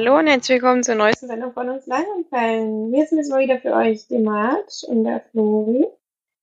Hallo 0.00 0.16
und 0.16 0.28
herzlich 0.28 0.62
willkommen 0.62 0.82
zur 0.82 0.94
neuesten 0.94 1.26
Sendung 1.26 1.52
von 1.52 1.68
uns 1.68 1.86
Langenfällen. 1.86 2.90
Wir 2.90 3.06
sind 3.06 3.18
jetzt 3.18 3.28
mal 3.28 3.40
wieder 3.40 3.60
für 3.60 3.74
euch 3.74 4.08
die 4.08 4.16
March 4.16 4.82
und 4.88 5.04
der 5.04 5.20
Flori. 5.30 5.88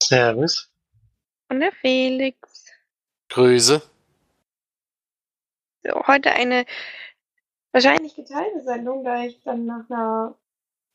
Servus. 0.03 0.71
Und 1.49 1.61
der 1.61 1.71
Felix. 1.71 2.37
Grüße. 3.29 3.81
So, 5.83 6.05
heute 6.05 6.33
eine 6.33 6.67
wahrscheinlich 7.71 8.13
geteilte 8.13 8.61
Sendung, 8.61 9.03
da 9.03 9.23
ich 9.23 9.41
dann 9.41 9.65
nach 9.65 9.89
einer 9.89 10.35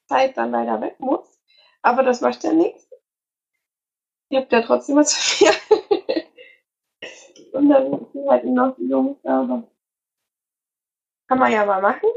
Zeit 0.07 0.37
dann 0.37 0.53
leider 0.53 0.81
weg 0.81 1.01
muss. 1.01 1.41
Aber 1.83 2.05
das 2.05 2.21
macht 2.21 2.45
ja 2.45 2.53
nichts. 2.53 2.89
Ihr 4.29 4.39
habt 4.43 4.53
ja 4.53 4.63
trotzdem 4.63 4.95
was 4.95 5.13
für 5.17 5.47
viel. 5.47 6.27
und 7.55 7.69
dann 7.69 8.07
sind 8.13 8.31
halt 8.31 8.45
noch 8.45 8.77
die 8.77 8.87
Jungs 8.87 9.19
da, 9.25 9.41
aber 9.41 9.65
kann 11.27 11.41
man 11.41 11.51
ja 11.51 11.67
mal 11.67 11.83
machen. 11.83 12.09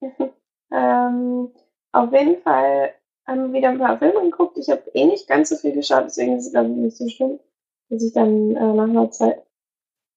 ähm, 0.72 1.52
auf 1.92 2.12
jeden 2.12 2.42
Fall 2.42 2.94
haben 3.26 3.46
wir 3.46 3.58
wieder 3.58 3.68
ein 3.70 3.78
paar 3.78 3.98
Filme 3.98 4.22
geguckt. 4.22 4.58
Ich 4.58 4.68
habe 4.70 4.82
eh 4.94 5.04
nicht 5.04 5.28
ganz 5.28 5.50
so 5.50 5.56
viel 5.56 5.72
geschaut, 5.72 6.04
deswegen 6.06 6.36
ist 6.36 6.46
es, 6.46 6.52
glaube 6.52 6.70
ich, 6.70 6.76
nicht 6.76 6.96
so 6.96 7.08
schlimm, 7.08 7.40
dass 7.88 8.02
ich 8.02 8.12
dann 8.12 8.56
äh, 8.56 8.72
nach 8.72 8.84
einer 8.84 9.10
Zeit 9.10 9.44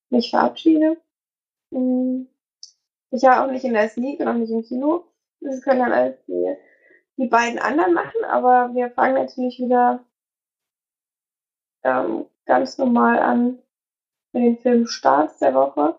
mich 0.10 0.30
verabschiede. 0.30 0.98
Hm. 1.72 2.28
Ich 3.12 3.24
war 3.24 3.46
auch 3.46 3.52
nicht 3.52 3.66
in 3.66 3.74
der 3.74 3.90
Sneak 3.90 4.20
und 4.20 4.28
auch 4.28 4.34
nicht 4.34 4.52
im 4.52 4.64
Kino. 4.64 5.06
Das 5.40 5.62
können 5.62 5.82
dann 5.82 5.92
alles 5.92 6.16
die, 6.26 6.56
die 7.18 7.28
beiden 7.28 7.60
anderen 7.60 7.94
machen, 7.94 8.24
aber 8.26 8.74
wir 8.74 8.90
fangen 8.92 9.16
natürlich 9.16 9.60
wieder 9.60 10.04
ähm, 11.84 12.26
ganz 12.46 12.78
normal 12.78 13.20
an 13.20 13.60
mit 14.32 14.44
den 14.44 14.58
Film 14.58 14.88
Starts 14.88 15.40
der 15.40 15.54
Woche, 15.54 15.96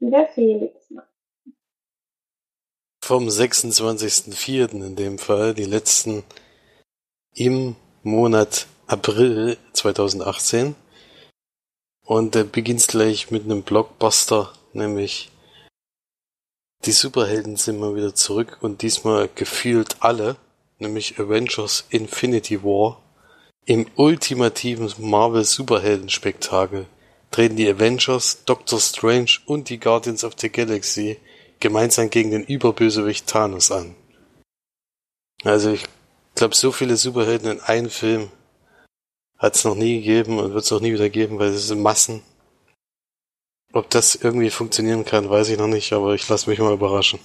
die 0.00 0.10
der 0.10 0.26
Felix 0.26 0.90
macht. 0.90 1.08
Vom 3.08 3.26
26.04. 3.26 4.84
in 4.84 4.94
dem 4.94 5.18
Fall, 5.18 5.54
die 5.54 5.64
letzten 5.64 6.24
im 7.34 7.74
Monat 8.02 8.66
April 8.86 9.56
2018. 9.72 10.74
Und 12.04 12.34
der 12.34 12.44
beginnt 12.44 12.86
gleich 12.86 13.30
mit 13.30 13.44
einem 13.44 13.62
Blockbuster, 13.62 14.52
nämlich 14.74 15.30
die 16.84 16.92
Superhelden 16.92 17.56
sind 17.56 17.80
mal 17.80 17.96
wieder 17.96 18.14
zurück 18.14 18.58
und 18.60 18.82
diesmal 18.82 19.30
gefühlt 19.34 19.96
alle, 20.00 20.36
nämlich 20.78 21.18
Avengers 21.18 21.86
Infinity 21.88 22.62
War. 22.62 23.00
Im 23.64 23.86
ultimativen 23.96 24.92
Marvel 24.98 25.44
Superhelden 25.44 26.10
Spektakel 26.10 26.84
treten 27.30 27.56
die 27.56 27.70
Avengers, 27.70 28.44
Doctor 28.44 28.78
Strange 28.78 29.38
und 29.46 29.70
die 29.70 29.80
Guardians 29.80 30.24
of 30.24 30.34
the 30.38 30.50
Galaxy 30.50 31.16
gemeinsam 31.60 32.10
gegen 32.10 32.30
den 32.30 32.44
Überbösewicht 32.44 33.26
Thanos 33.26 33.70
an. 33.70 33.94
Also 35.44 35.70
ich 35.70 35.84
glaube, 36.34 36.54
so 36.54 36.72
viele 36.72 36.96
Superhelden 36.96 37.50
in 37.50 37.60
einem 37.60 37.90
Film 37.90 38.30
hat 39.38 39.54
es 39.54 39.64
noch 39.64 39.74
nie 39.74 39.98
gegeben 39.98 40.38
und 40.38 40.52
wird 40.52 40.64
es 40.64 40.72
auch 40.72 40.80
nie 40.80 40.92
wieder 40.92 41.08
geben, 41.08 41.38
weil 41.38 41.48
es 41.48 41.68
sind 41.68 41.80
Massen. 41.80 42.22
Ob 43.72 43.90
das 43.90 44.14
irgendwie 44.16 44.50
funktionieren 44.50 45.04
kann, 45.04 45.30
weiß 45.30 45.50
ich 45.50 45.58
noch 45.58 45.68
nicht, 45.68 45.92
aber 45.92 46.14
ich 46.14 46.28
lasse 46.28 46.48
mich 46.50 46.58
mal 46.58 46.72
überraschen. 46.72 47.20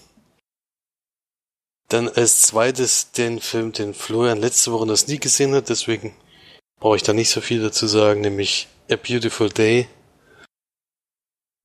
Dann 1.89 2.09
als 2.09 2.41
zweites 2.41 3.11
den 3.11 3.39
Film, 3.39 3.71
den 3.71 3.93
Florian 3.93 4.39
letzte 4.39 4.71
Woche 4.71 4.85
noch 4.85 5.07
nie 5.07 5.19
gesehen 5.19 5.53
hat, 5.53 5.69
deswegen 5.69 6.15
brauche 6.79 6.97
ich 6.97 7.03
da 7.03 7.13
nicht 7.13 7.29
so 7.29 7.39
viel 7.39 7.61
dazu 7.61 7.87
sagen, 7.87 8.21
nämlich 8.21 8.67
A 8.91 8.95
Beautiful 8.95 9.49
Day 9.49 9.87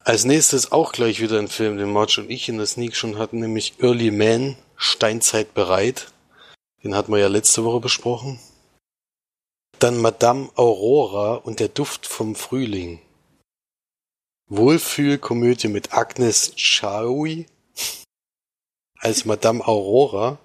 als 0.00 0.24
nächstes 0.24 0.72
auch 0.72 0.92
gleich 0.92 1.20
wieder 1.20 1.38
ein 1.38 1.48
Film, 1.48 1.76
den 1.76 1.92
Marge 1.92 2.20
und 2.20 2.30
ich 2.30 2.48
in 2.48 2.58
der 2.58 2.66
Sneak 2.66 2.96
schon 2.96 3.18
hatten, 3.18 3.40
nämlich 3.40 3.74
Early 3.80 4.10
Man, 4.10 4.56
Steinzeit 4.76 5.54
bereit. 5.54 6.12
Den 6.82 6.94
hatten 6.94 7.12
wir 7.12 7.18
ja 7.18 7.28
letzte 7.28 7.64
Woche 7.64 7.80
besprochen. 7.80 8.38
Dann 9.78 10.00
Madame 10.00 10.48
Aurora 10.56 11.34
und 11.34 11.60
der 11.60 11.68
Duft 11.68 12.06
vom 12.06 12.34
Frühling. 12.34 13.00
Wohlfühlkomödie 14.48 15.68
mit 15.68 15.92
Agnes 15.92 16.54
Chaui 16.56 17.46
als 18.98 19.24
Madame 19.24 19.66
Aurora, 19.66 20.38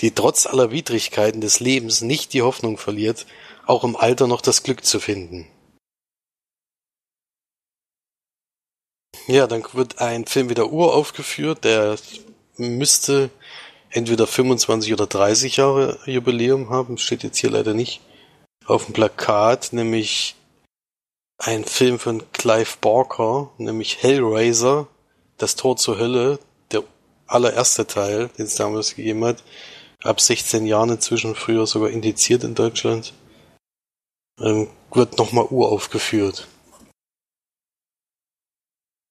die 0.00 0.12
trotz 0.12 0.46
aller 0.46 0.70
Widrigkeiten 0.70 1.40
des 1.40 1.60
Lebens 1.60 2.00
nicht 2.00 2.32
die 2.32 2.42
Hoffnung 2.42 2.78
verliert, 2.78 3.26
auch 3.66 3.84
im 3.84 3.94
Alter 3.94 4.26
noch 4.26 4.40
das 4.40 4.62
Glück 4.62 4.84
zu 4.84 5.00
finden. 5.00 5.46
Ja, 9.26 9.46
dann 9.46 9.64
wird 9.72 10.00
ein 10.00 10.26
Film 10.26 10.48
wieder 10.48 10.72
uraufgeführt, 10.72 11.64
der 11.64 11.96
müsste 12.56 13.30
entweder 13.90 14.26
25 14.26 14.92
oder 14.92 15.06
30 15.06 15.56
Jahre 15.56 15.98
Jubiläum 16.06 16.70
haben, 16.70 16.98
steht 16.98 17.22
jetzt 17.22 17.38
hier 17.38 17.50
leider 17.50 17.74
nicht 17.74 18.00
auf 18.66 18.86
dem 18.86 18.94
Plakat, 18.94 19.72
nämlich 19.72 20.36
ein 21.38 21.64
Film 21.64 21.98
von 21.98 22.30
Clive 22.32 22.76
Barker, 22.80 23.50
nämlich 23.58 24.02
Hellraiser, 24.02 24.86
Das 25.38 25.56
Tor 25.56 25.76
zur 25.76 25.98
Hölle, 25.98 26.38
der 26.70 26.82
allererste 27.26 27.86
Teil, 27.86 28.28
den 28.36 28.44
es 28.44 28.56
damals 28.56 28.94
gegeben 28.94 29.24
hat, 29.24 29.42
ab 30.02 30.20
16 30.20 30.66
Jahren 30.66 30.90
inzwischen, 30.90 31.34
früher 31.34 31.66
sogar 31.66 31.90
indiziert 31.90 32.44
in 32.44 32.54
Deutschland, 32.54 33.14
ähm, 34.38 34.68
wird 34.92 35.18
nochmal 35.18 35.46
uraufgeführt. 35.46 36.46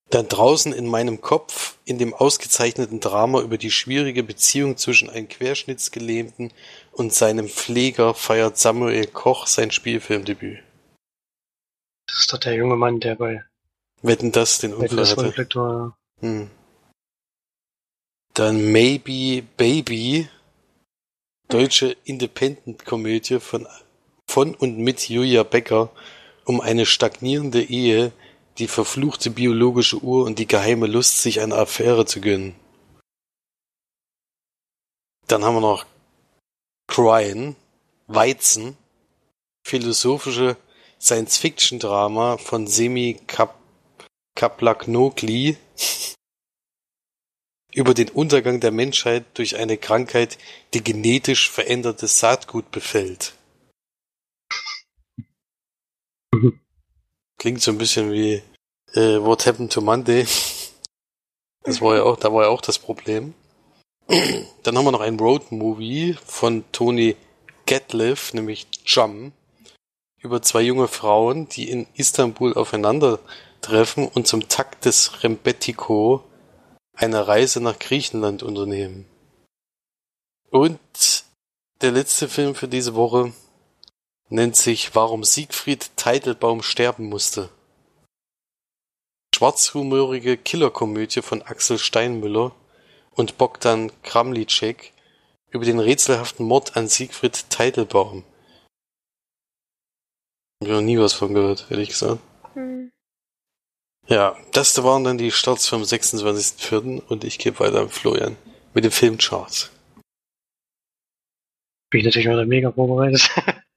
Dann 0.10 0.28
draußen 0.28 0.74
in 0.74 0.88
meinem 0.88 1.22
Kopf, 1.22 1.78
in 1.86 2.00
dem 2.00 2.16
ausgezeichneten 2.16 3.00
Drama 3.00 3.42
über 3.42 3.60
die 3.60 3.70
schwierige 3.70 4.24
Beziehung 4.24 4.76
zwischen 4.76 5.10
einem 5.10 5.28
Querschnittsgelähmten 5.28 6.52
und 6.92 7.14
seinem 7.14 7.48
Pfleger 7.48 8.16
feiert 8.16 8.58
Samuel 8.58 9.06
Koch 9.06 9.46
sein 9.46 9.70
Spielfilmdebüt. 9.70 10.64
Das 12.08 12.20
ist 12.20 12.34
doch 12.34 12.40
der 12.40 12.56
junge 12.56 12.76
Mann, 12.76 13.00
der 13.00 13.16
bei 13.16 13.44
Wetten 14.02 14.32
das 14.32 14.60
den 14.60 14.74
Unfall 14.74 15.08
hatte. 15.08 15.26
Reflektor. 15.26 15.98
Hm. 16.22 16.50
Dann 18.34 18.72
Maybe 18.72 19.44
Baby, 19.58 20.28
deutsche 21.50 21.96
Independent-Komödie 22.06 23.40
von, 23.40 23.68
von 24.28 24.56
und 24.56 24.78
mit 24.80 25.10
Julia 25.10 25.44
Becker 25.44 25.92
um 26.46 26.62
eine 26.62 26.86
stagnierende 26.86 27.62
Ehe, 27.62 28.12
die 28.60 28.68
verfluchte 28.68 29.30
biologische 29.32 29.98
Uhr 30.04 30.26
und 30.26 30.38
die 30.38 30.48
geheime 30.48 30.86
Lust, 30.86 31.22
sich 31.22 31.40
eine 31.40 31.56
Affäre 31.56 32.06
zu 32.06 32.20
gönnen. 32.20 32.56
Dann 35.28 35.46
haben 35.46 35.56
wir 35.56 35.62
noch 35.62 35.86
Cryen, 36.88 37.56
Weizen, 38.08 38.78
philosophische 39.66 40.58
Science-Fiction-Drama 41.00 42.38
von 42.38 42.68
Semi 42.68 43.22
Kaplaknogli 44.36 45.58
über 47.74 47.94
den 47.94 48.10
Untergang 48.10 48.60
der 48.60 48.72
Menschheit 48.72 49.26
durch 49.36 49.56
eine 49.56 49.78
Krankheit, 49.78 50.38
die 50.74 50.84
genetisch 50.84 51.50
verändertes 51.50 52.20
Saatgut 52.20 52.72
befällt. 52.72 53.36
Klingt 57.40 57.62
so 57.62 57.72
ein 57.72 57.78
bisschen 57.78 58.12
wie 58.12 58.44
äh, 58.94 59.18
What 59.22 59.48
Happened 59.48 59.72
to 59.72 59.80
Monday. 59.80 60.28
Das 61.64 61.82
war 61.82 61.96
ja 61.96 62.04
auch, 62.04 62.18
da 62.18 62.34
war 62.34 62.44
ja 62.44 62.50
auch 62.50 62.62
das 62.62 62.80
Problem. 62.80 63.34
Dann 64.08 64.78
haben 64.78 64.86
wir 64.86 64.92
noch 64.92 65.02
ein 65.02 65.20
Road-Movie 65.20 66.18
von 66.26 66.64
Tony 66.72 67.16
Gatliff, 67.66 68.34
nämlich 68.34 68.68
Jum, 68.86 69.32
über 70.18 70.42
zwei 70.42 70.62
junge 70.62 70.88
Frauen, 70.88 71.48
die 71.48 71.70
in 71.70 71.88
Istanbul 71.94 72.56
aufeinandertreffen 72.56 74.08
und 74.08 74.28
zum 74.28 74.50
Takt 74.50 74.86
des 74.86 75.24
Rembetiko 75.24 76.24
eine 76.94 77.28
Reise 77.28 77.62
nach 77.62 77.80
Griechenland 77.80 78.44
unternehmen. 78.44 79.06
Und 80.50 80.80
der 81.82 81.92
letzte 81.92 82.28
Film 82.28 82.56
für 82.56 82.68
diese 82.68 82.96
Woche 82.96 83.32
nennt 84.30 84.56
sich 84.56 84.96
Warum 84.96 85.24
Siegfried 85.24 85.92
Teitelbaum 85.96 86.62
sterben 86.62 87.10
musste. 87.10 87.50
Schwarzhumorige 89.36 90.38
Killerkomödie 90.38 91.22
von 91.22 91.42
Axel 91.42 91.78
Steinmüller 91.78 92.54
und 93.12 93.38
Bogdan 93.38 93.92
Kramlicek 94.04 94.94
über 95.50 95.66
den 95.66 95.80
rätselhaften 95.80 96.46
Mord 96.46 96.78
an 96.78 96.88
Siegfried 96.88 97.50
Teitelbaum. 97.50 98.24
Hab 100.62 100.68
ich 100.68 100.74
noch 100.74 100.82
nie 100.82 101.00
was 101.00 101.14
von 101.14 101.34
gehört, 101.34 101.68
ehrlich 101.70 101.90
gesagt. 101.90 102.22
Hm. 102.54 102.92
Ja, 104.08 104.38
das 104.52 104.82
waren 104.84 105.04
dann 105.04 105.18
die 105.18 105.32
Starts 105.32 105.68
vom 105.68 105.84
26.04. 105.84 107.02
und 107.06 107.24
ich 107.24 107.40
gebe 107.40 107.60
weiter 107.60 107.82
an 107.82 107.90
Florian 107.90 108.36
mit 108.74 108.84
dem 108.84 108.92
Filmcharts. 108.92 109.72
Bin 111.90 112.00
ich 112.00 112.06
natürlich 112.06 112.28
wieder 112.28 112.46
mega 112.46 112.72
vorbereitet. 112.72 113.30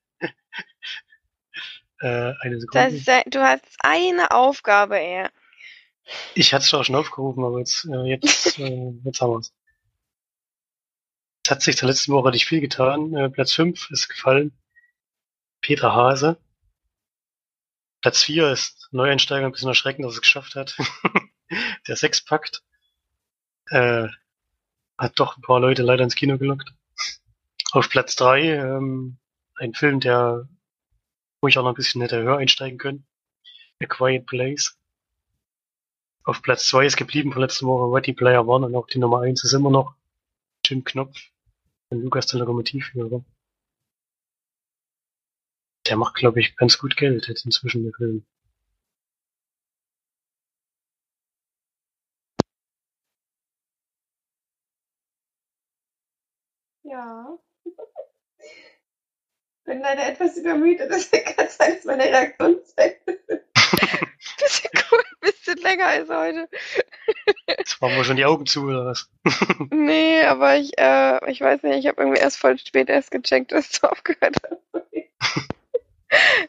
äh, 2.02 2.32
eine 2.40 2.56
Das 2.56 2.60
Sekunde. 2.62 2.96
ist, 2.96 3.08
ein- 3.08 3.22
du 3.30 3.40
hast 3.42 3.64
eine 3.80 4.30
Aufgabe 4.32 4.98
eher. 4.98 5.30
Ich 6.34 6.52
hatte 6.52 6.64
es 6.64 6.86
schon 6.86 6.96
aufgerufen, 6.96 7.44
aber 7.44 7.58
jetzt, 7.60 7.84
äh, 7.86 8.02
jetzt, 8.08 8.58
äh, 8.58 8.92
jetzt 9.04 9.20
haben 9.20 9.32
wir's. 9.32 9.52
Es 11.44 11.50
hat 11.50 11.62
sich 11.62 11.76
zur 11.76 11.88
letzten 11.88 12.12
Woche 12.12 12.30
nicht 12.30 12.46
viel 12.46 12.60
getan. 12.60 13.14
Äh, 13.14 13.28
Platz 13.30 13.52
5 13.52 13.90
ist 13.90 14.08
gefallen. 14.08 14.52
Peter 15.60 15.94
Hase. 15.94 16.36
Platz 18.00 18.22
4 18.22 18.50
ist 18.50 18.88
Neueinsteiger 18.92 19.46
ein 19.46 19.52
bisschen 19.52 19.68
erschreckend, 19.68 20.04
dass 20.04 20.14
es 20.14 20.20
geschafft 20.20 20.54
hat. 20.56 20.76
Der 21.88 21.96
Sechspakt. 21.96 22.62
Äh, 23.68 24.08
hat 24.98 25.18
doch 25.18 25.36
ein 25.36 25.42
paar 25.42 25.60
Leute 25.60 25.82
leider 25.82 26.04
ins 26.04 26.14
Kino 26.14 26.38
gelockt. 26.38 26.72
Auf 27.72 27.88
Platz 27.88 28.16
3 28.16 28.40
ähm, 28.42 29.18
ein 29.56 29.74
Film, 29.74 29.98
der 30.00 30.48
wo 31.42 31.48
ich 31.48 31.58
auch 31.58 31.64
noch 31.64 31.70
ein 31.70 31.74
bisschen 31.74 32.00
hätte 32.00 32.22
höher 32.22 32.38
einsteigen 32.38 32.78
können. 32.78 33.04
A 33.82 33.86
Quiet 33.86 34.26
Place. 34.26 34.78
Auf 36.24 36.40
Platz 36.40 36.68
2 36.68 36.86
ist 36.86 36.96
geblieben 36.96 37.32
von 37.32 37.42
letzter 37.42 37.66
Woche 37.66 37.92
Ready 37.92 38.12
Player 38.12 38.46
One 38.46 38.66
und 38.66 38.76
auch 38.76 38.86
die 38.86 38.98
Nummer 39.00 39.22
1 39.22 39.42
ist 39.44 39.52
immer 39.52 39.70
noch 39.70 39.94
Jim 40.64 40.84
Knopf 40.84 41.18
von 41.88 42.00
Lukas 42.00 42.28
der 42.28 42.38
Lokomotivführer. 42.40 43.24
Der 45.88 45.96
macht, 45.96 46.14
glaube 46.14 46.40
ich, 46.40 46.56
ganz 46.56 46.78
gut 46.78 46.96
Geld 46.96 47.26
jetzt 47.26 47.44
inzwischen, 47.44 47.82
der 47.82 47.92
Film. 47.94 48.24
Ja. 56.84 57.38
Bin 59.64 59.80
leider 59.80 60.08
etwas 60.08 60.36
übermüdet, 60.36 60.90
deswegen 60.90 61.24
kann 61.36 61.46
es 61.46 61.56
sein, 61.56 61.74
dass 61.74 61.84
meine 61.84 62.04
Reaktionszeit 62.04 62.98
bisschen 64.42 64.70
cool, 64.90 65.02
bisschen 65.20 65.56
länger 65.58 65.86
als 65.86 66.08
heute. 66.08 66.48
Jetzt 67.46 67.80
waren 67.80 67.96
wir 67.96 68.04
schon 68.04 68.16
die 68.16 68.24
Augen 68.24 68.46
zu, 68.46 68.64
oder 68.64 68.86
was? 68.86 69.10
Nee, 69.70 70.22
aber 70.24 70.56
ich, 70.56 70.78
äh, 70.78 71.30
ich 71.30 71.40
weiß 71.40 71.62
nicht, 71.62 71.78
ich 71.78 71.86
habe 71.86 72.02
irgendwie 72.02 72.20
erst 72.20 72.38
voll 72.38 72.58
spät 72.58 72.88
erst 72.88 73.10
gecheckt, 73.10 73.52
dass 73.52 73.70
du 73.72 73.86
aufgehört 73.90 74.36
hast. 74.42 74.82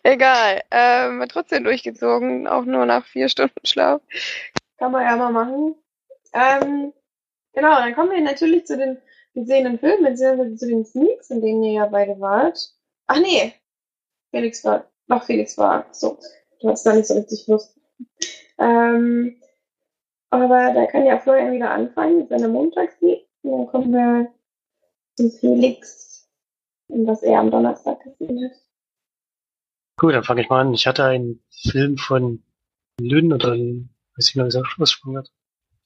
Egal. 0.04 0.62
Ähm, 0.71 1.25
trotzdem 1.30 1.63
durchgezogen, 1.63 2.48
auch 2.48 2.65
nur 2.65 2.86
nach 2.86 3.06
vier 3.06 3.30
Stunden 3.30 3.65
Schlaf. 3.65 4.01
Kann 4.77 4.92
man 4.92 5.04
ja 5.04 5.15
mal 5.15 5.31
machen. 5.31 5.75
Ähm, 6.33 6.94
genau, 7.54 7.75
dann 7.75 7.95
kommen 7.95 8.12
wir 8.12 8.21
natürlich 8.21 8.65
zu 8.65 8.77
den 8.77 8.98
gesehenen 9.33 9.80
Filmen, 9.80 10.04
beziehungsweise 10.04 10.56
zu 10.56 10.68
den 10.68 10.86
Sneaks, 10.86 11.30
in 11.30 11.42
denen 11.42 11.63
ihr 11.63 11.74
ja 11.74 11.86
beide 11.86 12.19
wart. 12.19 12.74
Ach 13.07 13.19
nee, 13.19 13.53
Felix 14.31 14.63
war, 14.63 14.89
noch 15.07 15.23
Felix 15.23 15.57
war, 15.57 15.85
so. 15.91 16.19
Du 16.61 16.69
hast 16.69 16.85
da 16.85 16.94
nicht 16.94 17.07
so 17.07 17.15
richtig 17.15 17.45
Lust. 17.47 17.77
Ähm, 18.57 19.41
aber 20.29 20.73
da 20.73 20.85
kann 20.85 21.05
ja 21.05 21.19
Florian 21.19 21.53
wieder 21.53 21.71
anfangen 21.71 22.19
mit 22.19 22.29
seiner 22.29 22.47
Montagslied. 22.47 23.27
Dann 23.44 23.67
kommen 23.67 23.91
wir 23.91 24.33
zu 25.15 25.29
Felix 25.29 26.03
was 26.94 27.23
er 27.23 27.39
am 27.39 27.51
Donnerstag 27.51 28.03
gesehen 28.03 28.50
hat. 28.50 28.57
Gut, 29.97 30.13
dann 30.13 30.23
fange 30.23 30.41
ich 30.41 30.50
mal 30.50 30.61
an. 30.61 30.73
Ich 30.73 30.88
hatte 30.88 31.05
einen 31.05 31.44
Film 31.50 31.97
von 31.97 32.44
Lynn 33.00 33.33
oder 33.33 33.51
weiß 33.51 34.29
ich 34.29 34.35
noch, 34.35 34.45
wie 34.45 34.50
es 34.50 34.55
ausgesprochen. 34.55 35.27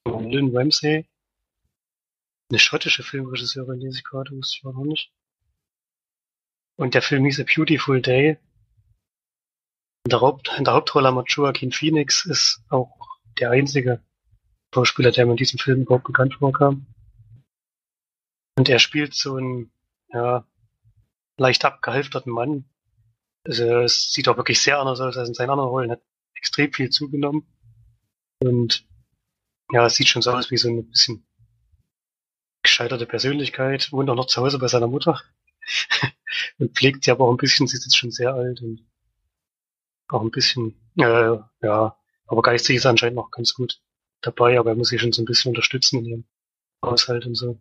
Von 0.07 0.31
Lynn 0.31 0.55
Ramsey. 0.55 1.07
Eine 2.49 2.59
schottische 2.59 3.03
Filmregisseurin, 3.03 3.79
die 3.79 3.87
ich 3.87 4.03
gerade 4.03 4.31
wusste 4.31 4.57
ich 4.57 4.65
auch 4.65 4.73
noch 4.73 4.85
nicht. 4.85 5.11
Und 6.77 6.93
der 6.93 7.01
Film 7.01 7.25
hieß 7.25 7.39
A 7.39 7.43
Beautiful 7.43 8.01
Day. 8.01 8.37
In 10.05 10.09
der, 10.09 10.21
Haupt, 10.21 10.51
in 10.57 10.63
der 10.63 10.73
Hauptrolle 10.73 11.07
haben 11.07 11.23
Joaquin 11.27 11.71
Phoenix, 11.71 12.25
ist 12.25 12.61
auch 12.69 12.95
der 13.39 13.51
einzige 13.51 14.01
Schauspieler, 14.73 15.11
der 15.11 15.25
mir 15.25 15.31
in 15.31 15.37
diesem 15.37 15.59
Film 15.59 15.81
überhaupt 15.81 16.05
bekannt 16.05 16.35
vorkam. 16.35 16.85
Und 18.57 18.69
er 18.69 18.79
spielt 18.79 19.13
so 19.13 19.35
einen, 19.35 19.71
ja, 20.09 20.47
leicht 21.37 21.65
abgehalfterten 21.65 22.31
Mann. 22.31 22.65
Also 23.45 23.63
es 23.79 24.11
sieht 24.11 24.27
auch 24.27 24.37
wirklich 24.37 24.61
sehr 24.61 24.79
anders 24.79 24.99
aus 24.99 25.17
als 25.17 25.29
in 25.29 25.35
seinen 25.35 25.49
anderen 25.49 25.69
Rollen. 25.69 25.91
Hat 25.91 26.01
extrem 26.35 26.71
viel 26.73 26.89
zugenommen. 26.89 27.47
Und 28.39 28.85
ja, 29.71 29.85
es 29.85 29.95
sieht 29.95 30.07
schon 30.07 30.21
so 30.21 30.31
aus 30.31 30.51
wie 30.51 30.57
so 30.57 30.69
ein 30.69 30.89
bisschen 30.89 31.25
gescheiterte 32.63 33.05
Persönlichkeit. 33.05 33.91
Wohnt 33.91 34.09
auch 34.09 34.15
noch 34.15 34.27
zu 34.27 34.41
Hause 34.41 34.59
bei 34.59 34.67
seiner 34.67 34.87
Mutter. 34.87 35.21
und 36.59 36.75
pflegt 36.75 37.03
sie 37.03 37.11
aber 37.11 37.25
auch 37.25 37.31
ein 37.31 37.37
bisschen. 37.37 37.67
Sie 37.67 37.77
ist 37.77 37.85
jetzt 37.85 37.97
schon 37.97 38.11
sehr 38.11 38.33
alt 38.33 38.61
und 38.61 38.85
auch 40.09 40.21
ein 40.21 40.31
bisschen, 40.31 40.75
äh, 40.97 41.37
ja, 41.61 41.97
aber 42.27 42.41
geistig 42.41 42.77
ist 42.77 42.85
er 42.85 42.91
anscheinend 42.91 43.17
noch 43.17 43.31
ganz 43.31 43.53
gut 43.53 43.81
dabei, 44.21 44.59
aber 44.59 44.71
er 44.71 44.75
muss 44.75 44.89
sich 44.89 45.01
schon 45.01 45.11
so 45.11 45.21
ein 45.21 45.25
bisschen 45.25 45.49
unterstützen 45.49 45.99
in 45.99 46.05
ihrem 46.05 46.25
Haushalt 46.83 47.25
und 47.25 47.35
so. 47.35 47.59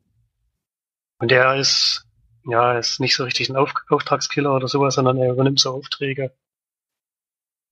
Und 1.19 1.33
er 1.33 1.57
ist, 1.57 2.07
ja, 2.45 2.79
ist 2.79 3.01
nicht 3.01 3.17
so 3.17 3.25
richtig 3.25 3.49
ein 3.49 3.57
Auf 3.57 3.73
Auftragskiller 3.89 4.55
oder 4.55 4.69
sowas, 4.69 4.95
sondern 4.95 5.19
er 5.19 5.33
übernimmt 5.33 5.61
so 5.61 5.73
Aufträge 5.73 6.35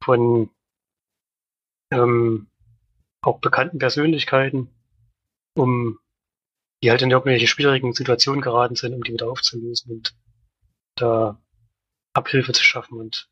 von 0.02 0.50
ähm, 1.90 2.48
auch 3.22 3.40
bekannten 3.40 3.78
Persönlichkeiten, 3.78 4.70
um 5.54 5.98
die 6.82 6.90
halt 6.90 7.02
in 7.02 7.10
irgendwelche 7.10 7.46
schwierigen 7.46 7.94
Situationen 7.94 8.42
geraten 8.42 8.76
sind, 8.76 8.94
um 8.94 9.02
die 9.02 9.12
wieder 9.12 9.30
aufzulösen 9.30 9.92
und 9.92 10.14
da 10.96 11.40
Abhilfe 12.12 12.52
zu 12.52 12.62
schaffen 12.62 12.98
und 12.98 13.28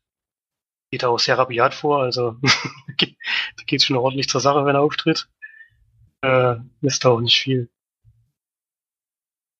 geht 0.91 1.05
auch 1.05 1.19
sehr 1.19 1.37
rabiat 1.37 1.73
vor, 1.73 2.01
also 2.03 2.37
da 2.97 3.63
geht 3.65 3.83
schon 3.83 3.97
ordentlich 3.97 4.29
zur 4.29 4.41
Sache, 4.41 4.65
wenn 4.65 4.75
er 4.75 4.81
auftritt. 4.81 5.29
Äh, 6.21 6.55
lässt 6.81 7.05
auch 7.05 7.19
nicht 7.19 7.39
viel 7.39 7.69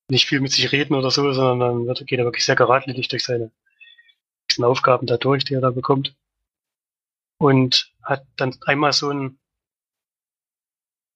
nicht 0.10 0.28
viel 0.28 0.42
mit 0.42 0.52
sich 0.52 0.72
reden 0.72 0.96
oder 0.96 1.12
so, 1.12 1.32
sondern 1.34 1.86
dann 1.86 2.06
geht 2.06 2.20
er 2.20 2.26
wirklich 2.26 2.46
sehr 2.46 2.56
geradlinig 2.56 3.08
durch 3.08 3.24
seine 3.24 3.52
Aufgaben 4.62 5.08
dadurch, 5.08 5.46
die 5.46 5.56
er 5.56 5.62
da 5.62 5.72
bekommt. 5.72 6.16
Und 7.40 7.94
hat 8.04 8.26
dann 8.36 8.56
einmal 8.66 8.94
so 8.94 9.10
ein 9.10 9.40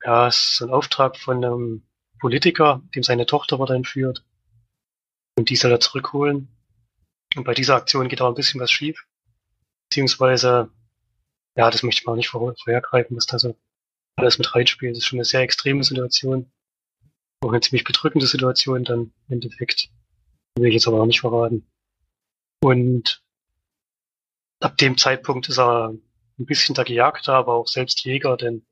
ja, 0.03 0.29
so 0.31 0.65
ein 0.65 0.71
Auftrag 0.71 1.17
von 1.17 1.43
einem 1.43 1.83
Politiker, 2.19 2.81
dem 2.95 3.03
seine 3.03 3.25
Tochter 3.25 3.59
wird 3.59 3.71
entführt. 3.71 4.23
Und 5.37 5.49
die 5.49 5.55
soll 5.55 5.71
er 5.71 5.79
zurückholen. 5.79 6.56
Und 7.35 7.43
bei 7.43 7.53
dieser 7.53 7.75
Aktion 7.75 8.07
geht 8.07 8.21
auch 8.21 8.29
ein 8.29 8.35
bisschen 8.35 8.61
was 8.61 8.71
schief. 8.71 9.05
Beziehungsweise, 9.89 10.71
ja, 11.55 11.69
das 11.69 11.83
möchte 11.83 12.01
ich 12.01 12.05
mal 12.05 12.15
nicht 12.15 12.29
vor, 12.29 12.55
vorhergreifen, 12.63 13.15
was 13.17 13.25
da 13.25 13.39
so 13.39 13.57
alles 14.15 14.37
mit 14.37 14.53
reinspielt. 14.53 14.91
Das 14.91 14.99
ist 14.99 15.05
schon 15.05 15.19
eine 15.19 15.25
sehr 15.25 15.41
extreme 15.41 15.83
Situation. 15.83 16.51
Auch 17.41 17.49
eine 17.49 17.61
ziemlich 17.61 17.83
bedrückende 17.83 18.27
Situation 18.27 18.83
dann 18.83 19.13
im 19.27 19.33
Endeffekt. 19.33 19.89
Will 20.57 20.69
ich 20.69 20.73
jetzt 20.73 20.87
aber 20.87 21.01
auch 21.01 21.05
nicht 21.05 21.21
verraten. 21.21 21.69
Und 22.61 23.23
ab 24.59 24.77
dem 24.77 24.97
Zeitpunkt 24.97 25.49
ist 25.49 25.59
er 25.59 25.89
ein 25.89 26.45
bisschen 26.45 26.75
der 26.75 26.85
Gejagter, 26.85 27.33
aber 27.33 27.53
auch 27.53 27.67
selbst 27.67 28.03
Jäger, 28.03 28.37
denn 28.37 28.65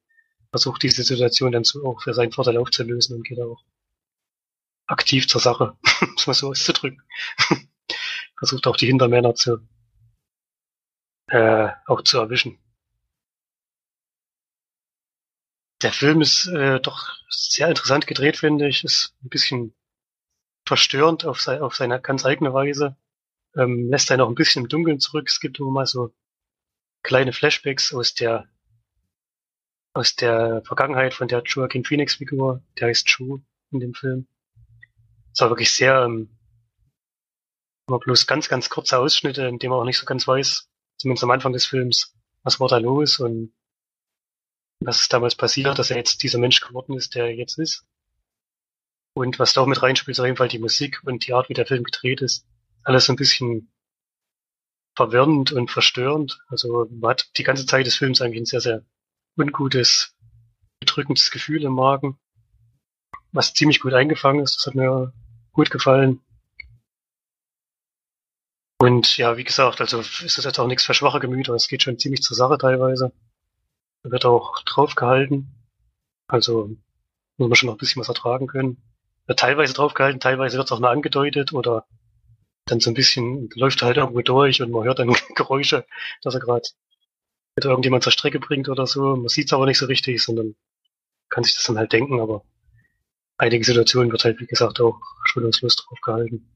versucht 0.49 0.83
diese 0.83 1.03
Situation 1.03 1.51
dann 1.51 1.63
so 1.63 1.85
auch 1.85 2.01
für 2.01 2.13
seinen 2.13 2.31
Vorteil 2.31 2.57
aufzulösen 2.57 3.15
und 3.15 3.23
geht 3.23 3.39
auch 3.39 3.63
aktiv 4.87 5.27
zur 5.27 5.41
Sache, 5.41 5.77
muss 6.13 6.27
man 6.27 6.33
so 6.33 6.49
auszudrücken. 6.49 7.01
Versucht 8.37 8.67
auch 8.67 8.77
die 8.77 8.87
Hintermänner 8.87 9.35
zu 9.35 9.59
äh, 11.27 11.69
auch 11.87 12.01
zu 12.03 12.19
erwischen. 12.19 12.59
Der 15.81 15.91
Film 15.91 16.21
ist 16.21 16.47
äh, 16.47 16.79
doch 16.79 17.09
sehr 17.29 17.67
interessant 17.67 18.07
gedreht, 18.07 18.37
finde 18.37 18.67
ich. 18.67 18.83
Ist 18.83 19.15
ein 19.23 19.29
bisschen 19.29 19.75
verstörend 20.65 21.25
auf, 21.25 21.41
se 21.41 21.63
auf 21.63 21.75
seine 21.75 22.01
ganz 22.01 22.25
eigene 22.25 22.53
Weise. 22.53 22.95
Ähm, 23.55 23.89
lässt 23.89 24.11
einen 24.11 24.21
auch 24.21 24.29
ein 24.29 24.35
bisschen 24.35 24.63
im 24.63 24.69
Dunkeln 24.69 24.99
zurück. 24.99 25.27
Es 25.29 25.39
gibt 25.39 25.59
immer 25.59 25.71
mal 25.71 25.85
so 25.85 26.13
kleine 27.03 27.33
Flashbacks 27.33 27.93
aus 27.93 28.13
der 28.15 28.49
aus 29.93 30.15
der 30.15 30.61
Vergangenheit 30.65 31.13
von 31.13 31.27
der 31.29 31.41
Joaquin 31.45 31.85
Phoenix 31.85 32.15
Figur. 32.15 32.61
Der 32.79 32.87
heißt 32.87 33.07
Chu 33.07 33.41
in 33.71 33.79
dem 33.79 33.93
Film. 33.93 34.27
Es 35.33 35.39
war 35.41 35.49
wirklich 35.49 35.71
sehr 35.71 36.03
ähm, 36.03 36.34
immer 37.87 37.99
bloß 37.99 38.27
ganz, 38.27 38.49
ganz 38.49 38.69
kurze 38.69 38.97
Ausschnitte, 38.97 39.45
in 39.45 39.59
dem 39.59 39.71
man 39.71 39.79
auch 39.79 39.85
nicht 39.85 39.97
so 39.97 40.05
ganz 40.05 40.27
weiß, 40.27 40.69
zumindest 40.97 41.23
am 41.23 41.31
Anfang 41.31 41.53
des 41.53 41.65
Films, 41.65 42.15
was 42.43 42.59
war 42.59 42.67
da 42.67 42.77
los 42.77 43.19
und 43.19 43.53
was 44.79 45.01
ist 45.01 45.13
damals 45.13 45.35
passiert, 45.35 45.79
dass 45.79 45.91
er 45.91 45.97
jetzt 45.97 46.21
dieser 46.23 46.39
Mensch 46.39 46.59
geworden 46.59 46.93
ist, 46.93 47.15
der 47.15 47.25
er 47.25 47.35
jetzt 47.35 47.57
ist. 47.57 47.85
Und 49.13 49.39
was 49.39 49.53
da 49.53 49.61
auch 49.61 49.67
mit 49.67 49.81
reinspielt, 49.81 50.15
ist 50.15 50.19
auf 50.19 50.25
jeden 50.25 50.37
Fall 50.37 50.49
die 50.49 50.59
Musik 50.59 51.01
und 51.05 51.25
die 51.25 51.33
Art, 51.33 51.47
wie 51.47 51.53
der 51.53 51.65
Film 51.65 51.83
gedreht 51.83 52.21
ist. 52.21 52.45
Alles 52.83 53.05
so 53.05 53.13
ein 53.13 53.15
bisschen 53.15 53.71
verwirrend 54.95 55.51
und 55.51 55.71
verstörend. 55.71 56.39
Also 56.47 56.87
man 56.91 57.11
hat 57.11 57.37
die 57.37 57.43
ganze 57.43 57.65
Zeit 57.65 57.85
des 57.85 57.95
Films 57.95 58.21
eigentlich 58.21 58.41
ein 58.41 58.45
sehr, 58.45 58.61
sehr 58.61 58.83
ungutes, 59.37 60.15
bedrückendes 60.79 61.31
Gefühl 61.31 61.63
im 61.63 61.73
Magen, 61.73 62.19
was 63.31 63.53
ziemlich 63.53 63.79
gut 63.79 63.93
eingefangen 63.93 64.43
ist. 64.43 64.57
Das 64.57 64.67
hat 64.67 64.75
mir 64.75 65.13
gut 65.53 65.71
gefallen. 65.71 66.21
Und 68.85 69.17
ja, 69.17 69.35
wie 69.35 69.43
gesagt, 69.43 69.81
also 69.81 69.99
ist 69.99 70.37
das 70.37 70.45
jetzt 70.45 70.59
auch 70.59 70.67
nichts 70.67 70.85
für 70.85 70.93
schwache 70.93 71.19
Gemüter. 71.19 71.55
Es 71.55 71.67
geht 71.67 71.81
schon 71.81 71.97
ziemlich 71.97 72.21
zur 72.21 72.37
Sache 72.37 72.59
teilweise. 72.59 73.11
Wird 74.03 74.25
auch 74.25 74.61
drauf 74.61 74.93
gehalten. 74.93 75.55
Also 76.27 76.69
muss 77.37 77.49
man 77.49 77.55
schon 77.55 77.65
noch 77.65 77.75
ein 77.75 77.79
bisschen 77.79 77.99
was 77.99 78.09
ertragen 78.09 78.45
können. 78.45 78.77
wird 79.25 79.39
teilweise 79.39 79.73
draufgehalten, 79.73 80.19
teilweise 80.19 80.57
wird 80.57 80.67
es 80.67 80.71
auch 80.71 80.79
nur 80.79 80.91
angedeutet 80.91 81.51
oder 81.51 81.87
dann 82.65 82.79
so 82.79 82.91
ein 82.91 82.93
bisschen 82.93 83.49
läuft 83.55 83.81
er 83.81 83.87
halt 83.87 83.97
irgendwo 83.97 84.21
durch 84.21 84.61
und 84.61 84.69
man 84.69 84.83
hört 84.83 84.99
dann 84.99 85.15
Geräusche, 85.35 85.87
dass 86.21 86.35
er 86.35 86.39
gerade 86.39 86.69
mit 87.55 87.65
irgendjemand 87.65 88.03
zur 88.03 88.11
Strecke 88.11 88.39
bringt 88.39 88.69
oder 88.69 88.85
so. 88.85 89.15
Man 89.15 89.29
sieht 89.29 89.47
es 89.47 89.53
aber 89.53 89.65
nicht 89.65 89.79
so 89.79 89.87
richtig, 89.87 90.21
sondern 90.21 90.55
kann 91.29 91.43
sich 91.43 91.55
das 91.55 91.63
dann 91.63 91.79
halt 91.79 91.91
denken, 91.91 92.21
aber 92.21 92.43
einige 93.37 93.65
Situationen 93.65 94.11
wird 94.11 94.25
halt, 94.25 94.39
wie 94.39 94.45
gesagt, 94.45 94.79
auch 94.79 95.01
schonungslos 95.25 95.75
drauf 95.75 95.99
gehalten. 96.01 96.54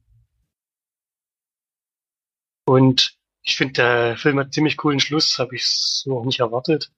Und 2.70 3.18
ich 3.42 3.58
finde, 3.58 3.74
der 3.74 4.18
Film 4.18 4.38
hat 4.38 4.54
ziemlich 4.54 4.78
coolen 4.78 5.00
Schluss, 5.00 5.40
habe 5.40 5.56
ich 5.56 5.68
so 5.68 6.20
auch 6.20 6.24
nicht 6.24 6.40
erwartet. 6.40 6.92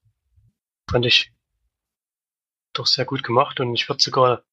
Fand 0.89 1.05
ich 1.05 1.31
doch 2.73 2.85
sehr 2.85 3.05
gut 3.05 3.23
gemacht 3.23 3.61
und 3.61 3.73
ich 3.73 3.87
würde 3.87 4.03
sogar 4.03 4.43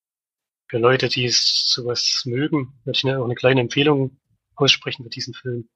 für 0.68 0.78
Leute, 0.78 1.08
die 1.08 1.24
es 1.24 1.68
sowas 1.70 2.22
mögen, 2.24 2.80
würde 2.84 2.96
ich 2.96 3.04
auch 3.04 3.24
eine 3.24 3.34
kleine 3.34 3.62
Empfehlung 3.62 4.20
aussprechen 4.54 5.02
für 5.02 5.10
diesen 5.10 5.34
Film. 5.34 5.68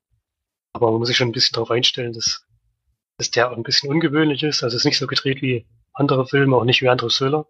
Aber 0.75 0.93
man 0.93 1.01
muss 1.01 1.09
sich 1.09 1.17
schon 1.17 1.31
ein 1.31 1.33
bisschen 1.33 1.55
darauf 1.55 1.73
einstellen, 1.73 2.13
dass, 2.13 2.47
dass 3.19 3.33
der 3.33 3.51
auch 3.51 3.57
ein 3.57 3.65
bisschen 3.65 3.91
ungewöhnlich 3.91 4.45
ist. 4.45 4.63
Also 4.63 4.77
es 4.77 4.83
ist 4.83 4.87
nicht 4.87 4.99
so 4.99 5.09
gedreht 5.09 5.43
wie 5.43 5.67
andere 5.93 6.25
Filme, 6.25 6.55
auch 6.55 6.65
nicht 6.65 6.83
wie 6.83 6.89
andere 6.89 7.11
Thriller. 7.11 7.49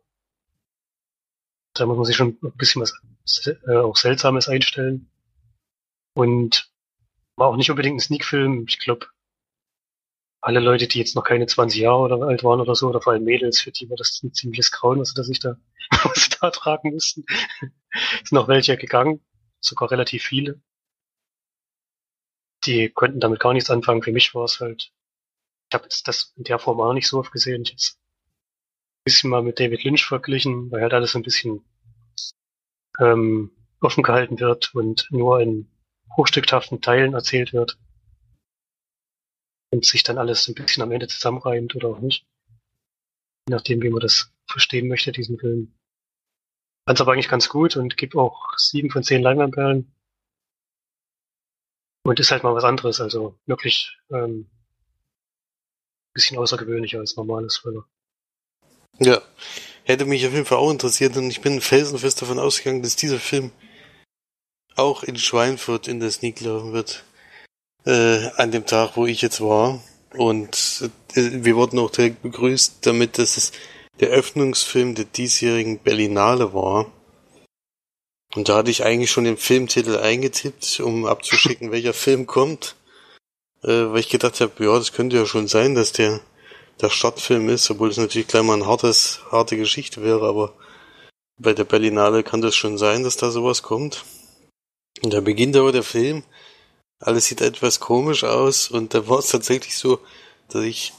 Da 1.75 1.85
muss 1.85 1.99
man 1.99 2.07
sich 2.07 2.17
schon 2.17 2.39
ein 2.43 2.57
bisschen 2.57 2.81
was 2.81 2.99
äh, 3.47 3.77
auch 3.77 3.97
Seltsames 3.97 4.49
einstellen. 4.49 5.11
Und 6.15 6.72
war 7.43 7.49
auch 7.49 7.57
nicht 7.57 7.71
unbedingt 7.71 7.97
ein 7.97 8.01
Sneak-Film. 8.01 8.67
Ich 8.69 8.79
glaube, 8.79 9.09
alle 10.41 10.61
Leute, 10.61 10.87
die 10.87 11.01
jetzt 11.01 11.17
noch 11.17 11.25
keine 11.25 11.47
20 11.47 11.81
Jahre 11.81 11.99
oder 11.99 12.23
alt 12.25 12.45
waren 12.45 12.61
oder 12.61 12.77
so, 12.77 12.89
oder 12.89 13.01
vor 13.01 13.13
allem 13.13 13.25
Mädels, 13.25 13.61
für 13.61 13.73
die 13.73 13.91
war 13.91 13.97
das 13.97 14.23
ein 14.23 14.33
ziemliches 14.33 14.71
Grauen, 14.71 15.01
was 15.01 15.09
sie 15.09 15.15
da 15.17 15.25
sich 15.25 15.41
da, 15.41 15.57
was 16.05 16.29
da 16.29 16.51
tragen 16.51 16.93
mussten. 16.93 17.25
sind 17.61 18.33
noch 18.33 18.47
welche 18.47 18.77
gegangen, 18.77 19.21
sogar 19.59 19.91
relativ 19.91 20.23
viele. 20.23 20.61
Die 22.65 22.91
konnten 22.91 23.19
damit 23.19 23.41
gar 23.41 23.55
nichts 23.55 23.71
anfangen. 23.71 24.05
Für 24.05 24.13
mich 24.13 24.37
war 24.37 24.45
es 24.45 24.61
halt, 24.61 24.93
ich 25.69 25.75
habe 25.75 25.89
das 26.05 26.33
in 26.37 26.45
der 26.45 26.61
Form 26.61 26.81
auch 26.81 26.93
nicht 26.93 27.09
so 27.09 27.19
oft 27.19 27.33
gesehen. 27.33 27.63
Ich 27.63 27.71
jetzt 27.73 27.99
ein 27.99 29.05
bisschen 29.05 29.31
mal 29.31 29.43
mit 29.43 29.59
David 29.59 29.83
Lynch 29.83 30.05
verglichen, 30.05 30.71
weil 30.71 30.83
halt 30.83 30.95
alles 30.95 31.17
ein 31.17 31.25
bisschen 31.25 31.65
ähm, 33.01 33.51
offen 33.81 34.05
gehalten 34.05 34.39
wird 34.39 34.73
und 34.77 35.09
nur 35.11 35.41
in 35.41 35.72
hochstückhaften 36.17 36.81
Teilen 36.81 37.15
erzählt 37.15 37.53
wird 37.53 37.79
und 39.73 39.85
sich 39.85 40.03
dann 40.03 40.19
alles 40.19 40.49
ein 40.49 40.55
bisschen 40.55 40.83
am 40.83 40.93
Ende 40.93 41.09
zusammenreimt 41.09 41.75
oder 41.75 41.89
auch 41.89 41.99
nicht. 41.99 42.27
Je 43.49 43.55
nachdem, 43.55 43.83
wie 43.83 43.91
man 43.91 44.01
das 44.01 44.33
verstehen 44.47 44.89
möchte, 44.89 45.13
diesen 45.13 45.39
Film. 45.39 45.75
Fand's 46.87 47.01
aber 47.01 47.13
eigentlich 47.13 47.29
ganz 47.29 47.49
gut 47.49 47.77
und 47.77 47.97
gibt 47.97 48.15
auch 48.17 48.57
sieben 48.59 48.91
von 48.91 49.03
zehn 49.03 49.23
Leinwandperlen. 49.23 49.95
Und 52.05 52.21
ist 52.21 52.31
halt 52.31 52.43
mal 52.43 52.55
was 52.55 52.65
anderes, 52.65 53.01
also 53.01 53.39
wirklich 53.47 53.97
ähm, 54.11 54.51
bisschen 56.13 56.39
außergewöhnlicher 56.39 56.99
als 56.99 57.17
normales 57.17 57.55
Thriller. 57.55 57.85
Ja, 58.99 59.23
hätte 59.85 60.05
mich 60.05 60.27
auf 60.27 60.33
jeden 60.33 60.45
Fall 60.45 60.59
auch 60.59 60.71
interessiert 60.71 61.17
und 61.17 61.31
ich 61.31 61.41
bin 61.41 61.61
felsenfest 61.61 62.21
davon 62.21 62.39
ausgegangen, 62.39 62.83
dass 62.83 62.97
dieser 62.97 63.19
Film 63.19 63.53
auch 64.77 65.03
in 65.03 65.17
Schweinfurt 65.17 65.89
in 65.89 66.01
der 66.01 66.11
Sneak 66.11 66.41
laufen 66.41 66.73
wird. 66.73 67.05
Äh, 67.85 68.29
an 68.37 68.53
dem 68.53 68.67
Tag, 68.67 68.97
wo 68.97 69.07
ich 69.07 69.23
jetzt 69.23 69.41
war. 69.41 69.83
Und 70.15 70.91
äh, 71.15 71.45
wir 71.45 71.57
wurden 71.57 71.79
auch 71.79 71.91
direkt 71.91 72.23
begrüßt, 72.23 72.79
damit 72.87 73.19
dass 73.19 73.37
es 73.37 73.53
der 74.01 74.09
Öffnungsfilm 74.11 74.95
der 74.95 75.05
diesjährigen 75.05 75.79
Berlinale 75.79 76.55
war. 76.55 76.91
Und 78.35 78.49
da 78.49 78.57
hatte 78.57 78.71
ich 78.71 78.85
eigentlich 78.85 79.11
schon 79.11 79.25
den 79.25 79.37
Filmtitel 79.37 79.99
eingetippt, 79.99 80.81
um 80.81 81.07
abzuschicken, 81.07 81.71
welcher 81.73 81.95
Film 81.95 82.27
kommt. 82.27 82.77
Äh, 83.63 83.91
weil 83.91 84.01
ich 84.01 84.09
gedacht 84.09 84.41
habe, 84.41 84.65
ja, 84.65 84.77
das 84.79 84.93
könnte 84.93 85.17
ja 85.17 85.27
schon 85.27 85.49
sein, 85.49 85.75
dass 85.75 85.93
der 85.93 86.21
der 86.81 86.91
Startfilm 86.91 87.49
ist, 87.49 87.71
obwohl 87.71 87.91
es 87.91 87.97
natürlich 87.97 88.29
gleich 88.29 88.43
mal 88.43 88.57
ein 88.57 88.67
hartes, 88.67 89.21
harte 89.31 89.57
Geschichte 89.57 90.03
wäre, 90.03 90.27
aber 90.27 90.55
bei 91.39 91.55
der 91.55 91.65
Berlinale 91.65 92.23
kann 92.23 92.41
das 92.41 92.57
schon 92.57 92.79
sein, 92.79 93.05
dass 93.05 93.17
da 93.17 93.31
sowas 93.31 93.63
kommt. 93.63 94.05
Und 95.01 95.13
da 95.13 95.21
beginnt 95.21 95.57
aber 95.57 95.73
der 95.73 95.83
Film. 95.83 96.23
Alles 97.01 97.27
sieht 97.27 97.41
etwas 97.41 97.81
komisch 97.81 98.25
aus 98.25 98.69
und 98.69 98.95
da 98.95 99.09
war 99.09 99.19
es 99.19 99.29
tatsächlich 99.29 99.77
so, 99.77 99.99
dass 100.49 100.63
ich 100.63 100.93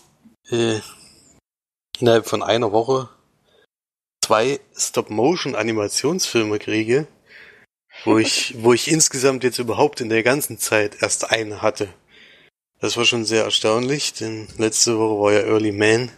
äh, 0.49 0.79
innerhalb 1.99 2.27
von 2.27 2.43
einer 2.43 2.71
Woche 2.71 3.09
zwei 4.23 4.59
Stop-Motion-Animationsfilme 4.75 6.59
kriege, 6.59 7.07
wo 8.03 8.17
ich, 8.17 8.55
wo 8.61 8.73
ich 8.73 8.89
insgesamt 8.89 9.43
jetzt 9.43 9.59
überhaupt 9.59 10.01
in 10.01 10.09
der 10.09 10.23
ganzen 10.23 10.57
Zeit 10.59 11.01
erst 11.01 11.31
einen 11.31 11.61
hatte. 11.61 11.93
Das 12.79 12.97
war 12.97 13.05
schon 13.05 13.23
sehr 13.23 13.45
erstaunlich, 13.45 14.13
denn 14.13 14.49
letzte 14.57 14.97
Woche 14.97 15.21
war 15.21 15.33
ja 15.33 15.39
Early 15.39 15.71
Man. 15.71 16.11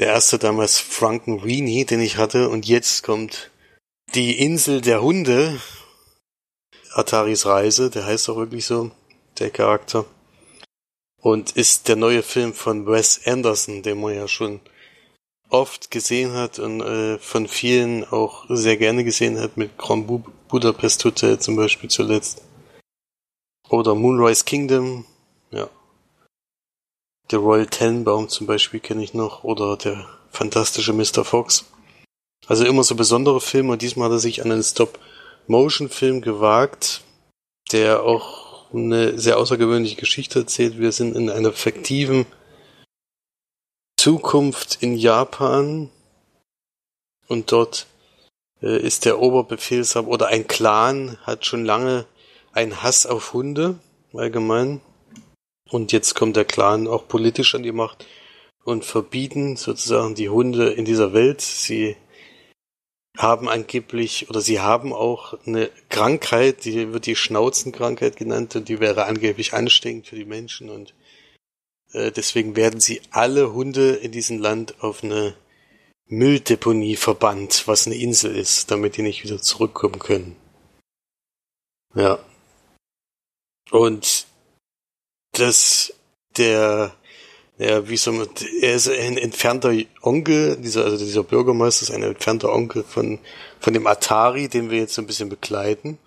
Der 0.00 0.08
erste 0.08 0.38
damals 0.38 0.78
Frankenweenie, 0.78 1.86
den 1.86 2.00
ich 2.00 2.18
hatte, 2.18 2.50
und 2.50 2.66
jetzt 2.66 3.02
kommt 3.02 3.50
die 4.14 4.38
Insel 4.38 4.80
der 4.80 5.00
Hunde. 5.00 5.58
Ataris 6.94 7.46
Reise, 7.46 7.90
der 7.90 8.06
heißt 8.06 8.28
auch 8.28 8.36
wirklich 8.36 8.66
so, 8.66 8.90
der 9.38 9.50
Charakter. 9.50 10.04
Und 11.20 11.52
ist 11.52 11.88
der 11.88 11.96
neue 11.96 12.22
Film 12.22 12.54
von 12.54 12.86
Wes 12.86 13.20
Anderson, 13.26 13.82
den 13.82 14.00
man 14.00 14.14
ja 14.14 14.28
schon 14.28 14.60
oft 15.48 15.90
gesehen 15.90 16.32
hat 16.32 16.58
und 16.58 16.80
äh, 16.80 17.18
von 17.18 17.48
vielen 17.48 18.04
auch 18.04 18.44
sehr 18.48 18.76
gerne 18.76 19.04
gesehen 19.04 19.40
hat, 19.40 19.56
mit 19.56 19.76
Grand 19.78 20.06
Budapest 20.48 21.04
Hotel 21.04 21.38
zum 21.38 21.56
Beispiel 21.56 21.90
zuletzt. 21.90 22.42
Oder 23.68 23.94
Moonrise 23.94 24.44
Kingdom, 24.44 25.04
ja. 25.50 25.68
Der 27.30 27.38
Royal 27.38 27.66
Tenenbaum 27.66 28.28
zum 28.28 28.46
Beispiel 28.46 28.80
kenne 28.80 29.02
ich 29.02 29.14
noch 29.14 29.44
oder 29.44 29.76
der 29.76 30.06
fantastische 30.30 30.92
Mr. 30.92 31.24
Fox. 31.24 31.64
Also 32.46 32.66
immer 32.66 32.84
so 32.84 32.94
besondere 32.94 33.40
Filme 33.40 33.72
und 33.72 33.82
diesmal 33.82 34.06
hat 34.06 34.16
er 34.16 34.18
sich 34.18 34.42
an 34.42 34.52
einen 34.52 34.62
Stop-Motion-Film 35.44 36.22
gewagt, 36.22 37.02
der 37.70 38.02
auch 38.02 38.72
eine 38.72 39.18
sehr 39.18 39.38
außergewöhnliche 39.38 39.96
Geschichte 39.96 40.40
erzählt. 40.40 40.78
Wir 40.78 40.90
sind 40.90 41.14
in 41.14 41.28
einer 41.28 41.52
fiktiven 41.52 42.26
Zukunft 43.98 44.78
in 44.80 44.96
Japan 44.96 45.90
und 47.28 47.52
dort 47.52 47.86
äh, 48.62 48.80
ist 48.80 49.04
der 49.04 49.20
Oberbefehlshaber 49.20 50.08
oder 50.08 50.28
ein 50.28 50.46
Clan 50.46 51.18
hat 51.22 51.46
schon 51.46 51.64
lange 51.64 52.06
einen 52.52 52.82
Hass 52.82 53.06
auf 53.06 53.32
Hunde 53.32 53.78
allgemein 54.14 54.80
und 55.70 55.92
jetzt 55.92 56.14
kommt 56.14 56.36
der 56.36 56.44
Clan 56.44 56.86
auch 56.86 57.06
politisch 57.06 57.54
an 57.54 57.62
die 57.62 57.72
Macht 57.72 58.06
und 58.64 58.84
verbieten 58.84 59.56
sozusagen 59.56 60.14
die 60.14 60.28
Hunde 60.28 60.70
in 60.70 60.84
dieser 60.84 61.12
Welt. 61.12 61.40
Sie 61.40 61.96
haben 63.16 63.48
angeblich 63.48 64.28
oder 64.28 64.40
sie 64.40 64.60
haben 64.60 64.92
auch 64.92 65.34
eine 65.46 65.70
Krankheit, 65.88 66.64
die 66.64 66.92
wird 66.92 67.06
die 67.06 67.16
Schnauzenkrankheit 67.16 68.16
genannt 68.16 68.56
und 68.56 68.68
die 68.68 68.80
wäre 68.80 69.04
angeblich 69.04 69.54
ansteckend 69.54 70.08
für 70.08 70.16
die 70.16 70.24
Menschen 70.24 70.68
und 70.68 70.94
äh, 71.92 72.10
deswegen 72.10 72.56
werden 72.56 72.80
sie 72.80 73.00
alle 73.10 73.52
Hunde 73.52 73.94
in 73.94 74.10
diesem 74.10 74.38
Land 74.40 74.82
auf 74.82 75.04
eine 75.04 75.36
Mülldeponie 76.06 76.96
verbannt, 76.96 77.66
was 77.66 77.86
eine 77.86 77.96
Insel 77.96 78.36
ist, 78.36 78.70
damit 78.70 78.96
die 78.96 79.02
nicht 79.02 79.24
wieder 79.24 79.40
zurückkommen 79.40 79.98
können. 79.98 80.36
Ja. 81.94 82.18
Und 83.70 84.26
dass 85.32 85.94
der, 86.36 86.94
ja, 87.58 87.88
wie 87.88 87.96
soll 87.96 88.14
man, 88.14 88.28
er 88.60 88.74
ist 88.74 88.88
ein 88.88 89.16
entfernter 89.16 89.72
Onkel, 90.02 90.56
dieser, 90.56 90.84
also 90.84 91.04
dieser 91.04 91.22
Bürgermeister 91.22 91.84
ist 91.84 91.90
ein 91.92 92.02
entfernter 92.02 92.52
Onkel 92.52 92.82
von, 92.82 93.20
von 93.60 93.72
dem 93.72 93.86
Atari, 93.86 94.48
den 94.48 94.70
wir 94.70 94.78
jetzt 94.78 94.94
so 94.94 95.02
ein 95.02 95.06
bisschen 95.06 95.28
begleiten. 95.28 95.98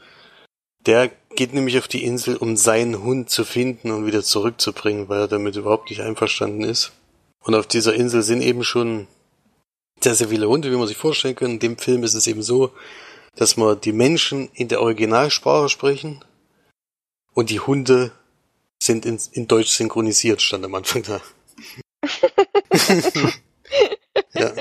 Der 0.85 1.09
geht 1.35 1.53
nämlich 1.53 1.77
auf 1.77 1.87
die 1.87 2.03
Insel, 2.03 2.35
um 2.35 2.57
seinen 2.57 3.01
Hund 3.01 3.29
zu 3.29 3.45
finden 3.45 3.91
und 3.91 4.05
wieder 4.05 4.23
zurückzubringen, 4.23 5.07
weil 5.07 5.21
er 5.21 5.27
damit 5.27 5.55
überhaupt 5.55 5.89
nicht 5.89 6.01
einverstanden 6.01 6.63
ist. 6.63 6.91
Und 7.43 7.55
auf 7.55 7.67
dieser 7.67 7.93
Insel 7.93 8.23
sind 8.23 8.41
eben 8.41 8.63
schon 8.63 9.07
sehr, 10.01 10.15
sehr 10.15 10.29
viele 10.29 10.49
Hunde, 10.49 10.71
wie 10.71 10.75
man 10.75 10.87
sich 10.87 10.97
vorstellen 10.97 11.35
kann. 11.35 11.51
In 11.51 11.59
dem 11.59 11.77
Film 11.77 12.03
ist 12.03 12.13
es 12.13 12.27
eben 12.27 12.41
so, 12.41 12.71
dass 13.35 13.55
man 13.55 13.79
die 13.79 13.93
Menschen 13.93 14.49
in 14.53 14.67
der 14.67 14.81
Originalsprache 14.81 15.69
sprechen 15.69 16.23
und 17.33 17.49
die 17.49 17.59
Hunde 17.59 18.11
sind 18.81 19.05
in, 19.05 19.19
in 19.31 19.47
Deutsch 19.47 19.71
synchronisiert, 19.71 20.41
stand 20.41 20.65
am 20.65 20.75
Anfang 20.75 21.03
da. 21.03 21.21
Ja. 24.33 24.53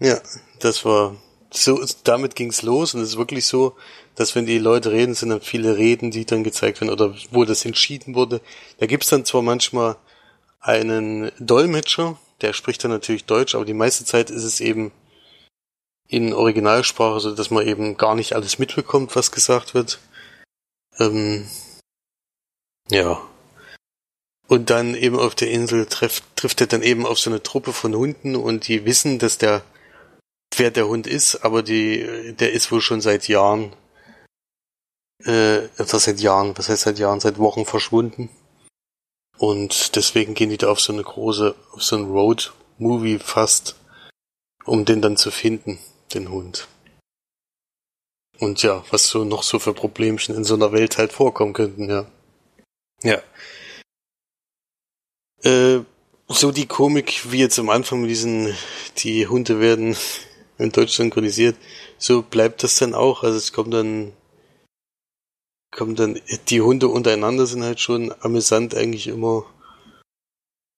Ja, 0.00 0.20
das 0.60 0.84
war 0.84 1.16
so, 1.50 1.84
damit 2.04 2.36
ging's 2.36 2.62
los 2.62 2.94
und 2.94 3.00
es 3.00 3.10
ist 3.10 3.18
wirklich 3.18 3.46
so, 3.46 3.76
dass 4.14 4.34
wenn 4.34 4.46
die 4.46 4.58
Leute 4.58 4.92
reden, 4.92 5.14
sind 5.14 5.30
dann 5.30 5.40
viele 5.40 5.76
Reden, 5.76 6.10
die 6.10 6.24
dann 6.24 6.44
gezeigt 6.44 6.80
werden 6.80 6.92
oder 6.92 7.14
wo 7.30 7.44
das 7.44 7.64
entschieden 7.64 8.14
wurde. 8.14 8.40
Da 8.78 8.86
gibt's 8.86 9.08
dann 9.08 9.24
zwar 9.24 9.42
manchmal 9.42 9.96
einen 10.60 11.30
Dolmetscher, 11.38 12.18
der 12.40 12.52
spricht 12.52 12.84
dann 12.84 12.90
natürlich 12.90 13.24
Deutsch, 13.24 13.54
aber 13.54 13.64
die 13.64 13.74
meiste 13.74 14.04
Zeit 14.04 14.30
ist 14.30 14.44
es 14.44 14.60
eben 14.60 14.92
in 16.08 16.32
Originalsprache, 16.32 17.20
so 17.20 17.34
dass 17.34 17.50
man 17.50 17.66
eben 17.66 17.96
gar 17.96 18.14
nicht 18.14 18.32
alles 18.32 18.58
mitbekommt, 18.58 19.14
was 19.14 19.30
gesagt 19.30 19.74
wird. 19.74 19.98
Ähm, 20.98 21.48
ja. 22.90 23.20
Und 24.48 24.70
dann 24.70 24.94
eben 24.94 25.18
auf 25.18 25.34
der 25.34 25.50
Insel 25.50 25.86
trifft, 25.86 26.24
trifft 26.38 26.60
er 26.60 26.68
dann 26.68 26.82
eben 26.82 27.04
auf 27.04 27.18
so 27.18 27.30
eine 27.30 27.42
Truppe 27.42 27.72
von 27.72 27.94
Hunden 27.96 28.36
und 28.36 28.68
die 28.68 28.84
wissen, 28.84 29.18
dass 29.18 29.38
der, 29.38 29.64
wer 30.56 30.70
der 30.70 30.86
Hund 30.86 31.08
ist, 31.08 31.44
aber 31.44 31.64
die, 31.64 32.34
der 32.38 32.52
ist 32.52 32.70
wohl 32.70 32.80
schon 32.80 33.00
seit 33.00 33.26
Jahren, 33.26 33.74
äh, 35.24 35.68
also 35.78 35.98
seit 35.98 36.20
Jahren, 36.20 36.56
was 36.56 36.68
heißt 36.68 36.82
seit 36.82 36.98
Jahren, 37.00 37.18
seit 37.18 37.38
Wochen 37.38 37.66
verschwunden. 37.66 38.30
Und 39.36 39.96
deswegen 39.96 40.34
gehen 40.34 40.50
die 40.50 40.58
da 40.58 40.70
auf 40.70 40.80
so 40.80 40.92
eine 40.92 41.02
große, 41.02 41.56
auf 41.72 41.82
so 41.82 41.96
ein 41.96 42.04
Road-Movie 42.04 43.18
fast, 43.18 43.74
um 44.64 44.84
den 44.84 45.02
dann 45.02 45.16
zu 45.16 45.32
finden, 45.32 45.80
den 46.14 46.30
Hund. 46.30 46.68
Und 48.38 48.62
ja, 48.62 48.84
was 48.90 49.08
so 49.08 49.24
noch 49.24 49.42
so 49.42 49.58
für 49.58 49.74
Problemchen 49.74 50.36
in 50.36 50.44
so 50.44 50.54
einer 50.54 50.70
Welt 50.70 50.98
halt 50.98 51.12
vorkommen 51.12 51.52
könnten, 51.52 51.90
ja. 51.90 52.06
Ja. 53.02 53.20
Äh, 55.42 55.84
so 56.28 56.52
die 56.52 56.66
Komik, 56.66 57.32
wie 57.32 57.38
jetzt 57.38 57.58
am 57.58 57.70
Anfang 57.70 58.02
mit 58.02 58.10
diesen, 58.10 58.54
die 58.98 59.26
Hunde 59.26 59.60
werden 59.60 59.96
in 60.58 60.72
Deutsch 60.72 60.96
synchronisiert, 60.96 61.56
so 61.96 62.22
bleibt 62.22 62.62
das 62.62 62.76
dann 62.76 62.94
auch. 62.94 63.22
Also 63.22 63.38
es 63.38 63.52
kommt 63.52 63.72
dann, 63.72 64.12
kommt 65.70 65.98
dann, 65.98 66.20
die 66.48 66.60
Hunde 66.60 66.88
untereinander 66.88 67.46
sind 67.46 67.62
halt 67.62 67.80
schon 67.80 68.14
amüsant 68.20 68.74
eigentlich 68.74 69.06
immer. 69.06 69.46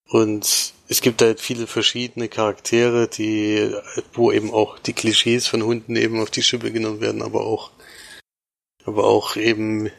Und 0.08 0.72
es 0.88 1.00
gibt 1.00 1.22
halt 1.22 1.40
viele 1.40 1.66
verschiedene 1.66 2.28
Charaktere, 2.28 3.08
die, 3.08 3.72
wo 4.12 4.32
eben 4.32 4.52
auch 4.52 4.78
die 4.78 4.92
Klischees 4.92 5.46
von 5.46 5.62
Hunden 5.62 5.96
eben 5.96 6.20
auf 6.20 6.30
die 6.30 6.42
Schippe 6.42 6.72
genommen 6.72 7.00
werden, 7.00 7.22
aber 7.22 7.42
auch, 7.42 7.70
aber 8.84 9.04
auch 9.04 9.36
eben 9.36 9.90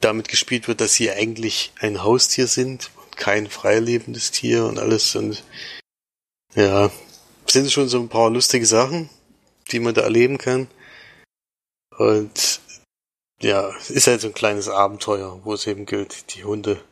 damit 0.00 0.28
gespielt 0.28 0.68
wird, 0.68 0.80
dass 0.80 0.94
sie 0.94 1.10
eigentlich 1.10 1.72
ein 1.78 2.02
Haustier 2.02 2.46
sind 2.46 2.90
kein 3.16 3.48
freilebendes 3.48 4.30
Tier 4.30 4.64
und 4.64 4.78
alles 4.78 5.14
und 5.16 5.42
ja, 6.54 6.90
sind 7.46 7.70
schon 7.72 7.88
so 7.88 7.98
ein 8.00 8.08
paar 8.08 8.30
lustige 8.30 8.66
Sachen, 8.66 9.10
die 9.70 9.80
man 9.80 9.94
da 9.94 10.02
erleben 10.02 10.38
kann. 10.38 10.68
Und 11.98 12.60
ja, 13.40 13.72
ist 13.88 14.06
halt 14.06 14.20
so 14.20 14.28
ein 14.28 14.34
kleines 14.34 14.68
Abenteuer, 14.68 15.40
wo 15.44 15.54
es 15.54 15.66
eben 15.66 15.86
gilt, 15.86 16.34
die 16.34 16.44
Hunde 16.44 16.82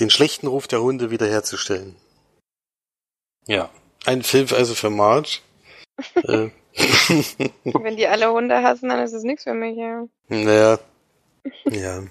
den 0.00 0.10
schlechten 0.10 0.46
Ruf 0.46 0.68
der 0.68 0.80
Hunde 0.80 1.10
wiederherzustellen. 1.10 1.96
Ja, 3.46 3.70
ein 4.04 4.22
Film 4.22 4.48
also 4.52 4.74
für 4.74 4.90
Marge. 4.90 5.38
äh. 6.14 6.50
Wenn 7.64 7.96
die 7.96 8.06
alle 8.06 8.30
Hunde 8.30 8.62
hassen, 8.62 8.88
dann 8.88 9.02
ist 9.02 9.12
es 9.12 9.24
nichts 9.24 9.42
für 9.44 9.54
mich, 9.54 9.76
ja. 9.76 10.06
Naja, 10.28 10.78
ja. 11.64 12.04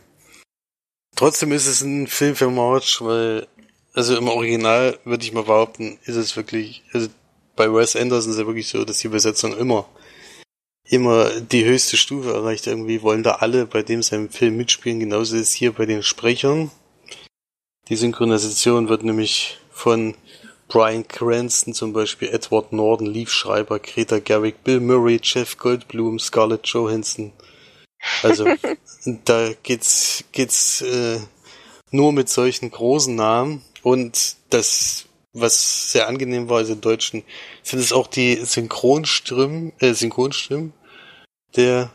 Trotzdem 1.18 1.52
ist 1.52 1.66
es 1.66 1.82
ein 1.82 2.06
Film 2.06 2.36
für 2.36 2.52
Marge, 2.52 3.00
weil, 3.00 3.48
also 3.94 4.16
im 4.16 4.28
Original 4.28 5.00
würde 5.04 5.26
ich 5.26 5.34
mal 5.34 5.46
behaupten, 5.46 5.98
ist 6.06 6.16
es 6.16 6.38
wirklich, 6.38 6.84
also 6.94 7.08
bei 7.56 7.74
Wes 7.74 7.96
Anderson 7.96 8.30
ist 8.30 8.36
es 8.36 8.40
ja 8.40 8.46
wirklich 8.46 8.68
so, 8.68 8.86
dass 8.86 9.00
die 9.00 9.08
Übersetzung 9.08 9.58
immer, 9.58 9.90
immer 10.84 11.42
die 11.42 11.66
höchste 11.66 11.98
Stufe 11.98 12.32
erreicht. 12.32 12.68
Irgendwie 12.68 13.02
wollen 13.02 13.24
da 13.24 13.32
alle 13.32 13.66
bei 13.66 13.82
dem 13.82 14.04
seinem 14.04 14.30
Film 14.30 14.58
mitspielen. 14.58 15.00
Genauso 15.00 15.36
ist 15.38 15.50
es 15.50 15.54
hier 15.54 15.72
bei 15.72 15.88
den 15.88 16.04
Sprechern. 16.04 16.70
Die 17.90 17.96
Synchronisation 17.96 18.88
wird 18.88 19.02
nämlich 19.02 19.58
von 19.72 20.14
Brian 20.68 21.08
Cranston 21.08 21.74
zum 21.74 21.94
Beispiel, 21.94 22.28
Edward 22.28 22.74
Norton, 22.74 23.08
Leaf 23.08 23.32
Schreiber, 23.32 23.80
Greta 23.80 24.20
Gerwig, 24.20 24.64
Bill 24.64 24.82
Murray, 24.82 25.20
Jeff 25.24 25.58
Goldblum, 25.58 26.20
Scarlett 26.20 26.68
Johansson. 26.68 27.32
Also 28.24 28.48
da 29.26 29.52
geht's 29.64 30.24
geht's 30.32 30.82
äh, 30.82 31.20
nur 31.92 32.14
mit 32.14 32.30
solchen 32.30 32.72
großen 32.72 33.16
Namen 33.16 33.64
und 33.84 34.36
das 34.50 35.06
was 35.34 35.92
sehr 35.92 36.08
angenehm 36.08 36.50
war, 36.50 36.58
also 36.58 36.74
im 36.74 36.82
Deutschen, 36.82 37.24
sind 37.62 37.80
es 37.80 37.94
auch 37.94 38.08
die 38.08 38.36
Synchronstimmen, 38.36 39.72
äh, 39.80 39.94
Synchronstimmen 39.94 40.74
der 41.56 41.92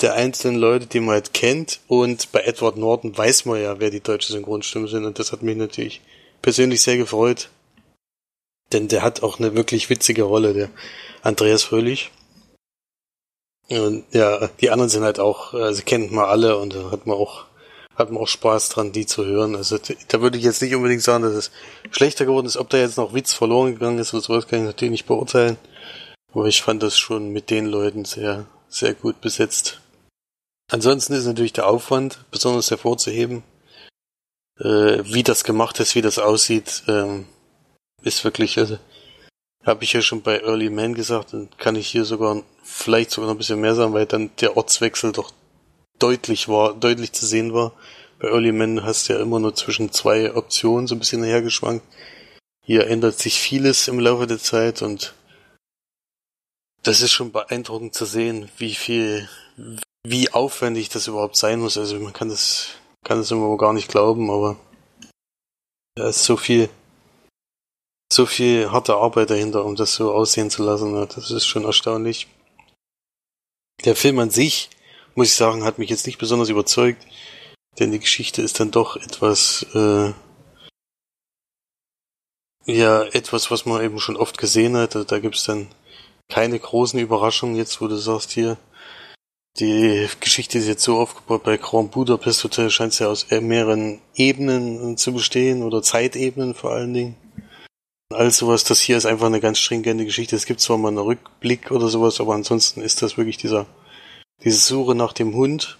der 0.00 0.14
einzelnen 0.14 0.60
Leute, 0.60 0.86
die 0.86 1.00
man 1.00 1.14
halt 1.14 1.34
kennt. 1.34 1.80
Und 1.88 2.30
bei 2.30 2.42
Edward 2.42 2.76
Norton 2.76 3.16
weiß 3.16 3.46
man 3.46 3.60
ja, 3.60 3.80
wer 3.80 3.90
die 3.90 4.00
deutsche 4.00 4.32
Synchronstimmen 4.32 4.88
sind. 4.88 5.04
Und 5.04 5.18
das 5.18 5.32
hat 5.32 5.42
mich 5.42 5.56
natürlich 5.56 6.00
persönlich 6.40 6.82
sehr 6.82 6.96
gefreut. 6.96 7.50
Denn 8.72 8.86
der 8.86 9.02
hat 9.02 9.22
auch 9.22 9.40
eine 9.40 9.56
wirklich 9.56 9.90
witzige 9.90 10.22
Rolle, 10.22 10.52
der 10.52 10.70
Andreas 11.22 11.64
Fröhlich. 11.64 12.10
Ja, 13.70 14.48
die 14.60 14.70
anderen 14.70 14.88
sind 14.88 15.04
halt 15.04 15.20
auch, 15.20 15.52
also 15.52 15.82
kennt 15.84 16.10
man 16.10 16.24
alle 16.24 16.56
und 16.56 16.74
hat 16.90 17.06
man 17.06 17.16
auch, 17.16 17.44
hat 17.94 18.10
man 18.10 18.22
auch 18.22 18.28
Spaß 18.28 18.70
dran, 18.70 18.92
die 18.92 19.04
zu 19.04 19.26
hören. 19.26 19.54
Also 19.56 19.78
da 20.08 20.20
würde 20.22 20.38
ich 20.38 20.44
jetzt 20.44 20.62
nicht 20.62 20.74
unbedingt 20.74 21.02
sagen, 21.02 21.22
dass 21.22 21.34
es 21.34 21.50
schlechter 21.90 22.24
geworden 22.24 22.46
ist. 22.46 22.56
Ob 22.56 22.70
da 22.70 22.78
jetzt 22.78 22.96
noch 22.96 23.12
Witz 23.12 23.34
verloren 23.34 23.74
gegangen 23.74 23.98
ist 23.98 24.14
oder 24.14 24.22
sowas, 24.22 24.48
kann 24.48 24.60
ich 24.60 24.64
natürlich 24.64 24.92
nicht 24.92 25.06
beurteilen. 25.06 25.58
Aber 26.32 26.46
ich 26.46 26.62
fand 26.62 26.82
das 26.82 26.98
schon 26.98 27.30
mit 27.30 27.50
den 27.50 27.66
Leuten 27.66 28.04
sehr, 28.04 28.46
sehr 28.68 28.94
gut 28.94 29.20
besetzt. 29.20 29.80
Ansonsten 30.70 31.14
ist 31.14 31.26
natürlich 31.26 31.54
der 31.54 31.66
Aufwand 31.66 32.24
besonders 32.30 32.70
hervorzuheben. 32.70 33.42
Äh, 34.60 35.04
wie 35.04 35.22
das 35.22 35.44
gemacht 35.44 35.78
ist, 35.80 35.94
wie 35.94 36.02
das 36.02 36.18
aussieht, 36.18 36.84
ähm, 36.88 37.26
ist 38.02 38.24
wirklich, 38.24 38.58
also, 38.58 38.78
habe 39.64 39.84
ich 39.84 39.92
ja 39.92 40.02
schon 40.02 40.22
bei 40.22 40.40
Early 40.40 40.70
Man 40.70 40.94
gesagt, 40.94 41.32
dann 41.32 41.48
kann 41.58 41.76
ich 41.76 41.88
hier 41.88 42.04
sogar 42.04 42.42
vielleicht 42.62 43.10
sogar 43.10 43.28
noch 43.28 43.34
ein 43.34 43.38
bisschen 43.38 43.60
mehr 43.60 43.74
sagen, 43.74 43.92
weil 43.92 44.06
dann 44.06 44.30
der 44.40 44.56
Ortswechsel 44.56 45.12
doch 45.12 45.32
deutlich 45.98 46.48
war, 46.48 46.74
deutlich 46.74 47.12
zu 47.12 47.26
sehen 47.26 47.52
war. 47.52 47.72
Bei 48.18 48.28
Early 48.28 48.52
Man 48.52 48.84
hast 48.84 49.08
du 49.08 49.14
ja 49.14 49.20
immer 49.20 49.40
nur 49.40 49.54
zwischen 49.54 49.92
zwei 49.92 50.34
Optionen 50.34 50.86
so 50.86 50.94
ein 50.94 50.98
bisschen 50.98 51.22
hergeschwankt. 51.22 51.84
Hier 52.64 52.86
ändert 52.86 53.18
sich 53.18 53.40
vieles 53.40 53.88
im 53.88 53.98
Laufe 53.98 54.26
der 54.26 54.38
Zeit 54.38 54.82
und 54.82 55.14
das 56.82 57.00
ist 57.00 57.12
schon 57.12 57.32
beeindruckend 57.32 57.94
zu 57.94 58.04
sehen, 58.04 58.50
wie 58.56 58.74
viel, 58.74 59.28
wie 60.04 60.32
aufwendig 60.32 60.88
das 60.88 61.06
überhaupt 61.06 61.36
sein 61.36 61.60
muss. 61.60 61.76
Also 61.76 61.98
man 61.98 62.12
kann 62.12 62.28
das, 62.28 62.68
kann 63.04 63.18
das 63.18 63.30
immer 63.30 63.56
gar 63.56 63.72
nicht 63.72 63.88
glauben, 63.88 64.30
aber 64.30 64.56
da 65.96 66.08
ist 66.08 66.24
so 66.24 66.36
viel, 66.36 66.68
so 68.12 68.26
viel 68.26 68.70
harte 68.72 68.96
Arbeit 68.96 69.30
dahinter, 69.30 69.64
um 69.64 69.76
das 69.76 69.94
so 69.94 70.12
aussehen 70.12 70.50
zu 70.50 70.62
lassen. 70.62 70.94
Das 71.14 71.30
ist 71.30 71.46
schon 71.46 71.64
erstaunlich. 71.64 72.26
Der 73.84 73.94
Film 73.94 74.18
an 74.18 74.30
sich, 74.30 74.70
muss 75.14 75.28
ich 75.28 75.34
sagen, 75.34 75.64
hat 75.64 75.78
mich 75.78 75.90
jetzt 75.90 76.06
nicht 76.06 76.18
besonders 76.18 76.48
überzeugt, 76.48 77.06
denn 77.78 77.92
die 77.92 78.00
Geschichte 78.00 78.42
ist 78.42 78.58
dann 78.60 78.70
doch 78.70 78.96
etwas, 78.96 79.66
äh, 79.74 80.12
ja, 82.66 83.02
etwas, 83.04 83.50
was 83.50 83.66
man 83.66 83.82
eben 83.82 84.00
schon 84.00 84.16
oft 84.16 84.38
gesehen 84.38 84.76
hat. 84.76 84.94
Da 85.10 85.18
gibt's 85.20 85.44
dann 85.44 85.68
keine 86.28 86.58
großen 86.58 86.98
Überraschungen 86.98 87.56
jetzt, 87.56 87.80
wo 87.80 87.88
du 87.88 87.96
sagst 87.96 88.32
hier, 88.32 88.58
die 89.58 90.08
Geschichte 90.20 90.58
ist 90.58 90.68
jetzt 90.68 90.84
so 90.84 90.98
aufgebaut, 90.98 91.42
bei 91.42 91.56
Grand 91.56 91.90
Budapest 91.90 92.44
Hotel 92.44 92.70
scheint 92.70 92.92
es 92.92 93.00
ja 93.00 93.08
aus 93.08 93.26
mehreren 93.30 94.00
Ebenen 94.14 94.96
zu 94.96 95.12
bestehen 95.12 95.62
oder 95.62 95.82
Zeitebenen 95.82 96.54
vor 96.54 96.72
allen 96.72 96.94
Dingen. 96.94 97.16
All 98.10 98.30
sowas, 98.30 98.64
das 98.64 98.80
hier 98.80 98.96
ist 98.96 99.04
einfach 99.04 99.26
eine 99.26 99.40
ganz 99.40 99.58
stringente 99.58 100.06
Geschichte. 100.06 100.34
Es 100.34 100.46
gibt 100.46 100.60
zwar 100.60 100.78
mal 100.78 100.88
einen 100.88 100.98
Rückblick 100.98 101.70
oder 101.70 101.88
sowas, 101.88 102.20
aber 102.20 102.34
ansonsten 102.34 102.80
ist 102.80 103.02
das 103.02 103.18
wirklich 103.18 103.36
dieser, 103.36 103.66
diese 104.42 104.58
Suche 104.58 104.94
nach 104.94 105.12
dem 105.12 105.34
Hund. 105.34 105.78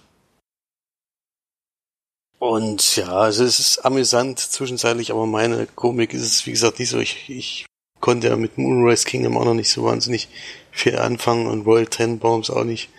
Und 2.37 2.95
ja, 2.95 3.09
also 3.09 3.43
es 3.43 3.59
ist 3.59 3.79
amüsant 3.79 4.39
zwischenzeitlich, 4.39 5.11
aber 5.11 5.25
meine 5.25 5.65
Komik 5.65 6.13
ist 6.13 6.21
es, 6.21 6.45
wie 6.45 6.51
gesagt, 6.51 6.77
nicht 6.77 6.89
so. 6.89 6.99
Ich, 6.99 7.29
ich 7.29 7.65
konnte 7.99 8.27
ja 8.27 8.35
mit 8.35 8.59
Moonrise 8.59 9.05
Kingdom 9.05 9.35
auch 9.35 9.45
noch 9.45 9.55
nicht 9.55 9.71
so 9.71 9.83
wahnsinnig 9.83 10.29
viel 10.71 10.97
anfangen 10.97 11.47
und 11.47 11.65
Royal 11.65 11.87
Tenenbaums 11.87 12.51
auch 12.51 12.63
nicht. 12.63 12.89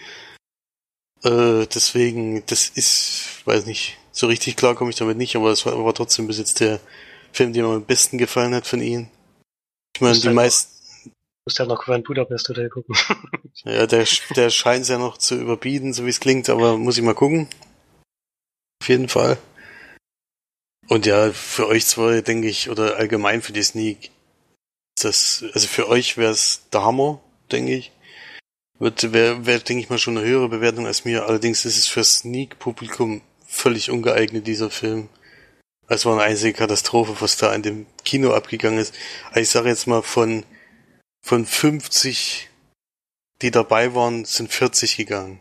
Äh, 1.23 1.66
deswegen, 1.66 2.45
das 2.47 2.69
ist, 2.69 3.43
weiß 3.45 3.66
nicht, 3.66 3.97
so 4.11 4.27
richtig 4.27 4.57
klar 4.57 4.75
komme 4.75 4.90
ich 4.90 4.97
damit 4.97 5.19
nicht, 5.19 5.37
aber 5.37 5.53
es 5.53 5.64
war, 5.64 5.85
war 5.85 5.95
trotzdem 5.95 6.27
bis 6.27 6.38
jetzt 6.38 6.59
der 6.59 6.81
Film, 7.33 7.53
der 7.53 7.62
mir 7.62 7.77
am 7.77 7.85
besten 7.85 8.19
gefallen 8.19 8.55
hat 8.55 8.66
von 8.66 8.83
ihnen. 8.83 9.09
Ich 10.01 10.03
meine, 10.03 10.19
die 10.19 10.29
halt 10.29 10.37
meisten. 10.37 10.73
Musst 11.45 11.59
ja 11.59 11.67
noch 11.67 11.85
Grand 11.85 12.07
Budapest 12.07 12.49
Hotel 12.49 12.71
gucken. 12.71 12.97
ja, 13.65 13.87
der, 13.87 14.07
der 14.35 14.49
scheint 14.49 14.89
ja 14.89 14.97
noch 14.97 15.19
zu 15.19 15.39
überbieten, 15.39 15.93
so 15.93 16.07
wie 16.07 16.09
es 16.09 16.21
klingt, 16.21 16.49
aber 16.49 16.79
muss 16.79 16.97
ich 16.97 17.05
mal 17.05 17.15
gucken. 17.15 17.49
Auf 18.81 18.89
jeden 18.89 19.11
Fall. 19.11 19.37
Und 20.89 21.05
ja, 21.05 21.33
für 21.33 21.67
euch 21.67 21.85
zwei, 21.85 22.23
denke 22.23 22.49
ich, 22.49 22.71
oder 22.71 22.97
allgemein 22.97 23.43
für 23.43 23.53
die 23.53 23.63
Sneak, 23.63 24.11
das, 24.99 25.45
also 25.53 25.67
für 25.67 25.87
euch 25.89 26.17
wäre 26.17 26.33
es 26.33 26.63
der 26.73 26.83
Hammer, 26.83 27.21
denke 27.53 27.75
ich. 27.75 27.93
Wird, 28.79 29.13
wäre, 29.13 29.45
wär, 29.45 29.59
denke 29.59 29.83
ich 29.83 29.91
mal, 29.91 29.99
schon 29.99 30.17
eine 30.17 30.27
höhere 30.27 30.49
Bewertung 30.49 30.87
als 30.87 31.05
mir. 31.05 31.27
Allerdings 31.27 31.67
ist 31.67 31.77
es 31.77 31.89
für 31.89 32.03
Sneak-Publikum 32.03 33.21
völlig 33.47 33.91
ungeeignet, 33.91 34.47
dieser 34.47 34.71
Film. 34.71 35.11
Es 35.90 36.07
war 36.07 36.14
eine 36.14 36.22
einzige 36.22 36.53
Katastrophe, 36.53 37.16
was 37.20 37.37
da 37.37 37.55
in 37.55 37.62
dem 37.62 37.87
Kino 38.05 38.33
abgegangen 38.33 38.79
ist. 38.79 38.94
Also 39.29 39.40
ich 39.40 39.48
sage 39.50 39.68
jetzt 39.68 39.87
mal 39.87 40.03
von, 40.03 40.44
von 41.22 41.44
50 41.44 42.48
die 43.42 43.50
dabei 43.50 43.94
waren, 43.94 44.24
sind 44.24 44.53
40 44.53 44.96
gegangen. 44.98 45.40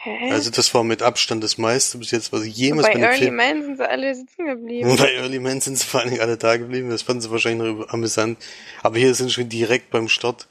Hä? 0.00 0.30
Also 0.30 0.50
das 0.50 0.72
war 0.74 0.84
mit 0.84 1.02
Abstand 1.02 1.42
das 1.42 1.58
meiste 1.58 1.98
bis 1.98 2.12
jetzt, 2.12 2.32
was 2.32 2.44
ich 2.44 2.56
jemals 2.56 2.86
bei 2.86 2.94
bei 2.94 3.00
Early 3.00 3.18
Film... 3.18 3.34
Man 3.36 3.62
sind 3.62 3.76
sie 3.76 3.88
alle 3.88 4.14
sitzen 4.14 4.46
geblieben. 4.46 4.96
Bei 4.96 5.12
Early 5.14 5.40
Man 5.40 5.60
sind 5.60 5.76
sie 5.76 5.84
vor 5.84 6.00
allen 6.00 6.10
Dingen 6.10 6.22
alle 6.22 6.36
da 6.36 6.56
geblieben. 6.56 6.90
Das 6.90 7.02
fanden 7.02 7.22
sie 7.22 7.30
wahrscheinlich 7.32 7.76
noch 7.76 7.88
amüsant. 7.88 8.38
Aber 8.82 8.98
hier 8.98 9.12
sind 9.14 9.32
schon 9.32 9.48
direkt 9.48 9.90
beim 9.90 10.08
Start 10.08 10.46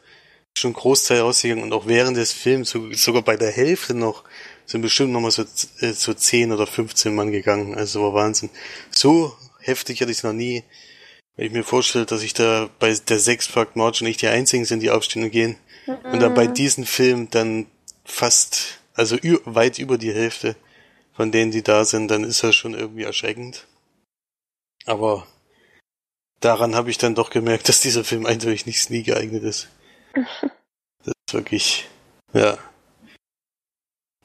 schon 0.58 0.71
ein 0.71 0.73
Großteil 0.73 1.21
rausgegangen 1.21 1.63
und 1.63 1.71
auch 1.71 1.88
während 1.88 2.17
des 2.17 2.34
Films, 2.34 2.71
so- 2.71 2.91
sogar 2.91 3.21
bei 3.21 3.38
der 3.38 3.52
Hälfte 3.52 3.93
noch, 3.93 4.26
sind 4.67 4.82
bestimmt 4.82 5.13
noch 5.13 5.21
mal 5.21 5.32
so, 5.32 5.43
äh, 5.80 5.93
so 5.93 6.13
10 6.13 6.51
oder 6.51 6.67
15 6.67 7.15
Mann 7.15 7.32
gegangen. 7.32 7.73
Also 7.75 8.03
war 8.03 8.13
Wahnsinn. 8.13 8.49
So 8.91 9.36
heftig 9.60 10.01
hatte 10.01 10.12
ich 10.12 10.17
es 10.17 10.23
noch 10.23 10.34
nie. 10.34 10.63
Wenn 11.36 11.47
ich 11.47 11.53
mir 11.53 11.63
vorstelle, 11.63 12.06
dass 12.06 12.21
ich 12.21 12.34
da 12.34 12.69
bei 12.80 12.93
der 12.93 13.19
Sechspack 13.19 13.75
March 13.75 14.01
nicht 14.01 14.21
die 14.21 14.27
einzigen 14.27 14.65
sind, 14.65 14.82
die 14.82 14.91
aufstehen 14.91 15.23
und 15.23 15.32
gehen. 15.32 15.58
Und 15.86 16.19
dann 16.19 16.34
bei 16.34 16.47
diesem 16.47 16.86
Film 16.86 17.30
dann 17.30 17.67
fast, 18.03 18.80
also 18.93 19.17
weit 19.45 19.80
über 19.80 19.97
die 19.97 20.13
Hälfte 20.13 20.56
von 21.13 21.32
denen, 21.32 21.51
die 21.51 21.63
da 21.63 21.86
sind, 21.86 22.10
dann 22.10 22.23
ist 22.23 22.43
das 22.43 22.56
schon 22.56 22.73
irgendwie 22.73 23.03
erschreckend. 23.03 23.65
Aber 24.86 25.25
daran 26.41 26.75
habe 26.75 26.89
ich 26.89 26.97
dann 26.97 27.15
doch 27.15 27.30
gemerkt, 27.30 27.69
dass 27.69 27.80
dieser 27.80 28.03
Film 28.03 28.25
eindeutig 28.25 28.65
nicht 28.65 28.89
nie 28.89 29.03
geeignet 29.03 29.43
ist. 29.43 29.69
Das 31.03 31.13
ist 31.30 31.34
wirklich, 31.36 31.88
ja. 32.34 32.58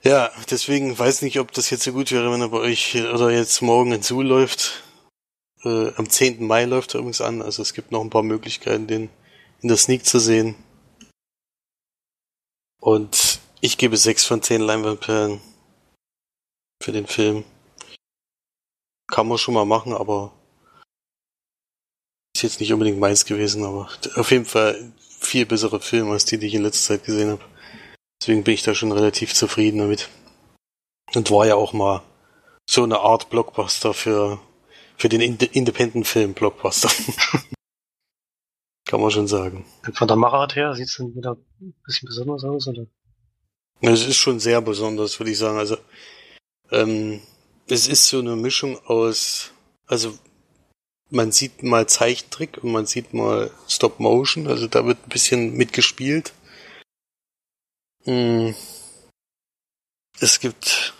Ja, 0.04 0.32
deswegen 0.50 0.98
weiß 0.98 1.22
nicht, 1.22 1.38
ob 1.38 1.52
das 1.52 1.70
jetzt 1.70 1.84
so 1.84 1.92
gut 1.92 2.10
wäre, 2.10 2.32
wenn 2.32 2.40
er 2.40 2.48
bei 2.48 2.58
euch 2.58 2.96
oder 2.96 3.30
jetzt 3.30 3.62
morgen 3.62 3.92
in 3.92 4.02
Zoo 4.02 4.22
läuft. 4.22 4.82
Äh, 5.62 5.94
am 5.94 6.10
10. 6.10 6.44
Mai 6.44 6.64
läuft 6.64 6.94
er 6.94 6.98
übrigens 6.98 7.20
an, 7.20 7.40
also 7.40 7.62
es 7.62 7.72
gibt 7.72 7.92
noch 7.92 8.00
ein 8.00 8.10
paar 8.10 8.24
Möglichkeiten, 8.24 8.88
den 8.88 9.10
in 9.60 9.68
der 9.68 9.76
Sneak 9.76 10.04
zu 10.04 10.18
sehen. 10.18 10.56
Und 12.80 13.38
ich 13.60 13.78
gebe 13.78 13.96
6 13.96 14.24
von 14.24 14.42
10 14.42 14.60
Leinwandperlen 14.60 15.40
für 16.82 16.90
den 16.90 17.06
Film. 17.06 17.44
Kann 19.06 19.28
man 19.28 19.38
schon 19.38 19.54
mal 19.54 19.64
machen, 19.64 19.92
aber 19.92 20.32
ist 22.34 22.42
jetzt 22.42 22.60
nicht 22.60 22.72
unbedingt 22.72 22.98
meins 22.98 23.24
gewesen, 23.24 23.64
aber 23.64 23.88
auf 24.16 24.32
jeden 24.32 24.46
Fall 24.46 24.92
viel 25.20 25.46
bessere 25.46 25.80
Film 25.80 26.10
als 26.10 26.24
die, 26.24 26.38
die 26.38 26.48
ich 26.48 26.54
in 26.54 26.64
letzter 26.64 26.94
Zeit 26.94 27.04
gesehen 27.04 27.30
habe. 27.30 27.51
Deswegen 28.22 28.44
bin 28.44 28.54
ich 28.54 28.62
da 28.62 28.72
schon 28.72 28.92
relativ 28.92 29.34
zufrieden 29.34 29.78
damit. 29.78 30.08
Und 31.12 31.32
war 31.32 31.44
ja 31.44 31.56
auch 31.56 31.72
mal 31.72 32.04
so 32.70 32.84
eine 32.84 33.00
Art 33.00 33.30
Blockbuster 33.30 33.94
für, 33.94 34.40
für 34.96 35.08
den 35.08 35.20
Inde 35.20 35.46
Independent-Film 35.46 36.32
Blockbuster. 36.32 36.88
Kann 38.86 39.00
man 39.00 39.10
schon 39.10 39.26
sagen. 39.26 39.66
Von 39.94 40.06
der 40.06 40.16
Machart 40.16 40.54
her 40.54 40.72
sieht 40.76 40.86
es 40.86 40.98
dann 40.98 41.16
wieder 41.16 41.36
ein 41.60 41.74
bisschen 41.84 42.06
besonders 42.06 42.44
aus, 42.44 42.68
oder? 42.68 42.86
Es 43.80 44.06
ist 44.06 44.18
schon 44.18 44.38
sehr 44.38 44.60
besonders, 44.62 45.18
würde 45.18 45.32
ich 45.32 45.38
sagen. 45.38 45.58
Also, 45.58 45.76
ähm, 46.70 47.22
es 47.66 47.88
ist 47.88 48.06
so 48.06 48.20
eine 48.20 48.36
Mischung 48.36 48.78
aus, 48.86 49.50
also, 49.88 50.16
man 51.10 51.32
sieht 51.32 51.64
mal 51.64 51.88
Zeichentrick 51.88 52.62
und 52.62 52.70
man 52.70 52.86
sieht 52.86 53.14
mal 53.14 53.50
Stop 53.66 53.98
Motion, 53.98 54.46
also 54.46 54.68
da 54.68 54.86
wird 54.86 54.98
ein 55.04 55.08
bisschen 55.10 55.54
mitgespielt. 55.56 56.32
Mm. 58.04 58.50
Es 60.20 60.40
gibt, 60.40 60.94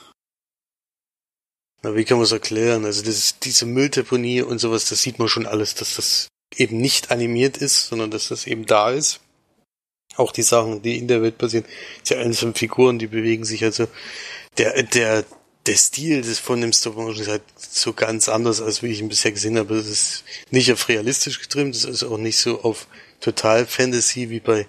na, 1.82 1.94
wie 1.94 2.04
kann 2.04 2.18
man 2.18 2.24
es 2.24 2.32
erklären? 2.32 2.84
Also, 2.84 3.02
das 3.02 3.16
ist 3.16 3.44
diese 3.44 3.66
Mülldeponie 3.66 4.42
und 4.42 4.58
sowas, 4.58 4.88
das 4.88 5.02
sieht 5.02 5.18
man 5.18 5.28
schon 5.28 5.46
alles, 5.46 5.74
dass 5.74 5.96
das 5.96 6.28
eben 6.56 6.78
nicht 6.78 7.10
animiert 7.10 7.56
ist, 7.56 7.88
sondern 7.88 8.10
dass 8.10 8.28
das 8.28 8.46
eben 8.46 8.66
da 8.66 8.90
ist. 8.90 9.20
Auch 10.16 10.32
die 10.32 10.42
Sachen, 10.42 10.82
die 10.82 10.98
in 10.98 11.08
der 11.08 11.22
Welt 11.22 11.38
passieren, 11.38 11.64
die 12.08 12.14
einzelnen 12.14 12.54
Figuren, 12.54 12.98
die 12.98 13.06
bewegen 13.06 13.44
sich 13.44 13.64
also. 13.64 13.88
Der, 14.58 14.82
der, 14.82 15.24
der 15.66 15.76
Stil 15.76 16.20
des 16.22 16.38
von 16.38 16.60
dem 16.60 16.72
Stop 16.72 16.96
Motion 16.96 17.22
ist 17.22 17.28
halt 17.28 17.42
so 17.56 17.92
ganz 17.92 18.28
anders, 18.28 18.60
als 18.60 18.82
wie 18.82 18.88
ich 18.88 19.00
ihn 19.00 19.08
bisher 19.08 19.32
gesehen 19.32 19.58
habe. 19.58 19.76
Es 19.76 19.88
ist 19.88 20.24
nicht 20.50 20.70
auf 20.72 20.88
realistisch 20.88 21.40
getrimmt, 21.40 21.74
es 21.74 21.84
ist 21.84 22.04
auch 22.04 22.18
nicht 22.18 22.38
so 22.38 22.62
auf 22.62 22.86
total 23.20 23.66
Fantasy 23.66 24.28
wie 24.28 24.40
bei 24.40 24.66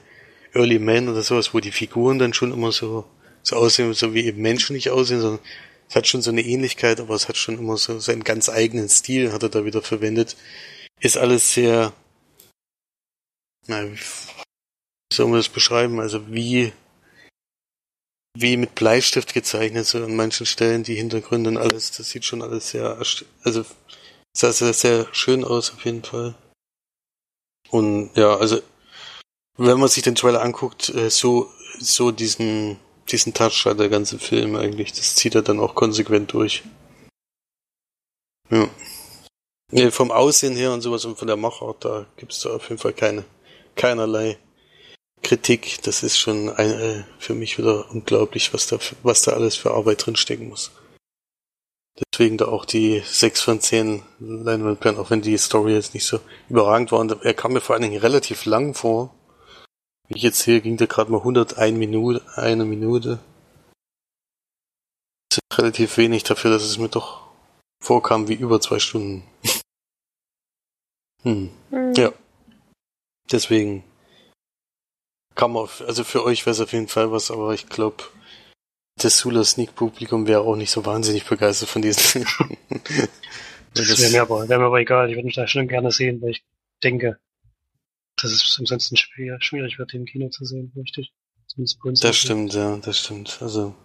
Early 0.54 0.80
Man 0.80 1.10
oder 1.10 1.24
sowas, 1.24 1.54
wo 1.54 1.60
die 1.60 1.72
Figuren 1.72 2.20
dann 2.20 2.34
schon 2.34 2.52
immer 2.52 2.72
so, 2.72 3.06
so 3.42 3.56
aussehen, 3.56 3.94
so 3.94 4.14
wie 4.14 4.26
eben 4.26 4.42
Menschen 4.42 4.76
nicht 4.76 4.90
aussehen, 4.90 5.22
sondern 5.22 5.44
es 5.90 5.96
hat 5.96 6.08
schon 6.08 6.22
so 6.22 6.32
eine 6.32 6.42
Ähnlichkeit, 6.42 7.00
aber 7.00 7.16
es 7.16 7.28
hat 7.28 7.38
schon 7.38 7.58
immer 7.58 7.78
so 7.78 8.00
seinen 8.00 8.24
ganz 8.24 8.50
eigenen 8.50 8.90
Stil, 8.90 9.32
hat 9.32 9.44
er 9.44 9.50
da 9.50 9.66
wieder 9.66 9.82
verwendet. 9.82 10.36
Ist 11.00 11.18
alles 11.18 11.54
sehr, 11.54 11.94
na, 13.68 13.92
wie 13.92 14.00
soll 15.14 15.28
man 15.28 15.40
das 15.40 15.50
beschreiben? 15.50 16.00
Also 16.00 16.32
wie, 16.32 16.72
wie 18.36 18.58
mit 18.58 18.76
Bleistift 18.76 19.34
gezeichnet, 19.34 19.86
so 19.86 20.04
an 20.04 20.16
manchen 20.16 20.46
Stellen, 20.46 20.84
die 20.84 20.96
Hintergründe 20.96 21.50
und 21.52 21.58
alles, 21.58 21.92
das 21.92 22.10
sieht 22.10 22.26
schon 22.26 22.42
alles 22.42 22.70
sehr, 22.70 22.98
also, 23.44 23.66
sah 24.36 24.52
sehr, 24.52 24.74
sehr 24.74 25.08
schön 25.14 25.44
aus, 25.44 25.72
auf 25.72 25.86
jeden 25.86 26.04
Fall. 26.04 26.36
Und, 27.70 28.16
ja, 28.16 28.36
also, 28.36 28.62
wenn 29.58 29.80
man 29.80 29.90
sich 29.90 30.04
den 30.04 30.16
Trailer 30.16 30.42
anguckt, 30.42 30.90
äh, 30.90 31.10
so, 31.10 31.50
so 31.80 32.12
diesen, 32.12 32.78
diesen 33.10 33.34
Touch 33.34 33.66
hat 33.66 33.80
der 33.80 33.90
ganze 33.90 34.20
Film 34.20 34.56
eigentlich, 34.56 34.94
das 34.94 35.16
zieht 35.16 35.36
er 35.36 35.42
dann 35.42 35.60
auch 35.60 35.76
konsequent 35.76 36.34
durch. 36.34 36.64
Ja. 38.50 38.70
Vom 39.90 40.12
Aussehen 40.12 40.56
her 40.56 40.72
und 40.72 40.82
sowas 40.82 41.06
und 41.06 41.18
von 41.18 41.28
der 41.28 41.38
Machart, 41.38 41.84
da 41.84 42.06
gibt's 42.18 42.42
da 42.42 42.52
auf 42.52 42.70
jeden 42.70 42.80
Fall 42.80 42.94
keine, 42.94 43.26
keinerlei 43.76 44.38
Kritik. 45.24 45.82
Das 45.84 46.04
ist 46.04 46.20
schon 46.20 46.50
ein, 46.50 46.72
äh, 46.72 47.04
für 47.18 47.34
mich 47.34 47.58
wieder 47.58 47.90
unglaublich, 47.90 48.54
was 48.54 48.68
da, 48.68 48.78
was 49.02 49.24
da 49.24 49.32
alles 49.32 49.56
für 49.56 49.72
Arbeit 49.72 50.06
drinstecken 50.06 50.50
muss. 50.50 50.72
Deswegen 52.12 52.38
da 52.38 52.46
auch 52.46 52.66
die 52.66 53.02
6 53.06 53.42
von 53.42 53.62
10 53.62 54.04
Leinwandperlen, 54.20 55.00
auch 55.00 55.10
wenn 55.10 55.22
die 55.22 55.38
Story 55.38 55.74
jetzt 55.74 55.94
nicht 55.94 56.06
so 56.06 56.20
überragend 56.50 56.92
war. 56.92 57.00
Und 57.00 57.24
er 57.24 57.34
kam 57.34 57.54
mir 57.54 57.62
vor 57.62 57.76
allen 57.76 57.84
Dingen 57.84 58.00
relativ 58.00 58.46
lang 58.46 58.74
vor. 58.74 59.14
Wie 60.14 60.18
ich 60.18 60.24
jetzt 60.24 60.40
sehe, 60.42 60.62
ging 60.62 60.78
der 60.78 60.86
gerade 60.86 61.12
mal 61.12 61.18
101 61.18 61.76
Minute, 61.76 62.24
eine 62.36 62.66
Minute. 62.66 63.18
Das 65.30 65.40
ist 65.40 65.58
relativ 65.58 65.98
wenig 65.98 66.24
dafür, 66.24 66.52
dass 66.52 66.62
es 66.62 66.78
mir 66.78 66.90
doch 66.90 67.28
vorkam 67.82 68.28
wie 68.28 68.36
über 68.36 68.62
zwei 68.62 68.78
Stunden. 68.78 69.24
hm. 71.24 71.50
Hm. 71.72 71.94
Ja. 71.96 72.14
Deswegen 73.32 73.84
kann 75.34 75.52
man, 75.52 75.64
auf, 75.64 75.82
also 75.82 76.04
für 76.04 76.24
euch 76.24 76.46
wäre 76.46 76.52
es 76.52 76.62
auf 76.62 76.74
jeden 76.74 76.90
Fall 76.90 77.12
was, 77.12 77.32
aber 77.32 77.56
ich 77.56 77.68
glaube, 77.68 78.04
das 79.02 79.18
Sula 79.18 79.44
Sneak 79.44 79.74
Publikum 79.74 80.28
wäre 80.28 80.42
auch 80.42 80.56
nicht 80.56 80.70
so 80.70 80.86
wahnsinnig 80.86 81.26
begeistert 81.26 81.70
von 81.70 81.82
diesen. 81.82 82.26
Das, 83.76 83.88
das, 83.88 84.02
wäre 84.02 84.12
mir, 84.12 84.22
aber, 84.22 84.48
wär 84.48 84.60
mir 84.60 84.66
aber 84.66 84.82
egal. 84.82 85.10
Ich 85.10 85.16
würde 85.16 85.26
mich 85.26 85.36
da 85.36 85.48
schon 85.48 85.68
gerne 85.68 85.90
sehen, 85.90 86.22
weil 86.22 86.30
ich 86.30 86.44
denke, 86.84 87.18
dass 88.24 88.32
es 88.32 88.58
ansonsten 88.60 88.98
schwer, 88.98 89.40
schwierig 89.42 89.78
wird, 89.78 89.94
den 89.94 90.02
im 90.02 90.06
Kino 90.06 90.30
zu 90.30 90.46
sehen, 90.46 90.72
richtig? 90.76 91.14
Zumindest 91.48 91.80
bei 91.82 91.90
uns. 91.90 92.00
das 92.00 92.16
stimmt, 92.16 92.54
ja, 92.54 92.78
das 92.78 93.00
stimmt. 93.00 93.38
Also, 93.42 93.76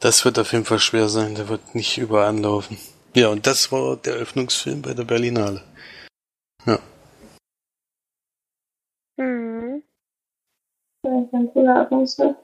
das 0.00 0.24
wird 0.24 0.38
auf 0.38 0.52
jeden 0.52 0.64
Fall 0.64 0.80
schwer 0.80 1.08
sein. 1.08 1.34
Der 1.34 1.48
wird 1.48 1.74
nicht 1.74 1.96
überall 1.98 2.28
anlaufen. 2.28 2.76
Ja, 3.14 3.28
und 3.28 3.46
das 3.46 3.70
war 3.72 3.96
der 3.96 4.14
Eröffnungsfilm 4.14 4.82
bei 4.82 4.94
der 4.94 5.04
Berlinale. 5.04 5.62
Hm. 9.18 9.82
Das 11.02 11.24
ist 11.24 11.34
ein 11.34 11.52
cooler 11.52 11.74
Eröffnungsfilm. 11.74 12.36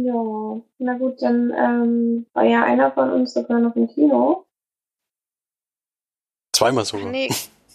Ja, 0.00 0.62
na 0.78 0.96
gut, 0.96 1.20
dann 1.20 1.52
ähm, 1.54 2.26
war 2.32 2.44
ja 2.44 2.64
einer 2.64 2.90
von 2.92 3.10
uns 3.10 3.34
sogar 3.34 3.58
noch 3.58 3.76
im 3.76 3.86
Kino. 3.88 4.46
Zweimal 6.60 6.84
sogar. 6.84 7.10
Nee. 7.10 7.30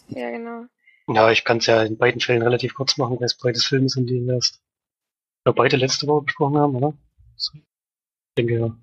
Ja, 0.10 0.30
genau. 0.30 0.65
Ja, 1.08 1.32
ich 1.32 1.43
kann 1.43 1.58
es 1.58 1.65
ja 1.65 1.82
in 1.82 1.98
beiden 1.98 2.21
Fällen 2.21 2.43
relativ 2.43 2.76
kurz 2.76 2.98
machen, 2.98 3.19
weil 3.19 3.26
es 3.26 3.34
beides 3.36 3.65
Filme 3.65 3.89
sind, 3.89 4.08
die 4.08 4.24
wir 4.24 4.36
erst 4.36 4.62
ja, 5.43 5.54
beide 5.54 5.76
letzte 5.76 6.06
Woche 6.06 6.26
besprochen 6.26 6.60
haben, 6.60 6.76
oder? 6.76 6.95
So. 7.36 7.54
Ich 7.56 7.63
denke 8.38 8.60
ja. 8.60 8.78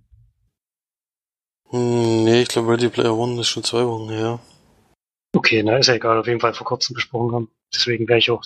Hm, 1.71 2.25
nee, 2.25 2.43
ich 2.43 2.49
glaube, 2.49 2.73
Ready 2.73 2.89
Player 2.89 3.17
One 3.17 3.41
ist 3.41 3.47
schon 3.47 3.63
zwei 3.63 3.87
Wochen 3.87 4.11
her. 4.11 4.41
Okay, 5.37 5.63
na 5.63 5.77
ist 5.77 5.87
ja 5.87 5.95
egal, 5.95 6.19
auf 6.19 6.27
jeden 6.27 6.41
Fall 6.41 6.55
vor 6.55 6.67
kurzem 6.67 6.95
besprochen 6.95 7.33
haben. 7.37 7.51
Deswegen 7.73 8.09
werde 8.09 8.19
ich 8.19 8.31
auch 8.33 8.45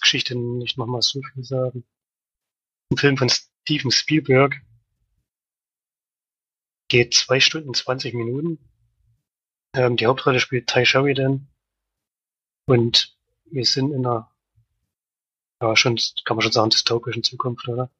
Geschichte 0.00 0.34
nicht 0.34 0.78
nochmal 0.78 1.02
so 1.02 1.20
viel 1.20 1.44
sagen. 1.44 1.84
Ein 2.90 2.96
Film 2.96 3.18
von 3.18 3.28
Steven 3.28 3.90
Spielberg 3.90 4.62
geht 6.88 7.12
zwei 7.12 7.38
Stunden 7.38 7.74
20 7.74 8.14
Minuten. 8.14 8.69
Ähm, 9.74 9.96
die 9.96 10.06
Hauptrolle 10.06 10.40
spielt 10.40 10.66
Ty 10.66 10.84
Sheridan. 10.84 11.48
Und 12.66 13.16
wir 13.44 13.64
sind 13.64 13.92
in 13.92 14.06
einer, 14.06 14.30
ja, 15.60 15.76
schon, 15.76 15.98
kann 16.24 16.36
man 16.36 16.42
schon 16.42 16.52
sagen, 16.52 16.70
dystopischen 16.70 17.22
Zukunft, 17.22 17.68
oder? 17.68 17.90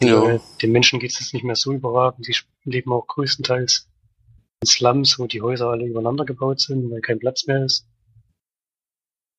Ja. 0.00 0.28
Äh, 0.28 0.40
den 0.60 0.72
Menschen 0.72 1.00
geht 1.00 1.12
es 1.12 1.20
jetzt 1.20 1.34
nicht 1.34 1.44
mehr 1.44 1.56
so 1.56 1.72
überragend. 1.72 2.26
Sie 2.26 2.36
leben 2.64 2.92
auch 2.92 3.06
größtenteils 3.06 3.88
in 4.60 4.66
Slums, 4.66 5.18
wo 5.18 5.26
die 5.26 5.42
Häuser 5.42 5.68
alle 5.68 5.86
übereinander 5.86 6.24
gebaut 6.24 6.60
sind, 6.60 6.90
weil 6.90 7.00
kein 7.00 7.18
Platz 7.18 7.46
mehr 7.46 7.64
ist. 7.64 7.86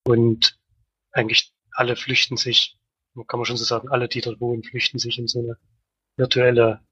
Und 0.07 0.59
eigentlich 1.11 1.53
alle 1.71 1.95
flüchten 1.95 2.37
sich, 2.37 2.77
kann 3.27 3.39
man 3.39 3.45
schon 3.45 3.57
so 3.57 3.63
sagen, 3.63 3.89
alle, 3.89 4.07
die 4.07 4.21
dort 4.21 4.39
wohnen, 4.39 4.63
flüchten 4.63 4.99
sich 4.99 5.17
in 5.17 5.27
so 5.27 5.39
eine 5.39 5.57
virtuelle 6.17 6.85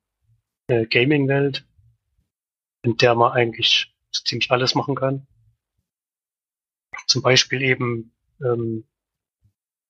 äh, 0.67 0.85
Gaming-Welt, 0.85 1.65
in 2.83 2.97
der 2.97 3.15
man 3.15 3.31
eigentlich 3.31 3.92
so 4.15 4.23
ziemlich 4.23 4.51
alles 4.51 4.75
machen 4.75 4.95
kann. 4.95 5.27
Zum 7.07 7.21
Beispiel 7.21 7.61
eben 7.61 8.13
ähm, 8.41 8.87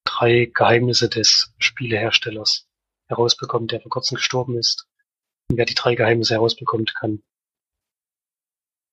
drei 0.05 0.51
Geheimnisse 0.53 1.09
des 1.09 1.53
Spieleherstellers 1.57 2.67
herausbekommen, 3.07 3.67
der 3.67 3.81
vor 3.81 3.91
kurzem 3.91 4.15
gestorben 4.15 4.57
ist. 4.57 4.87
Und 5.49 5.57
wer 5.57 5.65
die 5.65 5.75
drei 5.75 5.95
Geheimnisse 5.95 6.35
herausbekommt, 6.35 6.95
kann 6.95 7.21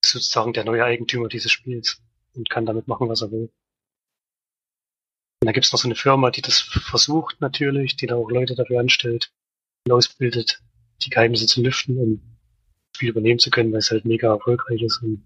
ist 0.03 0.13
sozusagen 0.13 0.53
der 0.53 0.65
neue 0.65 0.85
Eigentümer 0.85 1.29
dieses 1.29 1.53
Spiels 1.53 2.03
und 2.35 2.49
kann 2.49 2.67
damit 2.67 2.89
machen, 2.89 3.09
was 3.09 3.23
er 3.23 3.31
will. 3.31 3.53
Und 5.43 5.47
da 5.47 5.53
gibt's 5.53 5.73
noch 5.73 5.81
so 5.81 5.89
eine 5.89 5.95
Firma, 5.95 6.31
die 6.31 6.43
das 6.43 6.61
versucht 6.61 7.41
natürlich, 7.41 7.97
die 7.97 8.07
da 8.07 8.17
auch 8.17 8.31
Leute 8.31 8.55
dafür 8.55 8.81
anstellt, 8.81 9.33
und 9.87 9.93
ausbildet, 9.93 10.63
die 11.03 11.11
Geheimnisse 11.11 11.47
zu 11.47 11.63
lüften, 11.63 11.99
um 11.99 12.30
Spiel 13.01 13.09
übernehmen 13.09 13.39
zu 13.39 13.49
können, 13.49 13.73
weil 13.73 13.79
es 13.79 13.91
halt 13.91 14.05
mega 14.05 14.29
erfolgreich 14.29 14.83
ist 14.83 15.03
und 15.03 15.25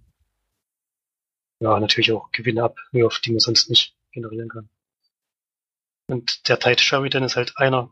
ja, 1.60 1.80
natürlich 1.80 2.12
auch 2.12 2.30
Gewinne 2.30 2.62
abwirft, 2.62 3.26
die 3.26 3.32
man 3.32 3.40
sonst 3.40 3.68
nicht 3.68 3.96
generieren 4.12 4.48
kann. 4.48 4.68
Und 6.06 6.48
der 6.48 6.60
Tide 6.60 6.80
Sheridan 6.80 7.24
ist 7.24 7.34
halt 7.34 7.58
einer, 7.58 7.90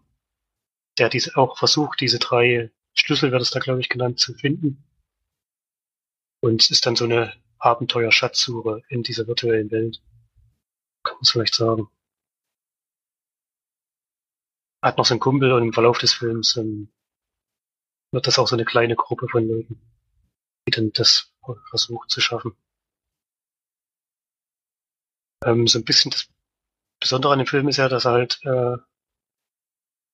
der 0.98 1.08
diese 1.08 1.36
auch 1.36 1.58
versucht, 1.58 2.00
diese 2.00 2.20
drei 2.20 2.70
Schlüssel 2.94 3.32
wird 3.32 3.42
es 3.42 3.50
da, 3.50 3.58
glaube 3.58 3.80
ich, 3.80 3.88
genannt, 3.88 4.20
zu 4.20 4.34
finden. 4.34 4.84
Und 6.40 6.62
es 6.62 6.70
ist 6.70 6.86
dann 6.86 6.94
so 6.94 7.04
eine 7.04 7.32
Abenteuer-Schatzsuche 7.58 8.82
in 8.88 9.02
dieser 9.02 9.26
virtuellen 9.26 9.72
Welt. 9.72 10.00
Kann 11.02 11.16
man 11.16 11.22
es 11.22 11.30
vielleicht 11.32 11.56
sagen. 11.56 11.88
Hat 14.80 14.96
noch 14.98 15.06
so 15.06 15.14
einen 15.14 15.20
Kumpel 15.20 15.50
und 15.50 15.64
im 15.64 15.72
Verlauf 15.72 15.98
des 15.98 16.12
Films 16.14 16.56
ähm, 16.56 16.92
wird 18.12 18.26
das 18.26 18.38
auch 18.38 18.46
so 18.46 18.56
eine 18.56 18.64
kleine 18.64 18.94
Gruppe 18.94 19.26
von 19.28 19.48
Leuten, 19.48 19.80
die 20.66 20.70
dann 20.70 20.92
das 20.92 21.32
versucht 21.70 22.10
zu 22.10 22.20
schaffen. 22.20 22.54
Ähm, 25.44 25.66
so 25.66 25.78
ein 25.78 25.84
bisschen 25.84 26.12
das 26.12 26.28
Besondere 27.00 27.32
an 27.32 27.40
dem 27.40 27.48
Film 27.48 27.68
ist 27.68 27.78
ja, 27.78 27.88
dass 27.88 28.04
er 28.04 28.12
halt 28.12 28.40
äh, 28.44 28.76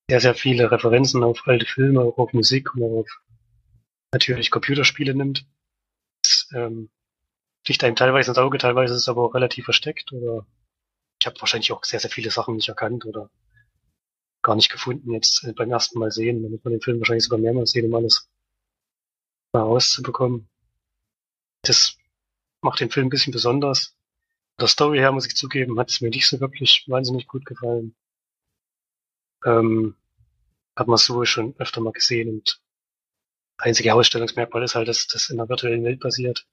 sehr, 0.09 0.21
sehr 0.21 0.35
viele 0.35 0.71
Referenzen 0.71 1.23
auf 1.23 1.47
alte 1.47 1.67
Filme, 1.67 2.01
auch 2.01 2.17
auf 2.17 2.33
Musik 2.33 2.75
und 2.75 2.83
auf 2.83 3.09
natürlich 4.13 4.51
Computerspiele 4.51 5.15
nimmt. 5.15 5.47
Das 6.23 6.49
ähm, 6.55 6.89
sticht 7.63 7.85
einem 7.85 7.97
teilweise 7.97 8.31
ins 8.31 8.39
Auge, 8.39 8.57
teilweise 8.57 8.95
ist 8.95 9.03
es 9.03 9.09
aber 9.09 9.23
auch 9.23 9.35
relativ 9.35 9.67
versteckt 9.67 10.13
oder 10.13 10.47
ich 11.21 11.27
habe 11.27 11.39
wahrscheinlich 11.41 11.73
auch 11.73 11.85
sehr, 11.85 12.01
sehr 12.01 12.11
viele 12.11 12.31
Sachen 12.31 12.55
nicht 12.55 12.69
erkannt 12.69 13.05
oder 13.05 13.29
gar 14.49 14.57
nicht 14.57 14.71
gefunden 14.71 15.13
jetzt 15.13 15.45
äh, 15.45 15.53
beim 15.53 15.71
ersten 15.71 15.99
Mal 15.99 16.11
sehen. 16.11 16.43
damit 16.43 16.65
man 16.65 16.73
den 16.73 16.81
Film 16.81 16.99
wahrscheinlich 17.01 17.25
sogar 17.25 17.39
mehrmals 17.39 17.71
sehen, 17.71 17.87
um 17.87 17.95
alles 17.95 18.29
mal 19.53 19.63
rauszubekommen. 19.63 20.49
Das 21.63 21.97
macht 22.63 22.81
den 22.81 22.91
Film 22.91 23.07
ein 23.07 23.11
bisschen 23.11 23.33
besonders 23.33 23.99
der 24.61 24.69
Story 24.69 24.99
her 24.99 25.13
muss 25.13 25.27
ich 25.27 25.37
zugeben, 25.37 25.79
hat 25.79 25.91
es 25.91 26.01
mir 26.01 26.11
nicht 26.11 26.27
so 26.29 26.41
wirklich 26.41 26.85
wahnsinnig 26.89 27.29
gut 27.29 27.45
gefallen. 27.47 27.95
Ähm, 29.45 29.97
hat 30.77 30.89
man 30.89 30.99
so 30.99 31.25
schon 31.25 31.55
öfter 31.59 31.81
mal 31.81 31.93
gesehen 31.93 32.31
und 32.31 32.61
einzige 33.57 33.95
Ausstellungsmerkmal 33.95 34.65
ist 34.65 34.75
halt, 34.75 34.89
dass 34.89 35.07
das 35.07 35.31
in 35.31 35.37
der 35.37 35.49
virtuellen 35.49 35.85
Welt 35.85 36.01
basiert. 36.01 36.47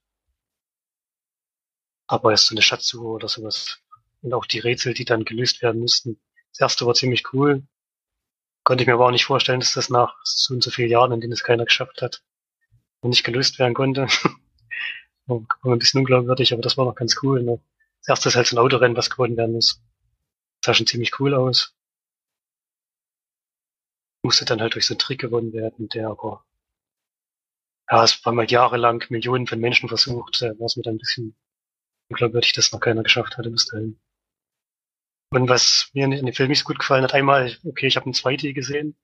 Aber 2.08 2.30
erst 2.30 2.46
so 2.46 2.54
eine 2.54 2.62
Schatzsuche 2.62 3.06
oder 3.06 3.28
sowas. 3.28 3.80
Und 4.22 4.32
auch 4.32 4.46
die 4.46 4.60
Rätsel, 4.60 4.94
die 4.94 5.04
dann 5.04 5.24
gelöst 5.24 5.62
werden 5.62 5.80
mussten. 5.80 6.20
Das 6.52 6.60
erste 6.60 6.86
war 6.86 6.94
ziemlich 6.94 7.32
cool. 7.32 7.66
Konnte 8.66 8.82
ich 8.82 8.88
mir 8.88 8.94
aber 8.94 9.06
auch 9.06 9.12
nicht 9.12 9.26
vorstellen, 9.26 9.60
dass 9.60 9.74
das 9.74 9.90
nach 9.90 10.16
so 10.24 10.52
und 10.52 10.60
so 10.60 10.72
vielen 10.72 10.90
Jahren, 10.90 11.12
in 11.12 11.20
denen 11.20 11.32
es 11.32 11.44
keiner 11.44 11.64
geschafft 11.64 12.02
hat, 12.02 12.24
und 12.98 13.10
nicht 13.10 13.22
gelöst 13.22 13.60
werden 13.60 13.74
konnte. 13.74 14.08
war 15.26 15.46
ein 15.62 15.78
bisschen 15.78 16.00
unglaubwürdig, 16.00 16.52
aber 16.52 16.62
das 16.62 16.76
war 16.76 16.84
noch 16.84 16.96
ganz 16.96 17.14
cool. 17.22 17.44
Ne? 17.44 17.60
Das 18.00 18.08
erste 18.08 18.28
ist 18.28 18.34
halt 18.34 18.48
so 18.48 18.56
ein 18.56 18.58
Autorennen, 18.58 18.96
was 18.96 19.08
gewonnen 19.08 19.36
werden 19.36 19.52
muss. 19.52 19.80
Das 20.62 20.66
sah 20.66 20.74
schon 20.74 20.88
ziemlich 20.88 21.20
cool 21.20 21.32
aus. 21.34 21.76
Musste 24.24 24.44
dann 24.44 24.60
halt 24.60 24.74
durch 24.74 24.86
so 24.86 24.94
einen 24.94 24.98
Trick 24.98 25.20
gewonnen 25.20 25.52
werden, 25.52 25.88
der 25.88 26.08
aber, 26.08 26.44
ja, 27.88 28.02
es 28.02 28.26
war 28.26 28.32
mal 28.32 28.50
jahrelang 28.50 29.04
Millionen 29.10 29.46
von 29.46 29.60
Menschen 29.60 29.88
versucht, 29.88 30.42
war 30.42 30.66
es 30.66 30.74
mir 30.74 30.82
dann 30.82 30.96
ein 30.96 30.98
bisschen 30.98 31.36
unglaubwürdig, 32.08 32.52
dass 32.52 32.72
noch 32.72 32.80
keiner 32.80 33.04
geschafft 33.04 33.38
hatte 33.38 33.50
bis 33.50 33.66
dahin. 33.66 34.00
Und 35.30 35.48
was 35.48 35.90
mir 35.92 36.04
in 36.04 36.10
dem 36.10 36.34
Film 36.34 36.50
nicht 36.50 36.60
so 36.60 36.64
gut 36.66 36.78
gefallen 36.78 37.02
hat, 37.02 37.14
einmal, 37.14 37.56
okay, 37.64 37.86
ich 37.86 37.96
habe 37.96 38.06
einen 38.06 38.14
2D 38.14 38.52
gesehen. 38.52 38.96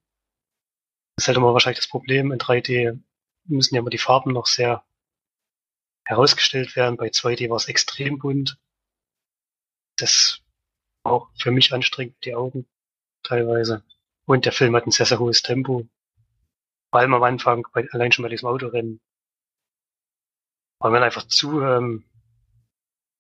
Das 1.17 1.25
ist 1.25 1.29
halt 1.29 1.37
immer 1.37 1.53
wahrscheinlich 1.53 1.81
das 1.81 1.89
Problem. 1.89 2.33
In 2.33 2.39
3D 2.39 3.01
müssen 3.45 3.75
ja 3.75 3.81
immer 3.81 3.91
die 3.91 3.99
Farben 3.99 4.33
noch 4.33 4.47
sehr 4.47 4.85
herausgestellt 6.05 6.77
werden. 6.77 6.97
Bei 6.97 7.09
2D 7.09 7.51
war 7.51 7.57
es 7.57 7.69
extrem 7.69 8.19
bunt 8.19 8.59
das 10.03 10.41
auch 11.05 11.31
für 11.39 11.51
mich 11.51 11.73
anstrengend, 11.73 12.17
die 12.25 12.35
Augen 12.35 12.67
teilweise. 13.23 13.83
Und 14.27 14.45
der 14.45 14.53
Film 14.53 14.77
hat 14.77 14.87
ein 14.87 14.91
sehr, 14.91 15.07
sehr 15.07 15.19
hohes 15.19 15.43
Tempo. 15.43 15.89
Vor 16.91 17.01
allem 17.01 17.15
am 17.15 17.23
Anfang, 17.23 17.67
bei, 17.73 17.89
allein 17.93 18.13
schon 18.13 18.23
bei 18.23 18.29
diesem 18.29 18.49
Autorennen. 18.49 19.01
War 20.81 20.91
man 20.91 21.03
einfach 21.03 21.27
zu, 21.27 21.63
ähm, 21.63 22.05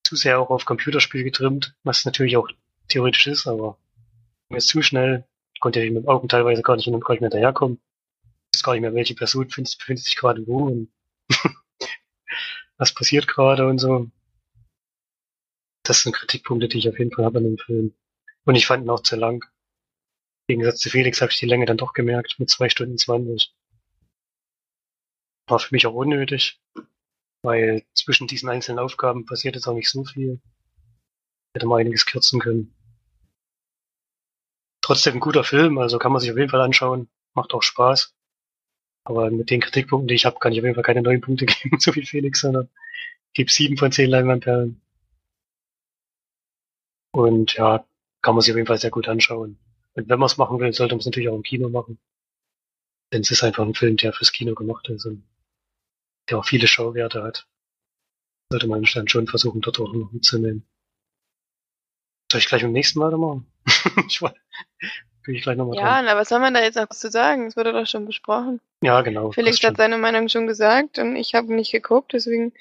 zu 0.05 0.17
sehr 0.17 0.41
auch 0.41 0.51
auf 0.51 0.65
Computerspiel 0.65 1.25
getrimmt, 1.25 1.75
was 1.85 2.05
natürlich 2.05 2.37
auch 2.37 2.49
theoretisch 2.93 3.27
ist, 3.27 3.47
aber 3.47 3.79
mir 4.49 4.59
ist 4.59 4.69
zu 4.69 4.83
schnell, 4.83 5.25
konnte 5.61 5.83
ich 5.83 5.91
mit 5.91 6.05
den 6.05 6.09
Augen 6.09 6.29
teilweise 6.29 6.63
gar 6.63 6.77
nicht, 6.77 6.87
gar 6.87 7.13
nicht 7.13 7.21
mehr 7.21 7.31
daherkommen. 7.31 7.81
Ich 8.53 8.59
weiß 8.59 8.63
gar 8.65 8.73
nicht 8.73 8.83
mehr, 8.83 8.95
welche 8.95 9.15
Person 9.15 9.47
befindet, 9.47 9.79
befindet 9.79 10.05
sich 10.05 10.17
gerade 10.17 10.47
wo 10.47 10.67
und 10.67 10.93
was 12.79 12.95
passiert 12.95 13.29
gerade 13.29 13.67
und 13.67 13.79
so 13.79 14.11
das 15.83 16.03
sind 16.03 16.15
Kritikpunkte, 16.15 16.69
die 16.69 16.79
ich 16.79 16.89
auf 16.89 16.99
jeden 16.99 17.13
Fall 17.13 17.25
habe 17.25 17.39
an 17.39 17.45
dem 17.45 17.59
Film. 17.59 17.95
Und 18.45 18.55
ich 18.55 18.67
fand 18.67 18.85
ihn 18.85 18.91
auch 18.91 19.03
zu 19.03 19.17
lang. 19.17 19.45
Im 20.47 20.55
Gegensatz 20.59 20.81
zu 20.81 20.91
Felix 20.91 21.21
habe 21.21 21.33
ich 21.33 21.39
die 21.39 21.47
Länge 21.47 21.67
dann 21.67 21.77
doch 21.77 21.93
gemerkt 21.93 22.39
mit 22.39 22.51
zwei 22.51 22.69
Stunden 22.69 22.99
zwanzig. 22.99 23.55
War 25.49 25.59
für 25.59 25.75
mich 25.75 25.87
auch 25.87 25.95
unnötig, 25.95 26.61
weil 27.43 27.85
zwischen 27.95 28.27
diesen 28.27 28.49
einzelnen 28.49 28.79
Aufgaben 28.79 29.27
passiert 29.27 29.55
jetzt 29.55 29.67
auch 29.67 29.75
nicht 29.75 29.91
so 29.91 30.05
viel. 30.05 30.41
Hätte 31.55 31.67
man 31.67 31.81
einiges 31.81 32.07
kürzen 32.07 32.41
können. 32.41 32.75
Trotzdem 34.83 35.15
ein 35.15 35.21
guter 35.21 35.45
Film, 35.45 35.79
also 35.79 35.99
kann 35.99 36.13
man 36.13 36.21
sich 36.21 36.31
auf 36.31 36.37
jeden 36.37 36.51
Fall 36.51 36.61
anschauen. 36.61 37.09
Macht 37.35 37.55
auch 37.55 37.63
Spaß. 37.63 38.15
Aber 39.05 39.31
mit 39.31 39.51
den 39.51 39.61
Kritikpunkten, 39.61 40.09
die 40.09 40.15
ich 40.15 40.27
habe, 40.27 40.39
kann 40.39 40.53
ich 40.53 40.59
auf 40.59 40.65
jeden 40.65 40.75
Fall 40.75 40.85
keine 40.85 41.03
neuen 41.03 41.21
Punkte 41.21 41.47
geben, 41.47 41.79
so 41.81 41.95
wie 41.95 42.05
Felix, 42.05 42.41
sondern 42.41 42.69
gebe 43.33 43.51
sieben 43.51 43.77
von 43.77 43.93
zehn 43.93 44.11
Leinwandperlen. 44.11 44.81
Und 47.13 47.55
ja, 47.55 47.87
kann 48.23 48.35
man 48.35 48.43
sich 48.43 48.53
auf 48.53 48.57
jeden 48.57 48.67
Fall 48.67 48.79
sehr 48.79 48.91
gut 48.91 49.09
anschauen. 49.09 49.59
Und 49.95 50.09
wenn 50.09 50.19
man 50.19 50.27
es 50.27 50.39
machen 50.39 50.59
will, 50.59 50.73
sollte 50.73 50.95
man 50.95 51.01
es 51.01 51.07
natürlich 51.07 51.29
auch 51.29 51.37
im 51.37 51.43
Kino 51.43 51.69
machen. 51.69 51.99
Denn 53.13 53.21
es 53.21 53.31
ist 53.31 53.43
einfach 53.45 53.65
ein 53.65 53.75
Film, 53.75 53.97
der 53.97 54.13
fürs 54.13 54.33
Kino 54.33 54.55
gemacht 54.55 54.89
ist 54.89 55.05
und 55.05 55.25
der 56.31 56.39
auch 56.39 56.47
viele 56.47 56.67
Schauwerte 56.67 57.23
hat. 57.23 57.47
Sollte 58.51 58.67
man 58.69 58.83
dann 58.83 59.09
schon 59.09 59.27
versuchen, 59.27 59.61
dort 59.61 59.81
auch 59.81 59.93
noch 59.93 60.13
mitzunehmen. 60.13 60.67
Soll 62.33 62.39
ich 62.39 62.47
gleich 62.47 62.63
beim 62.63 62.73
nächsten 62.73 62.99
Mal 62.99 63.11
machen? 63.19 63.47
ich 64.09 64.21
bin 64.21 65.35
ich 65.35 65.43
gleich 65.43 65.59
nochmal 65.59 65.77
Ja, 65.77 65.97
dran. 65.97 66.07
na, 66.07 66.17
was 66.17 66.31
soll 66.31 66.41
man 66.41 66.55
da 66.55 66.63
jetzt 66.63 66.77
noch 66.77 66.89
zu 66.89 67.11
sagen? 67.11 67.45
Das 67.45 67.59
wurde 67.59 67.75
doch 67.75 67.87
schon 67.87 68.07
besprochen. 68.07 68.59
Ja, 68.83 69.03
genau. 69.03 69.33
Felix 69.33 69.63
hat 69.63 69.77
seine 69.77 69.99
Meinung 69.99 70.31
schon 70.31 70.47
gesagt 70.47 70.99
und 70.99 71.15
ich 71.15 71.35
habe 71.35 71.53
nicht 71.55 71.73
geguckt, 71.73 72.15
deswegen. 72.15 72.55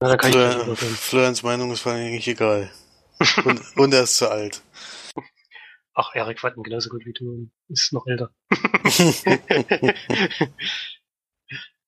Na, 0.00 0.08
dann 0.08 0.18
kann 0.18 0.28
ich 0.28 0.36
gleich 0.36 0.52
Flor 0.52 0.66
übergehen. 0.66 0.94
Florians 0.96 1.42
Meinung 1.42 1.72
ist 1.72 1.80
vor 1.80 1.92
allem 1.92 2.08
eigentlich 2.08 2.28
egal. 2.28 2.70
Und, 3.42 3.76
und 3.78 3.94
er 3.94 4.02
ist 4.02 4.18
zu 4.18 4.30
alt. 4.30 4.60
Ach, 5.94 6.14
Erik 6.14 6.38
fand 6.38 6.58
ihn 6.58 6.62
genauso 6.62 6.90
gut 6.90 7.06
wie 7.06 7.14
du 7.14 7.48
ist 7.70 7.94
noch 7.94 8.06
älter. 8.06 8.30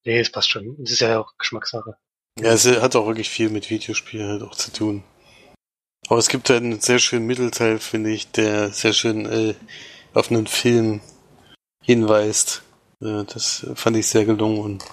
nee, 0.04 0.18
es 0.18 0.32
passt 0.32 0.48
schon. 0.48 0.78
Es 0.82 0.92
ist 0.92 1.00
ja 1.00 1.20
auch 1.20 1.34
Geschmackssache. 1.36 1.98
Ja, 2.38 2.52
es 2.52 2.66
hat 2.66 2.96
auch 2.96 3.06
wirklich 3.06 3.28
viel 3.28 3.50
mit 3.50 3.68
Videospielen 3.68 4.30
halt 4.30 4.42
auch 4.42 4.54
zu 4.54 4.72
tun. 4.72 5.04
Aber 6.10 6.18
es 6.18 6.28
gibt 6.28 6.50
einen 6.50 6.80
sehr 6.80 6.98
schönen 6.98 7.26
Mittelteil, 7.26 7.78
finde 7.78 8.10
ich, 8.10 8.32
der 8.32 8.70
sehr 8.70 8.92
schön 8.92 9.26
äh, 9.26 9.54
auf 10.12 10.28
einen 10.28 10.48
Film 10.48 11.00
hinweist. 11.84 12.64
Äh, 13.00 13.22
das 13.32 13.64
fand 13.76 13.96
ich 13.96 14.08
sehr 14.08 14.24
gelungen 14.24 14.58
und 14.58 14.84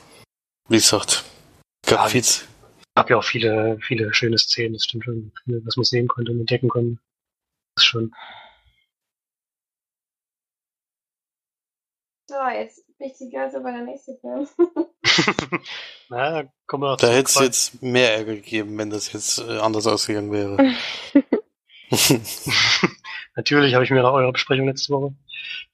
wie 0.70 0.76
gesagt, 0.76 1.24
gab 1.88 2.04
Ja, 2.04 2.08
viel, 2.10 2.24
gab 2.94 3.10
ja 3.10 3.18
auch 3.18 3.24
viele, 3.24 3.80
viele 3.82 4.14
schöne 4.14 4.38
Szenen, 4.38 4.74
das 4.74 4.84
stimmt 4.84 5.06
schon, 5.06 5.32
viel, 5.44 5.66
was 5.66 5.76
man 5.76 5.86
sehen 5.86 6.08
konnte 6.08 6.32
und 6.32 6.40
entdecken 6.42 6.70
konnte. 6.70 7.00
Das 7.76 7.84
ist 7.84 7.88
schon. 7.88 8.14
So, 12.30 12.36
jetzt 12.54 12.87
wichtiger 13.00 13.46
aber 13.56 13.72
der 13.72 13.84
nächste 13.84 14.18
Film. 14.20 14.48
Na, 16.10 16.44
da 16.44 16.50
kommen 16.66 16.84
wir 16.84 16.98
da 16.98 17.08
zum 17.08 17.10
hätte 17.16 17.30
es 17.30 17.40
jetzt 17.40 17.82
mehr 17.84 18.16
Ärger 18.16 18.36
gegeben, 18.36 18.78
wenn 18.78 18.90
das 18.90 19.12
jetzt 19.14 19.40
äh, 19.40 19.60
anders 19.60 19.88
ausgegangen 19.88 20.32
wäre. 20.32 20.58
Natürlich 23.36 23.74
habe 23.74 23.84
ich 23.84 23.92
mir 23.92 24.02
nach 24.02 24.12
eurer 24.12 24.34
Besprechung 24.34 24.68
letzte 24.68 24.94
Woche 24.94 25.14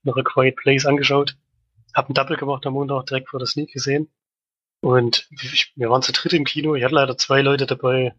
noch 0.03 0.17
A 0.17 0.21
Quiet 0.23 0.55
Place 0.55 0.85
angeschaut. 0.85 1.37
Hab 1.93 2.09
ein 2.09 2.13
Double 2.13 2.37
gemacht 2.37 2.65
am 2.65 2.73
Montag 2.73 3.05
direkt 3.07 3.29
vor 3.29 3.39
der 3.39 3.47
Sneak 3.47 3.71
gesehen. 3.71 4.09
Und 4.81 5.29
ich, 5.31 5.71
wir 5.75 5.89
waren 5.89 6.01
zu 6.01 6.11
dritt 6.11 6.33
im 6.33 6.43
Kino. 6.43 6.75
Ich 6.75 6.83
hatte 6.83 6.95
leider 6.95 7.17
zwei 7.17 7.41
Leute 7.41 7.65
dabei, 7.65 8.13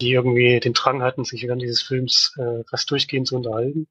die 0.00 0.12
irgendwie 0.12 0.60
den 0.60 0.74
Drang 0.74 1.02
hatten, 1.02 1.24
sich 1.24 1.42
während 1.42 1.62
dieses 1.62 1.82
Films 1.82 2.34
äh, 2.38 2.62
fast 2.68 2.90
durchgehend 2.90 3.26
zu 3.26 3.36
unterhalten. 3.36 3.88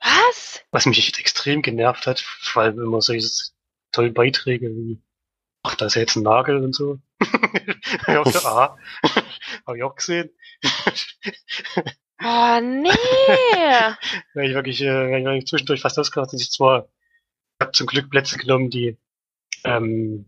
Was? 0.00 0.62
Was 0.70 0.86
mich 0.86 0.98
echt 0.98 1.18
extrem 1.18 1.62
genervt 1.62 2.06
hat, 2.06 2.20
vor 2.20 2.62
allem 2.62 2.80
immer 2.80 3.00
solche 3.00 3.28
tolle 3.92 4.10
Beiträge 4.10 4.68
wie 4.68 5.00
Ach, 5.66 5.74
da 5.74 5.86
ist 5.86 5.94
ja 5.96 6.02
jetzt 6.02 6.14
ein 6.14 6.22
Nagel 6.22 6.62
und 6.62 6.76
so. 6.76 7.00
ja, 8.06 8.22
ah, 8.44 8.78
habe 9.66 9.76
ich 9.76 9.82
auch 9.82 9.96
gesehen. 9.96 10.30
Oh, 12.22 12.60
nee. 12.62 12.88
ja, 13.52 13.98
ich 14.34 14.54
wirklich, 14.54 14.80
äh, 14.80 15.18
ich 15.18 15.24
war 15.24 15.44
zwischendurch 15.44 15.80
fast 15.80 15.98
ausgerastet. 15.98 16.40
Ich 16.40 16.52
zwar, 16.52 16.88
ich 17.58 17.64
habe 17.64 17.72
zum 17.72 17.88
Glück 17.88 18.10
Plätze 18.10 18.38
genommen, 18.38 18.70
die 18.70 18.96
ähm, 19.64 20.26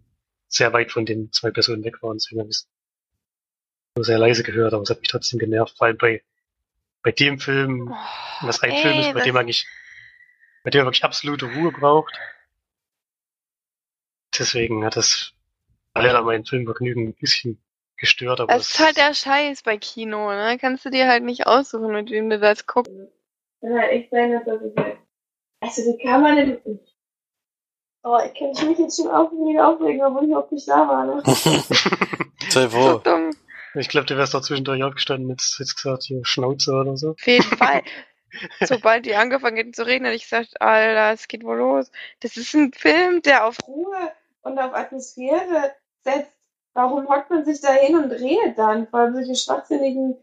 sehr 0.49 0.73
weit 0.73 0.91
von 0.91 1.07
den 1.07 1.31
zwei 1.31 1.53
Personen 1.53 1.85
weg 1.85 2.03
waren, 2.03 2.19
deswegen 2.19 2.41
habe 2.41 2.51
ich 2.51 2.65
nur 3.97 4.05
sehr 4.05 4.19
leise 4.19 4.43
gehört, 4.43 4.75
aber 4.75 4.83
es 4.83 4.91
hat 4.91 5.01
mich 5.01 5.09
trotzdem 5.09 5.39
genervt, 5.39 5.77
weil 5.79 5.95
bei 5.95 6.25
bei 7.03 7.13
dem 7.13 7.39
Film, 7.39 7.93
Oh, 7.93 8.47
was 8.47 8.63
ein 8.63 8.71
ey, 8.71 8.83
Film 8.83 8.99
ist, 9.01 9.15
bei 9.15 9.21
dem 9.21 9.37
eigentlich, 9.37 9.67
bei 10.65 10.71
dem 10.71 10.81
er 10.81 10.85
wirklich 10.87 11.05
absolute 11.05 11.47
Ruhe 11.47 11.73
braucht. 11.73 12.19
Deswegen 14.39 14.85
hat 14.85 14.97
das 14.97 15.33
leider 15.95 16.23
mein 16.23 16.45
Filmvergnügen 16.45 17.09
ein 17.09 17.15
bisschen 17.15 17.61
gestört, 17.97 18.41
aber 18.41 18.55
Das 18.55 18.71
ist 18.71 18.79
halt 18.79 18.97
der 18.97 19.15
Scheiß 19.15 19.63
bei 19.63 19.79
Kino, 19.79 20.31
ne? 20.31 20.59
Kannst 20.61 20.85
du 20.85 20.91
dir 20.91 21.09
halt 21.09 21.25
nicht 21.25 21.47
aussuchen, 21.47 21.91
mit 21.93 22.11
wem 22.11 22.31
du 22.31 22.39
das 22.39 22.67
guckst. 22.67 22.93
Kann 23.61 23.79
halt 23.79 23.91
echt 23.91 24.11
sein, 24.11 24.33
dass 24.33 24.45
das 24.45 24.61
halt. 24.77 24.99
Also, 25.61 25.83
wie 25.83 25.99
kann 26.05 26.23
man 26.23 26.37
denn. 26.37 26.81
Oh, 28.05 28.19
ich 28.25 28.39
kann 28.39 28.69
mich 28.69 28.79
jetzt 28.79 28.97
schon 28.97 29.11
auf, 29.11 29.33
wieder 29.33 29.69
aufregen, 29.69 30.05
obwohl 30.05 30.23
ich 30.23 30.29
überhaupt 30.29 30.53
nicht 30.53 30.69
da 30.69 30.87
war, 30.87 31.05
ne? 31.05 31.23
Sei 32.49 32.69
So 32.69 32.69
froh. 32.69 32.99
dumm. 32.99 33.31
Ich 33.75 33.89
glaube, 33.89 34.07
du 34.07 34.17
wärst 34.17 34.35
doch 34.35 34.41
zwischendurch 34.41 34.83
aufgestanden 34.83 35.31
und 35.31 35.43
jetzt, 35.59 35.77
gesagt, 35.77 36.05
hier 36.05 36.25
Schnauze 36.25 36.73
oder 36.73 36.97
so. 36.97 37.11
Auf 37.11 37.27
jeden 37.27 37.57
Fall. 37.57 37.83
Sobald 38.61 39.07
die 39.07 39.15
angefangen 39.15 39.57
hätten 39.57 39.75
zu 39.75 39.87
reden, 39.87 40.05
hätte 40.05 40.17
ich 40.17 40.25
gesagt, 40.25 40.61
Alter, 40.61 41.13
es 41.13 41.29
geht 41.29 41.45
wohl 41.45 41.59
los. 41.59 41.91
Das 42.21 42.37
ist 42.37 42.55
ein 42.55 42.73
Film, 42.73 43.23
der 43.23 43.47
auf 43.47 43.57
Ruhe 43.67 44.13
und 44.43 44.59
auf 44.59 44.75
Atmosphäre 44.75 45.75
setzt. 46.03 46.33
Warum 46.75 47.09
hockt 47.09 47.31
man 47.31 47.45
sich 47.45 47.61
da 47.61 47.73
hin 47.73 47.97
und 47.97 48.13
redet 48.13 48.59
dann? 48.59 48.87
Vor 48.89 49.01
allem 49.01 49.15
solche 49.15 49.35
schwachsinnigen 49.35 50.17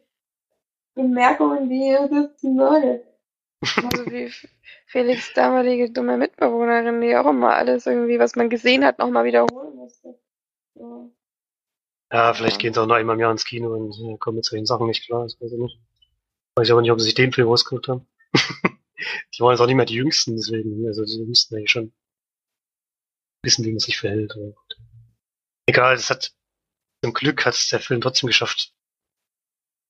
Bemerkungen 0.94 1.70
wie, 1.70 1.92
das 1.92 2.32
ist 2.32 2.44
neu. 2.44 3.00
So 3.62 4.06
wie 4.06 4.32
Felix 4.86 5.34
damalige 5.34 5.92
dumme 5.92 6.18
Mitbewohnerin, 6.18 7.02
die 7.02 7.16
auch 7.18 7.26
immer 7.26 7.56
alles 7.56 7.86
irgendwie, 7.86 8.20
was 8.20 8.36
man 8.36 8.50
gesehen 8.50 8.86
hat, 8.86 9.00
nochmal 9.00 9.26
wiederholen 9.26 9.76
musste. 9.76 10.18
Ja. 10.76 11.10
Ja, 12.16 12.34
vielleicht 12.34 12.60
gehen 12.60 12.74
sie 12.74 12.82
auch 12.82 12.86
noch 12.86 12.96
einmal 12.96 13.16
im 13.16 13.20
Jahr 13.20 13.32
ins 13.34 13.44
Kino 13.44 13.76
und 13.76 13.92
äh, 14.00 14.18
kommen 14.18 14.38
mit 14.38 14.46
solchen 14.46 14.66
Sachen 14.66 14.88
nicht 14.88 15.06
klar, 15.06 15.24
das 15.24 15.36
weiß 15.42 15.52
ich 15.52 15.60
nicht. 15.60 15.78
Weiß 16.56 16.66
ich 16.66 16.74
auch 16.74 16.80
nicht, 16.80 16.92
ob 16.92 17.02
sie 17.02 17.08
sich 17.08 17.14
den 17.14 17.34
Film 17.34 17.50
ausgeguckt 17.50 17.90
haben. 17.90 18.08
die 18.34 19.42
waren 19.42 19.52
jetzt 19.52 19.60
auch 19.60 19.66
nicht 19.66 19.76
mehr 19.76 19.86
die 19.86 19.96
Jüngsten, 19.96 20.38
deswegen, 20.38 20.88
also 20.88 21.04
die 21.04 21.26
müssten 21.26 21.58
eigentlich 21.58 21.72
schon 21.72 21.94
wissen, 23.44 23.66
wie 23.66 23.72
man 23.72 23.80
sich 23.80 23.98
verhält. 23.98 24.32
Aber. 24.34 24.56
Egal, 25.66 25.96
es 25.96 26.10
hat, 26.10 26.34
zum 27.04 27.14
Glück 27.14 27.46
hat 27.46 27.56
es 27.56 27.68
der 27.68 27.82
Film 27.82 28.00
trotzdem 28.00 28.28
geschafft, 28.28 28.74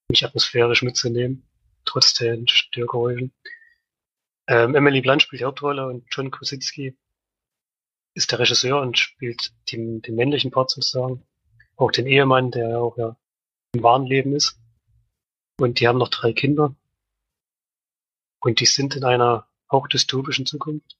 mich 0.09 0.25
atmosphärisch 0.25 0.81
mitzunehmen, 0.81 1.47
trotz 1.85 2.15
der 2.15 2.39
Störgeräuschen. 2.47 3.35
Ähm, 4.47 4.73
Emily 4.73 5.01
Blunt 5.01 5.21
spielt 5.21 5.41
die 5.41 5.45
Hauptrolle 5.45 5.85
und 5.85 6.07
John 6.09 6.31
Krasinski 6.31 6.97
ist 8.15 8.31
der 8.31 8.39
Regisseur 8.39 8.81
und 8.81 8.97
spielt 8.97 9.53
den, 9.71 10.01
den 10.01 10.15
männlichen 10.15 10.49
Part 10.49 10.71
sozusagen 10.71 11.23
auch 11.77 11.91
den 11.91 12.07
Ehemann, 12.07 12.51
der 12.51 12.79
auch 12.79 12.97
ja 12.97 13.15
im 13.73 13.83
wahren 13.83 14.05
Leben 14.05 14.33
ist. 14.33 14.59
Und 15.59 15.79
die 15.79 15.87
haben 15.87 15.99
noch 15.99 16.09
drei 16.09 16.33
Kinder. 16.33 16.75
Und 18.41 18.59
die 18.59 18.65
sind 18.65 18.95
in 18.95 19.03
einer 19.03 19.47
auch 19.67 19.87
dystopischen 19.87 20.45
Zukunft. 20.45 20.97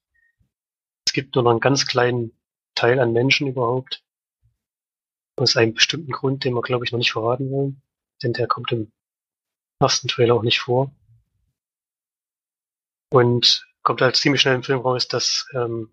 Es 1.06 1.12
gibt 1.12 1.34
nur 1.34 1.44
noch 1.44 1.50
einen 1.50 1.60
ganz 1.60 1.86
kleinen 1.86 2.36
Teil 2.74 2.98
an 3.00 3.12
Menschen 3.12 3.46
überhaupt. 3.46 4.04
Aus 5.38 5.56
einem 5.56 5.74
bestimmten 5.74 6.12
Grund, 6.12 6.44
den 6.44 6.54
wir, 6.54 6.62
glaube 6.62 6.84
ich, 6.84 6.92
noch 6.92 6.98
nicht 6.98 7.12
verraten 7.12 7.50
wollen. 7.50 7.82
Denn 8.22 8.32
der 8.32 8.48
kommt 8.48 8.72
im 8.72 8.90
ersten 9.80 10.08
Trailer 10.08 10.34
auch 10.34 10.42
nicht 10.42 10.60
vor. 10.60 10.90
Und 13.10 13.66
kommt 13.82 14.00
halt 14.00 14.16
ziemlich 14.16 14.40
schnell 14.40 14.56
im 14.56 14.62
Film 14.62 14.80
raus, 14.80 15.06
dass 15.06 15.46
ähm, 15.54 15.92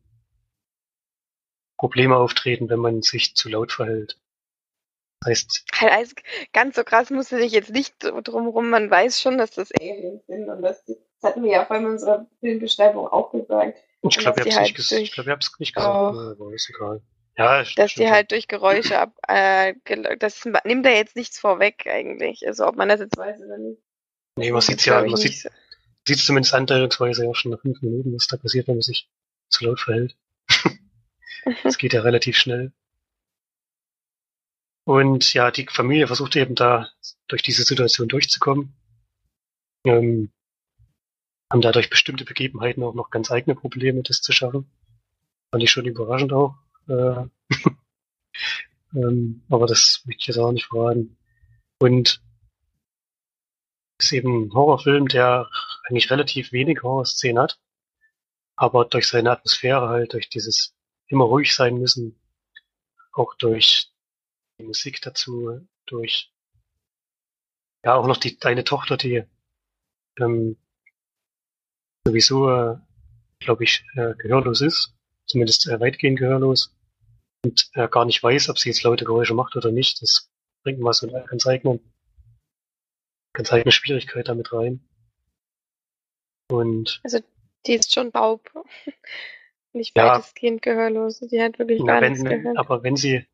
Probleme 1.77 2.15
auftreten, 2.15 2.69
wenn 2.69 2.79
man 2.79 3.01
sich 3.01 3.35
zu 3.35 3.49
laut 3.49 3.71
verhält. 3.71 4.19
Heißt, 5.25 5.65
Halt 5.75 5.91
alles, 5.91 6.15
ganz 6.53 6.75
so 6.75 6.83
krass 6.83 7.09
musst 7.09 7.31
du 7.31 7.37
dich 7.37 7.51
jetzt 7.51 7.69
nicht 7.71 7.93
so 8.01 8.19
drumrum, 8.21 8.69
man 8.69 8.89
weiß 8.89 9.21
schon, 9.21 9.37
dass 9.37 9.51
das 9.51 9.71
Aliens 9.79 10.25
sind 10.27 10.49
und 10.49 10.61
das, 10.61 10.83
das 10.85 10.97
hatten 11.23 11.43
wir 11.43 11.51
ja 11.51 11.65
vor 11.65 11.75
allem 11.75 11.85
in 11.85 11.91
unserer 11.91 12.27
Filmbeschreibung 12.39 13.07
auch 13.07 13.31
gesagt. 13.31 13.77
Ich 14.01 14.17
glaube, 14.17 14.37
dass 14.37 14.45
ich 14.47 14.53
hab's 14.53 14.55
halt 14.57 14.63
nicht, 14.67 14.75
ges 14.75 14.89
durch- 14.89 15.01
ich 15.03 15.11
glaub, 15.13 15.27
ich 15.27 15.59
nicht 15.59 15.75
gesagt, 15.75 15.95
Oh. 15.95 16.13
ja, 16.19 16.31
aber 16.31 16.53
ist 16.53 16.69
egal. 16.69 17.01
Ja, 17.37 17.59
dass 17.59 17.69
stimmt 17.69 17.97
die 17.97 18.11
halt 18.11 18.31
durch 18.31 18.47
Geräusche 18.47 18.99
ab, 18.99 19.13
äh, 19.27 19.73
das 20.19 20.45
nimmt 20.65 20.85
da 20.85 20.89
jetzt 20.89 21.15
nichts 21.15 21.39
vorweg 21.39 21.87
eigentlich. 21.87 22.45
Also 22.45 22.67
ob 22.67 22.75
man 22.75 22.89
das 22.89 22.99
jetzt 22.99 23.17
weiß 23.17 23.39
oder 23.41 23.57
nicht. 23.57 23.81
Nee, 24.35 24.51
man 24.51 24.59
ist, 24.59 24.85
ja, 24.85 25.03
ich, 25.03 25.11
man 25.11 25.19
sieht, 25.19 25.49
sieht's 26.07 26.25
zumindest 26.25 26.53
andeutungsweise 26.53 27.27
auch 27.27 27.35
schon 27.35 27.51
nach 27.51 27.61
fünf 27.61 27.81
Minuten, 27.81 28.13
was 28.13 28.27
da 28.27 28.37
passiert, 28.37 28.67
wenn 28.67 28.75
man 28.75 28.81
sich 28.83 29.09
zu 29.49 29.65
laut 29.65 29.79
verhält. 29.79 30.15
so. 30.49 30.69
Das 31.63 31.77
geht 31.77 31.93
ja 31.93 32.01
relativ 32.01 32.37
schnell. 32.37 32.71
Und 34.85 35.33
ja, 35.33 35.51
die 35.51 35.67
Familie 35.69 36.07
versucht 36.07 36.35
eben 36.35 36.55
da 36.55 36.89
durch 37.27 37.41
diese 37.41 37.63
Situation 37.63 38.07
durchzukommen. 38.07 38.73
Ähm, 39.85 40.31
haben 41.51 41.61
dadurch 41.61 41.89
bestimmte 41.89 42.25
Begebenheiten 42.25 42.83
auch 42.83 42.93
noch 42.93 43.09
ganz 43.09 43.31
eigene 43.31 43.55
Probleme, 43.55 44.01
das 44.03 44.21
zu 44.21 44.31
schaffen. 44.31 44.69
Fand 45.51 45.63
ich 45.63 45.71
schon 45.71 45.85
überraschend 45.85 46.33
auch. 46.33 46.55
Äh, 46.87 47.25
ähm, 48.95 49.43
aber 49.49 49.67
das 49.67 50.01
möchte 50.05 50.21
ich 50.21 50.27
jetzt 50.27 50.37
auch 50.37 50.51
nicht 50.51 50.65
verraten. 50.65 51.17
Und 51.79 52.21
ist 53.99 54.11
eben 54.11 54.45
ein 54.47 54.53
Horrorfilm, 54.53 55.07
der 55.07 55.49
eigentlich 55.85 56.11
relativ 56.11 56.51
wenig 56.51 56.83
Horrorszenen 56.83 57.41
hat, 57.41 57.59
aber 58.55 58.85
durch 58.85 59.07
seine 59.07 59.31
Atmosphäre 59.31 59.87
halt, 59.87 60.13
durch 60.13 60.29
dieses 60.29 60.75
immer 61.07 61.25
ruhig 61.25 61.53
sein 61.55 61.77
müssen, 61.77 62.19
auch 63.13 63.35
durch 63.35 63.92
die 64.63 64.67
Musik 64.67 65.01
dazu, 65.01 65.67
durch 65.85 66.31
ja 67.85 67.95
auch 67.95 68.07
noch 68.07 68.17
die 68.17 68.37
eine 68.41 68.63
Tochter, 68.63 68.95
die 68.97 69.23
ähm, 70.17 70.57
sowieso, 72.07 72.49
äh, 72.49 72.77
glaube 73.39 73.65
ich, 73.65 73.85
äh, 73.95 74.13
gehörlos 74.15 74.61
ist, 74.61 74.95
zumindest 75.25 75.67
äh, 75.67 75.79
weitgehend 75.79 76.19
gehörlos 76.19 76.75
und 77.45 77.69
äh, 77.73 77.89
gar 77.89 78.05
nicht 78.05 78.23
weiß, 78.23 78.49
ob 78.49 78.57
sie 78.57 78.69
jetzt 78.69 78.83
laute 78.83 79.03
Geräusche 79.05 79.33
macht 79.33 79.55
oder 79.55 79.71
nicht. 79.71 80.01
Das 80.01 80.31
bringt 80.63 80.79
mal 80.79 80.93
so 80.93 81.07
eine 81.07 81.25
ganz 81.25 81.45
eigene, 81.45 81.81
ganz 83.33 83.51
eigene 83.51 83.71
Schwierigkeit 83.73 84.29
damit 84.29 84.53
rein. 84.53 84.87
Und 86.49 87.01
Die 87.65 87.73
ist 87.73 87.93
schon 87.93 88.11
taub. 88.13 88.49
Nicht 89.73 89.97
Ja. 89.97 90.13
weitestgehend 90.15 90.61
gehörlos. 90.61 91.19
Die 91.19 91.41
hat 91.41 91.57
wirklich 91.57 91.81
Na, 91.81 91.93
gar 91.93 92.01
wenn, 92.01 92.13
nichts 92.13 92.29
gehört. 92.29 92.57
aber 92.57 92.83
wenn 92.83 92.95
sie, 92.95 93.25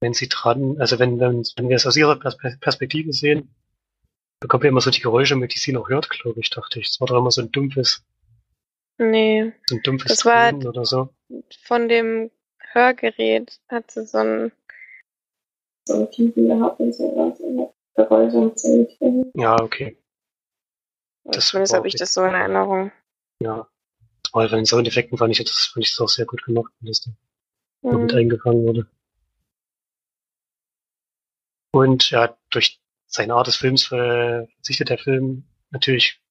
wenn 0.00 0.14
sie 0.14 0.28
dran, 0.28 0.76
also 0.80 0.98
wenn, 0.98 1.18
wenn, 1.20 1.42
wenn 1.56 1.68
wir 1.68 1.76
es 1.76 1.86
aus 1.86 1.96
ihrer 1.96 2.16
Pers 2.18 2.36
Perspektive 2.60 3.12
sehen, 3.12 3.54
bekommt 4.40 4.64
ihr 4.64 4.68
immer 4.70 4.80
so 4.80 4.90
die 4.90 5.00
Geräusche 5.00 5.36
mit, 5.36 5.54
die 5.54 5.58
sie 5.58 5.72
noch 5.72 5.88
hört, 5.88 6.10
glaube 6.10 6.40
ich, 6.40 6.50
dachte 6.50 6.78
ich. 6.80 6.88
Es 6.88 7.00
war 7.00 7.08
doch 7.08 7.18
immer 7.18 7.30
so 7.30 7.40
ein 7.42 7.50
dumpfes, 7.52 8.04
Nee, 8.98 9.52
so 9.68 9.76
ein 9.76 9.82
dumpfes 9.82 10.08
Das 10.10 10.24
war- 10.24 10.54
oder 10.54 10.84
so. 10.86 11.10
von 11.64 11.88
dem 11.88 12.30
Hörgerät 12.72 13.60
hat 13.68 13.90
sie 13.90 14.06
so 14.06 14.18
ein, 14.18 14.52
So 15.86 16.00
ein 16.00 16.10
Tiefen 16.10 16.48
gehabt 16.48 16.80
und 16.80 16.94
so 16.94 17.04
was. 17.16 17.38
Und 17.40 17.70
Geräusche 17.94 18.36
und. 18.38 19.32
Ja, 19.34 19.56
okay. 19.62 19.96
Das 21.24 21.48
zumindest 21.48 21.74
habe 21.74 21.88
ich 21.88 21.94
das 21.94 22.12
so 22.12 22.22
in 22.24 22.34
Erinnerung. 22.34 22.92
Ja. 23.42 23.68
Weil 24.32 24.48
von 24.48 24.58
den 24.58 24.66
Soundeffekten 24.66 25.16
fand 25.18 25.32
ich 25.38 25.44
das, 25.44 25.66
fand 25.72 25.84
ich 25.86 25.92
das 25.92 26.00
auch 26.00 26.08
sehr 26.08 26.26
gut 26.26 26.42
gemacht, 26.44 26.72
wenn 26.80 26.88
das 26.88 27.00
da 27.02 27.10
noch 27.82 27.98
mit 28.00 28.12
Mhm. 28.12 28.18
eingefangen 28.18 28.66
wurde. 28.66 28.86
Und 31.76 32.08
ja, 32.08 32.34
durch 32.48 32.80
seine 33.06 33.34
Art 33.34 33.48
des 33.48 33.56
Films 33.56 33.92
äh, 33.92 34.46
verzichtet 34.46 34.88
der 34.88 34.96
Film 34.96 35.44
natürlich 35.68 36.22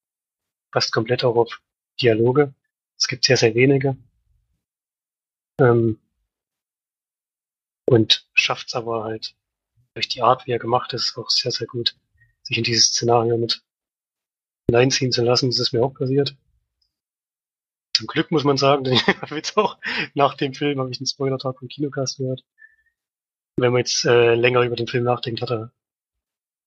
fast 0.72 0.92
komplett 0.92 1.24
auch 1.24 1.36
auf 1.36 1.62
Dialoge. 2.02 2.56
Es 2.98 3.08
gibt 3.08 3.26
sehr, 3.26 3.38
sehr 3.38 3.54
wenige. 3.54 3.96
Ähm, 5.62 6.00
und 7.88 8.28
schafft 8.34 8.70
es 8.70 8.74
aber 8.74 9.04
halt 9.04 9.36
durch 9.94 10.08
die 10.08 10.24
Art, 10.24 10.48
wie 10.48 10.52
er 10.52 10.58
gemacht 10.58 10.94
ist, 10.94 11.16
auch 11.16 11.30
sehr, 11.30 11.52
sehr 11.52 11.68
gut, 11.68 11.96
sich 12.42 12.58
in 12.58 12.64
dieses 12.64 12.88
Szenario 12.88 13.38
mit 13.38 13.62
hineinziehen 14.68 15.12
zu 15.12 15.24
lassen. 15.24 15.52
Das 15.52 15.60
ist 15.60 15.74
mir 15.74 15.84
auch 15.84 15.94
passiert. 15.94 16.36
Zum 17.96 18.08
Glück 18.08 18.32
muss 18.32 18.46
man 18.46 18.58
sagen, 18.58 18.84
denn 18.84 18.94
ich 18.94 19.06
habe 19.06 19.36
jetzt 19.36 19.56
auch 19.58 19.78
nach 20.16 20.34
dem 20.34 20.56
Film 20.56 20.80
habe 20.80 20.90
ich 20.90 21.00
einen 21.00 21.06
Spoiler-Tag 21.06 21.60
vom 21.60 21.68
Kinocast 21.68 22.18
gehört. 22.18 22.44
Wenn 23.58 23.72
man 23.72 23.80
jetzt 23.80 24.06
äh, 24.06 24.36
länger 24.36 24.62
über 24.62 24.76
den 24.76 24.88
Film 24.88 25.06
nachdenkt, 25.06 25.42
hat 25.42 25.52
er 25.52 25.72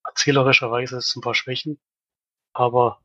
erzählerischerweise 0.04 0.98
ein 0.98 1.20
paar 1.20 1.34
Schwächen. 1.34 1.78
Aber 2.52 3.00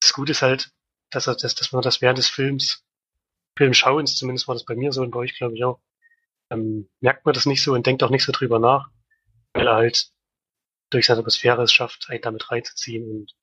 das 0.00 0.12
Gute 0.12 0.32
ist 0.32 0.42
halt, 0.42 0.72
dass, 1.10 1.26
er, 1.26 1.36
dass, 1.36 1.54
dass 1.54 1.72
man 1.72 1.82
das 1.82 2.00
während 2.00 2.18
des 2.18 2.28
Films, 2.28 2.84
Filmschauens, 3.56 4.16
zumindest 4.16 4.48
war 4.48 4.54
das 4.54 4.64
bei 4.64 4.74
mir 4.74 4.92
so 4.92 5.02
und 5.02 5.10
bei 5.10 5.20
euch 5.20 5.36
glaube 5.36 5.54
ich 5.54 5.64
auch, 5.64 5.80
ähm, 6.50 6.88
merkt 7.00 7.24
man 7.24 7.34
das 7.34 7.46
nicht 7.46 7.62
so 7.62 7.72
und 7.74 7.86
denkt 7.86 8.02
auch 8.02 8.10
nicht 8.10 8.24
so 8.24 8.32
drüber 8.32 8.58
nach, 8.58 8.90
weil 9.52 9.66
er 9.66 9.76
halt 9.76 10.10
durch 10.90 11.06
seine 11.06 11.20
Atmosphäre 11.20 11.62
es 11.62 11.72
schafft, 11.72 12.08
einen 12.08 12.22
damit 12.22 12.50
reinzuziehen 12.50 13.10
und 13.10 13.34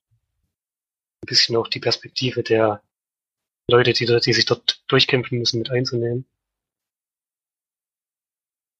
ein 1.22 1.28
bisschen 1.28 1.55
auch 1.55 1.67
die 1.67 1.80
Perspektive 1.80 2.43
der 2.43 2.84
Leute, 3.67 3.93
die, 3.93 4.05
die 4.05 4.34
sich 4.34 4.45
dort 4.45 4.84
durchkämpfen 4.88 5.38
müssen, 5.38 5.59
mit 5.59 5.69
einzunehmen. 5.69 6.26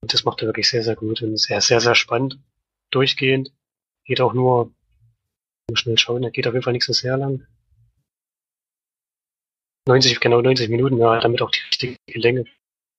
Und 0.02 0.14
das 0.14 0.24
macht 0.24 0.42
er 0.42 0.48
wirklich 0.48 0.70
sehr, 0.70 0.84
sehr 0.84 0.96
gut 0.96 1.22
und 1.22 1.38
sehr, 1.38 1.62
sehr, 1.62 1.80
sehr 1.80 1.96
spannend. 1.96 2.40
Durchgehend. 2.90 3.54
Geht 4.04 4.20
auch 4.20 4.34
nur, 4.34 4.74
nur 5.70 5.78
schnell 5.78 5.98
schauen, 5.98 6.24
er 6.24 6.32
geht 6.32 6.48
auf 6.48 6.54
jeden 6.54 6.64
Fall 6.64 6.74
nicht 6.74 6.86
so 6.86 6.94
sehr 6.94 7.18
lang. 7.18 7.46
90, 9.88 10.20
genau 10.20 10.42
90 10.42 10.70
Minuten, 10.70 10.98
ja, 10.98 11.20
damit 11.20 11.42
auch 11.42 11.52
die 11.52 11.62
richtige 11.62 11.98
Länge 12.20 12.46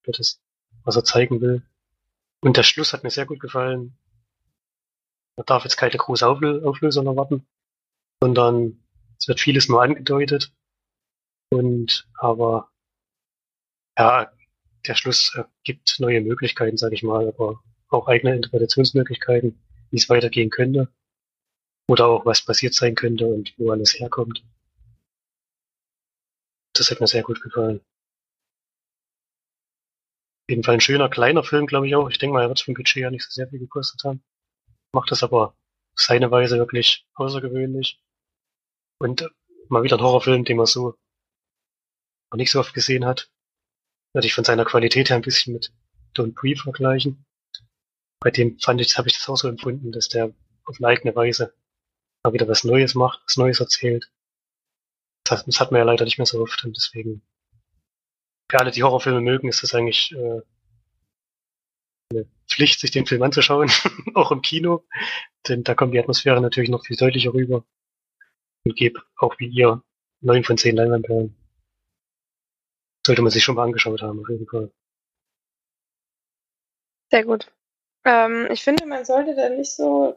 für 0.05 0.13
das, 0.13 0.41
was 0.85 0.97
er 0.97 1.05
zeigen 1.05 1.41
will. 1.41 1.63
Und 2.41 2.57
der 2.57 2.63
Schluss 2.63 2.93
hat 2.93 3.05
mir 3.05 3.11
sehr 3.11 3.27
gut 3.27 3.41
gefallen. 3.41 3.97
Man 5.37 5.47
darf 5.47 5.65
jetzt 5.65 5.77
keine 5.77 5.97
große 5.97 6.27
Auflösung 6.27 7.07
erwarten, 7.07 7.47
sondern 8.21 8.85
es 9.19 9.29
wird 9.29 9.41
vieles 9.41 9.69
nur 9.69 9.83
angedeutet. 9.83 10.53
Und 11.51 12.09
aber 12.15 12.71
ja, 13.97 14.33
der 14.87 14.95
Schluss 14.95 15.35
äh, 15.35 15.45
gibt 15.65 15.99
neue 16.01 16.21
Möglichkeiten, 16.21 16.77
sage 16.77 16.95
ich 16.95 17.03
mal, 17.03 17.29
aber 17.29 17.63
auch 17.89 18.09
eigene 18.09 18.35
Interpretationsmöglichkeiten, 18.35 19.59
wie 19.91 19.97
es 19.97 20.09
weitergehen 20.09 20.51
könnte. 20.51 20.89
Oder 21.89 22.07
auch 22.07 22.27
was 22.27 22.45
passiert 22.45 22.75
sein 22.75 22.95
könnte 22.95 23.27
und 23.27 23.55
wo 23.59 23.71
alles 23.71 23.99
herkommt. 23.99 24.45
Das 26.75 26.91
hat 26.91 27.01
mir 27.01 27.07
sehr 27.07 27.23
gut 27.23 27.41
gefallen. 27.43 27.81
Auf 30.45 30.51
jeden 30.51 30.65
Fall 30.65 30.75
ein 30.75 30.81
schöner, 30.81 31.09
kleiner 31.09 31.45
Film, 31.45 31.67
glaube 31.67 31.87
ich 31.87 31.95
auch. 31.95 32.09
Ich 32.09 32.19
denke 32.19 32.35
mal, 32.35 32.43
er 32.43 32.49
wird 32.49 32.61
vom 32.61 32.75
Budget 32.75 33.03
ja 33.03 33.11
nicht 33.11 33.25
so 33.25 33.31
sehr 33.31 33.49
viel 33.49 33.59
gekostet 33.59 34.03
haben. 34.05 34.23
Macht 34.93 35.11
das 35.11 35.23
aber 35.23 35.55
seine 35.95 36.31
Weise 36.31 36.59
wirklich 36.59 37.07
außergewöhnlich. 37.15 38.01
Und 38.99 39.31
mal 39.69 39.83
wieder 39.83 39.97
ein 39.97 40.03
Horrorfilm, 40.03 40.45
den 40.45 40.57
man 40.57 40.67
so 40.67 40.97
noch 42.31 42.37
nicht 42.37 42.51
so 42.51 42.61
oft 42.61 42.75
gesehen 42.75 43.05
hat. 43.05 43.31
Würde 44.15 44.27
ich 44.27 44.35
von 44.35 44.45
seiner 44.45 44.65
Qualität 44.65 45.09
her 45.09 45.17
ein 45.17 45.23
bisschen 45.23 45.55
mit 45.55 45.73
Don't 46.15 46.35
Breathe 46.35 46.61
vergleichen. 46.61 47.25
Bei 48.21 48.31
dem 48.31 48.59
fand 48.59 48.81
ich, 48.81 48.97
habe 48.99 49.09
ich 49.09 49.15
das 49.15 49.29
auch 49.29 49.37
so 49.37 49.49
empfunden, 49.49 49.93
dass 49.93 50.09
der 50.09 50.33
auf 50.65 50.77
eine 50.79 50.89
eigene 50.89 51.17
Weise 51.17 51.55
mal 52.23 52.33
wieder 52.33 52.49
was 52.49 52.65
Neues 52.65 52.95
macht, 52.95 53.23
was 53.27 53.37
Neues 53.37 53.61
erzählt. 53.61 54.11
Das, 55.25 55.45
das 55.45 55.61
hat 55.61 55.73
man 55.73 55.79
ja 55.81 55.85
leider 55.85 56.05
nicht 56.05 56.19
mehr 56.19 56.27
so 56.27 56.41
oft 56.41 56.65
und 56.65 56.77
deswegen 56.77 57.23
für 58.53 58.61
alle, 58.61 58.71
die 58.71 58.83
Horrorfilme 58.83 59.23
mögen, 59.23 59.49
ist 59.49 59.63
das 59.63 59.75
eigentlich 59.75 60.13
äh, 60.13 60.43
eine 62.11 62.27
Pflicht, 62.47 62.81
sich 62.81 62.91
den 62.91 63.07
Film 63.07 63.23
anzuschauen, 63.23 63.71
auch 64.15 64.31
im 64.31 64.43
Kino, 64.43 64.85
denn 65.49 65.65
da 65.65 65.75
kommt 65.75 65.95
die 65.95 65.99
Atmosphäre 65.99 66.41
natürlich 66.41 66.69
noch 66.69 66.85
viel 66.85 66.97
deutlicher 66.97 67.33
rüber 67.33 67.65
und 68.65 68.77
gebe 68.77 69.03
auch 69.17 69.39
wie 69.39 69.47
ihr 69.47 69.83
neun 70.21 70.45
von 70.45 70.59
zehn 70.59 70.77
Leinwandperlen. 70.77 71.35
Sollte 73.05 73.23
man 73.23 73.31
sich 73.31 73.43
schon 73.43 73.57
mal 73.57 73.65
angeschaut 73.65 74.03
haben, 74.03 74.21
auf 74.21 74.29
jeden 74.29 74.47
Fall. 74.47 74.71
Sehr 77.11 77.25
gut. 77.25 77.53
Ähm, 78.05 78.49
ich 78.51 78.63
finde, 78.63 78.87
man 78.87 79.05
sollte 79.05 79.35
da 79.35 79.49
nicht 79.49 79.73
so 79.73 80.17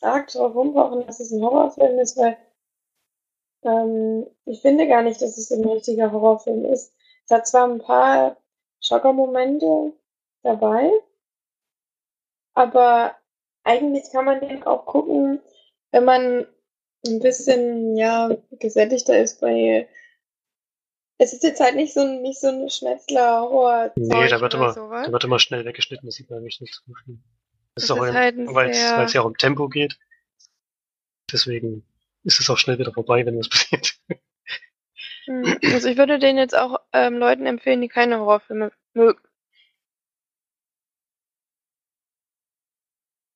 arg 0.00 0.28
drauf 0.28 0.54
rumbrauchen, 0.54 1.06
dass 1.06 1.20
es 1.20 1.30
ein 1.30 1.42
Horrorfilm 1.42 1.98
ist, 1.98 2.16
weil 2.16 2.36
ähm, 3.64 4.26
ich 4.44 4.60
finde 4.60 4.88
gar 4.88 5.02
nicht, 5.02 5.22
dass 5.22 5.38
es 5.38 5.50
ein 5.50 5.64
richtiger 5.64 6.10
Horrorfilm 6.10 6.64
ist. 6.64 6.94
Es 7.24 7.30
hat 7.30 7.46
zwar 7.46 7.68
ein 7.68 7.78
paar 7.78 8.36
Schockermomente 8.80 9.92
dabei, 10.42 10.90
aber 12.54 13.14
eigentlich 13.64 14.10
kann 14.10 14.24
man 14.24 14.40
den 14.40 14.64
auch 14.64 14.86
gucken, 14.86 15.40
wenn 15.92 16.04
man 16.04 16.46
ein 17.06 17.20
bisschen 17.20 17.96
ja 17.96 18.30
gesättigter 18.50 19.18
ist 19.18 19.40
bei 19.40 19.88
es 21.22 21.32
ist 21.32 21.42
jetzt 21.44 21.60
halt 21.60 21.76
nicht 21.76 21.94
so, 21.94 22.04
nicht 22.04 22.40
so 22.40 22.48
ein 22.48 22.68
Schnetzler-Horror. 22.68 23.92
Nee, 23.94 24.28
da 24.28 24.40
wird, 24.40 24.54
immer, 24.54 24.72
sowas. 24.72 25.06
da 25.06 25.12
wird 25.12 25.24
immer 25.24 25.38
schnell 25.38 25.64
weggeschnitten, 25.64 26.06
das 26.06 26.16
sieht 26.16 26.28
man 26.28 26.40
eigentlich 26.40 26.60
nicht 26.60 26.74
so 26.74 26.82
viel. 27.04 27.18
Das, 27.74 27.74
das 27.74 27.84
ist 27.84 27.90
auch, 27.92 28.14
halt 28.14 28.36
weil 28.36 28.70
es 28.70 29.12
ja 29.12 29.20
auch 29.22 29.26
um 29.26 29.36
Tempo 29.36 29.68
geht. 29.68 29.98
Deswegen 31.30 31.86
ist 32.24 32.40
es 32.40 32.50
auch 32.50 32.58
schnell 32.58 32.78
wieder 32.78 32.92
vorbei, 32.92 33.24
wenn 33.24 33.38
was 33.38 33.48
passiert. 33.48 33.94
Hm, 35.26 35.58
also 35.62 35.88
ich 35.88 35.96
würde 35.96 36.18
den 36.18 36.36
jetzt 36.36 36.56
auch 36.56 36.80
ähm, 36.92 37.18
Leuten 37.18 37.46
empfehlen, 37.46 37.80
die 37.80 37.88
keine 37.88 38.18
Horrorfilme 38.18 38.72
mögen. 38.92 39.20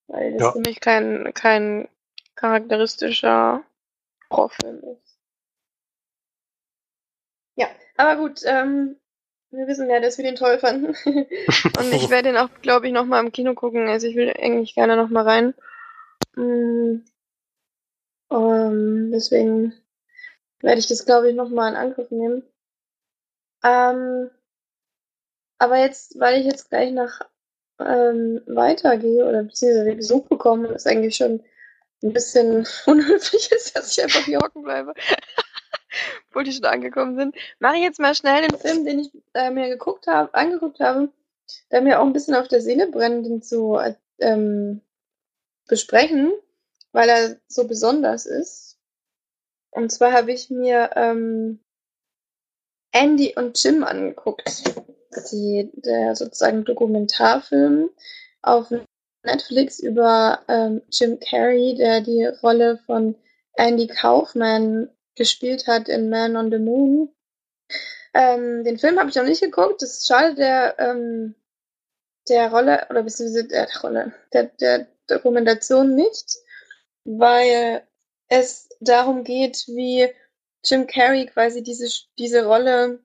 Weil 0.09 0.33
das 0.33 0.43
ja. 0.43 0.53
für 0.53 0.61
mich 0.61 0.81
kein, 0.81 1.33
kein 1.35 1.89
charakteristischer 2.35 3.63
Horrorfilm 4.31 4.79
ist. 4.79 5.06
Ja, 7.57 7.69
aber 7.97 8.17
gut, 8.17 8.41
ähm, 8.45 8.97
wir 9.51 9.67
wissen 9.67 9.89
ja, 9.89 10.01
dass 10.01 10.19
wir 10.19 10.25
den 10.25 10.37
toll 10.37 10.59
fanden. 10.59 10.89
Und 11.07 11.93
ich 11.93 12.11
werde 12.11 12.29
den 12.31 12.37
auch, 12.37 12.51
glaube 12.63 12.87
ich, 12.87 12.93
nochmal 12.93 13.25
im 13.25 13.33
Kino 13.33 13.55
gucken. 13.55 13.89
Also 13.89 14.07
ich 14.07 14.17
will 14.17 14.31
eigentlich 14.31 14.75
gerne 14.75 14.97
nochmal 14.97 15.25
rein. 15.25 15.55
Mm, 16.37 17.05
um, 18.29 19.11
deswegen 19.11 19.73
werde 20.61 20.79
ich 20.81 20.89
das, 20.89 21.07
glaube 21.07 21.31
ich, 21.31 21.35
nochmal 21.35 21.71
in 21.71 21.77
Angriff 21.77 22.11
nehmen. 22.11 22.43
Ähm, 23.65 24.31
aber 25.59 25.79
jetzt, 25.79 26.19
weil 26.21 26.41
ich 26.41 26.47
jetzt 26.47 26.69
gleich 26.69 26.93
nach 26.93 27.21
ähm, 27.81 28.43
weitergehe 28.47 29.27
oder 29.27 29.45
beziehungsweise 29.45 29.97
Besuch 29.97 30.29
bekomme, 30.29 30.69
ist 30.69 30.87
eigentlich 30.87 31.17
schon 31.17 31.43
ein 32.03 32.13
bisschen 32.13 32.67
unhöflich 32.87 33.51
ist, 33.53 33.75
dass 33.75 33.97
ich 33.97 34.03
einfach 34.03 34.25
hier 34.25 34.39
hocken 34.41 34.63
bleibe 34.63 34.93
obwohl 36.37 36.45
die 36.45 36.53
schon 36.53 36.67
angekommen 36.67 37.17
sind, 37.17 37.35
mache 37.61 37.77
ich 37.77 37.83
jetzt 37.83 37.99
mal 37.99 38.15
schnell 38.15 38.47
den 38.47 38.59
Film, 38.59 38.85
den 38.85 38.99
ich 38.99 39.11
äh, 39.33 39.51
mir 39.51 39.71
geguckt 39.71 40.07
habe, 40.07 40.35
angeguckt 40.35 40.81
habe, 40.81 41.09
der 41.71 41.81
mir 41.81 41.99
auch 41.99 42.05
ein 42.05 42.13
bisschen 42.13 42.35
auf 42.35 42.47
der 42.47 42.61
Seele 42.61 42.89
brennt, 42.89 43.25
den 43.25 43.41
zu 43.41 43.81
ähm, 44.19 44.83
besprechen, 45.67 46.33
weil 46.93 47.09
er 47.09 47.37
so 47.49 47.67
besonders 47.67 48.27
ist. 48.27 48.77
Und 49.71 49.91
zwar 49.91 50.13
habe 50.13 50.31
ich 50.31 50.51
mir 50.51 50.91
ähm, 50.95 51.61
Andy 52.93 53.35
und 53.35 53.63
Jim 53.63 53.83
angeguckt. 53.83 54.63
Die, 55.33 55.71
der 55.73 56.15
sozusagen 56.15 56.67
Dokumentarfilm 56.67 57.89
auf 58.43 58.71
Netflix 59.23 59.79
über 59.79 60.41
ähm, 60.49 60.83
Jim 60.91 61.19
Carrey, 61.19 61.75
der 61.75 62.03
die 62.03 62.27
Rolle 62.27 62.77
von 62.85 63.17
Andy 63.55 63.87
Kaufman 63.87 64.91
gespielt 65.17 65.67
hat 65.67 65.89
in 65.89 66.09
Man 66.09 66.37
on 66.37 66.51
the 66.51 66.59
Moon. 66.59 67.09
Ähm, 68.15 68.65
den 68.65 68.79
Film 68.79 68.99
habe 68.99 69.11
ich 69.11 69.17
noch 69.17 69.25
nicht 69.25 69.43
geguckt. 69.43 69.83
Das 69.83 69.99
ist 69.99 70.07
schade 70.07 70.35
der, 70.35 70.79
ähm, 70.79 71.35
der 72.29 72.51
Rolle, 72.51 72.87
oder 72.91 73.03
beziehungsweise 73.03 73.49
der 73.49 73.69
Rolle, 73.83 74.13
der, 74.33 74.45
der 74.45 74.87
Dokumentation 75.07 75.95
nicht, 75.95 76.37
weil 77.05 77.83
es 78.29 78.69
darum 78.81 79.25
geht, 79.25 79.67
wie 79.69 80.09
Jim 80.65 80.87
Carrey 80.87 81.27
quasi 81.27 81.63
diese, 81.63 81.89
diese 82.19 82.47
Rolle 82.47 83.01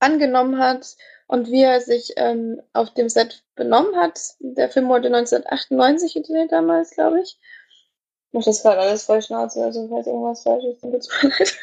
angenommen 0.00 0.58
hat 0.58 0.96
und 1.26 1.50
wie 1.50 1.62
er 1.62 1.80
sich 1.80 2.14
ähm, 2.16 2.60
auf 2.72 2.94
dem 2.94 3.08
Set 3.08 3.44
benommen 3.54 3.96
hat. 3.96 4.18
Der 4.40 4.68
Film 4.68 4.88
wurde 4.88 5.08
1998 5.08 6.14
gedreht 6.14 6.50
damals, 6.50 6.90
glaube 6.90 7.20
ich 7.20 7.38
mache 8.32 8.46
das 8.46 8.62
gerade 8.62 8.80
alles 8.80 9.04
voll 9.04 9.22
Schnauze, 9.22 9.64
also 9.64 9.88
falls 9.88 10.06
irgendwas 10.06 10.42
falsch 10.42 10.64
ist, 10.64 10.82
dann 10.82 10.92
tut's 10.92 11.08
mir 11.22 11.30
leid. 11.38 11.58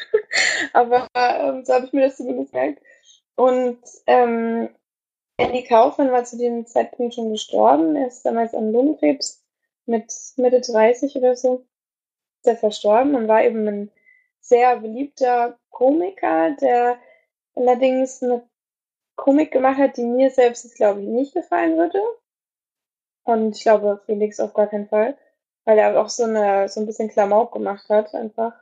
Aber 0.72 1.06
ähm, 1.14 1.64
so 1.64 1.74
habe 1.74 1.86
ich 1.86 1.92
mir 1.92 2.02
das 2.02 2.16
zumindest 2.16 2.52
gemerkt. 2.52 2.82
Und 3.36 3.78
ähm, 4.06 4.68
Andy 5.36 5.64
Kaufmann 5.64 6.10
war 6.10 6.24
zu 6.24 6.36
dem 6.36 6.66
Zeitpunkt 6.66 7.14
schon 7.14 7.30
gestorben. 7.30 7.94
Er 7.96 8.08
ist 8.08 8.22
damals 8.24 8.54
an 8.54 8.72
Lungenkrebs 8.72 9.44
mit 9.86 10.12
Mitte 10.36 10.60
30 10.60 11.14
oder 11.16 11.36
so. 11.36 11.64
Ist 12.40 12.48
er 12.48 12.56
verstorben 12.56 13.14
und 13.14 13.28
war 13.28 13.44
eben 13.44 13.66
ein 13.66 13.90
sehr 14.40 14.76
beliebter 14.80 15.58
Komiker, 15.70 16.56
der 16.60 16.98
allerdings 17.54 18.22
eine 18.22 18.42
Komik 19.16 19.52
gemacht 19.52 19.78
hat, 19.78 19.96
die 19.96 20.04
mir 20.04 20.30
selbst, 20.30 20.74
glaube 20.76 21.00
ich, 21.00 21.06
nicht 21.06 21.34
gefallen 21.34 21.76
würde. 21.76 22.02
Und 23.24 23.56
ich 23.56 23.62
glaube, 23.62 24.00
Felix 24.06 24.40
auf 24.40 24.54
gar 24.54 24.66
keinen 24.66 24.88
Fall 24.88 25.16
weil 25.68 25.78
er 25.78 26.00
auch 26.00 26.08
so 26.08 26.24
eine 26.24 26.66
so 26.70 26.80
ein 26.80 26.86
bisschen 26.86 27.10
Klamauk 27.10 27.52
gemacht 27.52 27.90
hat 27.90 28.14
einfach. 28.14 28.54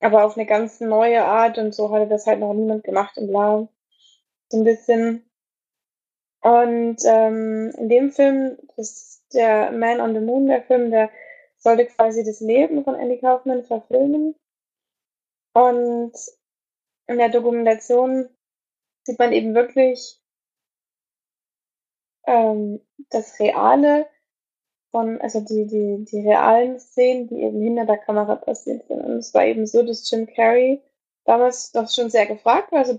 aber 0.00 0.24
auf 0.24 0.36
eine 0.36 0.46
ganz 0.46 0.80
neue 0.80 1.24
Art 1.24 1.58
und 1.58 1.72
so 1.72 1.92
hatte 1.92 2.08
das 2.08 2.26
halt 2.26 2.40
noch 2.40 2.54
niemand 2.54 2.82
gemacht 2.82 3.16
und 3.18 3.28
bla. 3.28 3.68
So 4.50 4.58
ein 4.58 4.64
bisschen. 4.64 5.30
Und 6.42 6.96
ähm, 7.04 7.72
in 7.78 7.88
dem 7.88 8.10
Film, 8.10 8.58
das 8.76 8.90
ist 8.90 9.34
der 9.34 9.70
Man 9.72 10.00
on 10.00 10.14
the 10.14 10.20
Moon, 10.20 10.48
der 10.48 10.62
Film, 10.62 10.90
der 10.90 11.10
sollte 11.56 11.86
quasi 11.86 12.24
das 12.24 12.40
Leben 12.40 12.82
von 12.82 12.96
Andy 12.96 13.18
Kaufman 13.20 13.62
verfilmen. 13.62 14.34
Und 15.54 16.14
in 17.06 17.18
der 17.18 17.28
Dokumentation 17.28 18.28
sieht 19.04 19.20
man 19.20 19.32
eben 19.32 19.54
wirklich 19.54 20.20
ähm, 22.26 22.80
das 23.10 23.38
Reale 23.38 24.08
von, 24.94 25.20
also 25.20 25.40
die, 25.40 25.66
die, 25.66 26.04
die 26.04 26.20
realen 26.20 26.78
Szenen, 26.78 27.26
die 27.26 27.42
eben 27.42 27.60
hinter 27.60 27.84
der 27.84 27.98
Kamera 27.98 28.36
passiert 28.36 28.86
sind. 28.86 29.00
Und 29.00 29.16
es 29.16 29.34
war 29.34 29.44
eben 29.44 29.66
so, 29.66 29.82
dass 29.82 30.08
Jim 30.08 30.28
Carrey 30.28 30.80
damals 31.24 31.72
doch 31.72 31.90
schon 31.90 32.10
sehr 32.10 32.26
gefragt 32.26 32.70
war, 32.70 32.78
also 32.78 32.96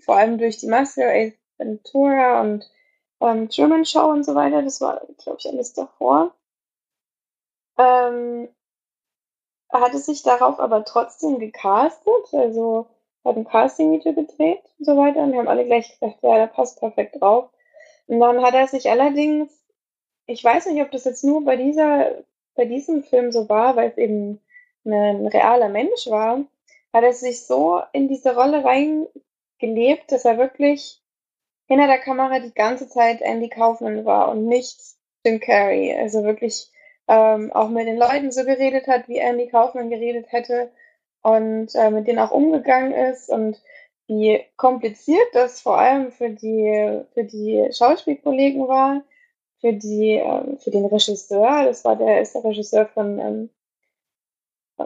vor 0.00 0.16
allem 0.16 0.36
durch 0.36 0.58
die 0.58 0.66
Maske, 0.66 1.10
Ace 1.10 1.32
Ventura 1.56 2.42
und 2.42 2.70
ähm, 3.22 3.48
Truman 3.48 3.86
Show 3.86 4.10
und 4.10 4.22
so 4.22 4.34
weiter, 4.34 4.60
das 4.60 4.82
war, 4.82 5.00
glaube 5.16 5.38
ich, 5.40 5.48
alles 5.48 5.72
davor. 5.72 6.34
Ähm, 7.78 8.50
hatte 9.72 9.98
sich 9.98 10.22
darauf 10.22 10.60
aber 10.60 10.84
trotzdem 10.84 11.38
gecastet, 11.38 12.32
also 12.32 12.86
hat 13.24 13.36
ein 13.36 13.48
Casting-Video 13.48 14.12
gedreht 14.12 14.62
und 14.78 14.84
so 14.84 14.94
weiter 14.98 15.20
und 15.20 15.34
haben 15.34 15.48
alle 15.48 15.64
gleich 15.64 15.98
gedacht, 15.98 16.18
ja, 16.20 16.36
der 16.36 16.48
passt 16.48 16.78
perfekt 16.80 17.18
drauf. 17.18 17.48
Und 18.08 18.20
dann 18.20 18.42
hat 18.42 18.52
er 18.52 18.66
sich 18.66 18.90
allerdings, 18.90 19.57
ich 20.28 20.44
weiß 20.44 20.66
nicht, 20.66 20.82
ob 20.82 20.90
das 20.92 21.04
jetzt 21.04 21.24
nur 21.24 21.44
bei 21.44 21.56
dieser, 21.56 22.22
bei 22.54 22.66
diesem 22.66 23.02
Film 23.02 23.32
so 23.32 23.48
war, 23.48 23.74
weil 23.76 23.90
es 23.90 23.96
eben 23.96 24.40
ein 24.84 25.26
realer 25.26 25.68
Mensch 25.68 26.06
war, 26.06 26.44
hat 26.92 27.04
er 27.04 27.12
sich 27.12 27.46
so 27.46 27.82
in 27.92 28.08
diese 28.08 28.34
Rolle 28.36 28.62
reingelebt, 28.64 30.12
dass 30.12 30.24
er 30.24 30.38
wirklich 30.38 31.00
hinter 31.66 31.86
der 31.86 31.98
Kamera 31.98 32.40
die 32.40 32.52
ganze 32.54 32.88
Zeit 32.88 33.22
Andy 33.22 33.48
Kaufman 33.48 34.04
war 34.04 34.30
und 34.30 34.46
nicht 34.46 34.78
Jim 35.24 35.40
Carrey. 35.40 35.94
Also 35.94 36.24
wirklich 36.24 36.70
ähm, 37.08 37.50
auch 37.52 37.70
mit 37.70 37.86
den 37.86 37.98
Leuten 37.98 38.30
so 38.30 38.44
geredet 38.44 38.86
hat, 38.86 39.08
wie 39.08 39.18
Andy 39.18 39.48
Kaufman 39.48 39.90
geredet 39.90 40.26
hätte 40.30 40.70
und 41.22 41.74
äh, 41.74 41.90
mit 41.90 42.06
denen 42.06 42.18
auch 42.18 42.30
umgegangen 42.30 42.92
ist 42.92 43.30
und 43.30 43.62
wie 44.06 44.42
kompliziert 44.56 45.28
das 45.32 45.60
vor 45.60 45.78
allem 45.78 46.12
für 46.12 46.30
die, 46.30 47.02
für 47.12 47.24
die 47.24 47.68
Schauspielkollegen 47.72 48.68
war, 48.68 49.02
für 49.60 49.72
die, 49.72 50.12
ähm, 50.12 50.58
für 50.58 50.70
den 50.70 50.86
Regisseur, 50.86 51.64
das 51.64 51.84
war 51.84 51.96
der, 51.96 52.22
ist 52.22 52.34
der 52.34 52.44
Regisseur 52.44 52.86
von, 52.86 53.18
ähm, 53.18 53.50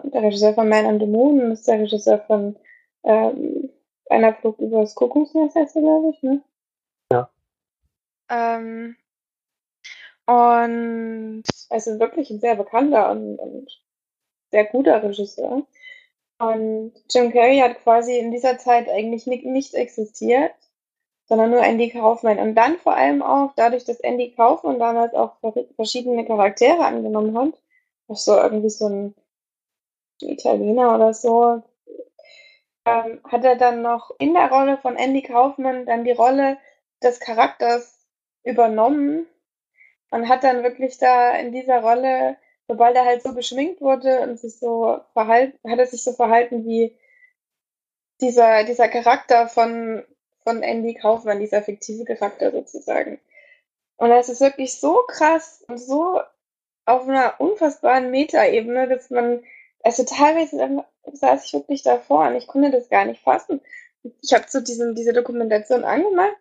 der 0.04 0.22
Regisseur 0.22 0.54
von 0.54 0.68
Man 0.68 0.86
on 0.86 1.00
the 1.00 1.06
Moon, 1.06 1.52
ist 1.52 1.68
der 1.68 1.80
Regisseur 1.80 2.18
von 2.20 2.56
ähm, 3.04 3.70
einer 4.08 4.34
Flug 4.34 4.58
über 4.58 4.80
das 4.80 4.94
Kuckucksnest, 4.94 5.54
heißt 5.56 5.76
er, 5.76 5.82
glaube 5.82 6.10
ich, 6.10 6.22
ne? 6.22 6.42
Ja. 7.10 7.30
Ähm, 8.30 8.96
und 10.26 11.42
also 11.70 11.98
wirklich 11.98 12.30
ein 12.30 12.40
sehr 12.40 12.56
bekannter 12.56 13.10
und, 13.10 13.38
und 13.38 13.82
sehr 14.50 14.64
guter 14.66 15.02
Regisseur. 15.02 15.66
Und 16.38 16.92
Jim 17.10 17.32
Carrey 17.32 17.58
hat 17.58 17.82
quasi 17.82 18.18
in 18.18 18.30
dieser 18.30 18.58
Zeit 18.58 18.88
eigentlich 18.88 19.26
nicht, 19.26 19.44
nicht 19.44 19.74
existiert, 19.74 20.54
sondern 21.32 21.50
nur 21.50 21.62
Andy 21.62 21.88
Kaufman. 21.88 22.38
Und 22.38 22.54
dann 22.56 22.76
vor 22.76 22.94
allem 22.94 23.22
auch 23.22 23.54
dadurch, 23.56 23.86
dass 23.86 24.00
Andy 24.00 24.32
Kaufman 24.32 24.78
damals 24.78 25.14
auch 25.14 25.36
verschiedene 25.76 26.26
Charaktere 26.26 26.84
angenommen 26.84 27.38
hat, 27.38 27.54
so 28.08 28.36
irgendwie 28.36 28.68
so 28.68 28.86
ein 28.86 29.14
Italiener 30.20 30.94
oder 30.94 31.14
so, 31.14 31.62
ähm, 32.84 33.20
hat 33.24 33.44
er 33.46 33.56
dann 33.56 33.80
noch 33.80 34.10
in 34.18 34.34
der 34.34 34.50
Rolle 34.50 34.76
von 34.76 34.96
Andy 34.96 35.22
Kaufman 35.22 35.86
dann 35.86 36.04
die 36.04 36.12
Rolle 36.12 36.58
des 37.02 37.18
Charakters 37.18 37.98
übernommen 38.44 39.26
und 40.10 40.28
hat 40.28 40.44
dann 40.44 40.62
wirklich 40.62 40.98
da 40.98 41.30
in 41.36 41.52
dieser 41.52 41.80
Rolle 41.80 42.36
sobald 42.68 42.94
er 42.94 43.06
halt 43.06 43.22
so 43.22 43.34
geschminkt 43.34 43.80
wurde 43.80 44.20
und 44.20 44.38
sich 44.38 44.58
so 44.58 45.00
verhalten, 45.14 45.70
hat 45.70 45.78
er 45.78 45.86
sich 45.86 46.04
so 46.04 46.12
verhalten 46.12 46.66
wie 46.66 46.94
dieser, 48.20 48.64
dieser 48.64 48.88
Charakter 48.88 49.48
von, 49.48 50.04
von 50.44 50.62
Andy 50.62 50.94
Kaufmann, 50.94 51.40
dieser 51.40 51.62
fiktive 51.62 52.04
Charakter 52.04 52.50
sozusagen. 52.50 53.20
Und 53.96 54.10
das 54.10 54.28
ist 54.28 54.40
wirklich 54.40 54.78
so 54.80 55.02
krass 55.06 55.64
und 55.68 55.78
so 55.78 56.20
auf 56.84 57.08
einer 57.08 57.40
unfassbaren 57.40 58.10
Metaebene, 58.10 58.88
dass 58.88 59.10
man, 59.10 59.44
also 59.82 60.04
teilweise 60.04 60.84
saß 61.04 61.44
ich 61.44 61.52
wirklich 61.52 61.82
davor 61.82 62.26
und 62.28 62.36
ich 62.36 62.46
konnte 62.46 62.70
das 62.70 62.88
gar 62.88 63.04
nicht 63.04 63.22
fassen. 63.22 63.60
Ich 64.20 64.32
habe 64.34 64.46
so 64.48 64.60
diesen, 64.60 64.94
diese 64.94 65.12
Dokumentation 65.12 65.84
angemacht, 65.84 66.36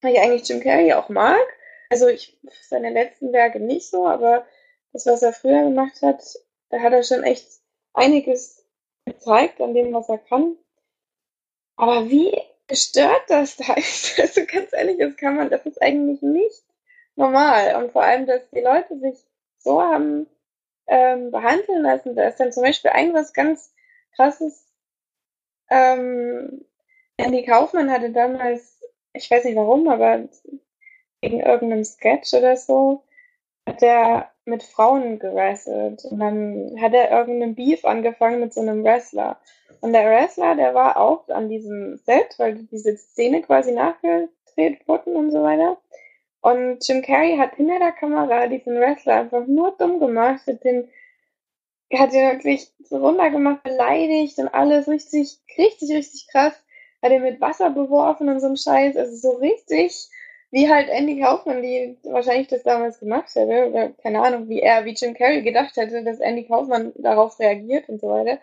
weil 0.00 0.14
ich 0.14 0.20
eigentlich 0.20 0.48
Jim 0.48 0.60
Carrey 0.60 0.92
auch 0.94 1.08
mag. 1.08 1.46
Also 1.90 2.08
ich 2.08 2.38
seine 2.62 2.90
letzten 2.90 3.32
Werke 3.32 3.60
nicht 3.60 3.88
so, 3.88 4.06
aber 4.06 4.46
das, 4.92 5.06
was 5.06 5.22
er 5.22 5.32
früher 5.32 5.64
gemacht 5.64 6.00
hat, 6.02 6.22
da 6.70 6.80
hat 6.80 6.92
er 6.92 7.02
schon 7.02 7.22
echt 7.22 7.46
einiges 7.92 8.64
gezeigt 9.04 9.60
an 9.60 9.74
dem, 9.74 9.92
was 9.92 10.08
er 10.08 10.18
kann. 10.18 10.56
Aber 11.76 12.08
wie 12.08 12.36
gestört 12.68 13.24
das 13.28 13.56
da 13.56 13.74
also 13.74 14.42
ganz 14.46 14.72
ehrlich, 14.72 14.98
das 14.98 15.16
kann 15.16 15.36
man, 15.36 15.50
das 15.50 15.66
ist 15.66 15.82
eigentlich 15.82 16.22
nicht 16.22 16.62
normal. 17.16 17.82
Und 17.82 17.92
vor 17.92 18.02
allem, 18.02 18.26
dass 18.26 18.48
die 18.50 18.60
Leute 18.60 18.98
sich 18.98 19.18
so 19.58 19.82
haben 19.82 20.26
ähm, 20.86 21.30
behandeln 21.30 21.82
lassen. 21.82 22.14
Da 22.14 22.28
ist 22.28 22.38
dann 22.40 22.52
zum 22.52 22.62
Beispiel 22.62 22.90
ein 22.90 23.12
was 23.14 23.32
ganz 23.32 23.74
krasses. 24.14 24.66
Ähm, 25.70 26.64
Andy 27.16 27.44
Kaufmann 27.44 27.90
hatte 27.90 28.10
damals, 28.10 28.80
ich 29.12 29.30
weiß 29.30 29.44
nicht 29.44 29.56
warum, 29.56 29.88
aber 29.88 30.28
wegen 31.20 31.40
irgendeinem 31.40 31.84
Sketch 31.84 32.32
oder 32.32 32.56
so, 32.56 33.02
hat 33.66 33.82
er 33.82 34.30
mit 34.44 34.62
Frauen 34.62 35.18
gewrestelt. 35.18 36.04
Und 36.04 36.20
dann 36.20 36.80
hat 36.80 36.94
er 36.94 37.10
irgendeinen 37.10 37.54
Beef 37.54 37.84
angefangen 37.84 38.40
mit 38.40 38.54
so 38.54 38.60
einem 38.60 38.82
Wrestler. 38.84 39.38
Und 39.80 39.92
der 39.92 40.04
Wrestler, 40.10 40.54
der 40.56 40.74
war 40.74 40.96
auch 40.96 41.28
an 41.28 41.48
diesem 41.48 41.98
Set, 41.98 42.34
weil 42.38 42.54
diese 42.54 42.96
Szene 42.96 43.42
quasi 43.42 43.72
nachgedreht 43.72 44.86
wurden 44.86 45.16
und 45.16 45.30
so 45.30 45.42
weiter. 45.42 45.78
Und 46.40 46.86
Jim 46.86 47.02
Carrey 47.02 47.36
hat 47.36 47.54
hinter 47.56 47.78
der 47.78 47.92
Kamera 47.92 48.46
diesen 48.46 48.78
Wrestler 48.78 49.14
einfach 49.14 49.46
nur 49.46 49.76
dumm 49.78 50.00
gemacht, 50.00 50.46
hat 50.46 50.64
den, 50.64 50.88
hat 51.92 52.12
ihn 52.12 52.22
wirklich 52.22 52.72
so 52.84 52.98
runtergemacht, 52.98 53.62
beleidigt 53.62 54.38
und 54.38 54.48
alles 54.48 54.88
richtig, 54.88 55.38
richtig, 55.56 55.90
richtig 55.90 56.28
krass. 56.28 56.54
Hat 57.02 57.12
ihn 57.12 57.22
mit 57.22 57.40
Wasser 57.40 57.70
beworfen 57.70 58.28
und 58.28 58.40
so 58.40 58.48
ein 58.48 58.56
Scheiß. 58.56 58.96
Also 58.96 59.16
so 59.16 59.36
richtig 59.38 60.08
wie 60.50 60.68
halt 60.70 60.88
Andy 60.88 61.20
Kaufman, 61.20 61.62
die 61.62 61.98
wahrscheinlich 62.04 62.48
das 62.48 62.62
damals 62.62 62.98
gemacht 63.00 63.34
hätte, 63.34 63.68
oder 63.68 63.90
keine 64.02 64.22
Ahnung, 64.22 64.48
wie 64.48 64.60
er, 64.60 64.84
wie 64.84 64.94
Jim 64.94 65.14
Carrey 65.14 65.42
gedacht 65.42 65.76
hätte, 65.76 66.02
dass 66.02 66.20
Andy 66.20 66.44
Kaufman 66.44 66.92
darauf 66.96 67.38
reagiert 67.38 67.88
und 67.88 68.00
so 68.00 68.08
weiter. 68.08 68.38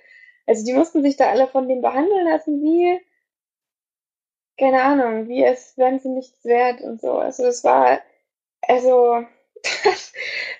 Also 0.47 0.65
die 0.65 0.73
mussten 0.73 1.01
sich 1.01 1.17
da 1.17 1.29
alle 1.29 1.47
von 1.47 1.67
dem 1.67 1.81
behandeln 1.81 2.25
lassen, 2.25 2.61
wie, 2.61 2.99
keine 4.59 4.83
Ahnung, 4.83 5.27
wie 5.27 5.43
es 5.43 5.77
wären 5.77 5.99
sie 5.99 6.09
nichts 6.09 6.43
wert 6.45 6.81
und 6.81 7.01
so. 7.01 7.13
Also 7.13 7.43
das 7.43 7.63
war, 7.63 7.99
also, 8.61 9.23
das, 9.83 10.13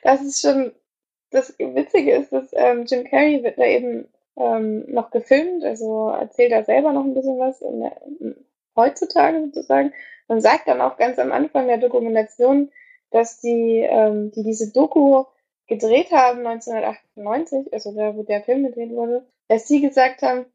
das 0.04 0.22
ist 0.22 0.42
schon, 0.42 0.74
das 1.32 1.58
Witzige 1.60 2.16
ist, 2.16 2.32
dass 2.32 2.50
ähm, 2.54 2.86
Jim 2.86 3.06
Carrey 3.06 3.44
wird 3.44 3.58
da 3.58 3.66
eben 3.66 4.08
ähm, 4.38 4.86
noch 4.92 5.12
gefilmt, 5.12 5.64
also 5.64 6.10
erzählt 6.10 6.52
er 6.52 6.66
selber 6.66 6.94
noch 6.94 7.04
ein 7.04 7.14
bisschen 7.14 7.40
was 7.40 7.62
in 7.62 7.82
der, 7.82 8.02
in, 8.20 8.46
heutzutage 8.76 9.42
sozusagen 9.46 9.94
und 10.28 10.42
sagt 10.42 10.68
dann 10.68 10.82
auch 10.82 10.98
ganz 10.98 11.20
am 11.20 11.32
Anfang 11.32 11.68
der 11.68 11.78
Dokumentation, 11.78 12.72
dass 13.12 13.40
die, 13.40 13.80
ähm, 13.80 14.32
die 14.32 14.44
diese 14.44 14.72
Doku 14.72 15.26
gedreht 15.68 16.12
haben 16.12 16.46
1998, 16.46 17.74
also 17.74 17.92
da, 17.96 18.16
wo 18.16 18.24
der 18.24 18.44
Film 18.44 18.64
gedreht 18.64 18.92
wurde, 18.92 19.26
dass 19.48 19.68
sie 19.68 19.82
gesagt 19.82 20.22
haben, 20.22 20.46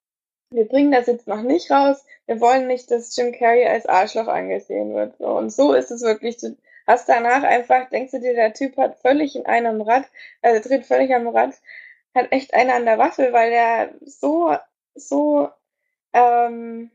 wir 0.50 0.66
bringen 0.66 0.92
das 0.92 1.06
jetzt 1.06 1.28
noch 1.28 1.42
nicht 1.42 1.70
raus, 1.70 2.04
wir 2.26 2.40
wollen 2.40 2.66
nicht, 2.66 2.90
dass 2.90 3.14
Jim 3.16 3.32
Carrey 3.32 3.66
als 3.66 3.86
Arschloch 3.86 4.26
angesehen 4.26 4.94
wird. 4.94 5.18
Und 5.20 5.50
so 5.50 5.72
ist 5.72 5.90
es 5.90 6.02
wirklich. 6.02 6.38
Du 6.38 6.56
hast 6.86 7.08
danach 7.08 7.42
einfach, 7.44 7.88
denkst 7.88 8.12
du 8.12 8.20
dir, 8.20 8.34
der 8.34 8.52
Typ 8.52 8.76
hat 8.76 8.98
völlig 8.98 9.36
in 9.36 9.46
einem 9.46 9.80
Rad, 9.80 10.04
also 10.42 10.68
dreht 10.68 10.86
völlig 10.86 11.14
am 11.14 11.28
Rad, 11.28 11.54
hat 12.14 12.32
echt 12.32 12.54
einer 12.54 12.74
an 12.74 12.84
der 12.84 12.98
Waffe, 12.98 13.32
weil 13.32 13.50
der 13.50 13.94
so, 14.04 14.56
so, 14.94 15.50
ähm, 16.12 16.90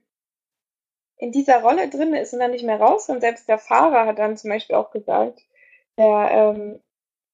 in 1.18 1.32
dieser 1.32 1.62
Rolle 1.62 1.90
drin 1.90 2.14
ist 2.14 2.34
und 2.34 2.40
dann 2.40 2.52
nicht 2.52 2.66
mehr 2.66 2.80
raus. 2.80 3.10
Und 3.10 3.22
selbst 3.22 3.48
der 3.48 3.58
Fahrer 3.58 4.06
hat 4.06 4.20
dann 4.20 4.38
zum 4.38 4.50
Beispiel 4.50 4.76
auch 4.76 4.92
gesagt, 4.92 5.42
er, 5.96 6.30
ähm, 6.32 6.82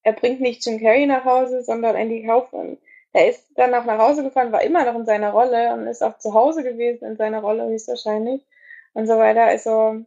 er 0.04 0.14
bringt 0.14 0.41
nicht 0.41 0.66
Jim 0.66 0.80
Carrey 0.80 1.06
nach 1.06 1.26
Hause, 1.26 1.64
sondern 1.64 1.95
Andy 1.95 2.26
Kaufman. 2.26 2.78
Er 3.14 3.30
ist 3.30 3.45
dann 3.56 3.74
auch 3.74 3.86
nach 3.86 3.99
Hause 3.99 4.24
gefahren, 4.24 4.52
war 4.52 4.64
immer 4.64 4.86
noch 4.86 4.95
in 4.95 5.06
seiner 5.06 5.32
Rolle 5.32 5.74
und 5.74 5.88
ist 5.88 6.02
auch 6.02 6.18
zu 6.18 6.34
Hause 6.34 6.64
gewesen 6.64 7.06
in 7.06 7.18
seiner 7.18 7.41
Rolle 7.41 7.68
höchstwahrscheinlich 7.68 8.41
und 8.93 9.08
so 9.08 9.18
weiter. 9.18 9.43
Also 9.43 10.06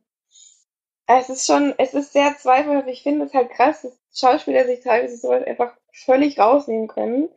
es 1.07 1.29
ist 1.29 1.47
schon, 1.47 1.75
es 1.79 1.95
ist 1.95 2.13
sehr 2.13 2.37
zweifelhaft. 2.39 2.89
Ich 2.89 3.03
finde 3.03 3.27
es 3.27 3.35
halt 3.35 3.51
krass, 3.51 3.83
dass 3.83 3.99
Schauspieler 4.15 4.65
sich 4.65 4.81
teilweise 4.81 5.17
sowas 5.17 5.45
einfach 5.47 5.77
völlig 5.93 6.39
rausnehmen 6.39 6.89
können 6.89 7.29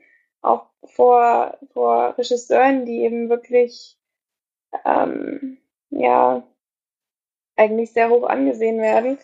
auch 0.41 0.67
vor, 0.83 1.57
vor 1.73 2.17
Regisseuren, 2.17 2.85
die 2.85 3.01
eben 3.01 3.29
wirklich, 3.29 3.97
ähm, 4.85 5.57
ja, 5.89 6.43
eigentlich 7.55 7.93
sehr 7.93 8.09
hoch 8.09 8.27
angesehen 8.27 8.79
werden. 8.81 9.17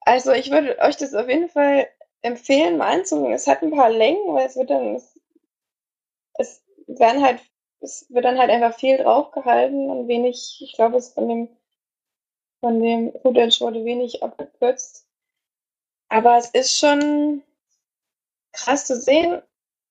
Also 0.00 0.32
ich 0.32 0.50
würde 0.50 0.78
euch 0.80 0.96
das 0.96 1.14
auf 1.14 1.28
jeden 1.28 1.48
Fall 1.48 1.88
empfehlen, 2.22 2.76
mal 2.76 2.98
anzugucken. 2.98 3.32
Es 3.32 3.46
hat 3.46 3.62
ein 3.62 3.70
paar 3.70 3.90
Längen, 3.90 4.34
weil 4.34 4.46
es 4.46 4.56
wird 4.56 4.70
dann, 4.70 4.96
es, 4.96 5.20
es 6.38 6.62
werden 6.86 7.22
halt, 7.22 7.40
es 7.80 8.06
wird 8.10 8.24
dann 8.24 8.38
halt 8.38 8.50
einfach 8.50 8.78
viel 8.78 8.98
draufgehalten 8.98 9.90
und 9.90 10.08
wenig, 10.08 10.58
ich 10.60 10.74
glaube, 10.74 10.96
es 10.96 11.12
von 11.14 11.28
dem, 11.28 11.48
von 12.60 12.80
dem 12.80 13.12
Footage 13.22 13.60
wurde 13.60 13.84
wenig 13.84 14.22
abgekürzt. 14.22 15.06
Aber 16.08 16.36
es 16.36 16.50
ist 16.50 16.76
schon 16.78 17.42
krass 18.52 18.84
zu 18.84 18.96
sehen 18.96 19.42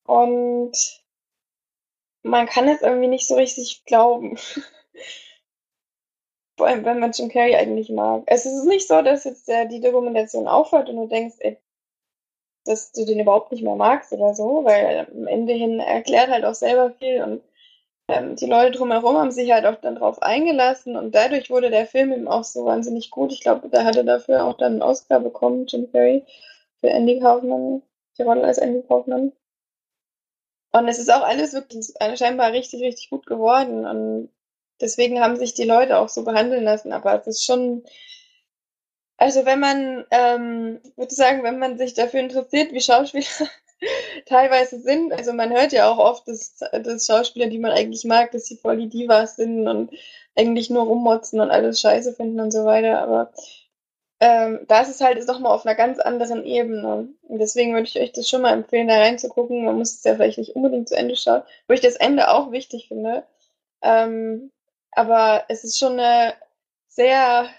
und 0.06 1.04
man 2.24 2.46
kann 2.46 2.68
es 2.68 2.82
irgendwie 2.82 3.08
nicht 3.08 3.28
so 3.28 3.36
richtig 3.36 3.86
glauben. 3.86 4.38
Vor 6.58 6.68
allem, 6.68 6.84
wenn 6.84 7.00
man 7.00 7.14
Jim 7.14 7.30
Carrey 7.30 7.56
eigentlich 7.56 7.90
mag. 7.90 8.24
Es 8.26 8.46
ist 8.46 8.66
nicht 8.66 8.86
so, 8.88 9.02
dass 9.02 9.24
jetzt 9.24 9.48
der, 9.48 9.64
die 9.66 9.80
Dokumentation 9.80 10.46
aufhört 10.48 10.90
und 10.90 10.98
du 10.98 11.08
denkst, 11.08 11.38
ey, 11.40 11.58
dass 12.70 12.92
du 12.92 13.04
den 13.04 13.20
überhaupt 13.20 13.52
nicht 13.52 13.64
mehr 13.64 13.76
magst 13.76 14.14
oder 14.14 14.36
so, 14.36 14.64
weil 14.64 15.08
am 15.12 15.28
Ende 15.28 15.54
hin 15.54 15.80
erklärt 15.80 16.30
halt 16.30 16.46
auch 16.46 16.54
selber 16.54 16.92
viel 16.92 17.24
und 17.24 17.42
ähm, 18.08 18.36
die 18.36 18.46
Leute 18.46 18.78
drumherum 18.78 19.18
haben 19.18 19.32
sich 19.32 19.52
halt 19.52 19.66
auch 19.66 19.82
dann 19.82 19.96
drauf 19.96 20.22
eingelassen 20.22 20.96
und 20.96 21.16
dadurch 21.16 21.50
wurde 21.50 21.72
der 21.72 21.88
Film 21.88 22.12
eben 22.12 22.28
auch 22.28 22.44
so 22.44 22.66
wahnsinnig 22.66 23.10
gut. 23.10 23.32
Ich 23.32 23.42
glaube, 23.42 23.70
da 23.70 23.84
hat 23.84 23.96
er 23.96 24.04
dafür 24.04 24.46
auch 24.46 24.58
dann 24.58 24.74
einen 24.74 24.82
Oscar 24.84 25.20
bekommen, 25.20 25.66
Jim 25.68 25.92
Carrey, 25.92 26.24
für 26.80 26.90
Andy 26.90 27.20
Kaufman, 27.20 27.82
die 28.18 28.24
Rolle 28.24 28.44
als 28.44 28.60
Andy 28.60 28.84
Kaufman. 28.88 29.32
Und 30.72 30.88
es 30.88 31.00
ist 31.00 31.12
auch 31.12 31.24
alles 31.24 31.54
wirklich 31.54 31.94
scheinbar 32.16 32.52
richtig, 32.52 32.84
richtig 32.84 33.10
gut 33.10 33.26
geworden 33.26 33.88
und 33.88 34.30
deswegen 34.80 35.22
haben 35.22 35.38
sich 35.38 35.56
die 35.56 35.66
Leute 35.66 35.98
auch 35.98 36.10
so 36.10 36.24
behandeln 36.24 36.64
lassen, 36.64 36.94
aber 36.94 37.20
es 37.20 37.26
ist 37.26 37.46
schon 37.46 37.84
also 39.20 39.46
wenn 39.46 39.60
man, 39.60 40.06
ähm, 40.12 40.80
würde 40.96 41.14
sagen, 41.14 41.44
wenn 41.44 41.60
man 41.60 41.78
sich 41.78 41.94
dafür 41.94 42.22
interessiert, 42.22 42.72
wie 42.72 42.80
Schauspieler 42.80 43.26
teilweise 44.26 44.80
sind, 44.80 45.12
also 45.12 45.34
man 45.34 45.52
hört 45.52 45.74
ja 45.74 45.90
auch 45.92 45.98
oft, 45.98 46.28
dass, 46.28 46.56
dass 46.58 47.06
Schauspieler, 47.06 47.48
die 47.48 47.60
man 47.60 47.72
eigentlich 47.72 48.06
mag, 48.06 48.32
dass 48.32 48.46
sie 48.46 48.56
voll 48.56 48.78
die 48.78 48.88
Divas 48.88 49.36
sind 49.36 49.68
und 49.68 49.92
eigentlich 50.38 50.70
nur 50.70 50.84
rummotzen 50.84 51.42
und 51.42 51.52
alles 51.52 51.82
scheiße 51.82 52.14
finden 52.14 52.40
und 52.40 52.52
so 52.52 52.64
weiter, 52.64 53.02
aber 53.02 53.34
ähm, 54.22 54.62
das 54.68 54.90
ist 54.90 55.02
halt 55.02 55.18
ist 55.18 55.28
noch 55.28 55.40
mal 55.40 55.50
auf 55.50 55.66
einer 55.66 55.76
ganz 55.76 56.00
anderen 56.00 56.46
Ebene. 56.46 57.10
Und 57.24 57.40
deswegen 57.40 57.74
würde 57.74 57.88
ich 57.88 58.00
euch 58.00 58.12
das 58.12 58.28
schon 58.30 58.42
mal 58.42 58.54
empfehlen, 58.54 58.88
da 58.88 58.98
reinzugucken. 58.98 59.64
Man 59.66 59.78
muss 59.78 59.94
es 59.96 60.04
ja 60.04 60.16
vielleicht 60.16 60.38
nicht 60.38 60.56
unbedingt 60.56 60.90
zu 60.90 60.96
Ende 60.96 61.16
schauen, 61.16 61.44
wo 61.68 61.74
ich 61.74 61.82
das 61.82 61.96
Ende 61.96 62.30
auch 62.30 62.52
wichtig 62.52 62.88
finde. 62.90 63.24
Ähm, 63.82 64.52
aber 64.92 65.46
es 65.48 65.64
ist 65.64 65.80
schon 65.80 66.00
eine 66.00 66.34
sehr 66.90 67.50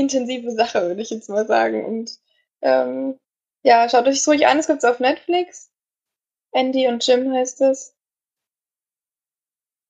intensive 0.00 0.50
Sache, 0.52 0.82
würde 0.82 1.02
ich 1.02 1.10
jetzt 1.10 1.28
mal 1.28 1.46
sagen. 1.46 1.84
Und 1.84 2.18
ähm, 2.62 3.18
ja, 3.62 3.88
schaut 3.88 4.06
euch 4.06 4.26
ruhig 4.26 4.46
an, 4.46 4.58
es 4.58 4.66
gibt 4.66 4.78
es 4.82 4.90
auf 4.90 5.00
Netflix. 5.00 5.70
Andy 6.52 6.88
und 6.88 7.06
Jim 7.06 7.32
heißt 7.32 7.60
es. 7.60 7.94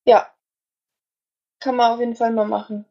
Ja. 0.04 0.32
Kann 1.60 1.76
man 1.76 1.92
auf 1.92 2.00
jeden 2.00 2.16
Fall 2.16 2.32
mal 2.32 2.46
machen. 2.46 2.84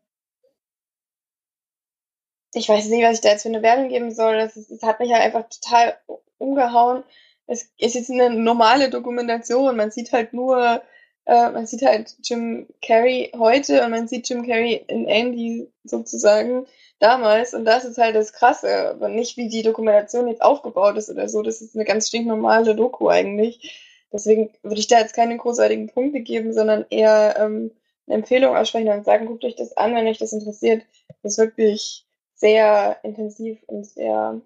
Ich 2.54 2.68
weiß 2.68 2.88
nicht, 2.88 3.04
was 3.04 3.16
ich 3.16 3.22
da 3.22 3.30
jetzt 3.30 3.44
für 3.44 3.50
eine 3.50 3.62
Werbung 3.62 3.90
geben 3.90 4.12
soll. 4.12 4.38
Das, 4.38 4.54
das 4.56 4.82
hat 4.82 5.00
mich 5.00 5.12
halt 5.12 5.24
einfach 5.24 5.48
total 5.50 6.00
umgehauen. 6.38 7.04
Es 7.46 7.72
ist 7.78 7.96
jetzt 7.96 8.10
eine 8.10 8.30
normale 8.30 8.90
Dokumentation. 8.90 9.76
Man 9.76 9.92
sieht 9.92 10.12
halt 10.12 10.34
nur, 10.34 10.82
äh, 11.26 11.50
man 11.52 11.68
sieht 11.68 11.84
halt 11.84 12.16
Jim 12.24 12.68
Carrey 12.82 13.32
heute 13.38 13.84
und 13.84 13.92
man 13.92 14.08
sieht 14.08 14.30
Jim 14.30 14.46
Carrey 14.46 14.84
in 14.88 15.08
Andy 15.08 15.72
sozusagen 15.84 16.66
damals. 17.00 17.54
Und 17.54 17.66
das 17.66 17.86
ist 17.86 17.98
halt 17.98 18.16
das 18.16 18.34
Krasse, 18.34 18.90
aber 18.92 19.10
nicht 19.10 19.38
wie 19.38 19.50
die 19.50 19.64
Dokumentation 19.64 20.28
jetzt 20.28 20.42
aufgebaut 20.42 20.98
ist 20.98 21.10
oder 21.10 21.28
so. 21.30 21.42
Das 21.42 21.62
ist 21.62 21.76
eine 21.76 21.86
ganz 21.86 22.08
stinknormale 22.08 22.76
Doku 22.76 23.10
eigentlich. 23.10 23.86
Deswegen 24.12 24.52
würde 24.64 24.80
ich 24.80 24.88
da 24.88 25.00
jetzt 25.00 25.14
keine 25.14 25.38
großartigen 25.38 25.88
Punkte 25.88 26.22
geben, 26.22 26.54
sondern 26.54 26.86
eher 26.90 27.36
ähm, 27.38 27.72
eine 28.08 28.16
Empfehlung 28.18 28.56
aussprechen 28.56 28.90
und 28.90 29.06
sagen, 29.06 29.28
guckt 29.28 29.46
euch 29.46 29.56
das 29.56 29.78
an, 29.78 29.96
wenn 29.96 30.08
euch 30.08 30.18
das 30.18 30.34
interessiert. 30.34 30.84
Das 31.22 31.34
ist 31.34 31.38
wirklich 31.38 32.06
sehr 32.36 32.98
intensiv 33.04 33.62
und 33.68 33.86
sehr, 33.86 34.42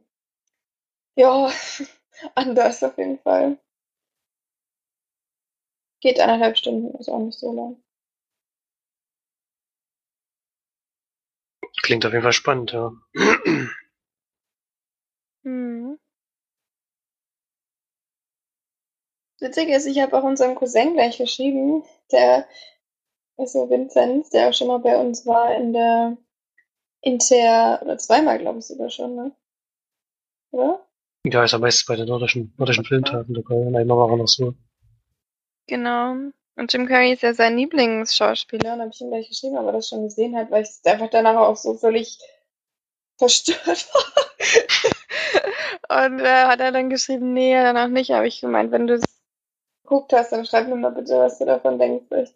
ja, 1.15 1.51
anders 2.35 2.83
auf 2.83 2.97
jeden 2.97 3.19
Fall. 3.19 3.57
Geht 6.01 6.19
eineinhalb 6.19 6.57
Stunden, 6.57 6.97
ist 6.99 7.09
auch 7.09 7.19
nicht 7.19 7.39
so 7.39 7.53
lang. 7.53 7.82
Klingt 11.83 12.05
auf 12.05 12.13
jeden 12.13 12.23
Fall 12.23 12.33
spannend, 12.33 12.71
ja. 12.71 12.91
Hm. 15.43 15.97
Witzig 19.41 19.67
ist, 19.67 19.85
ich 19.87 19.99
habe 19.99 20.17
auch 20.17 20.23
unserem 20.23 20.55
Cousin 20.55 20.93
gleich 20.93 21.17
geschrieben, 21.17 21.83
der, 22.13 22.47
also 23.37 23.69
Vinzenz, 23.69 24.29
der 24.29 24.47
auch 24.47 24.53
schon 24.53 24.69
mal 24.69 24.77
bei 24.77 24.97
uns 24.97 25.25
war 25.25 25.53
in 25.53 25.73
der 25.73 26.15
Inter, 27.01 27.81
oder 27.81 27.97
zweimal, 27.97 28.39
glaube 28.39 28.59
ich 28.59 28.65
sogar 28.65 28.89
schon, 28.89 29.15
ne? 29.15 29.35
Oder? 30.51 30.87
Ja, 31.25 31.43
ist 31.43 31.51
ja 31.51 31.59
meistens 31.59 31.85
bei 31.85 31.97
den 31.97 32.07
nordischen, 32.07 32.53
nordischen 32.57 32.85
Filmtagen 32.85 33.33
dabei 33.33 33.55
und 33.55 33.75
einmal 33.75 33.97
war 33.97 34.09
er 34.11 34.17
noch 34.17 34.27
so. 34.29 34.53
Genau. 35.67 36.31
Und 36.55 36.71
Jim 36.71 36.87
Carrey 36.87 37.13
ist 37.13 37.23
ja 37.23 37.33
sein 37.33 37.57
Lieblingsschauspieler, 37.57 38.73
und 38.73 38.81
habe 38.81 38.91
ich 38.93 39.01
ihm 39.01 39.09
gleich 39.09 39.27
geschrieben, 39.29 39.57
aber 39.57 39.71
das 39.71 39.89
schon 39.89 40.03
gesehen 40.03 40.37
hat, 40.37 40.51
weil 40.51 40.63
ich 40.63 40.69
einfach 40.89 41.09
danach 41.09 41.35
auch 41.35 41.55
so 41.55 41.73
völlig 41.73 42.19
verstört 43.17 43.87
war. 45.89 46.05
und 46.05 46.19
äh, 46.19 46.45
hat 46.45 46.59
er 46.59 46.71
dann 46.71 46.89
geschrieben, 46.89 47.33
nee, 47.33 47.53
danach 47.55 47.87
nicht, 47.87 48.11
habe 48.11 48.27
ich 48.27 48.41
gemeint, 48.41 48.71
wenn 48.71 48.87
du 48.87 48.95
es 48.95 49.03
geguckt 49.83 50.13
hast, 50.13 50.31
dann 50.31 50.45
schreib 50.45 50.67
mir 50.67 50.75
mal 50.75 50.91
bitte, 50.91 51.17
was 51.17 51.39
du 51.39 51.45
davon 51.45 51.79
denkst. 51.79 52.05
Das, 52.09 52.33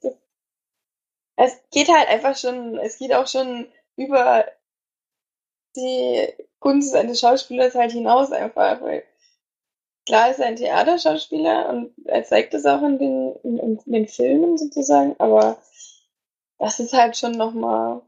es 1.37 1.61
geht 1.71 1.89
halt 1.89 2.09
einfach 2.09 2.35
schon, 2.35 2.77
es 2.79 2.97
geht 2.97 3.13
auch 3.13 3.27
schon 3.27 3.71
über 3.95 4.45
die 5.75 6.33
Kunst 6.59 6.95
eines 6.95 7.19
Schauspielers 7.19 7.75
halt 7.75 7.91
hinaus 7.91 8.31
einfach, 8.31 8.81
weil 8.81 9.03
klar 10.07 10.31
ist 10.31 10.39
er 10.39 10.47
ein 10.47 10.55
Theaterschauspieler 10.55 11.69
und 11.69 11.93
er 12.05 12.23
zeigt 12.23 12.53
es 12.53 12.65
auch 12.65 12.81
in 12.81 12.97
den, 12.97 13.35
in, 13.43 13.59
in 13.59 13.91
den 13.91 14.07
Filmen 14.07 14.57
sozusagen, 14.57 15.15
aber 15.19 15.61
das 16.57 16.79
ist 16.79 16.93
halt 16.93 17.17
schon 17.17 17.33
nochmal. 17.33 18.01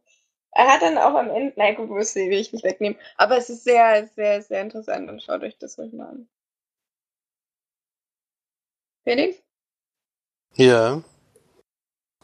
Er 0.52 0.68
hat 0.68 0.82
dann 0.82 0.98
auch 0.98 1.14
am 1.14 1.30
Ende, 1.30 1.54
nein, 1.58 1.76
gut, 1.76 1.90
muss 1.90 2.16
will 2.16 2.32
ich 2.34 2.54
nicht 2.54 2.64
wegnehmen, 2.64 2.98
aber 3.18 3.38
es 3.38 3.50
ist 3.50 3.66
sehr, 3.66 4.10
sehr, 4.16 4.42
sehr 4.42 4.62
interessant 4.62 5.10
und 5.10 5.22
schaut 5.22 5.44
euch 5.44 5.58
das 5.58 5.78
ruhig 5.78 5.94
mal 5.94 6.08
an. 6.08 6.30
Felix? 9.04 9.38
Ja. 10.56 11.04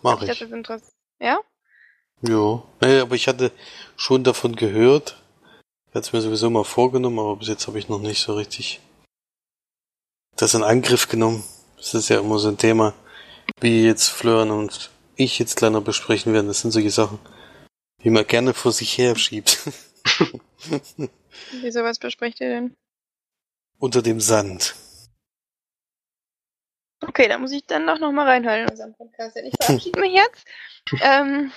Mach 0.02 0.22
ich. 0.22 0.30
ich. 0.30 0.40
Das 0.40 0.42
ist 0.42 0.54
interessant. 0.54 0.94
Ja? 1.20 1.40
Jo. 2.22 2.64
Nee, 2.82 3.00
aber 3.00 3.16
ich 3.16 3.28
hatte 3.28 3.52
schon 3.98 4.24
davon 4.24 4.56
gehört. 4.56 5.22
Ich 5.90 5.96
hatte 5.96 6.08
es 6.08 6.14
mir 6.14 6.22
sowieso 6.22 6.50
mal 6.50 6.64
vorgenommen, 6.64 7.20
aber 7.20 7.36
bis 7.36 7.50
jetzt 7.50 7.68
habe 7.68 7.78
ich 7.78 7.90
noch 7.90 8.00
nicht 8.00 8.22
so 8.22 8.36
richtig 8.36 8.82
das 10.36 10.54
in 10.54 10.64
Angriff 10.64 11.08
genommen. 11.08 11.44
Das 11.78 11.94
ist 11.94 12.10
ja 12.10 12.20
immer 12.20 12.40
so 12.40 12.50
ein 12.50 12.58
Thema, 12.58 12.94
wie 13.60 13.86
jetzt 13.86 14.10
Florian 14.10 14.52
und 14.52 14.92
ich 15.16 15.40
jetzt 15.40 15.56
kleiner 15.56 15.82
besprechen 15.82 16.34
werden. 16.34 16.48
Das 16.48 16.62
sind 16.62 16.72
solche 16.72 16.92
Sachen, 16.92 17.20
die 18.04 18.10
man 18.10 18.26
gerne 18.26 18.54
vor 18.54 18.72
sich 18.72 18.98
her 18.98 19.16
schiebt. 19.16 19.60
Wieso, 21.62 21.84
was 21.84 22.00
besprecht 22.00 22.42
ihr 22.42 22.50
denn? 22.50 22.76
Unter 23.78 24.02
dem 24.02 24.20
Sand. 24.20 24.76
Okay, 27.02 27.28
da 27.28 27.38
muss 27.38 27.52
ich 27.52 27.66
dann 27.66 27.86
doch 27.86 28.00
nochmal 28.00 28.28
reinhören 28.28 28.64
in 28.64 28.70
unserem 28.70 28.96
Podcast. 28.96 29.38
Ich 29.38 29.54
verabschiede 29.62 30.00
mich 30.00 30.14
jetzt. 30.14 30.46
Ähm, 31.02 31.52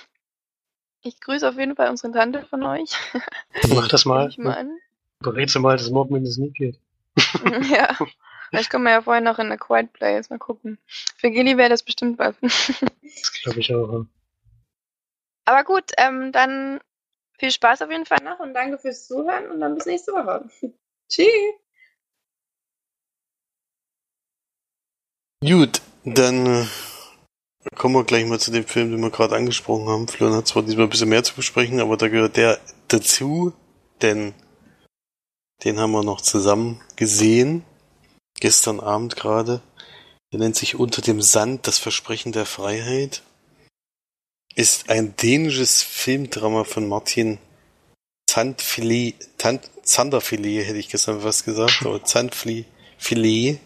ich 1.01 1.21
grüße 1.21 1.49
auf 1.49 1.57
jeden 1.57 1.77
Fall 1.77 1.91
unsere 1.91 2.13
Tante 2.13 2.45
von 2.45 2.63
euch. 2.65 2.91
Mach 3.69 3.89
das 3.89 4.05
mal. 4.05 4.29
Ich 4.29 4.39
mal 4.39 4.57
an. 4.57 4.79
Berätst 5.21 5.59
mal, 5.59 5.77
dass 5.77 5.87
es 5.87 5.91
morgen 5.91 6.13
mindestens 6.13 6.45
nicht 6.45 6.57
geht. 6.57 6.81
ja. 7.71 7.97
Vielleicht 8.49 8.71
kommen 8.71 8.85
wir 8.85 8.93
ja 8.93 9.03
vorher 9.03 9.23
noch 9.23 9.39
in 9.39 9.47
eine 9.47 9.59
Quiet 9.59 9.93
Place. 9.93 10.31
Mal 10.31 10.39
gucken. 10.39 10.79
Für 11.17 11.31
Gilly 11.31 11.57
wäre 11.57 11.69
das 11.69 11.83
bestimmt 11.83 12.19
was. 12.19 12.35
das 12.41 13.33
glaube 13.43 13.61
ich 13.61 13.75
auch. 13.75 14.07
Aber 15.45 15.65
gut, 15.65 15.93
ähm, 15.97 16.33
dann 16.33 16.81
viel 17.39 17.51
Spaß 17.51 17.83
auf 17.83 17.91
jeden 17.91 18.07
Fall 18.07 18.23
noch 18.23 18.41
und 18.41 18.55
danke 18.55 18.79
fürs 18.79 19.07
Zuhören 19.07 19.51
und 19.51 19.61
dann 19.61 19.75
bis 19.75 19.87
nächste 19.87 20.13
Woche. 20.13 20.49
Tschüss. 21.09 21.27
Gut, 25.41 25.81
dann 26.05 26.47
äh, 26.47 26.67
kommen 27.77 27.95
wir 27.95 28.05
gleich 28.05 28.27
mal 28.27 28.41
zu 28.41 28.51
dem 28.51 28.65
Film, 28.65 28.91
den 28.91 29.01
wir 29.01 29.11
gerade 29.11 29.37
angesprochen 29.37 29.89
haben. 29.89 30.09
Florian 30.09 30.37
hat 30.37 30.49
zwar 30.49 30.65
diesmal 30.65 30.87
ein 30.87 30.91
bisschen 30.91 31.09
mehr 31.09 31.23
zu 31.23 31.35
besprechen, 31.35 31.81
aber 31.81 31.97
da 31.97 32.09
gehört 32.09 32.37
der 32.37 32.59
dazu, 32.89 33.53
denn 34.03 34.35
den 35.65 35.79
haben 35.79 35.93
wir 35.93 36.03
noch 36.03 36.21
zusammen 36.21 36.83
gesehen 36.97 37.65
gestern 38.41 38.81
Abend 38.81 39.17
gerade. 39.17 39.61
Der 40.33 40.39
nennt 40.41 40.57
sich 40.57 40.75
Unter 40.75 41.03
dem 41.03 41.23
Sand, 41.23 41.67
das 41.67 41.79
Versprechen 41.79 42.33
der 42.33 42.47
Freiheit. 42.47 43.23
Ist 44.55 44.91
ein 44.91 45.17
dänisches 45.17 45.83
Filmdrama 45.83 46.65
von 46.65 46.89
Martin 46.89 47.39
Zandfilet, 48.29 49.15
Tant, 49.39 49.71
Zanderfilet 49.83 50.65
hätte 50.65 50.79
ich 50.79 50.91
gestern 50.91 51.25
was 51.25 51.45
gesagt, 51.45 51.81
aber 51.85 52.05
Zandfilet 52.05 53.59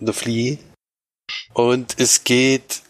oder 0.00 0.12
Flie. 0.12 0.58
Und 1.52 1.98
es 1.98 2.24
geht 2.24 2.82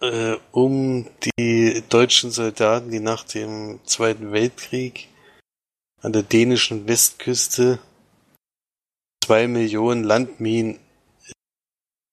äh, 0.00 0.36
um 0.50 1.08
die 1.38 1.82
deutschen 1.88 2.30
Soldaten, 2.30 2.90
die 2.90 3.00
nach 3.00 3.24
dem 3.24 3.80
Zweiten 3.84 4.32
Weltkrieg 4.32 5.08
an 6.00 6.12
der 6.12 6.22
dänischen 6.24 6.88
Westküste 6.88 7.78
zwei 9.22 9.46
Millionen 9.46 10.02
Landminen 10.04 10.80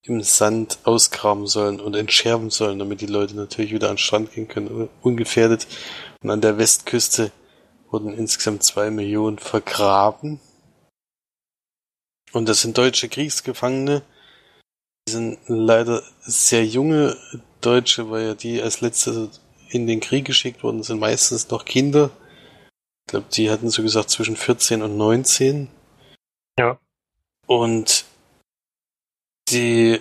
im 0.03 0.21
Sand 0.21 0.79
ausgraben 0.83 1.47
sollen 1.47 1.79
und 1.79 1.95
entschärfen 1.95 2.49
sollen, 2.49 2.79
damit 2.79 3.01
die 3.01 3.07
Leute 3.07 3.35
natürlich 3.35 3.71
wieder 3.71 3.89
an 3.89 3.95
den 3.95 3.99
Strand 3.99 4.31
gehen 4.31 4.47
können, 4.47 4.89
ungefährdet. 5.01 5.67
Und 6.21 6.29
an 6.29 6.41
der 6.41 6.57
Westküste 6.57 7.31
wurden 7.89 8.13
insgesamt 8.13 8.63
zwei 8.63 8.91
Millionen 8.91 9.39
vergraben. 9.39 10.39
Und 12.31 12.47
das 12.47 12.61
sind 12.61 12.77
deutsche 12.77 13.09
Kriegsgefangene. 13.09 14.03
Die 15.07 15.11
sind 15.11 15.39
leider 15.47 16.03
sehr 16.21 16.65
junge 16.65 17.17
Deutsche, 17.61 18.09
weil 18.11 18.27
ja 18.27 18.35
die 18.35 18.61
als 18.61 18.81
letzte 18.81 19.29
in 19.69 19.87
den 19.87 19.99
Krieg 19.99 20.25
geschickt 20.25 20.63
wurden, 20.63 20.83
sind 20.83 20.99
meistens 20.99 21.49
noch 21.49 21.65
Kinder. 21.65 22.11
Ich 23.05 23.11
glaube, 23.11 23.27
die 23.33 23.49
hatten 23.49 23.69
so 23.69 23.81
gesagt 23.81 24.11
zwischen 24.11 24.35
14 24.35 24.83
und 24.83 24.97
19. 24.97 25.69
Ja. 26.59 26.79
Und 27.49 28.05
die 29.49 29.99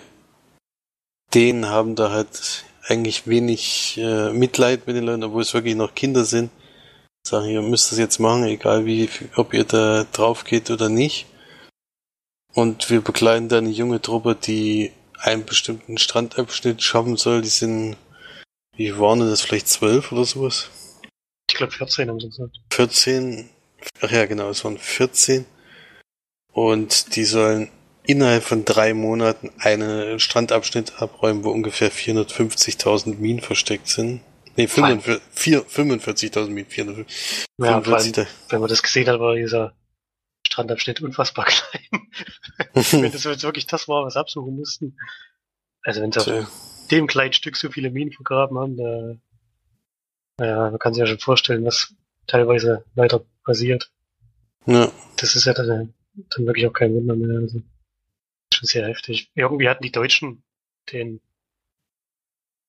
Dänen 1.32 1.66
haben 1.66 1.96
da 1.96 2.10
halt 2.10 2.64
eigentlich 2.86 3.26
wenig 3.26 3.96
äh, 3.96 4.32
Mitleid 4.34 4.86
mit 4.86 4.96
den 4.96 5.04
Leuten, 5.04 5.24
obwohl 5.24 5.40
es 5.40 5.54
wirklich 5.54 5.74
noch 5.74 5.94
Kinder 5.94 6.26
sind. 6.26 6.50
Sagen, 7.26 7.48
ihr 7.48 7.62
müsst 7.62 7.90
das 7.90 7.98
jetzt 7.98 8.18
machen, 8.18 8.44
egal 8.44 8.84
wie, 8.84 9.08
ob 9.36 9.54
ihr 9.54 9.64
da 9.64 10.04
drauf 10.12 10.44
geht 10.44 10.70
oder 10.70 10.90
nicht. 10.90 11.24
Und 12.52 12.90
wir 12.90 13.00
begleiten 13.00 13.48
da 13.48 13.58
eine 13.58 13.70
junge 13.70 14.02
Truppe, 14.02 14.34
die 14.34 14.92
einen 15.18 15.46
bestimmten 15.46 15.96
Strandabschnitt 15.96 16.82
schaffen 16.82 17.16
soll. 17.16 17.40
Die 17.40 17.48
sind, 17.48 17.96
wie 18.76 18.98
waren 18.98 19.20
das, 19.20 19.40
vielleicht 19.40 19.68
zwölf 19.68 20.12
oder 20.12 20.26
sowas? 20.26 20.68
Ich 21.48 21.56
glaube 21.56 21.72
14 21.72 22.10
haben 22.10 22.20
sie 22.20 22.28
gesagt. 22.28 22.60
14, 22.72 23.48
ach 24.02 24.10
ja, 24.10 24.26
genau, 24.26 24.50
es 24.50 24.64
waren 24.64 24.76
14. 24.76 25.46
Und 26.52 27.16
die 27.16 27.24
sollen 27.24 27.70
innerhalb 28.04 28.42
von 28.42 28.64
drei 28.64 28.94
Monaten 28.94 29.50
einen 29.58 30.18
Strandabschnitt 30.18 31.00
abräumen, 31.00 31.44
wo 31.44 31.50
ungefähr 31.50 31.92
450.000 31.92 33.16
Minen 33.18 33.40
versteckt 33.40 33.88
sind. 33.88 34.22
Nee, 34.56 34.64
45.000 34.64 36.48
Minen, 36.48 36.66
445. 36.66 37.46
Ja, 37.58 37.80
allem, 37.80 38.26
wenn 38.48 38.60
man 38.60 38.68
das 38.68 38.82
gesehen 38.82 39.06
hat, 39.08 39.20
war 39.20 39.34
dieser 39.34 39.74
Strandabschnitt 40.46 41.00
unfassbar 41.00 41.44
klein. 41.46 42.08
wenn 42.72 43.12
das 43.12 43.24
jetzt 43.24 43.44
wirklich 43.44 43.66
das 43.66 43.86
war, 43.86 44.04
was 44.04 44.16
wir 44.16 44.20
absuchen 44.20 44.56
mussten. 44.56 44.96
Also 45.82 46.00
wenn 46.00 46.10
sie 46.10 46.20
auf 46.20 46.50
dem 46.90 47.06
kleinen 47.06 47.34
Stück 47.34 47.56
so 47.56 47.70
viele 47.70 47.90
Minen 47.90 48.12
vergraben 48.12 48.58
haben, 48.58 48.76
da, 48.76 49.14
naja, 50.38 50.70
man 50.70 50.78
kann 50.78 50.94
sich 50.94 51.00
ja 51.00 51.06
schon 51.06 51.18
vorstellen, 51.18 51.64
was 51.64 51.94
teilweise 52.26 52.84
weiter 52.94 53.24
passiert. 53.44 53.90
Ja. 54.66 54.90
Das 55.16 55.34
ist 55.34 55.44
ja 55.44 55.52
dann, 55.52 55.94
dann 56.30 56.46
wirklich 56.46 56.66
auch 56.66 56.72
kein 56.72 56.94
Wunder 56.94 57.16
mehr. 57.16 57.38
Also, 57.38 57.62
schon 58.52 58.66
sehr 58.66 58.86
heftig. 58.86 59.30
Irgendwie 59.34 59.68
hatten 59.68 59.84
die 59.84 59.92
Deutschen 59.92 60.42
den, 60.92 61.20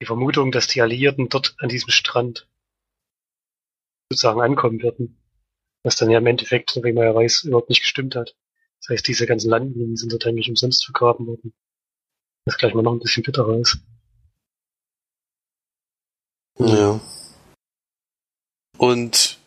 die 0.02 0.06
Vermutung, 0.06 0.52
dass 0.52 0.68
die 0.68 0.82
Alliierten 0.82 1.30
dort 1.30 1.56
an 1.60 1.70
diesem 1.70 1.90
Strand 1.90 2.48
sozusagen 4.12 4.42
ankommen 4.42 4.82
würden. 4.82 5.18
Was 5.84 5.96
dann 5.96 6.10
ja 6.10 6.20
im 6.20 6.28
Endeffekt, 6.28 6.76
wie 6.84 6.92
man 6.92 7.06
ja 7.06 7.16
weiß, 7.16 7.44
überhaupt 7.46 7.70
nicht 7.70 7.82
gestimmt 7.82 8.16
hat. 8.16 8.36
Das 8.82 8.90
heißt, 8.90 9.08
diese 9.08 9.26
ganzen 9.26 9.50
Landminen 9.50 9.96
sind 9.96 10.12
dort 10.12 10.26
eigentlich 10.26 10.50
umsonst 10.50 10.86
vergraben 10.86 11.28
worden. 11.28 11.54
Das 12.46 12.58
gleich 12.58 12.74
mal 12.74 12.82
noch 12.82 12.94
ein 12.94 13.00
bisschen 13.00 13.24
bitterer 13.24 13.60
ist. 13.60 13.80
Ja. 16.60 17.00
Und 18.78 19.39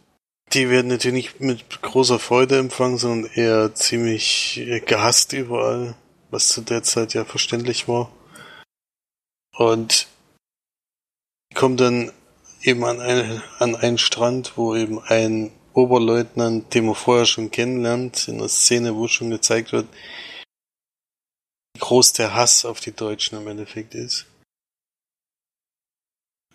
die 0.55 0.69
werden 0.69 0.89
natürlich 0.89 1.41
nicht 1.41 1.41
mit 1.41 1.83
großer 1.83 2.19
Freude 2.19 2.59
empfangen, 2.59 2.99
sondern 2.99 3.31
eher 3.33 3.75
ziemlich 3.75 4.61
gehasst 4.87 5.33
überall, 5.33 5.95
was 6.31 6.49
zu 6.49 6.61
der 6.61 6.83
Zeit 6.83 7.15
ja 7.15 7.25
verständlich 7.25 7.89
war. 7.89 8.11
Und 9.57 10.09
kommen 11.55 11.77
dann 11.77 12.13
eben 12.63 12.85
an, 12.85 13.01
eine, 13.01 13.43
an 13.59 13.77
einen 13.77 13.99
Strand, 13.99 14.57
wo 14.57 14.75
eben 14.77 15.01
ein 15.01 15.53
Oberleutnant, 15.75 16.75
den 16.75 16.87
man 16.87 16.95
vorher 16.95 17.27
schon 17.27 17.51
kennenlernt, 17.51 18.29
in 18.29 18.39
der 18.39 18.49
Szene, 18.49 18.95
wo 18.95 19.09
schon 19.09 19.31
gezeigt 19.31 19.73
wird, 19.73 19.89
wie 21.75 21.81
groß 21.81 22.13
der 22.13 22.35
Hass 22.35 22.65
auf 22.65 22.81
die 22.81 22.93
Deutschen 22.93 23.39
im 23.39 23.49
Endeffekt 23.49 23.95
ist. 23.95 24.27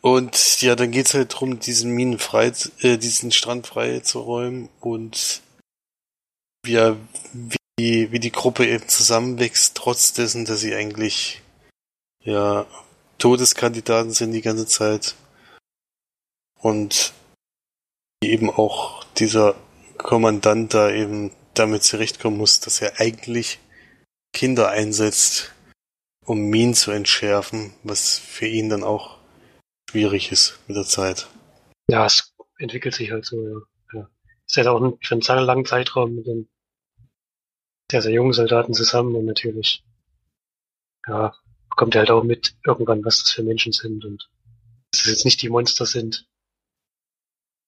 Und 0.07 0.61
ja, 0.61 0.77
dann 0.77 0.91
geht's 0.91 1.13
halt 1.13 1.37
drum, 1.37 1.59
diesen 1.59 1.91
Minen 1.91 2.17
frei, 2.17 2.53
äh, 2.79 2.97
diesen 2.97 3.33
Strand 3.33 3.67
frei 3.67 3.99
zu 3.99 4.21
räumen 4.21 4.69
und 4.79 5.41
ja, 6.65 6.95
wie, 7.77 8.09
wie 8.09 8.19
die 8.19 8.31
Gruppe 8.31 8.65
eben 8.65 8.87
zusammenwächst, 8.87 9.75
trotz 9.75 10.13
dessen, 10.13 10.45
dass 10.45 10.61
sie 10.61 10.73
eigentlich 10.73 11.41
ja 12.23 12.65
Todeskandidaten 13.17 14.11
sind 14.11 14.31
die 14.31 14.41
ganze 14.41 14.65
Zeit. 14.65 15.15
Und 16.57 17.11
eben 18.23 18.49
auch 18.49 19.03
dieser 19.15 19.55
Kommandant 19.97 20.73
da 20.73 20.89
eben 20.89 21.31
damit 21.53 21.83
zurechtkommen 21.83 22.37
muss, 22.37 22.61
dass 22.61 22.81
er 22.81 23.01
eigentlich 23.01 23.59
Kinder 24.31 24.69
einsetzt, 24.69 25.53
um 26.25 26.39
Minen 26.43 26.75
zu 26.75 26.91
entschärfen, 26.91 27.73
was 27.83 28.17
für 28.17 28.47
ihn 28.47 28.69
dann 28.69 28.85
auch 28.85 29.16
schwierig 29.89 30.31
ist 30.31 30.59
mit 30.67 30.77
der 30.77 30.85
Zeit. 30.85 31.27
Ja, 31.89 32.05
es 32.05 32.33
entwickelt 32.57 32.95
sich 32.95 33.11
halt 33.11 33.25
so, 33.25 33.47
ja. 33.47 33.61
ja. 33.93 34.09
Ist 34.45 34.57
halt 34.57 34.67
auch 34.67 34.97
für 35.01 35.15
einen 35.15 35.21
sehr 35.21 35.41
langen 35.41 35.65
Zeitraum 35.65 36.15
mit 36.15 36.27
den 36.27 36.49
sehr, 37.89 38.01
sehr 38.01 38.11
jungen 38.11 38.33
Soldaten 38.33 38.73
zusammen 38.73 39.15
und 39.15 39.25
natürlich, 39.25 39.83
ja, 41.07 41.33
bekommt 41.69 41.95
er 41.95 41.99
halt 41.99 42.11
auch 42.11 42.23
mit 42.23 42.55
irgendwann, 42.65 43.03
was 43.05 43.23
das 43.23 43.31
für 43.31 43.43
Menschen 43.43 43.71
sind 43.71 44.03
und 44.03 44.29
dass 44.91 45.01
es 45.01 45.07
jetzt 45.07 45.25
nicht 45.25 45.41
die 45.41 45.49
Monster 45.49 45.85
sind, 45.85 46.27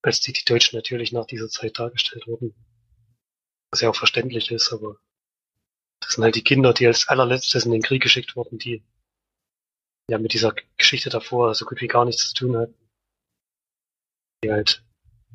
als 0.02 0.20
die 0.20 0.32
die 0.32 0.44
Deutschen 0.44 0.76
natürlich 0.76 1.12
nach 1.12 1.26
dieser 1.26 1.48
Zeit 1.48 1.78
dargestellt 1.78 2.26
wurden. 2.26 2.54
Was 3.70 3.80
ja 3.80 3.88
auch 3.88 3.96
verständlich 3.96 4.50
ist, 4.50 4.72
aber 4.72 4.96
das 6.00 6.14
sind 6.14 6.24
halt 6.24 6.34
die 6.34 6.44
Kinder, 6.44 6.74
die 6.74 6.86
als 6.86 7.08
allerletztes 7.08 7.64
in 7.64 7.72
den 7.72 7.82
Krieg 7.82 8.02
geschickt 8.02 8.36
wurden, 8.36 8.58
die 8.58 8.82
ja 10.10 10.18
mit 10.18 10.32
dieser 10.32 10.54
Geschichte 10.76 11.08
davor 11.08 11.54
so 11.54 11.64
gut 11.64 11.80
wie 11.80 11.86
gar 11.86 12.04
nichts 12.04 12.28
zu 12.28 12.34
tun 12.34 12.56
hatten. 12.56 12.74
Die 14.44 14.50
halt 14.50 14.84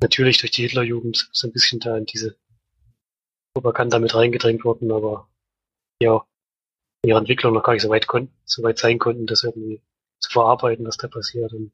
natürlich 0.01 0.37
durch 0.37 0.51
die 0.51 0.63
Hitlerjugend 0.63 1.29
so 1.31 1.47
ein 1.47 1.53
bisschen 1.53 1.79
da 1.79 1.97
in 1.97 2.05
diese 2.05 2.37
Propaganda 3.53 3.99
mit 3.99 4.13
reingedrängt 4.13 4.65
wurden, 4.65 4.91
aber 4.91 5.29
ja, 6.01 6.25
in 7.03 7.09
ihrer 7.09 7.19
Entwicklung 7.19 7.53
noch 7.53 7.63
gar 7.63 7.73
nicht 7.73 7.83
so 7.83 7.89
weit 7.89 8.07
konnten, 8.07 8.35
so 8.43 8.63
weit 8.63 8.77
sein 8.77 8.99
konnten, 8.99 9.27
das 9.27 9.43
irgendwie 9.43 9.81
zu 10.19 10.29
verarbeiten, 10.29 10.85
was 10.85 10.97
da 10.97 11.07
passiert. 11.07 11.53
Und 11.53 11.71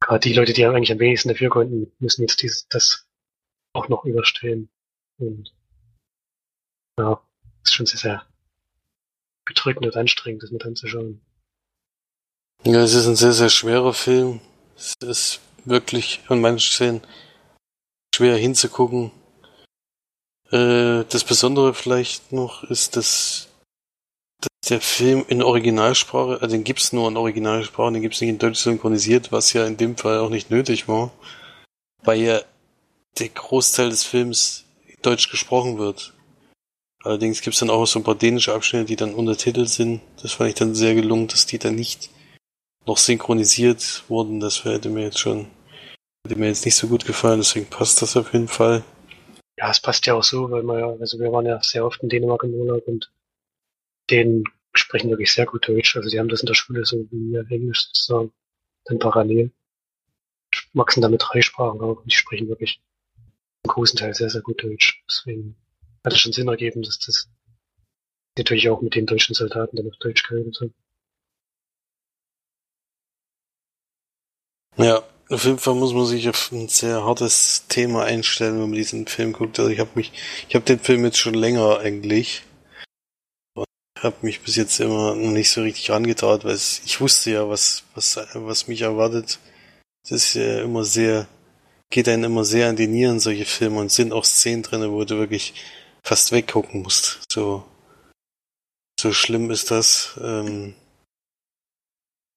gerade 0.00 0.20
die 0.20 0.34
Leute, 0.34 0.52
die 0.52 0.66
eigentlich 0.66 0.92
am 0.92 0.98
wenigsten 0.98 1.30
dafür 1.30 1.48
konnten, 1.48 1.90
müssen 2.00 2.22
jetzt 2.22 2.42
dieses, 2.42 2.68
das 2.68 3.08
auch 3.72 3.88
noch 3.88 4.04
überstehen. 4.04 4.68
Und 5.18 5.54
ja, 6.98 7.26
ist 7.64 7.74
schon 7.74 7.86
sehr, 7.86 8.00
sehr 8.00 8.26
bedrückend 9.46 9.86
und 9.86 9.96
anstrengend, 9.96 10.42
das 10.42 10.50
mit 10.50 10.66
anzuschauen. 10.66 11.22
Ja, 12.64 12.80
es 12.80 12.94
ist 12.94 13.08
ein 13.08 13.16
sehr, 13.16 13.32
sehr 13.32 13.48
schwerer 13.48 13.92
Film. 13.92 14.40
Es 14.76 14.94
ist 15.00 15.40
wirklich 15.64 16.20
an 16.28 16.40
manchen 16.40 16.70
Szenen 16.72 17.00
schwer 18.14 18.36
hinzugucken. 18.36 19.10
Äh, 20.52 21.02
das 21.08 21.24
Besondere 21.24 21.74
vielleicht 21.74 22.30
noch 22.30 22.62
ist, 22.62 22.94
dass, 22.94 23.48
dass 24.40 24.68
der 24.68 24.80
Film 24.80 25.24
in 25.26 25.42
Originalsprache, 25.42 26.40
also 26.40 26.54
den 26.54 26.62
gibt's 26.62 26.92
nur 26.92 27.08
in 27.08 27.16
Originalsprache, 27.16 27.94
den 27.94 28.02
gibt's 28.02 28.20
nicht 28.20 28.30
in 28.30 28.38
Deutsch 28.38 28.60
synchronisiert, 28.60 29.32
was 29.32 29.52
ja 29.54 29.66
in 29.66 29.76
dem 29.76 29.96
Fall 29.96 30.20
auch 30.20 30.30
nicht 30.30 30.52
nötig 30.52 30.86
war, 30.86 31.10
weil 32.04 32.20
ja 32.20 32.40
der 33.18 33.28
Großteil 33.30 33.90
des 33.90 34.04
Films 34.04 34.66
Deutsch 35.02 35.30
gesprochen 35.30 35.78
wird. 35.78 36.12
Allerdings 37.02 37.40
gibt's 37.40 37.58
dann 37.58 37.70
auch 37.70 37.86
so 37.86 37.98
ein 37.98 38.04
paar 38.04 38.14
dänische 38.14 38.54
Abschnitte, 38.54 38.84
die 38.84 38.96
dann 38.96 39.14
untertitelt 39.14 39.68
sind. 39.68 40.00
Das 40.22 40.34
fand 40.34 40.50
ich 40.50 40.54
dann 40.54 40.76
sehr 40.76 40.94
gelungen, 40.94 41.26
dass 41.26 41.46
die 41.46 41.58
dann 41.58 41.74
nicht 41.74 42.08
noch 42.86 42.96
synchronisiert 42.96 44.04
wurden. 44.08 44.40
Das 44.40 44.64
hätte 44.64 44.88
mir 44.88 45.04
jetzt 45.04 45.18
schon, 45.18 45.46
hätte 46.26 46.38
mir 46.38 46.48
jetzt 46.48 46.64
nicht 46.64 46.76
so 46.76 46.88
gut 46.88 47.04
gefallen, 47.04 47.38
deswegen 47.38 47.66
passt 47.66 48.02
das 48.02 48.16
auf 48.16 48.32
jeden 48.32 48.48
Fall. 48.48 48.82
Ja, 49.58 49.70
es 49.70 49.80
passt 49.80 50.06
ja 50.06 50.14
auch 50.14 50.24
so, 50.24 50.50
weil 50.50 50.62
wir 50.62 50.78
ja, 50.78 50.88
also 50.88 51.18
wir 51.18 51.30
waren 51.30 51.46
ja 51.46 51.62
sehr 51.62 51.84
oft 51.84 52.02
in 52.02 52.08
Dänemark 52.08 52.42
im 52.44 52.54
Urlaub 52.54 52.86
und 52.88 53.12
den 54.10 54.44
sprechen 54.74 55.10
wirklich 55.10 55.32
sehr 55.32 55.46
gut 55.46 55.68
Deutsch. 55.68 55.96
Also 55.96 56.08
die 56.08 56.18
haben 56.18 56.28
das 56.28 56.40
in 56.40 56.46
der 56.46 56.54
Schule 56.54 56.84
so 56.84 57.06
wie 57.10 57.36
Englisch 57.54 57.86
sozusagen 57.86 58.32
dann 58.84 58.98
parallel. 58.98 59.52
Wachsen 60.74 61.02
damit 61.02 61.22
drei 61.24 61.42
Sprachen 61.42 61.80
und 61.80 62.04
die 62.04 62.14
sprechen 62.14 62.48
wirklich 62.48 62.80
im 63.64 63.70
großen 63.70 63.98
Teil 63.98 64.14
sehr, 64.14 64.30
sehr 64.30 64.42
gut 64.42 64.62
Deutsch. 64.62 65.02
Deswegen 65.08 65.56
hat 66.04 66.12
es 66.12 66.20
schon 66.20 66.32
Sinn 66.32 66.48
ergeben, 66.48 66.82
dass 66.82 66.98
das 66.98 67.28
natürlich 68.36 68.68
auch 68.68 68.80
mit 68.80 68.94
den 68.94 69.06
deutschen 69.06 69.34
Soldaten 69.34 69.76
dann 69.76 69.88
auf 69.88 69.96
Deutsch 69.98 70.22
geredet 70.24 70.58
haben. 70.60 70.74
Ja, 74.76 75.02
auf 75.28 75.44
jeden 75.44 75.58
Fall 75.58 75.74
muss 75.74 75.92
man 75.92 76.06
sich 76.06 76.28
auf 76.28 76.50
ein 76.52 76.68
sehr 76.68 77.04
hartes 77.04 77.66
Thema 77.68 78.04
einstellen, 78.04 78.54
wenn 78.54 78.70
man 78.70 78.72
diesen 78.72 79.06
Film 79.06 79.32
guckt. 79.32 79.58
Also 79.58 79.70
ich 79.70 79.78
habe 79.78 79.90
mich, 79.94 80.12
ich 80.48 80.54
habe 80.54 80.64
den 80.64 80.78
Film 80.78 81.04
jetzt 81.04 81.18
schon 81.18 81.34
länger 81.34 81.78
eigentlich 81.78 82.42
habe 84.02 84.16
mich 84.22 84.40
bis 84.40 84.56
jetzt 84.56 84.80
immer 84.80 85.14
nicht 85.14 85.50
so 85.50 85.62
richtig 85.62 85.92
angetraut, 85.92 86.44
weil 86.44 86.56
ich 86.56 87.00
wusste 87.00 87.30
ja, 87.30 87.48
was 87.48 87.84
was 87.94 88.18
was 88.34 88.68
mich 88.68 88.82
erwartet. 88.82 89.38
Es 90.04 90.10
ist 90.10 90.34
ja 90.34 90.62
immer 90.62 90.84
sehr, 90.84 91.28
geht 91.90 92.08
einen 92.08 92.24
immer 92.24 92.44
sehr 92.44 92.68
an 92.68 92.76
die 92.76 92.88
Nieren 92.88 93.20
solche 93.20 93.44
Filme 93.46 93.80
und 93.80 93.92
sind 93.92 94.12
auch 94.12 94.24
Szenen 94.24 94.62
drin, 94.62 94.90
wo 94.90 95.04
du 95.04 95.18
wirklich 95.18 95.54
fast 96.04 96.32
weggucken 96.32 96.82
musst. 96.82 97.20
So 97.32 97.64
so 99.00 99.12
schlimm 99.12 99.50
ist 99.50 99.70
das. 99.70 100.18
Ähm, 100.22 100.74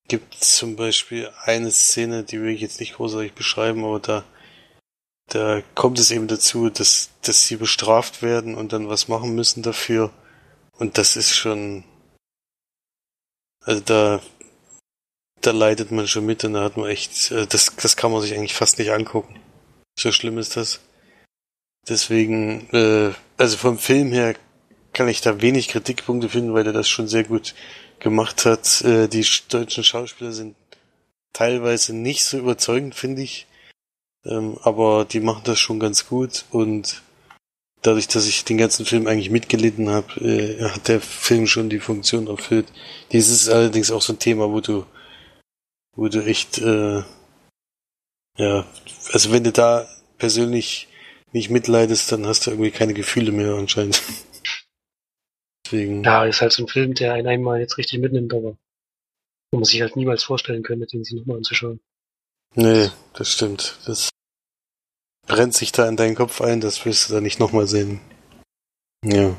gibt 0.07 0.35
zum 0.35 0.75
Beispiel 0.75 1.31
eine 1.43 1.71
Szene, 1.71 2.23
die 2.23 2.41
will 2.41 2.53
ich 2.53 2.61
jetzt 2.61 2.79
nicht 2.79 2.95
großartig 2.95 3.33
beschreiben, 3.33 3.83
aber 3.83 3.99
da, 3.99 4.23
da 5.27 5.61
kommt 5.73 5.99
es 5.99 6.11
eben 6.11 6.27
dazu, 6.27 6.69
dass, 6.69 7.09
dass 7.21 7.47
sie 7.47 7.55
bestraft 7.55 8.21
werden 8.21 8.55
und 8.55 8.73
dann 8.73 8.89
was 8.89 9.07
machen 9.07 9.33
müssen 9.33 9.63
dafür. 9.63 10.11
Und 10.77 10.97
das 10.97 11.15
ist 11.15 11.33
schon, 11.33 11.83
also 13.63 13.81
da, 13.81 14.21
da 15.41 15.51
leidet 15.51 15.91
man 15.91 16.07
schon 16.07 16.25
mit 16.25 16.43
und 16.43 16.53
da 16.53 16.63
hat 16.63 16.77
man 16.77 16.89
echt, 16.89 17.31
äh, 17.31 17.47
das, 17.47 17.75
das 17.75 17.95
kann 17.95 18.11
man 18.11 18.21
sich 18.21 18.33
eigentlich 18.33 18.53
fast 18.53 18.77
nicht 18.77 18.91
angucken. 18.91 19.39
So 19.97 20.11
schlimm 20.11 20.37
ist 20.37 20.55
das. 20.57 20.81
Deswegen, 21.87 22.69
äh, 22.73 23.13
also 23.37 23.57
vom 23.57 23.77
Film 23.77 24.11
her 24.11 24.35
kann 24.93 25.07
ich 25.07 25.21
da 25.21 25.41
wenig 25.41 25.69
Kritikpunkte 25.69 26.29
finden, 26.29 26.53
weil 26.53 26.65
er 26.65 26.73
das 26.73 26.89
schon 26.89 27.07
sehr 27.07 27.23
gut 27.23 27.53
gemacht 28.05 28.45
hat. 28.45 28.81
Äh, 28.83 29.07
die 29.07 29.25
deutschen 29.49 29.83
Schauspieler 29.83 30.31
sind 30.31 30.55
teilweise 31.33 31.93
nicht 31.93 32.23
so 32.23 32.37
überzeugend, 32.37 32.93
finde 32.93 33.23
ich. 33.23 33.47
Ähm, 34.25 34.57
aber 34.61 35.05
die 35.05 35.19
machen 35.19 35.41
das 35.43 35.59
schon 35.59 35.79
ganz 35.79 36.07
gut 36.07 36.45
und 36.51 37.01
dadurch, 37.81 38.07
dass 38.07 38.27
ich 38.27 38.45
den 38.45 38.57
ganzen 38.57 38.85
Film 38.85 39.07
eigentlich 39.07 39.31
mitgelitten 39.31 39.89
habe, 39.89 40.21
äh, 40.21 40.63
hat 40.69 40.87
der 40.87 41.01
Film 41.01 41.47
schon 41.47 41.69
die 41.69 41.79
Funktion 41.79 42.27
erfüllt. 42.27 42.67
Dies 43.11 43.29
ist 43.29 43.49
allerdings 43.49 43.91
auch 43.91 44.01
so 44.03 44.13
ein 44.13 44.19
Thema, 44.19 44.51
wo 44.51 44.61
du, 44.61 44.85
wo 45.95 46.07
du 46.07 46.23
echt, 46.23 46.59
äh, 46.59 47.01
ja, 48.37 48.65
also 49.13 49.31
wenn 49.31 49.43
du 49.43 49.51
da 49.51 49.87
persönlich 50.19 50.87
nicht 51.31 51.49
mitleidest, 51.49 52.11
dann 52.11 52.27
hast 52.27 52.45
du 52.45 52.51
irgendwie 52.51 52.71
keine 52.71 52.93
Gefühle 52.93 53.31
mehr 53.31 53.55
anscheinend. 53.55 54.01
Deswegen. 55.65 56.03
Ja, 56.03 56.25
ist 56.25 56.41
halt 56.41 56.51
so 56.51 56.63
ein 56.63 56.67
Film, 56.67 56.93
der 56.93 57.13
einen 57.13 57.27
einmal 57.27 57.59
jetzt 57.59 57.77
richtig 57.77 57.99
mitnimmt, 57.99 58.33
aber 58.33 58.55
wo 59.51 59.57
man 59.57 59.63
sich 59.63 59.81
halt 59.81 59.95
niemals 59.95 60.23
vorstellen 60.23 60.63
könnte, 60.63 60.85
den 60.85 61.03
sich 61.03 61.15
nochmal 61.15 61.37
anzuschauen. 61.37 61.79
Nee, 62.53 62.89
das 63.13 63.31
stimmt. 63.31 63.79
Das 63.85 64.09
brennt 65.25 65.53
sich 65.55 65.71
da 65.71 65.87
in 65.87 65.97
deinen 65.97 66.15
Kopf 66.15 66.41
ein, 66.41 66.61
das 66.61 66.85
willst 66.85 67.09
du 67.09 67.13
da 67.13 67.21
nicht 67.21 67.39
nochmal 67.39 67.67
sehen. 67.67 67.99
Ja. 69.03 69.35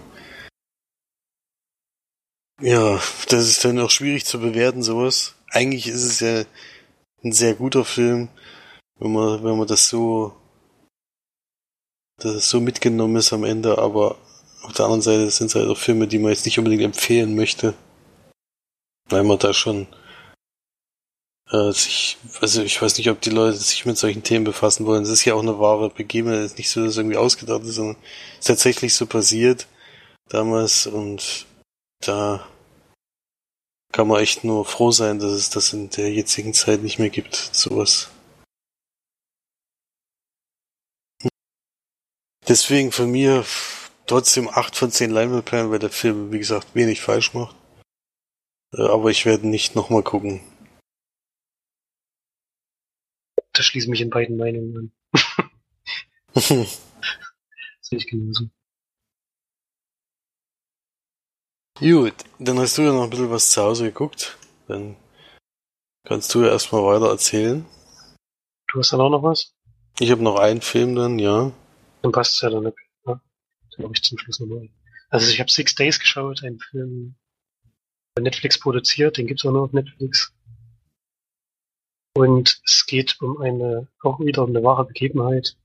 Ja, 2.60 3.00
das 3.28 3.48
ist 3.48 3.64
dann 3.64 3.78
auch 3.78 3.90
schwierig 3.90 4.24
zu 4.24 4.40
bewerten, 4.40 4.82
sowas. 4.82 5.36
Eigentlich 5.50 5.86
ist 5.86 6.04
es 6.04 6.20
ja 6.20 6.44
ein 7.22 7.32
sehr 7.32 7.54
guter 7.54 7.84
Film, 7.84 8.28
wenn 8.98 9.12
man, 9.12 9.44
wenn 9.44 9.58
man 9.58 9.66
das 9.66 9.88
so, 9.88 10.34
das 12.18 12.48
so 12.48 12.60
mitgenommen 12.60 13.16
ist 13.16 13.32
am 13.32 13.44
Ende, 13.44 13.78
aber 13.78 14.18
auf 14.66 14.72
der 14.72 14.84
anderen 14.86 15.02
Seite 15.02 15.30
sind 15.30 15.46
es 15.46 15.54
halt 15.54 15.68
auch 15.68 15.78
Filme, 15.78 16.08
die 16.08 16.18
man 16.18 16.32
jetzt 16.32 16.44
nicht 16.44 16.58
unbedingt 16.58 16.82
empfehlen 16.82 17.36
möchte. 17.36 17.74
Weil 19.08 19.22
man 19.22 19.38
da 19.38 19.54
schon 19.54 19.86
äh, 21.50 21.70
sich, 21.72 22.18
also 22.40 22.62
ich 22.62 22.80
weiß 22.82 22.98
nicht, 22.98 23.08
ob 23.08 23.20
die 23.20 23.30
Leute 23.30 23.56
sich 23.56 23.86
mit 23.86 23.96
solchen 23.96 24.24
Themen 24.24 24.44
befassen 24.44 24.84
wollen. 24.86 25.04
Es 25.04 25.10
ist 25.10 25.24
ja 25.24 25.34
auch 25.34 25.42
eine 25.42 25.60
wahre 25.60 25.90
Begebenheit, 25.90 26.40
es 26.40 26.52
ist 26.52 26.58
nicht 26.58 26.70
so, 26.70 26.80
dass 26.80 26.92
es 26.92 26.96
irgendwie 26.96 27.16
ausgedacht 27.16 27.62
ist, 27.62 27.76
sondern 27.76 27.96
es 28.32 28.40
ist 28.40 28.46
tatsächlich 28.48 28.94
so 28.94 29.06
passiert 29.06 29.68
damals 30.28 30.88
und 30.88 31.46
da 32.00 32.44
kann 33.92 34.08
man 34.08 34.20
echt 34.20 34.42
nur 34.42 34.64
froh 34.64 34.90
sein, 34.90 35.20
dass 35.20 35.30
es 35.32 35.50
das 35.50 35.72
in 35.72 35.90
der 35.90 36.12
jetzigen 36.12 36.52
Zeit 36.52 36.82
nicht 36.82 36.98
mehr 36.98 37.10
gibt, 37.10 37.36
sowas. 37.36 38.10
Deswegen 42.48 42.92
von 42.92 43.10
mir 43.10 43.44
trotzdem 44.06 44.48
8 44.48 44.76
von 44.76 44.90
10 44.90 45.10
Leinwandperlen, 45.10 45.70
weil 45.70 45.78
der 45.78 45.90
Film, 45.90 46.32
wie 46.32 46.38
gesagt, 46.38 46.74
wenig 46.74 47.00
falsch 47.00 47.34
macht. 47.34 47.56
Äh, 48.74 48.82
aber 48.82 49.10
ich 49.10 49.26
werde 49.26 49.46
nicht 49.46 49.74
nochmal 49.74 50.02
gucken. 50.02 50.40
Da 53.52 53.62
schließe 53.62 53.88
mich 53.88 54.00
in 54.00 54.10
beiden 54.10 54.36
Meinungen 54.36 54.92
an. 55.12 55.46
Sehe 57.80 57.98
ich 57.98 58.06
genauso. 58.06 58.50
Gut, 61.78 62.14
dann 62.38 62.58
hast 62.58 62.78
du 62.78 62.82
ja 62.82 62.92
noch 62.92 63.04
ein 63.04 63.10
bisschen 63.10 63.30
was 63.30 63.50
zu 63.50 63.62
Hause 63.62 63.84
geguckt. 63.84 64.38
Dann 64.66 64.96
kannst 66.04 66.34
du 66.34 66.42
ja 66.42 66.48
erstmal 66.48 66.82
weiter 66.82 67.10
erzählen. 67.10 67.66
Du 68.68 68.78
hast 68.78 68.92
dann 68.92 69.00
auch 69.00 69.10
noch 69.10 69.22
was? 69.22 69.54
Ich 69.98 70.10
habe 70.10 70.22
noch 70.22 70.36
einen 70.38 70.60
Film 70.60 70.94
dann, 70.94 71.18
ja. 71.18 71.52
Dann 72.02 72.12
passt 72.12 72.34
es 72.34 72.40
ja 72.42 72.50
dann 72.50 72.72
glaube 73.76 73.94
ich, 73.94 74.02
zum 74.02 74.18
Schluss 74.18 74.40
nochmal. 74.40 74.68
Also 75.08 75.30
ich 75.30 75.40
habe 75.40 75.50
Six 75.50 75.74
Days 75.74 75.98
geschaut, 76.00 76.42
einen 76.42 76.58
Film 76.58 77.14
bei 78.14 78.22
Netflix 78.22 78.58
produziert, 78.58 79.18
den 79.18 79.26
gibt's 79.26 79.44
auch 79.44 79.52
nur 79.52 79.62
auf 79.62 79.72
Netflix. 79.72 80.32
Und 82.14 82.60
es 82.64 82.86
geht 82.86 83.20
um 83.20 83.40
eine, 83.40 83.88
auch 84.02 84.20
wieder 84.20 84.42
um 84.42 84.50
eine 84.50 84.64
wahre 84.64 84.86
Begebenheit. 84.86 85.56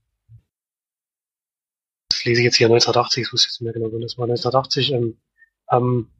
Das 2.10 2.24
lese 2.24 2.40
ich 2.40 2.44
jetzt 2.44 2.56
hier 2.56 2.66
1980, 2.66 3.24
ich 3.24 3.32
wusste 3.32 3.48
jetzt 3.48 3.60
nicht 3.60 3.64
mehr 3.64 3.72
genau, 3.72 3.92
wann 3.92 4.02
das 4.02 4.18
war. 4.18 4.24
1980 4.24 4.92
ähm, 4.92 5.18
haben 5.66 6.12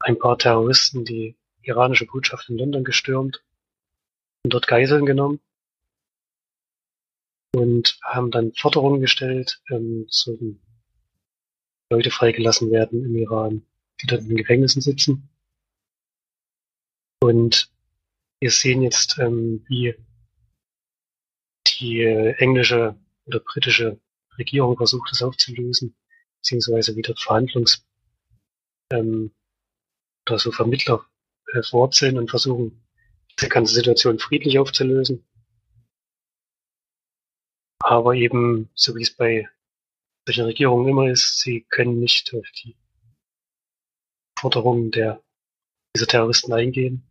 ein 0.00 0.18
paar 0.18 0.36
Terroristen 0.36 1.04
die 1.04 1.36
iranische 1.62 2.06
Botschaft 2.06 2.48
in 2.48 2.58
London 2.58 2.82
gestürmt 2.82 3.42
und 4.42 4.52
dort 4.52 4.66
Geiseln 4.66 5.06
genommen 5.06 5.40
und 7.54 7.98
haben 8.02 8.30
dann 8.30 8.52
Forderungen 8.54 9.00
gestellt, 9.00 9.60
ähm, 9.70 10.06
sollen 10.08 10.60
Leute 11.90 12.10
freigelassen 12.10 12.70
werden 12.70 13.04
im 13.04 13.16
Iran, 13.16 13.66
die 14.00 14.06
dort 14.06 14.22
in 14.22 14.36
Gefängnissen 14.36 14.80
sitzen. 14.80 15.28
Und 17.20 17.70
wir 18.40 18.50
sehen 18.50 18.82
jetzt, 18.82 19.18
ähm, 19.18 19.64
wie 19.68 19.94
die 21.66 22.02
englische 22.02 22.96
oder 23.26 23.40
britische 23.40 24.00
Regierung 24.38 24.76
versucht, 24.76 25.10
das 25.10 25.22
aufzulösen, 25.22 25.94
beziehungsweise 26.38 26.96
wie 26.96 27.02
dort 27.02 27.20
Verhandlungs 27.20 27.86
ähm, 28.90 29.32
oder 30.26 30.38
so 30.38 30.50
Vermittler 30.52 31.04
äh, 31.52 31.62
vor 31.62 31.82
Ort 31.82 31.94
sind 31.94 32.18
und 32.18 32.30
versuchen, 32.30 32.82
diese 33.38 33.48
ganze 33.48 33.74
Situation 33.74 34.18
friedlich 34.18 34.58
aufzulösen. 34.58 35.24
Aber 37.82 38.14
eben, 38.14 38.70
so 38.74 38.94
wie 38.94 39.02
es 39.02 39.14
bei 39.14 39.48
solchen 40.26 40.44
Regierungen 40.44 40.88
immer 40.88 41.10
ist, 41.10 41.40
sie 41.40 41.62
können 41.68 41.98
nicht 41.98 42.32
auf 42.32 42.46
die 42.62 42.76
Forderungen 44.38 44.90
der, 44.92 45.22
dieser 45.94 46.06
Terroristen 46.06 46.52
eingehen. 46.52 47.04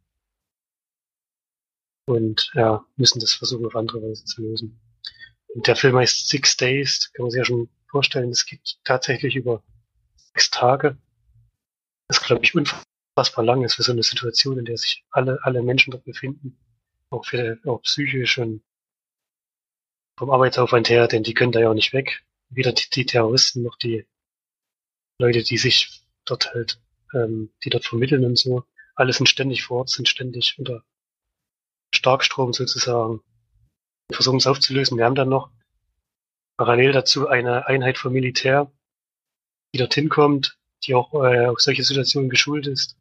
Und 2.08 2.52
ja, 2.56 2.86
müssen 2.96 3.20
das 3.20 3.34
versuchen 3.34 3.66
auf 3.66 3.76
andere 3.76 4.02
Weise 4.02 4.26
zu 4.26 4.42
lösen. 4.42 4.80
Und 5.54 5.68
der 5.68 5.76
Film 5.76 5.98
heißt 5.98 6.30
Six 6.30 6.56
Days, 6.58 7.12
kann 7.14 7.24
man 7.24 7.32
sich 7.32 7.40
ja 7.40 7.46
schon 7.46 7.70
vorstellen, 7.90 8.30
es 8.30 8.46
geht 8.46 8.80
tatsächlich 8.86 9.36
über 9.36 9.62
sechs 10.16 10.50
Tage. 10.50 10.98
Das 12.08 12.22
glaube 12.22 12.44
ich 12.44 12.56
unfassbar 12.56 13.44
lang 13.44 13.64
ist 13.64 13.76
für 13.76 13.84
so 13.84 13.92
eine 13.92 14.04
Situation, 14.04 14.58
in 14.58 14.66
der 14.66 14.78
sich 14.78 15.06
alle, 15.12 15.40
alle 15.44 15.62
Menschen 15.62 15.92
dort 15.92 16.06
befinden. 16.06 16.58
Auch 17.10 17.26
für 17.26 17.60
auch 17.66 17.82
psychisch 17.82 18.38
und 18.38 18.64
vom 20.22 20.30
Arbeitsaufwand 20.30 20.88
her, 20.88 21.08
denn 21.08 21.24
die 21.24 21.34
können 21.34 21.52
da 21.52 21.60
ja 21.62 21.70
auch 21.72 21.74
nicht 21.74 21.94
weg. 21.94 22.24
Weder 22.50 22.74
die, 22.74 22.88
die 22.94 23.08
Terroristen 23.08 23.64
noch 23.64 23.76
die 23.76 24.06
Leute, 25.18 25.42
die 25.42 25.58
sich 25.58 26.04
dort 26.26 26.54
halt, 26.54 26.80
ähm, 27.16 27.52
die 27.64 27.72
dort 27.72 27.86
vermitteln 27.86 28.24
und 28.24 28.38
so. 28.38 28.64
Alle 28.94 29.14
sind 29.14 29.28
ständig 29.28 29.64
vor 29.64 29.80
Ort, 29.80 29.90
sind 29.90 30.08
ständig 30.08 30.60
unter 30.60 30.84
Starkstrom 31.92 32.54
sozusagen. 32.54 33.22
Wir 34.10 34.16
versuchen 34.16 34.38
es 34.38 34.46
aufzulösen. 34.46 34.96
Wir 34.96 35.06
haben 35.06 35.16
dann 35.16 35.30
noch 35.30 35.50
parallel 36.56 36.92
dazu 36.92 37.28
eine 37.28 37.66
Einheit 37.66 37.98
vom 37.98 38.14
Militär, 38.14 38.72
die 39.74 39.80
dorthin 39.80 40.08
kommt, 40.08 40.56
die 40.84 40.94
auch 40.94 41.16
äh, 41.16 41.48
auf 41.48 41.62
solche 41.62 41.84
Situationen 41.84 42.30
geschult 42.30 42.68
ist 42.68 42.96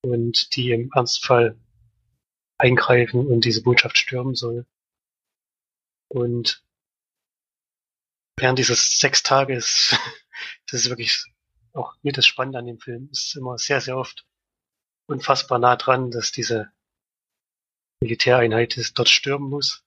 und 0.00 0.56
die 0.56 0.70
im 0.70 0.90
Ernstfall 0.94 1.58
eingreifen 2.56 3.26
und 3.26 3.44
diese 3.44 3.62
Botschaft 3.62 3.98
stürmen 3.98 4.34
soll. 4.34 4.64
Und 6.12 6.62
während 8.36 8.58
dieses 8.58 8.98
sechs 8.98 9.22
Tages, 9.22 9.96
das 10.70 10.82
ist 10.82 10.90
wirklich 10.90 11.24
auch 11.72 11.94
mit 12.02 12.18
das 12.18 12.26
Spannende 12.26 12.58
an 12.58 12.66
dem 12.66 12.78
Film, 12.78 13.08
ist 13.10 13.34
immer 13.34 13.56
sehr, 13.56 13.80
sehr 13.80 13.96
oft 13.96 14.26
unfassbar 15.06 15.58
nah 15.58 15.74
dran, 15.76 16.10
dass 16.10 16.30
diese 16.30 16.70
Militäreinheit 18.02 18.78
dort 18.94 19.08
stürmen 19.08 19.48
muss. 19.48 19.84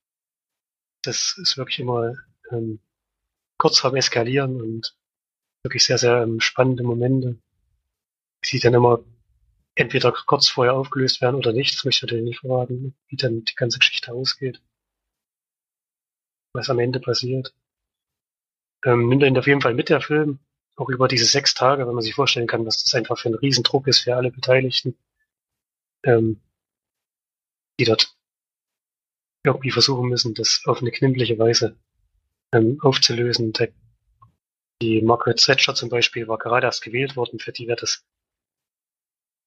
Das 1.03 1.38
ist 1.38 1.57
wirklich 1.57 1.80
immer 1.80 2.15
ähm, 2.51 2.80
kurz 3.59 3.78
vorm 3.80 3.95
Eskalieren 3.95 4.61
und 4.61 4.97
wirklich 5.61 5.84
sehr, 5.84 5.99
sehr 5.99 6.23
ähm, 6.23 6.39
spannende 6.39 6.82
Momente, 6.84 7.38
die 8.45 8.59
dann 8.59 8.73
immer 8.73 9.03
entweder 9.76 10.11
kurz 10.11 10.47
vorher 10.47 10.73
aufgelöst 10.73 11.21
werden 11.21 11.36
oder 11.36 11.53
nicht. 11.53 11.76
Das 11.76 11.86
möchte 11.86 11.99
ich 11.99 12.01
natürlich 12.03 12.26
nicht 12.26 12.39
verraten, 12.39 12.95
wie 13.09 13.15
dann 13.15 13.43
die 13.43 13.55
ganze 13.55 13.78
Geschichte 13.78 14.11
ausgeht. 14.11 14.59
Was 16.56 16.70
am 16.70 16.80
Ende 16.80 16.99
passiert. 16.99 17.53
Ähm, 18.86 19.10
nimmt 19.10 19.24
ihn 19.24 19.38
auf 19.38 19.47
jeden 19.47 19.62
Fall 19.62 19.74
mit, 19.74 19.89
der 19.89 19.99
Film. 19.99 20.39
Auch 20.78 20.89
über 20.89 21.08
diese 21.08 21.26
sechs 21.26 21.53
Tage, 21.53 21.86
wenn 21.86 21.93
man 21.93 22.03
sich 22.03 22.16
vorstellen 22.16 22.47
kann, 22.47 22.66
was 22.66 22.82
das 22.84 22.93
einfach 22.95 23.18
für 23.18 23.30
ein 23.30 23.36
Riesendruck 23.36 23.88
ist 23.88 23.99
für 23.99 24.16
alle 24.16 24.32
Beteiligten. 24.32 24.97
Ähm, 26.03 26.41
die 27.80 27.86
dort 27.86 28.16
irgendwie 29.43 29.72
versuchen 29.72 30.10
müssen, 30.10 30.34
das 30.34 30.62
auf 30.66 30.80
eine 30.82 30.91
knifflige 30.91 31.38
Weise 31.38 31.78
ähm, 32.53 32.80
aufzulösen. 32.82 33.51
Der, 33.53 33.70
die 34.82 35.01
Margaret 35.01 35.38
Thatcher 35.38 35.76
zum 35.76 35.89
Beispiel 35.89 36.28
war 36.28 36.38
gerade 36.38 36.68
erst 36.68 36.84
gewählt 36.84 37.16
worden, 37.16 37.39
für 37.39 37.51
die 37.51 37.68
wäre 37.68 37.80
das 37.80 38.06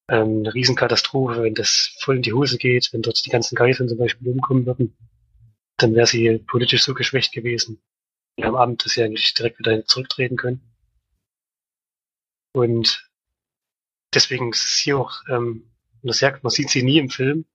ähm, 0.09 0.39
eine 0.39 0.53
Riesenkatastrophe, 0.53 1.41
wenn 1.43 1.55
das 1.55 1.95
voll 1.99 2.17
in 2.17 2.21
die 2.21 2.33
Hose 2.33 2.57
geht, 2.57 2.93
wenn 2.93 3.01
dort 3.01 3.23
die 3.25 3.29
ganzen 3.29 3.55
Geiseln 3.55 3.89
zum 3.89 3.97
Beispiel 3.97 4.31
umkommen 4.31 4.65
würden, 4.65 4.95
dann 5.81 5.95
wäre 5.95 6.07
sie 6.07 6.39
politisch 6.39 6.83
so 6.83 6.93
geschwächt 6.93 7.31
gewesen. 7.31 7.81
Und 8.37 8.45
am 8.45 8.55
Abend, 8.55 8.85
dass 8.85 8.93
sie 8.93 9.03
eigentlich 9.03 9.33
direkt 9.33 9.59
wieder 9.59 9.85
zurücktreten 9.85 10.37
können. 10.37 10.61
Und 12.53 13.09
deswegen 14.13 14.51
ist 14.51 14.77
sie 14.77 14.93
auch, 14.93 15.21
ähm, 15.29 15.71
man 16.01 16.13
sieht 16.49 16.69
sie 16.69 16.83
nie 16.83 16.97
im 16.97 17.09
Film. 17.09 17.45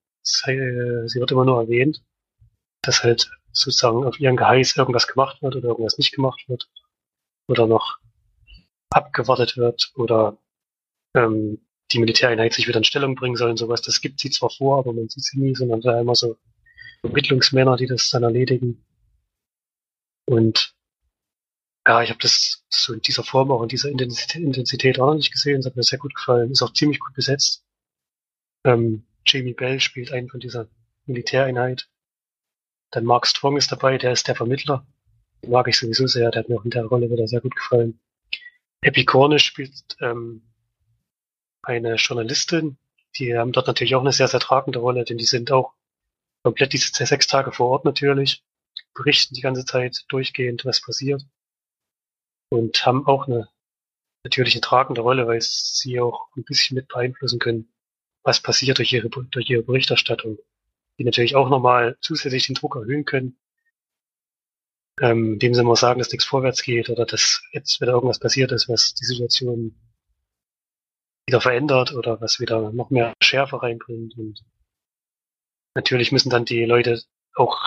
Äh, 0.47 1.07
sie 1.09 1.21
wird 1.21 1.33
immer 1.33 1.45
nur 1.45 1.61
erwähnt, 1.61 2.03
dass 2.83 3.03
halt 3.03 3.31
sozusagen 3.53 4.05
auf 4.05 4.19
ihren 4.21 4.37
Geheiß 4.37 4.77
irgendwas 4.77 5.07
gemacht 5.07 5.43
wird 5.43 5.57
oder 5.57 5.69
irgendwas 5.69 5.99
nicht 5.99 6.15
gemacht 6.15 6.45
wird. 6.49 6.69
Oder 7.49 7.67
noch 7.67 7.99
abgewartet 8.91 9.57
wird 9.57 9.93
oder 9.97 10.39
ähm, 11.15 11.61
die 11.93 11.99
Militäreinheit 11.99 12.55
sich 12.55 12.67
wieder 12.69 12.79
in 12.79 12.85
Stellung 12.85 13.15
bringen 13.15 13.37
soll 13.37 13.51
und 13.51 13.57
sowas. 13.59 13.83
Das 13.83 14.01
gibt 14.01 14.21
sie 14.21 14.31
zwar 14.31 14.51
vor, 14.51 14.79
aber 14.79 14.93
man 14.93 15.09
sieht 15.09 15.25
sie 15.25 15.39
nie, 15.39 15.55
sondern 15.55 15.81
da 15.81 16.01
immer 16.01 16.15
so 16.15 16.39
Ermittlungsmänner, 17.05 17.77
die 17.77 17.87
das 17.87 18.11
dann 18.11 18.23
erledigen. 18.23 18.85
Und 20.27 20.75
ja, 21.87 22.03
ich 22.03 22.11
habe 22.11 22.21
das 22.21 22.65
so 22.69 22.95
in 22.95 23.01
dieser 23.01 23.25
Form 23.25 23.51
auch 23.51 23.63
in 23.63 23.69
dieser 23.69 23.91
Intensität, 23.91 24.43
Intensität 24.43 24.99
auch 24.99 25.09
noch 25.09 25.15
nicht 25.15 25.33
gesehen. 25.33 25.57
Das 25.57 25.67
hat 25.67 25.77
mir 25.77 25.83
sehr 25.83 25.99
gut 25.99 26.15
gefallen. 26.15 26.51
Ist 26.51 26.63
auch 26.63 26.73
ziemlich 26.73 26.99
gut 26.99 27.15
besetzt. 27.15 27.65
Ähm, 28.65 29.05
Jamie 29.27 29.53
Bell 29.53 29.81
spielt 29.81 30.13
einen 30.13 30.29
von 30.29 30.41
dieser 30.41 30.69
Militäreinheit. 31.07 31.89
Dann 32.91 33.05
Mark 33.05 33.27
Strong 33.27 33.57
ist 33.57 33.71
dabei, 33.71 33.99
der 33.99 34.13
ist 34.13 34.29
der 34.29 34.37
Vermittler. 34.37 34.87
Den 35.43 35.51
mag 35.51 35.69
ich 35.69 35.79
sowieso 35.79 36.07
sehr, 36.07 36.31
der 36.31 36.41
hat 36.41 36.49
mir 36.49 36.59
auch 36.59 36.65
in 36.65 36.71
der 36.71 36.87
Rolle 36.87 37.11
wieder 37.11 37.27
sehr 37.27 37.41
gut 37.41 37.55
gefallen. 37.55 38.01
Epi 38.81 39.05
Cornish 39.05 39.45
spielt 39.45 39.97
ähm, 40.01 40.43
eine 41.63 41.97
Journalistin, 41.97 42.77
die 43.17 43.37
haben 43.37 43.53
dort 43.53 43.67
natürlich 43.67 43.95
auch 43.95 44.01
eine 44.01 44.13
sehr, 44.13 44.29
sehr 44.29 44.41
tragende 44.41 44.79
Rolle, 44.79 45.05
denn 45.05 45.19
die 45.19 45.25
sind 45.25 45.53
auch 45.53 45.73
komplett 46.45 46.73
diese 46.73 46.93
sechs 46.93 47.27
Tage 47.27 47.53
vor 47.53 47.71
Ort 47.71 47.85
natürlich, 47.85 48.45
berichten 48.95 49.35
die 49.35 49.41
ganze 49.41 49.65
Zeit 49.65 50.05
durchgehend, 50.09 50.65
was 50.65 50.81
passiert 50.81 51.25
und 52.51 52.87
haben 52.87 53.07
auch 53.07 53.27
eine 53.27 53.49
natürlich 54.25 54.55
eine 54.55 54.63
tragende 54.63 55.03
Rolle, 55.03 55.27
weil 55.27 55.41
sie 55.43 56.01
auch 56.01 56.29
ein 56.37 56.45
bisschen 56.45 56.77
mit 56.77 56.89
beeinflussen 56.89 57.39
können, 57.39 57.73
was 58.23 58.41
passiert 58.41 58.79
durch 58.79 58.93
ihre, 58.93 59.09
durch 59.09 59.51
ihre 59.51 59.63
Berichterstattung, 59.63 60.39
die 60.99 61.05
natürlich 61.05 61.37
auch 61.37 61.51
nochmal 61.51 61.99
zusätzlich 62.01 62.47
den 62.47 62.55
Druck 62.55 62.77
erhöhen 62.77 63.05
können, 63.05 63.39
ähm, 65.01 65.35
indem 65.35 65.55
sie 65.55 65.61
immer 65.61 65.77
sagen, 65.77 65.99
dass 65.99 66.11
nichts 66.11 66.25
vorwärts 66.25 66.63
geht 66.63 66.89
oder 66.89 67.05
dass 67.05 67.43
jetzt 67.53 67.81
wieder 67.81 67.93
irgendwas 67.93 68.19
passiert 68.19 68.51
ist, 68.53 68.69
was 68.69 68.95
die 68.95 69.05
Situation 69.05 69.79
wieder 71.27 71.41
verändert 71.41 71.93
oder 71.93 72.21
was 72.21 72.41
wieder 72.41 72.73
noch 72.73 72.91
mehr 72.91 73.13
Schärfe 73.23 73.63
reinbringt. 73.63 74.17
Und 74.17 74.43
natürlich 75.75 76.13
müssen 76.13 76.31
dann 76.31 76.45
die 76.45 76.65
Leute 76.65 77.03
auch 77.35 77.59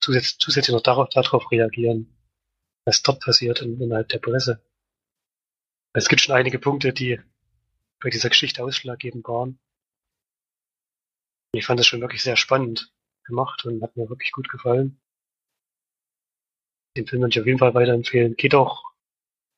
zusätzlich, 0.00 0.38
zusätzlich 0.38 0.74
noch 0.74 0.82
darauf, 0.82 1.08
darauf 1.10 1.50
reagieren, 1.50 2.16
was 2.84 3.02
dort 3.02 3.20
passiert 3.20 3.62
in, 3.62 3.80
innerhalb 3.80 4.08
der 4.08 4.18
Presse. 4.18 4.62
Es 5.94 6.08
gibt 6.08 6.20
schon 6.20 6.34
einige 6.34 6.58
Punkte, 6.58 6.92
die 6.92 7.20
bei 8.00 8.10
dieser 8.10 8.28
Geschichte 8.28 8.62
ausschlaggebend 8.62 9.26
waren. 9.26 9.58
Ich 11.52 11.64
fand 11.64 11.80
das 11.80 11.86
schon 11.86 12.02
wirklich 12.02 12.22
sehr 12.22 12.36
spannend 12.36 12.92
gemacht 13.24 13.64
und 13.64 13.82
hat 13.82 13.96
mir 13.96 14.08
wirklich 14.08 14.32
gut 14.32 14.48
gefallen. 14.48 15.00
Den 16.96 17.06
Film 17.06 17.22
würde 17.22 17.30
ich 17.30 17.40
auf 17.40 17.46
jeden 17.46 17.58
Fall 17.58 17.74
weiterempfehlen. 17.74 18.36
Geht 18.36 18.54
auch 18.54 18.84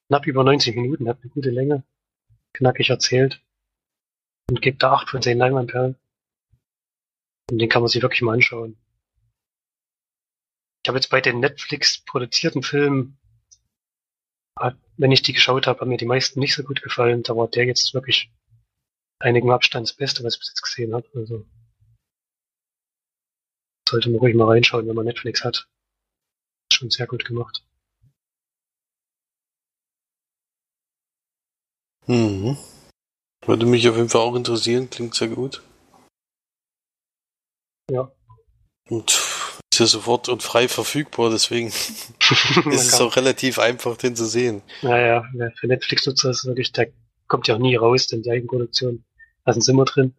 knapp 0.09 0.27
über 0.27 0.45
90 0.45 0.77
Minuten, 0.77 1.09
hat 1.09 1.21
eine 1.23 1.31
gute 1.31 1.51
Länge 1.51 1.85
knackig 2.53 2.91
erzählt 2.91 3.43
und 4.49 4.63
gibt 4.63 4.83
da 4.83 4.93
acht 4.93 5.11
von 5.11 5.23
zehn 5.23 5.39
Leinwandperlen. 5.39 5.97
Und 7.51 7.59
den 7.59 7.69
kann 7.69 7.83
man 7.83 7.89
sich 7.89 8.03
wirklich 8.03 8.23
mal 8.23 8.35
anschauen. 8.35 8.77
Ich 10.85 10.89
habe 10.89 10.99
jetzt 10.99 11.11
bei 11.11 11.21
den 11.21 11.41
Netflix 11.41 11.99
produzierten 11.99 12.63
Filmen, 12.63 13.19
wenn 14.99 15.13
ich 15.13 15.23
die 15.23 15.33
geschaut 15.33 15.67
habe, 15.67 15.81
haben 15.81 15.89
mir 15.89 15.97
die 15.97 16.07
meisten 16.07 16.41
nicht 16.41 16.55
so 16.55 16.65
gut 16.65 16.83
gefallen. 16.83 17.23
Da 17.23 17.37
war 17.37 17.49
der 17.49 17.65
jetzt 17.65 17.95
wirklich 17.95 18.33
einigen 19.21 19.51
Abstand 19.51 19.89
das 19.89 19.97
Beste, 19.97 20.25
was 20.25 20.35
ich 20.35 20.41
bis 20.41 20.49
jetzt 20.49 20.63
gesehen 20.63 20.93
habe. 20.93 21.09
Also 21.15 21.47
sollte 23.89 24.11
man 24.11 24.19
ruhig 24.19 24.35
mal 24.35 24.49
reinschauen, 24.49 24.87
wenn 24.87 24.97
man 24.97 25.07
Netflix 25.07 25.45
hat. 25.45 25.69
Schon 26.73 26.91
sehr 26.91 27.07
gut 27.07 27.25
gemacht. 27.25 27.65
Mhm. 32.07 32.59
Würde 33.47 33.67
mich 33.67 33.89
auf 33.89 33.97
jeden 33.97 34.09
Fall 34.09 34.23
auch 34.23 34.35
interessieren, 34.35 34.91
klingt 34.91 35.15
sehr 35.15 35.29
gut. 35.29 35.63
Ja. 37.91 38.13
Und 38.89 39.11
ist 39.79 39.81
ja 39.81 39.87
sofort 39.87 40.29
und 40.29 40.43
frei 40.43 40.67
verfügbar, 40.67 41.31
deswegen 41.31 41.69
ist 42.71 42.93
es 42.93 43.01
auch 43.01 43.15
relativ 43.15 43.59
einfach, 43.59 43.97
den 43.97 44.17
zu 44.17 44.25
sehen. 44.25 44.63
Naja, 44.83 45.25
für 45.57 45.69
Netflix-Nutzer 45.69 46.31
ist 46.31 46.39
es 46.39 46.47
wirklich, 46.47 46.73
der 46.73 46.91
kommt 47.29 47.47
ja 47.47 47.55
auch 47.55 47.61
nie 47.61 47.77
raus, 47.77 48.09
denn 48.09 48.23
die 48.23 48.31
Eigenproduktion 48.31 49.05
lassen 49.45 49.61
sie 49.61 49.71
immer 49.71 49.85
drin. 49.85 50.15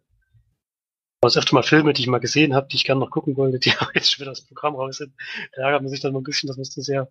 Aber 1.20 1.28
es 1.28 1.36
öfter 1.36 1.54
mal 1.54 1.62
Filme, 1.62 1.92
die 1.92 2.00
ich 2.02 2.08
mal 2.08 2.20
gesehen 2.20 2.54
habe, 2.54 2.68
die 2.68 2.76
ich 2.76 2.84
gerne 2.84 3.00
noch 3.00 3.10
gucken 3.10 3.36
wollte, 3.36 3.58
die 3.58 3.72
aber 3.78 3.90
jetzt 3.94 4.10
schon 4.10 4.22
wieder 4.22 4.30
aus 4.30 4.40
dem 4.44 4.54
Programm 4.54 4.76
raus 4.76 4.96
sind. 4.96 5.12
Da 5.54 5.62
ärgert 5.62 5.82
man 5.82 5.90
sich 5.90 6.00
dann 6.00 6.14
mal 6.14 6.20
ein 6.20 6.24
bisschen, 6.24 6.46
dass 6.46 6.56
man 6.56 6.62
es 6.62 6.70
zu 6.70 6.80
sehr 6.80 7.10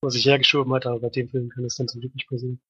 vor 0.00 0.10
sich 0.10 0.24
hergeschoben 0.24 0.72
hat, 0.72 0.86
aber 0.86 1.00
bei 1.00 1.10
dem 1.10 1.28
Film 1.28 1.50
kann 1.50 1.64
es 1.64 1.74
dann 1.74 1.88
zum 1.88 2.00
Glück 2.00 2.14
nicht 2.14 2.28
passieren. 2.28 2.60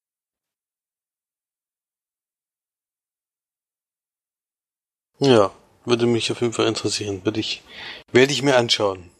Ja, 5.18 5.52
würde 5.86 6.06
mich 6.06 6.30
auf 6.30 6.40
jeden 6.40 6.52
Fall 6.52 6.66
interessieren. 6.66 7.24
Würde 7.24 7.40
ich, 7.40 7.62
werde 8.12 8.32
ich 8.32 8.42
mir 8.42 8.56
anschauen. 8.56 9.10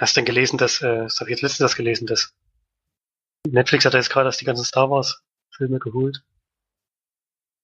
Hast 0.00 0.16
du 0.16 0.20
denn 0.20 0.26
gelesen, 0.26 0.58
dass, 0.58 0.80
äh, 0.82 1.02
das 1.02 1.20
habe 1.20 1.30
ich 1.30 1.36
jetzt 1.36 1.42
letztens 1.42 1.70
das 1.70 1.76
gelesen, 1.76 2.06
dass 2.06 2.34
Netflix 3.48 3.84
hat 3.84 3.94
ja 3.94 3.98
jetzt 3.98 4.10
gerade 4.10 4.28
erst 4.28 4.40
die 4.40 4.44
ganzen 4.44 4.64
Star 4.64 4.90
Wars 4.90 5.22
Filme 5.50 5.78
geholt. 5.78 6.22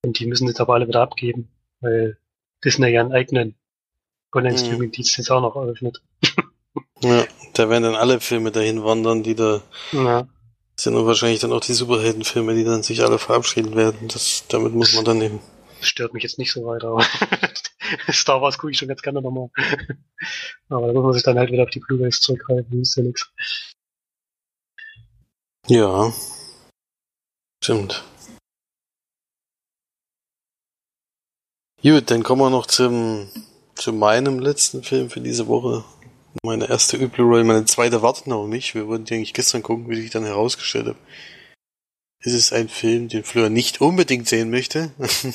Und 0.04 0.18
die 0.18 0.26
müssen 0.26 0.46
jetzt 0.48 0.60
aber 0.60 0.74
alle 0.74 0.88
wieder 0.88 1.02
abgeben, 1.02 1.48
weil 1.80 2.18
Disney 2.64 2.88
ja 2.88 3.00
einen 3.00 3.12
eigenen 3.12 3.54
Online-Streaming-Dienst 4.34 5.16
jetzt 5.18 5.30
auch 5.30 5.40
noch 5.40 5.56
eröffnet. 5.56 6.02
ja, 7.00 7.24
da 7.54 7.68
werden 7.68 7.84
dann 7.84 7.94
alle 7.94 8.20
Filme 8.20 8.52
dahin 8.52 8.84
wandern, 8.84 9.22
die 9.22 9.34
da 9.34 9.62
ja. 9.92 10.28
sind 10.76 10.94
und 10.94 11.06
wahrscheinlich 11.06 11.40
dann 11.40 11.52
auch 11.52 11.60
die 11.60 11.72
Superheldenfilme, 11.72 12.54
die 12.54 12.64
dann 12.64 12.82
sich 12.82 13.02
alle 13.02 13.18
verabschieden 13.18 13.74
werden. 13.74 14.08
Das, 14.08 14.44
damit 14.48 14.74
muss 14.74 14.94
man 14.94 15.04
dann 15.04 15.22
eben 15.22 15.40
stört 15.80 16.14
mich 16.14 16.22
jetzt 16.22 16.38
nicht 16.38 16.52
so 16.52 16.64
weiter. 16.64 16.88
Aber 16.88 17.04
Star 18.10 18.40
Wars 18.40 18.58
gucke 18.58 18.72
ich 18.72 18.78
schon 18.78 18.88
ganz 18.88 19.02
gerne 19.02 19.22
nochmal. 19.22 19.50
aber 20.68 20.86
da 20.88 20.92
muss 20.92 21.04
man 21.04 21.12
sich 21.12 21.22
dann 21.22 21.38
halt 21.38 21.50
wieder 21.50 21.64
auf 21.64 21.70
die 21.70 21.80
Blu-rays 21.80 22.20
zurückhalten, 22.20 22.82
ist 22.82 22.96
ja 22.96 23.02
nichts. 23.02 23.30
Ja. 25.66 26.12
Stimmt. 27.62 28.04
Gut, 31.82 32.10
dann 32.10 32.22
kommen 32.22 32.42
wir 32.42 32.50
noch 32.50 32.66
zum, 32.66 33.28
zu 33.74 33.92
meinem 33.92 34.40
letzten 34.40 34.82
Film 34.82 35.10
für 35.10 35.20
diese 35.20 35.46
Woche. 35.46 35.84
Meine 36.42 36.68
erste 36.68 36.98
Blu-ray, 37.08 37.44
meine 37.44 37.64
zweite 37.66 38.02
wartet 38.02 38.26
noch 38.26 38.38
auf 38.38 38.48
mich. 38.48 38.74
Wir 38.74 38.88
wollten 38.88 39.04
die 39.04 39.14
eigentlich 39.14 39.34
gestern 39.34 39.62
gucken, 39.62 39.88
wie 39.88 40.00
ich 40.00 40.10
dann 40.10 40.24
herausgestellt 40.24 40.88
habe. 40.88 40.98
Ist 42.20 42.34
es 42.34 42.52
ein 42.52 42.68
Film, 42.68 43.08
den 43.08 43.24
Fleur 43.24 43.48
nicht 43.48 43.80
unbedingt 43.80 44.28
sehen 44.28 44.50
möchte. 44.50 44.92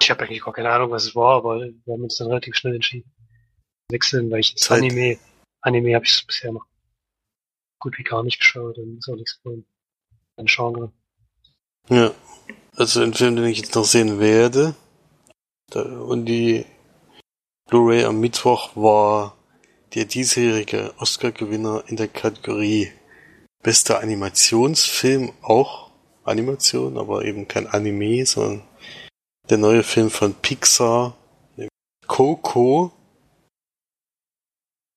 Ich 0.00 0.10
habe 0.10 0.22
eigentlich 0.22 0.42
gar 0.42 0.54
keine 0.54 0.70
Ahnung, 0.70 0.92
was 0.92 1.06
es 1.06 1.16
war, 1.16 1.38
aber 1.38 1.58
wir 1.58 1.92
haben 1.92 2.04
uns 2.04 2.16
dann 2.16 2.28
relativ 2.28 2.54
schnell 2.54 2.76
entschieden. 2.76 3.12
Wechseln, 3.90 4.30
weil 4.30 4.40
ich 4.40 4.54
das 4.54 4.62
Zeit. 4.62 4.78
Anime, 4.78 5.18
Anime 5.60 5.96
habe 5.96 6.04
ich 6.04 6.24
bisher 6.24 6.52
noch 6.52 6.64
gut 7.80 7.98
wie 7.98 8.04
gar 8.04 8.22
nicht 8.22 8.38
geschaut 8.38 8.78
und 8.78 8.98
ist 8.98 9.08
auch 9.08 9.16
nichts 9.16 9.40
von 9.42 9.66
ein 10.36 10.46
Genre. 10.46 10.92
ja. 11.88 12.14
Also 12.76 13.02
ein 13.02 13.12
Film, 13.12 13.34
den 13.34 13.46
ich 13.46 13.58
jetzt 13.58 13.74
noch 13.74 13.84
sehen 13.84 14.20
werde. 14.20 14.76
Und 15.74 16.26
die 16.26 16.64
Blu-ray 17.66 18.04
am 18.04 18.20
Mittwoch 18.20 18.76
war 18.76 19.36
der 19.94 20.04
diesjährige 20.04 20.94
Oscar-Gewinner 20.98 21.82
in 21.88 21.96
der 21.96 22.06
Kategorie 22.06 22.92
Bester 23.64 24.00
Animationsfilm, 24.00 25.32
auch 25.42 25.87
Animation, 26.28 26.98
aber 26.98 27.24
eben 27.24 27.48
kein 27.48 27.66
Anime, 27.66 28.24
sondern 28.26 28.62
der 29.48 29.58
neue 29.58 29.82
Film 29.82 30.10
von 30.10 30.34
Pixar, 30.34 31.16
Coco, 32.06 32.92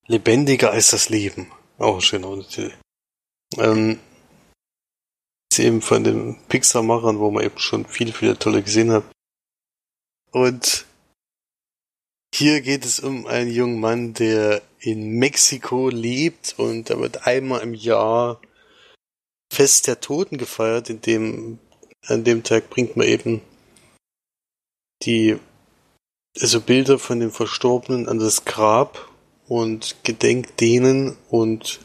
Lebendiger 0.08 0.72
als 0.72 0.92
das 0.92 1.10
Leben. 1.10 1.52
Auch 1.78 1.96
ein 1.96 2.02
schöner 2.02 2.42
Titel. 2.42 2.74
Ähm, 3.58 4.00
ist 5.52 5.60
eben 5.60 5.82
von 5.82 6.04
den 6.04 6.38
Pixar-Machern, 6.48 7.20
wo 7.20 7.32
man 7.32 7.44
eben 7.44 7.60
schon 7.60 7.86
viele, 7.86 8.14
viele 8.14 8.38
tolle 8.38 8.64
gesehen 8.64 8.92
hat. 8.92 9.04
Und 10.32 10.86
hier 12.34 12.62
geht 12.62 12.86
es 12.86 13.00
um 13.00 13.28
einen 13.28 13.52
jungen 13.52 13.80
Mann, 13.80 14.14
der 14.14 14.62
in 14.80 15.20
Mexiko 15.20 15.90
lebt 15.90 16.56
und 16.58 16.90
da 16.90 16.98
wird 17.00 17.28
einmal 17.28 17.62
im 17.62 17.74
Jahr 17.74 18.40
Fest 19.52 19.88
der 19.88 20.00
Toten 20.00 20.38
gefeiert, 20.38 20.90
in 20.90 21.02
dem, 21.02 21.60
an 22.08 22.24
dem 22.24 22.42
Tag 22.44 22.70
bringt 22.70 22.96
man 22.96 23.06
eben 23.06 23.42
die, 25.04 25.38
also 26.40 26.62
Bilder 26.62 26.98
von 26.98 27.20
den 27.20 27.32
Verstorbenen 27.32 28.08
an 28.08 28.18
das 28.18 28.46
Grab 28.46 29.10
und 29.50 29.98
gedenkt 30.06 30.62
denen 30.62 31.18
und 31.30 31.82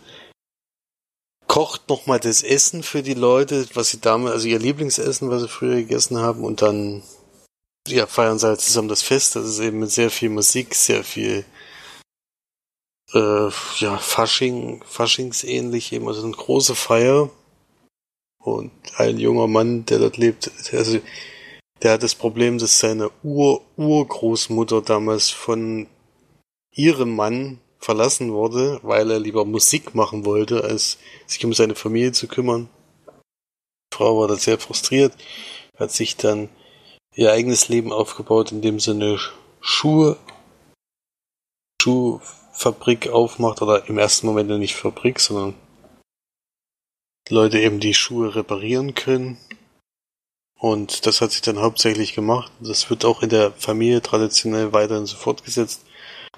kocht 1.49 1.89
nochmal 1.89 2.21
das 2.21 2.45
Essen 2.45 2.85
für 2.85 3.03
die 3.03 3.15
Leute, 3.15 3.67
was 3.75 3.91
sie 3.91 4.01
damals, 4.01 4.35
also 4.35 4.47
ihr 4.47 4.61
Lieblingsessen, 4.61 5.29
was 5.29 5.43
sie 5.43 5.49
früher 5.49 5.75
gegessen 5.75 6.19
haben 6.19 6.45
und 6.45 6.63
dann 6.63 7.03
ja, 7.89 8.07
feiern 8.07 8.39
sie 8.39 8.47
halt 8.47 8.61
zusammen 8.61 8.89
das 8.89 9.03
Fest. 9.03 9.35
Das 9.35 9.45
ist 9.45 9.59
eben 9.59 9.81
mit 9.81 9.91
sehr 9.91 10.11
viel 10.11 10.29
Musik, 10.29 10.73
sehr 10.77 11.03
viel 11.03 11.45
äh, 13.13 13.49
ja, 13.79 13.99
Fasching, 13.99 14.85
Faschingsähnlich 14.87 15.93
eben, 15.93 16.07
also 16.07 16.23
eine 16.23 16.31
große 16.31 16.77
Feier. 16.77 17.29
Und 18.47 18.71
ein 18.97 19.19
junger 19.19 19.49
Mann, 19.49 19.87
der 19.87 19.99
dort 19.99 20.19
lebt, 20.19 20.53
also 20.73 21.01
der 21.83 21.91
hat 21.95 22.05
das 22.05 22.15
Problem, 22.15 22.59
dass 22.59 22.79
seine 22.79 23.11
Ur-Urgroßmutter 23.25 24.83
damals 24.83 25.31
von 25.31 25.89
ihrem 26.73 27.17
Mann 27.17 27.59
verlassen 27.81 28.33
wurde, 28.33 28.79
weil 28.85 29.11
er 29.11 29.19
lieber 29.19 29.45
Musik 29.45 29.97
machen 29.97 30.25
wollte, 30.25 30.63
als 30.63 30.99
sich 31.27 31.45
um 31.45 31.55
seine 31.55 31.75
Familie 31.75 32.13
zu 32.13 32.29
kümmern. 32.29 32.69
Die 33.93 33.97
Frau 33.97 34.21
war 34.21 34.29
da 34.29 34.37
sehr 34.37 34.61
frustriert, 34.61 35.13
hat 35.77 35.91
sich 35.91 36.17
dann 36.17 36.49
ihr 37.17 37.33
eigenes 37.33 37.69
Leben 37.69 37.93
aufgebaut, 37.93 38.53
indem 38.53 38.79
sie 38.79 38.93
eine 38.93 39.19
Schuhe, 39.61 40.17
Schuhfabrik 41.83 43.09
aufmacht, 43.09 43.61
oder 43.61 43.89
im 43.89 43.99
ersten 43.99 44.29
Moment 44.29 44.51
nicht 44.51 44.77
Fabrik, 44.77 45.19
sondern 45.19 45.55
Leute 47.29 47.59
eben 47.59 47.81
die 47.81 47.95
Schuhe 47.95 48.35
reparieren 48.35 48.95
können. 48.95 49.39
Und 50.59 51.07
das 51.07 51.21
hat 51.21 51.33
sich 51.33 51.43
dann 51.43 51.61
hauptsächlich 51.61 52.15
gemacht. 52.15 52.51
Das 52.61 52.89
wird 52.89 53.05
auch 53.05 53.23
in 53.23 53.29
der 53.29 53.53
Familie 53.53 54.01
traditionell 54.01 54.73
weiterhin 54.73 55.07
so 55.07 55.17
fortgesetzt. 55.17 55.83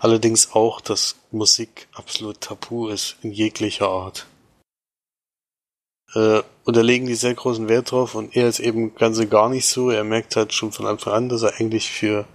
Allerdings 0.01 0.53
auch, 0.53 0.81
dass 0.81 1.17
Musik 1.31 1.89
absolut 1.93 2.41
tabu 2.41 2.89
ist 2.89 3.17
in 3.23 3.33
jeglicher 3.33 3.89
Art. 3.89 4.27
Äh, 6.15 6.43
und 6.65 6.77
da 6.77 6.81
legen 6.81 7.07
die 7.07 7.15
sehr 7.15 7.35
großen 7.35 7.69
Wert 7.69 7.91
drauf 7.91 8.15
und 8.15 8.35
er 8.37 8.49
ist 8.49 8.61
eben 8.61 8.95
ganz 8.95 9.19
und 9.19 9.31
gar 9.31 9.49
nicht 9.49 9.67
so. 9.67 9.91
Er 9.91 10.05
merkt 10.05 10.37
halt 10.37 10.53
schon 10.53 10.73
von 10.73 10.87
Anfang 10.87 11.13
an, 11.13 11.29
dass 11.29 11.43
er 11.43 11.55
eigentlich 11.59 11.91
für, 11.91 12.27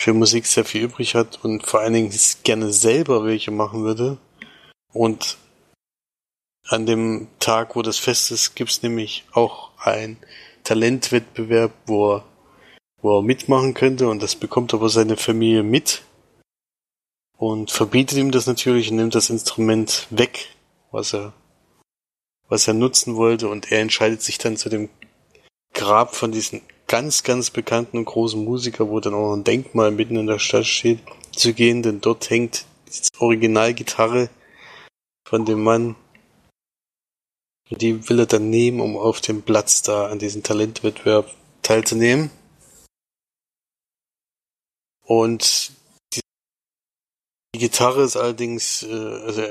für 0.00 0.12
Musik 0.12 0.46
sehr 0.46 0.64
viel 0.64 0.82
übrig 0.82 1.14
hat 1.14 1.42
und 1.44 1.66
vor 1.66 1.80
allen 1.80 1.94
Dingen 1.94 2.12
gerne 2.42 2.72
selber 2.72 3.24
welche 3.24 3.50
machen 3.50 3.84
würde. 3.84 4.18
Und 4.92 5.38
an 6.70 6.86
dem 6.86 7.28
Tag, 7.38 7.76
wo 7.76 7.82
das 7.82 7.98
Fest 7.98 8.30
ist, 8.30 8.54
gibt's 8.54 8.82
nämlich 8.82 9.24
auch 9.32 9.70
ein 9.78 10.16
Talentwettbewerb, 10.64 11.72
wo 11.86 12.14
er, 12.14 12.24
wo 13.02 13.18
er 13.18 13.22
mitmachen 13.22 13.74
könnte 13.74 14.08
und 14.08 14.22
das 14.22 14.36
bekommt 14.36 14.72
aber 14.74 14.88
seine 14.88 15.16
Familie 15.16 15.62
mit 15.62 16.02
und 17.36 17.70
verbietet 17.70 18.18
ihm 18.18 18.30
das 18.30 18.46
natürlich 18.46 18.90
und 18.90 18.96
nimmt 18.96 19.14
das 19.14 19.30
Instrument 19.30 20.06
weg, 20.10 20.50
was 20.90 21.14
er 21.14 21.32
was 22.48 22.66
er 22.66 22.74
nutzen 22.74 23.14
wollte 23.16 23.48
und 23.48 23.70
er 23.72 23.80
entscheidet 23.80 24.20
sich 24.22 24.36
dann 24.36 24.56
zu 24.56 24.68
dem 24.68 24.90
Grab 25.72 26.14
von 26.16 26.32
diesem 26.32 26.60
ganz, 26.88 27.22
ganz 27.22 27.50
bekannten 27.50 27.96
und 27.96 28.04
großen 28.04 28.44
Musiker, 28.44 28.88
wo 28.88 28.98
dann 28.98 29.14
auch 29.14 29.32
ein 29.34 29.44
Denkmal 29.44 29.92
mitten 29.92 30.16
in 30.16 30.26
der 30.26 30.40
Stadt 30.40 30.66
steht, 30.66 30.98
zu 31.34 31.54
gehen, 31.54 31.82
denn 31.82 32.00
dort 32.00 32.28
hängt 32.28 32.64
die 32.88 33.20
Originalgitarre 33.20 34.28
von 35.24 35.44
dem 35.44 35.62
Mann. 35.62 35.94
Und 37.70 37.82
die 37.82 38.08
will 38.08 38.18
er 38.18 38.26
dann 38.26 38.50
nehmen, 38.50 38.80
um 38.80 38.96
auf 38.96 39.20
dem 39.20 39.42
Platz 39.42 39.82
da 39.82 40.08
an 40.08 40.18
diesem 40.18 40.42
Talentwettbewerb 40.42 41.34
teilzunehmen. 41.62 42.30
Und 45.04 45.72
die, 46.14 46.20
die 47.54 47.60
Gitarre 47.60 48.02
ist 48.02 48.16
allerdings, 48.16 48.82
äh, 48.82 48.92
also 48.92 49.42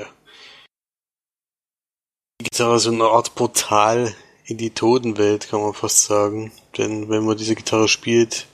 die 2.40 2.44
Gitarre 2.44 2.76
ist 2.76 2.84
so 2.84 2.92
eine 2.92 3.04
Art 3.04 3.34
Portal 3.34 4.14
in 4.44 4.58
die 4.58 4.70
Totenwelt, 4.70 5.48
kann 5.48 5.60
man 5.60 5.74
fast 5.74 6.04
sagen. 6.04 6.52
Denn 6.76 7.08
wenn 7.08 7.24
man 7.24 7.36
diese 7.36 7.54
Gitarre 7.54 7.88
spielt, 7.88 8.46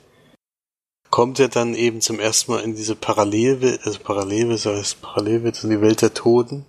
kommt 1.09 1.39
er 1.39 1.47
dann 1.49 1.75
eben 1.75 2.01
zum 2.01 2.19
ersten 2.19 2.51
Mal 2.51 2.63
in 2.63 2.75
diese 2.75 2.95
Parallelwelt, 2.95 3.85
also 3.85 3.99
Parallelwelt, 3.99 4.65
das 4.65 4.77
heißt 4.77 5.01
Parallelwelt, 5.01 5.55
also 5.55 5.69
die 5.69 5.81
Welt 5.81 6.01
der 6.01 6.13
Toten. 6.13 6.65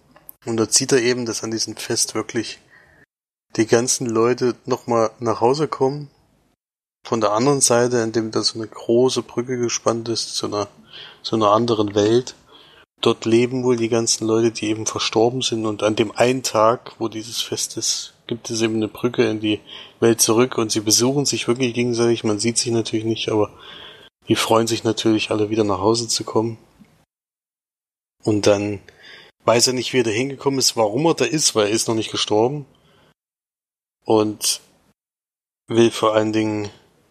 Und 0.46 0.56
da 0.56 0.66
sieht 0.68 0.92
er 0.92 1.02
eben, 1.02 1.26
dass 1.26 1.44
an 1.44 1.50
diesem 1.50 1.76
Fest 1.76 2.14
wirklich 2.14 2.58
die 3.56 3.66
ganzen 3.66 4.06
Leute 4.06 4.54
nochmal 4.66 5.10
nach 5.20 5.40
Hause 5.40 5.68
kommen. 5.68 6.10
Von 7.06 7.20
der 7.20 7.32
anderen 7.32 7.60
Seite, 7.60 7.98
indem 7.98 8.30
da 8.30 8.42
so 8.42 8.58
eine 8.58 8.68
große 8.68 9.22
Brücke 9.22 9.56
gespannt 9.56 10.08
ist 10.08 10.34
zu 10.36 10.46
einer, 10.46 10.68
zu 11.22 11.36
einer 11.36 11.50
anderen 11.52 11.94
Welt. 11.94 12.34
Dort 13.00 13.24
leben 13.24 13.62
wohl 13.62 13.76
die 13.76 13.88
ganzen 13.88 14.26
Leute, 14.26 14.50
die 14.50 14.66
eben 14.66 14.84
verstorben 14.84 15.40
sind 15.40 15.64
und 15.66 15.82
an 15.82 15.94
dem 15.94 16.10
einen 16.16 16.42
Tag, 16.42 16.96
wo 16.98 17.08
dieses 17.08 17.40
Fest 17.40 17.76
ist, 17.76 18.14
gibt 18.26 18.50
es 18.50 18.60
eben 18.60 18.74
eine 18.74 18.88
Brücke 18.88 19.28
in 19.28 19.40
die 19.40 19.60
Welt 20.00 20.20
zurück 20.20 20.58
und 20.58 20.72
sie 20.72 20.80
besuchen 20.80 21.24
sich 21.24 21.46
wirklich 21.46 21.74
gegenseitig. 21.74 22.24
Man 22.24 22.40
sieht 22.40 22.58
sich 22.58 22.72
natürlich 22.72 23.04
nicht, 23.04 23.28
aber 23.30 23.50
die 24.28 24.36
freuen 24.36 24.66
sich 24.66 24.84
natürlich 24.84 25.30
alle 25.30 25.48
wieder 25.48 25.64
nach 25.64 25.78
Hause 25.78 26.08
zu 26.08 26.24
kommen. 26.24 26.58
Und 28.24 28.46
dann 28.46 28.80
weiß 29.44 29.68
er 29.68 29.72
nicht, 29.72 29.92
wie 29.92 30.00
er 30.00 30.04
da 30.04 30.10
hingekommen 30.10 30.58
ist, 30.58 30.76
warum 30.76 31.06
er 31.06 31.14
da 31.14 31.24
ist, 31.24 31.54
weil 31.54 31.68
er 31.68 31.72
ist 31.72 31.88
noch 31.88 31.94
nicht 31.94 32.10
gestorben. 32.10 32.66
Und 34.08 34.62
will 35.66 35.90
vor 35.90 36.14
allen 36.14 36.32
Dingen 36.32 36.70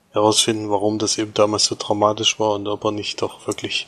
herausfinden, 0.10 0.72
warum 0.72 0.98
das 0.98 1.20
eben 1.20 1.32
damals 1.36 1.66
so 1.66 1.76
dramatisch 1.78 2.40
war 2.40 2.56
und 2.56 2.68
ob 2.68 2.84
er 2.86 2.92
nicht 2.92 3.22
doch 3.22 3.46
wirklich 3.46 3.88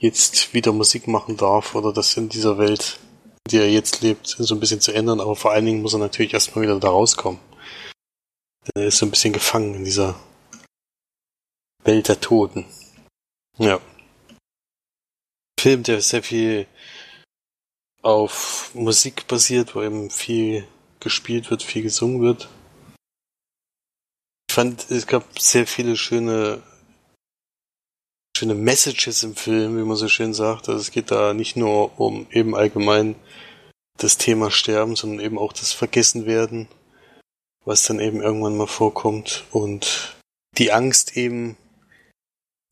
jetzt 0.00 0.52
wieder 0.52 0.72
Musik 0.72 1.06
machen 1.06 1.36
darf 1.36 1.76
oder 1.76 1.92
das 1.92 2.16
in 2.16 2.28
dieser 2.28 2.58
Welt, 2.58 2.98
in 3.46 3.52
der 3.52 3.62
er 3.62 3.70
jetzt 3.70 4.00
lebt, 4.00 4.26
so 4.26 4.52
ein 4.52 4.58
bisschen 4.58 4.80
zu 4.80 4.92
ändern. 4.92 5.20
Aber 5.20 5.36
vor 5.36 5.52
allen 5.52 5.64
Dingen 5.64 5.80
muss 5.80 5.92
er 5.92 6.00
natürlich 6.00 6.34
erstmal 6.34 6.64
wieder 6.64 6.80
da 6.80 6.88
rauskommen. 6.88 7.40
Er 8.74 8.86
ist 8.86 8.98
so 8.98 9.06
ein 9.06 9.12
bisschen 9.12 9.32
gefangen 9.32 9.76
in 9.76 9.84
dieser 9.84 10.18
Welt 11.84 12.08
der 12.08 12.20
Toten. 12.20 12.64
Ja. 13.58 13.80
Film, 15.60 15.84
der 15.84 16.00
sehr 16.00 16.24
viel 16.24 16.66
auf 18.02 18.72
Musik 18.74 19.28
basiert, 19.28 19.76
wo 19.76 19.82
eben 19.82 20.10
viel 20.10 20.66
gespielt 21.00 21.50
wird, 21.50 21.62
viel 21.62 21.82
gesungen 21.82 22.20
wird. 22.20 22.48
Ich 24.48 24.54
fand, 24.54 24.90
es 24.90 25.06
gab 25.06 25.38
sehr 25.38 25.66
viele 25.66 25.96
schöne 25.96 26.62
schöne 28.38 28.54
Messages 28.54 29.24
im 29.24 29.34
Film, 29.34 29.76
wie 29.76 29.82
man 29.82 29.96
so 29.96 30.06
schön 30.06 30.32
sagt. 30.32 30.68
Also 30.68 30.80
es 30.80 30.92
geht 30.92 31.10
da 31.10 31.34
nicht 31.34 31.56
nur 31.56 31.98
um 31.98 32.28
eben 32.30 32.54
allgemein 32.54 33.16
das 33.96 34.16
Thema 34.16 34.52
Sterben, 34.52 34.94
sondern 34.94 35.18
eben 35.18 35.38
auch 35.38 35.52
das 35.52 35.72
Vergessenwerden, 35.72 36.68
was 37.64 37.82
dann 37.82 37.98
eben 37.98 38.22
irgendwann 38.22 38.56
mal 38.56 38.68
vorkommt 38.68 39.44
und 39.50 40.16
die 40.56 40.70
Angst 40.70 41.16
eben 41.16 41.56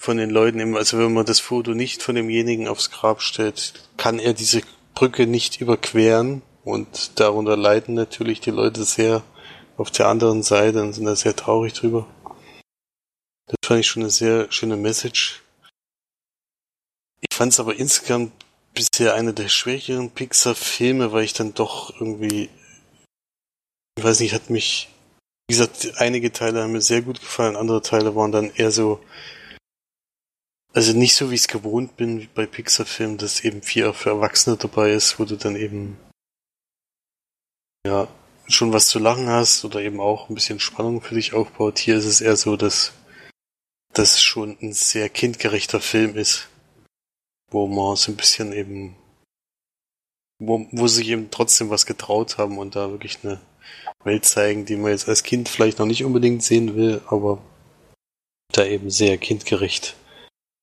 von 0.01 0.19
den 0.19 0.31
Leuten 0.31 0.61
eben, 0.61 0.77
also 0.77 0.98
wenn 0.98 1.12
man 1.12 1.27
das 1.27 1.40
Foto 1.40 1.74
nicht 1.74 2.01
von 2.01 2.15
demjenigen 2.15 2.69
aufs 2.69 2.93
Grab 2.93 3.20
stellt, 3.20 3.73
kann 3.97 4.20
er 4.20 4.35
diese 4.35 4.62
Brücke 4.94 5.27
nicht 5.27 5.61
überqueren 5.61 6.43
und 6.66 7.20
darunter 7.20 7.56
leiden 7.56 7.94
natürlich 7.94 8.40
die 8.40 8.51
Leute 8.51 8.82
sehr, 8.84 9.22
auf 9.76 9.93
der 9.93 10.09
anderen 10.09 10.43
Seite 10.43 10.82
und 10.82 10.94
sind 10.94 11.05
da 11.05 11.14
sehr 11.14 11.36
traurig 11.36 11.74
drüber. 11.74 12.09
Das 13.47 13.56
fand 13.64 13.80
ich 13.80 13.86
schon 13.86 14.02
eine 14.02 14.10
sehr 14.10 14.51
schöne 14.51 14.76
Message. 14.76 15.44
Ich 17.20 17.36
fand 17.36 17.52
es 17.52 17.60
aber 17.60 17.76
insgesamt 17.76 18.32
bisher 18.74 19.14
einer 19.14 19.32
der 19.32 19.48
schwächeren 19.48 20.10
Pixar-Filme, 20.10 21.12
weil 21.12 21.24
ich 21.24 21.34
dann 21.34 21.55
doch 21.55 22.01
irgendwie, 22.01 22.51
ich 23.97 24.05
weiß 24.05 24.18
nicht, 24.18 24.34
hat 24.34 24.51
mich, 24.51 24.88
wie 25.48 25.55
gesagt, 25.55 25.93
einige 25.98 26.32
Teile 26.32 26.62
haben 26.62 26.72
mir 26.72 26.80
sehr 26.80 27.02
gut 27.02 27.20
gefallen, 27.20 27.55
andere 27.55 27.80
Teile 27.80 28.16
waren 28.16 28.32
dann 28.32 28.51
eher 28.51 28.72
so, 28.72 28.98
also 30.72 30.93
nicht 30.94 31.14
so, 31.14 31.30
wie 31.30 31.36
ich 31.36 31.43
es 31.43 31.48
gewohnt 31.48 31.97
bin 31.97 32.28
bei 32.34 32.44
Pixar-Filmen, 32.44 33.18
dass 33.18 33.44
eben 33.44 33.62
viel 33.62 33.93
für 33.93 34.10
Erwachsene 34.10 34.56
dabei 34.56 34.90
ist, 34.90 35.20
wo 35.20 35.24
du 35.24 35.36
dann 35.36 35.55
eben, 35.55 35.97
ja, 37.87 38.09
schon 38.49 38.73
was 38.73 38.89
zu 38.89 38.99
lachen 38.99 39.29
hast 39.29 39.65
oder 39.65 39.81
eben 39.81 40.01
auch 40.01 40.29
ein 40.29 40.35
bisschen 40.35 40.61
Spannung 40.61 41.01
für 41.01 41.15
dich 41.15 41.33
aufbaut. 41.33 41.79
Hier 41.79 41.97
ist 41.97 42.05
es 42.05 42.21
eher 42.21 42.37
so, 42.37 42.57
dass 42.57 42.93
das 43.93 44.21
schon 44.23 44.57
ein 44.61 44.73
sehr 44.73 45.09
kindgerechter 45.09 45.81
Film 45.81 46.17
ist 46.17 46.49
wo 47.51 47.67
man 47.67 47.97
so 47.97 48.13
ein 48.13 48.17
bisschen 48.17 48.53
eben, 48.53 48.97
wo, 50.39 50.67
wo 50.73 50.87
sich 50.87 51.09
eben 51.09 51.31
trotzdem 51.31 51.71
was 51.71 51.87
getraut 51.87 52.39
haben 52.39 52.59
und 52.59 52.77
da 52.77 52.91
wirklich 52.91 53.19
eine 53.23 53.41
Welt 54.05 54.25
zeigen, 54.25 54.67
die 54.67 54.77
man 54.77 54.91
jetzt 54.91 55.09
als 55.09 55.23
Kind 55.23 55.49
vielleicht 55.49 55.79
noch 55.79 55.87
nicht 55.87 56.05
unbedingt 56.05 56.43
sehen 56.43 56.77
will, 56.77 57.01
aber 57.07 57.43
da 58.53 58.65
eben 58.65 58.91
sehr 58.91 59.19
kindgerecht 59.19 59.97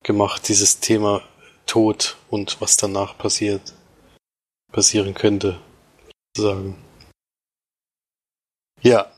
gemacht, 0.03 0.47
dieses 0.47 0.79
Thema 0.79 1.21
Tod 1.65 2.17
und 2.29 2.59
was 2.61 2.77
danach 2.77 3.17
passiert, 3.17 3.73
passieren 4.71 5.13
könnte, 5.13 5.59
sozusagen. 6.35 6.75
Ja. 8.83 9.09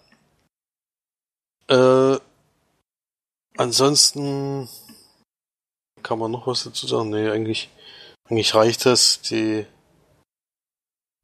Äh, 1.68 2.20
ansonsten 3.58 4.70
kann 6.04 6.20
man 6.20 6.32
noch 6.32 6.46
was 6.46 6.64
dazu 6.64 6.86
sagen? 6.86 7.10
Nee, 7.10 7.30
eigentlich, 7.30 7.70
eigentlich 8.30 8.54
reicht 8.54 8.86
das. 8.86 9.22
Die, 9.22 9.66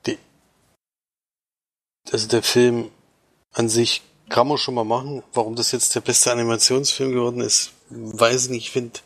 die, 0.07 0.17
also 2.11 2.27
der 2.27 2.41
Film 2.41 2.89
an 3.53 3.69
sich 3.69 4.01
kann 4.29 4.47
man 4.47 4.57
schon 4.57 4.73
mal 4.73 4.85
machen. 4.85 5.21
Warum 5.33 5.55
das 5.55 5.71
jetzt 5.71 5.93
der 5.93 6.01
beste 6.01 6.31
Animationsfilm 6.31 7.11
geworden 7.11 7.41
ist, 7.41 7.73
weiß 7.89 8.45
ich 8.45 8.49
nicht. 8.49 8.63
Ich 8.65 8.71
finde, 8.71 8.99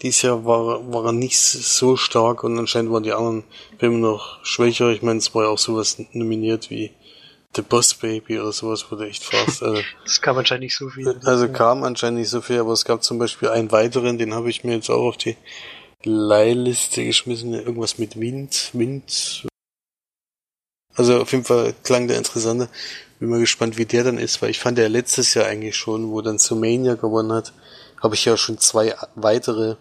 dieses 0.00 0.22
Jahr 0.22 0.44
war, 0.44 0.92
war 0.92 1.06
er 1.06 1.12
nicht 1.12 1.38
so 1.38 1.96
stark 1.96 2.42
und 2.42 2.58
anscheinend 2.58 2.90
waren 2.90 3.04
die 3.04 3.12
anderen 3.12 3.44
Filme 3.78 3.98
noch 3.98 4.44
schwächer. 4.44 4.90
Ich 4.90 5.02
meine, 5.02 5.20
es 5.20 5.32
war 5.36 5.44
ja 5.44 5.50
auch 5.50 5.58
sowas 5.58 5.98
nominiert 6.12 6.68
wie 6.70 6.92
The 7.54 7.62
Boss 7.62 7.94
Baby 7.94 8.40
oder 8.40 8.52
sowas 8.52 8.90
wurde 8.90 9.08
echt 9.08 9.24
fast. 9.24 9.62
Also, 9.62 9.82
das 10.04 10.20
kam 10.22 10.38
anscheinend 10.38 10.64
nicht 10.64 10.76
so 10.76 10.88
viel. 10.88 11.20
Also 11.24 11.48
kam 11.48 11.84
anscheinend 11.84 12.20
nicht 12.20 12.30
so 12.30 12.40
viel, 12.40 12.60
aber 12.60 12.72
es 12.72 12.84
gab 12.84 13.02
zum 13.02 13.18
Beispiel 13.18 13.48
einen 13.48 13.70
weiteren, 13.72 14.18
den 14.18 14.34
habe 14.34 14.48
ich 14.48 14.64
mir 14.64 14.74
jetzt 14.74 14.90
auch 14.90 15.08
auf 15.08 15.16
die 15.18 15.36
Leihliste 16.02 17.04
geschmissen. 17.04 17.52
Irgendwas 17.52 17.98
mit 17.98 18.18
Wind, 18.18 18.70
Wind. 18.72 19.46
Also 20.94 21.20
auf 21.20 21.32
jeden 21.32 21.44
Fall 21.44 21.74
klang 21.82 22.08
der 22.08 22.18
interessante. 22.18 22.68
Bin 23.18 23.28
mal 23.28 23.40
gespannt, 23.40 23.76
wie 23.76 23.86
der 23.86 24.04
dann 24.04 24.18
ist, 24.18 24.42
weil 24.42 24.50
ich 24.50 24.58
fand 24.58 24.78
der 24.78 24.88
letztes 24.88 25.34
Jahr 25.34 25.46
eigentlich 25.46 25.76
schon, 25.76 26.10
wo 26.10 26.22
dann 26.22 26.38
Sumania 26.38 26.94
gewonnen 26.94 27.32
hat, 27.32 27.52
habe 28.02 28.14
ich 28.14 28.24
ja 28.24 28.36
schon 28.36 28.58
zwei 28.58 28.96
weitere 29.14 29.76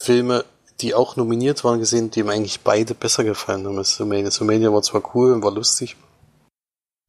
Filme, 0.00 0.44
die 0.80 0.94
auch 0.94 1.16
nominiert 1.16 1.64
waren, 1.64 1.80
gesehen, 1.80 2.10
die 2.10 2.22
mir 2.22 2.32
eigentlich 2.32 2.60
beide 2.60 2.94
besser 2.94 3.24
gefallen 3.24 3.66
haben 3.66 3.78
als 3.78 3.96
Sumania. 3.96 4.30
Sumania 4.30 4.72
war 4.72 4.82
zwar 4.82 5.14
cool 5.14 5.32
und 5.32 5.42
war 5.42 5.52
lustig, 5.52 5.96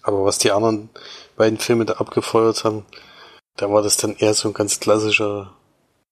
aber 0.02 0.24
was 0.26 0.38
die 0.38 0.52
anderen 0.52 0.90
beiden 1.36 1.60
Filme 1.60 1.86
da 1.86 1.94
abgefeuert 1.94 2.64
haben, 2.64 2.86
da 3.56 3.70
war 3.70 3.82
das 3.82 3.98
dann 3.98 4.16
eher 4.16 4.34
so 4.34 4.48
ein 4.48 4.54
ganz 4.54 4.80
klassischer 4.80 5.54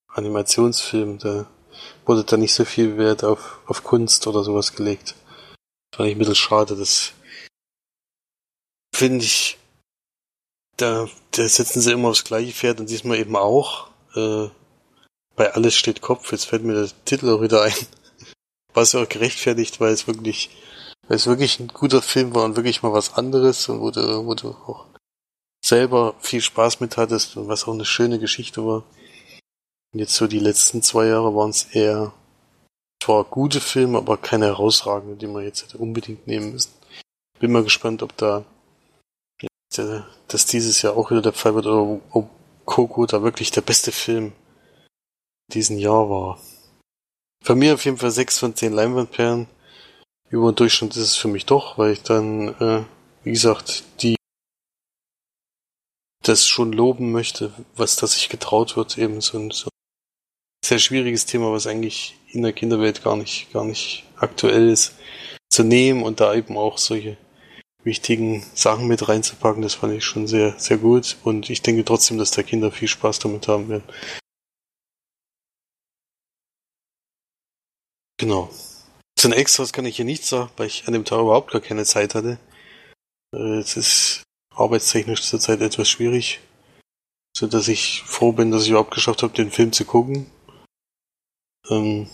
Animationsfilm. 0.10 1.20
Da 1.20 1.48
wurde 2.06 2.24
da 2.24 2.38
nicht 2.38 2.54
so 2.54 2.66
viel 2.66 2.98
Wert 2.98 3.24
auf, 3.24 3.60
auf 3.68 3.84
Kunst 3.84 4.28
oder 4.28 4.44
sowas 4.44 4.74
gelegt. 4.74 5.16
Das 5.92 5.98
fand 5.98 6.10
ich 6.10 6.16
ein 6.16 6.20
bisschen 6.20 6.36
schade. 6.36 6.76
Das 6.76 7.14
finde 8.94 9.26
ich, 9.26 9.58
da, 10.76 11.08
da 11.32 11.48
setzen 11.48 11.82
sie 11.82 11.92
immer 11.92 12.10
aufs 12.10 12.24
gleiche 12.24 12.54
Pferd 12.54 12.80
und 12.80 12.90
diesmal 12.90 13.18
eben 13.18 13.36
auch. 13.36 13.90
Äh, 14.16 14.50
bei 15.36 15.54
Alles 15.54 15.76
steht 15.76 16.02
Kopf. 16.02 16.32
Jetzt 16.32 16.46
fällt 16.46 16.64
mir 16.64 16.74
der 16.74 16.90
Titel 17.06 17.30
auch 17.30 17.42
wieder 17.42 17.62
ein. 17.62 17.76
War 18.74 18.84
es 18.84 18.96
auch 18.96 19.08
gerechtfertigt, 19.08 19.80
weil 19.80 19.94
es 19.94 20.08
wirklich 20.08 20.50
weil 21.08 21.16
es 21.16 21.28
wirklich 21.28 21.60
ein 21.60 21.68
guter 21.70 22.02
Film 22.02 22.36
war 22.36 22.46
und 22.46 22.56
wirklich 22.56 22.84
mal 22.84 22.94
was 22.94 23.14
anderes 23.14 23.70
und 23.70 23.82
wo 23.82 23.92
du, 23.92 24.26
wo 24.26 24.34
du 24.34 24.50
auch 24.50 24.86
selber 25.64 26.16
viel 26.20 26.42
Spaß 26.42 26.80
mit 26.80 26.98
hattest 26.98 27.38
und 27.38 27.48
was 27.48 27.68
auch 27.68 27.74
eine 27.74 27.86
schöne 27.86 28.20
Geschichte 28.20 28.66
war. 28.66 28.84
Und 29.94 30.00
jetzt 30.00 30.16
so 30.16 30.28
die 30.28 30.40
letzten 30.40 30.82
zwei 30.82 31.08
Jahre 31.08 31.36
waren 31.36 31.50
es 31.50 31.64
eher 31.64 32.14
zwar 33.02 33.24
gute 33.24 33.62
Filme, 33.62 33.98
aber 33.98 34.18
keine 34.18 34.48
herausragenden, 34.48 35.18
die 35.18 35.28
man 35.28 35.44
jetzt 35.44 35.64
hätte 35.64 35.78
unbedingt 35.78 36.28
nehmen 36.28 36.52
müssen. 36.54 36.72
Bin 37.40 37.52
mal 37.52 37.64
gespannt, 37.64 38.04
ob 38.04 38.16
da 38.18 38.44
dass 40.28 40.46
dieses 40.46 40.82
Jahr 40.82 40.98
auch 40.98 41.12
wieder 41.12 41.22
der 41.22 41.34
Fall 41.34 41.54
wird 41.56 41.68
oder 41.68 42.02
ob 42.12 42.30
Coco 42.66 43.06
da 43.06 43.22
wirklich 43.22 43.52
der 43.52 43.62
beste 43.62 43.92
Film 43.92 44.34
diesen 45.54 45.78
Jahr 45.78 46.10
war. 46.10 46.40
Von 47.44 47.60
mir 47.60 47.76
auf 47.76 47.86
jeden 47.86 47.98
Fall 47.98 48.12
sechs 48.12 48.40
von 48.40 48.56
zehn 48.56 48.74
Leinwandperlen 48.74 49.48
über 50.30 50.52
den 50.52 50.56
Durchschnitt 50.56 50.92
ist 50.92 51.04
es 51.04 51.16
für 51.16 51.28
mich 51.28 51.46
doch, 51.46 51.78
weil 51.78 51.94
ich 51.94 52.04
dann, 52.04 52.50
äh, 52.60 52.84
wie 53.24 53.32
gesagt, 53.32 53.84
die 54.02 54.16
das 56.24 56.46
schon 56.46 56.74
loben 56.74 57.12
möchte, 57.12 57.54
was 57.76 57.96
da 57.96 58.08
sich 58.08 58.30
getraut 58.30 58.76
wird, 58.76 58.98
eben 58.98 59.22
so 59.22 59.38
ein, 59.38 59.52
so 59.52 59.70
sehr 60.66 60.80
schwieriges 60.80 61.26
Thema, 61.26 61.52
was 61.54 61.68
eigentlich 61.68 62.18
in 62.28 62.42
der 62.42 62.52
Kinderwelt 62.52 63.04
gar 63.04 63.16
nicht, 63.16 63.52
gar 63.54 63.64
nicht 63.64 64.04
aktuell 64.18 64.70
ist, 64.70 64.96
zu 65.50 65.64
nehmen 65.64 66.04
und 66.04 66.20
da 66.20 66.36
eben 66.36 66.58
auch 66.58 66.78
solche 66.78 67.18
wichtigen 67.84 68.44
Sachen 68.54 68.88
mit 68.88 69.08
reinzupacken, 69.08 69.62
das 69.62 69.76
fand 69.76 69.94
ich 69.94 70.04
schon 70.04 70.28
sehr, 70.28 70.60
sehr 70.60 70.78
gut 70.78 71.18
und 71.24 71.50
ich 71.50 71.62
denke 71.62 71.86
trotzdem, 71.86 72.18
dass 72.18 72.32
da 72.32 72.44
Kinder 72.44 72.72
viel 72.72 72.90
Spaß 72.90 73.20
damit 73.20 73.48
haben 73.48 73.70
werden. 73.70 73.84
Genau. 78.20 78.50
Den 79.28 79.34
Extras 79.34 79.74
kann 79.74 79.84
ich 79.84 79.98
hier 79.98 80.06
nichts 80.06 80.30
sagen, 80.30 80.50
weil 80.56 80.68
ich 80.68 80.88
an 80.88 80.94
dem 80.94 81.04
Tag 81.04 81.20
überhaupt 81.20 81.52
gar 81.52 81.60
keine 81.60 81.84
Zeit 81.84 82.16
hatte. 82.16 82.40
Äh, 83.36 83.58
es 83.58 83.76
ist 83.76 84.24
arbeitstechnisch 84.56 85.22
zurzeit 85.22 85.60
etwas 85.60 85.90
schwierig, 85.90 86.40
so 87.36 87.46
dass 87.46 87.68
ich 87.68 88.04
froh 88.04 88.32
bin, 88.32 88.52
dass 88.52 88.64
ich 88.64 88.70
überhaupt 88.70 88.94
geschafft 88.94 89.24
habe, 89.24 89.34
den 89.34 89.52
Film 89.52 89.74
zu 89.74 89.84
gucken. 89.84 90.32
Ähm 91.70 92.10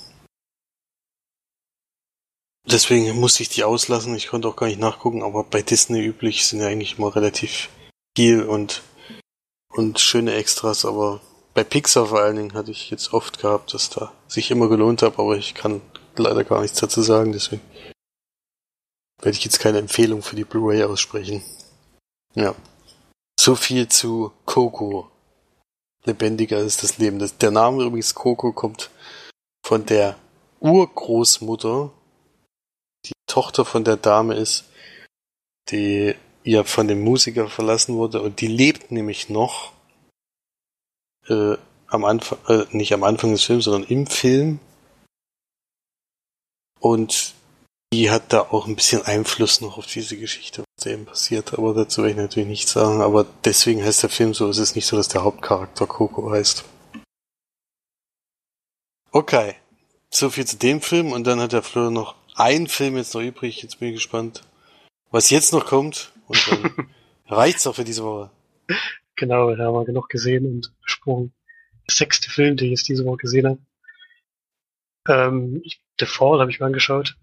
deswegen 2.65 3.15
musste 3.19 3.43
ich 3.43 3.49
die 3.49 3.63
auslassen. 3.63 4.15
Ich 4.15 4.29
konnte 4.29 4.47
auch 4.47 4.55
gar 4.55 4.65
nicht 4.65 4.79
nachgucken, 4.79 5.21
aber 5.21 5.43
bei 5.43 5.61
Disney 5.61 6.03
üblich 6.03 6.47
sind 6.47 6.61
ja 6.61 6.67
eigentlich 6.67 6.97
immer 6.97 7.15
relativ 7.15 7.69
viel 8.17 8.41
und 8.41 8.81
und 9.69 9.99
schöne 9.99 10.33
Extras, 10.33 10.83
aber 10.83 11.21
bei 11.53 11.63
Pixar 11.63 12.07
vor 12.07 12.21
allen 12.21 12.37
Dingen 12.37 12.53
hatte 12.55 12.71
ich 12.71 12.89
jetzt 12.89 13.13
oft 13.13 13.37
gehabt, 13.37 13.75
dass 13.75 13.91
da 13.91 14.11
sich 14.27 14.49
immer 14.49 14.67
gelohnt 14.67 15.03
hat, 15.03 15.19
aber 15.19 15.37
ich 15.37 15.53
kann 15.53 15.79
leider 16.19 16.43
gar 16.43 16.61
nichts 16.61 16.79
dazu 16.79 17.01
sagen, 17.01 17.31
deswegen 17.31 17.61
werde 19.21 19.37
ich 19.37 19.45
jetzt 19.45 19.59
keine 19.59 19.79
Empfehlung 19.79 20.21
für 20.21 20.35
die 20.35 20.43
Blu-ray 20.43 20.83
aussprechen. 20.83 21.43
Ja. 22.35 22.55
So 23.39 23.55
viel 23.55 23.87
zu 23.87 24.31
Coco. 24.45 25.09
Lebendiger 26.05 26.59
ist 26.59 26.83
das 26.83 26.97
Leben. 26.97 27.19
Der 27.39 27.51
Name 27.51 27.83
übrigens 27.83 28.13
Coco 28.13 28.51
kommt 28.51 28.89
von 29.65 29.85
der 29.85 30.17
Urgroßmutter, 30.59 31.91
die 33.05 33.13
Tochter 33.27 33.65
von 33.65 33.83
der 33.83 33.97
Dame 33.97 34.35
ist, 34.35 34.65
die 35.69 36.15
ja 36.43 36.63
von 36.63 36.87
dem 36.87 37.01
Musiker 37.01 37.47
verlassen 37.47 37.95
wurde 37.95 38.21
und 38.21 38.41
die 38.41 38.47
lebt 38.47 38.91
nämlich 38.91 39.29
noch 39.29 39.71
äh, 41.27 41.55
am 41.87 42.03
Anfang, 42.05 42.39
äh, 42.47 42.65
nicht 42.71 42.93
am 42.93 43.03
Anfang 43.03 43.31
des 43.31 43.43
Films, 43.43 43.65
sondern 43.65 43.89
im 43.89 44.07
Film 44.07 44.59
und 46.83 47.33
die 47.93 48.11
hat 48.11 48.33
da 48.33 48.41
auch 48.41 48.67
ein 48.67 48.75
bisschen 48.75 49.03
Einfluss 49.03 49.61
noch 49.61 49.77
auf 49.77 49.85
diese 49.85 50.17
Geschichte, 50.17 50.63
was 50.75 50.83
da 50.83 50.89
eben 50.89 51.05
passiert. 51.05 51.53
Aber 51.53 51.73
dazu 51.73 52.01
werde 52.01 52.11
ich 52.11 52.17
natürlich 52.17 52.49
nichts 52.49 52.73
sagen. 52.73 53.01
Aber 53.01 53.25
deswegen 53.45 53.81
heißt 53.81 54.03
der 54.03 54.09
Film 54.09 54.33
so. 54.33 54.49
Es 54.49 54.57
ist 54.57 54.75
nicht 54.75 54.85
so, 54.85 54.97
dass 54.97 55.07
der 55.07 55.23
Hauptcharakter 55.23 55.87
Coco 55.87 56.31
heißt. 56.31 56.65
Okay. 59.11 59.55
So 60.09 60.29
viel 60.29 60.45
zu 60.45 60.57
dem 60.57 60.81
Film. 60.81 61.13
Und 61.13 61.25
dann 61.25 61.39
hat 61.39 61.53
der 61.53 61.63
Fleur 61.63 61.89
noch 61.89 62.15
einen 62.35 62.67
Film 62.67 62.97
jetzt 62.97 63.13
noch 63.13 63.21
übrig. 63.21 63.61
Jetzt 63.61 63.79
bin 63.79 63.89
ich 63.89 63.95
gespannt, 63.95 64.43
was 65.09 65.29
jetzt 65.29 65.53
noch 65.53 65.65
kommt. 65.65 66.11
Und 66.27 66.45
dann 66.49 66.89
reicht's 67.27 67.65
auch 67.65 67.75
für 67.75 67.85
diese 67.85 68.03
Woche. 68.03 68.29
Genau, 69.15 69.55
da 69.55 69.67
haben 69.67 69.75
wir 69.75 69.85
genug 69.85 70.09
gesehen 70.09 70.45
und 70.47 70.73
besprochen. 70.83 71.33
Der 71.87 71.95
sechste 71.95 72.29
Film, 72.29 72.57
den 72.57 72.65
ich 72.65 72.79
jetzt 72.79 72.89
diese 72.89 73.05
Woche 73.05 73.17
gesehen 73.17 73.47
habe. 73.47 73.59
Ähm, 75.07 75.61
The 75.99 76.05
Fall 76.05 76.39
habe 76.39 76.51
ich 76.51 76.59
mir 76.59 76.65
angeschaut. 76.65 77.15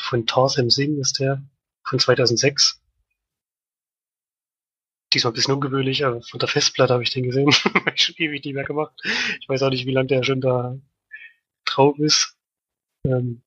Von 0.00 0.26
Tarsem 0.26 0.70
Singh 0.70 1.00
ist 1.00 1.18
der. 1.18 1.42
Von 1.84 1.98
2006. 1.98 2.80
diesmal 5.14 5.32
ein 5.32 5.34
bisschen 5.34 5.54
ungewöhnlich, 5.54 6.04
aber 6.04 6.22
von 6.22 6.40
der 6.40 6.48
Festplatte 6.48 6.92
habe 6.92 7.02
ich 7.02 7.10
den 7.10 7.24
gesehen. 7.24 7.50
Ich 7.94 8.02
schon 8.02 8.16
ewig 8.18 8.44
nicht 8.44 8.54
mehr 8.54 8.64
gemacht. 8.64 8.92
Ich 9.40 9.48
weiß 9.48 9.62
auch 9.62 9.70
nicht, 9.70 9.86
wie 9.86 9.92
lange 9.92 10.08
der 10.08 10.24
schon 10.24 10.40
da 10.40 10.76
drauf 11.64 11.98
ist. 11.98 12.36
Ähm, 13.06 13.42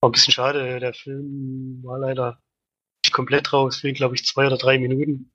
war 0.00 0.10
ein 0.10 0.12
bisschen 0.12 0.32
schade, 0.32 0.78
der 0.80 0.92
Film 0.94 1.82
war 1.82 1.98
leider 1.98 2.40
nicht 3.04 3.12
komplett 3.12 3.52
raus, 3.52 3.78
fehlen 3.78 3.94
glaube 3.94 4.14
ich 4.14 4.24
zwei 4.24 4.46
oder 4.46 4.58
drei 4.58 4.78
Minuten. 4.78 5.32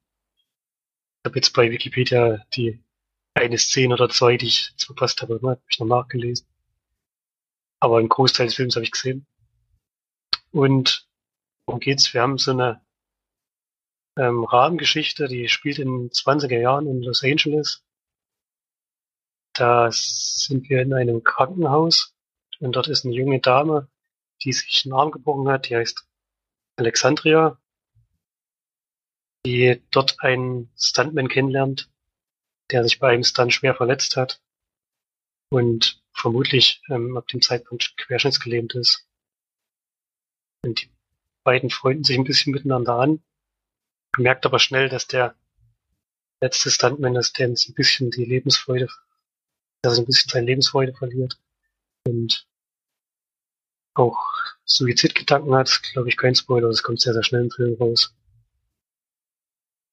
Ich 1.23 1.29
habe 1.29 1.37
jetzt 1.37 1.51
bei 1.53 1.71
Wikipedia 1.71 2.45
die 2.53 2.83
eine 3.33 3.57
Szene 3.57 3.95
oder 3.95 4.09
zwei, 4.09 4.37
die 4.37 4.47
ich 4.47 4.69
jetzt 4.71 4.85
verpasst 4.85 5.21
habe, 5.21 5.39
habe 5.41 5.61
ich 5.67 5.79
noch 5.79 5.87
nachgelesen. 5.87 6.47
Aber 7.83 7.97
einen 7.97 8.07
Großteil 8.07 8.45
des 8.45 8.55
Films 8.55 8.77
habe 8.77 8.85
ich 8.85 8.93
gesehen. 8.93 9.27
Und 10.51 11.05
worum 11.65 11.81
geht's? 11.81 12.13
Wir 12.13 12.21
haben 12.21 12.37
so 12.37 12.51
eine 12.51 12.81
ähm, 14.17 14.45
Rahmengeschichte, 14.45 15.27
die 15.27 15.49
spielt 15.49 15.79
in 15.79 15.89
den 15.89 16.09
20er 16.09 16.61
Jahren 16.61 16.87
in 16.87 17.03
Los 17.03 17.25
Angeles. 17.25 17.83
Da 19.51 19.89
sind 19.91 20.69
wir 20.69 20.81
in 20.81 20.93
einem 20.93 21.25
Krankenhaus 21.25 22.15
und 22.61 22.73
dort 22.77 22.87
ist 22.87 23.03
eine 23.03 23.15
junge 23.15 23.41
Dame, 23.41 23.89
die 24.43 24.53
sich 24.53 24.85
einen 24.85 24.93
Arm 24.93 25.11
gebrochen 25.11 25.49
hat, 25.49 25.67
die 25.67 25.75
heißt 25.75 26.07
Alexandria, 26.77 27.59
die 29.45 29.83
dort 29.91 30.21
einen 30.21 30.71
Stuntman 30.77 31.27
kennenlernt, 31.27 31.91
der 32.71 32.85
sich 32.85 32.99
bei 32.99 33.09
einem 33.09 33.25
Stunt 33.25 33.51
schwer 33.51 33.75
verletzt 33.75 34.15
hat 34.15 34.41
und 35.49 36.01
vermutlich 36.23 36.81
ähm, 36.89 37.17
ab 37.17 37.27
dem 37.27 37.41
Zeitpunkt 37.41 37.97
querschnittsgelähmt 37.97 38.75
ist. 38.75 39.05
Und 40.63 40.81
die 40.81 40.89
beiden 41.43 41.69
freunden 41.69 42.05
sich 42.05 42.17
ein 42.17 42.23
bisschen 42.23 42.53
miteinander 42.53 42.95
an, 42.95 43.21
merkt 44.17 44.45
aber 44.45 44.59
schnell, 44.59 44.87
dass 44.87 45.05
der 45.05 45.35
letzte 46.41 46.71
Stuntman 46.71 47.17
ist, 47.17 47.37
der 47.37 47.49
ein 47.49 47.73
bisschen 47.75 48.09
die 48.09 48.23
Lebensfreude, 48.23 48.87
dass 49.81 49.97
er 49.97 50.03
ein 50.03 50.05
bisschen 50.05 50.29
seine 50.29 50.45
Lebensfreude 50.45 50.93
verliert 50.93 51.37
und 52.07 52.47
auch 53.93 54.25
Suizidgedanken 54.63 55.53
hat, 55.53 55.81
glaube 55.91 56.07
ich 56.07 56.15
kein 56.15 56.35
Spoiler, 56.35 56.69
das 56.69 56.83
kommt 56.83 57.01
sehr, 57.01 57.13
sehr 57.13 57.23
schnell 57.23 57.43
im 57.43 57.51
Film 57.51 57.75
raus. 57.75 58.15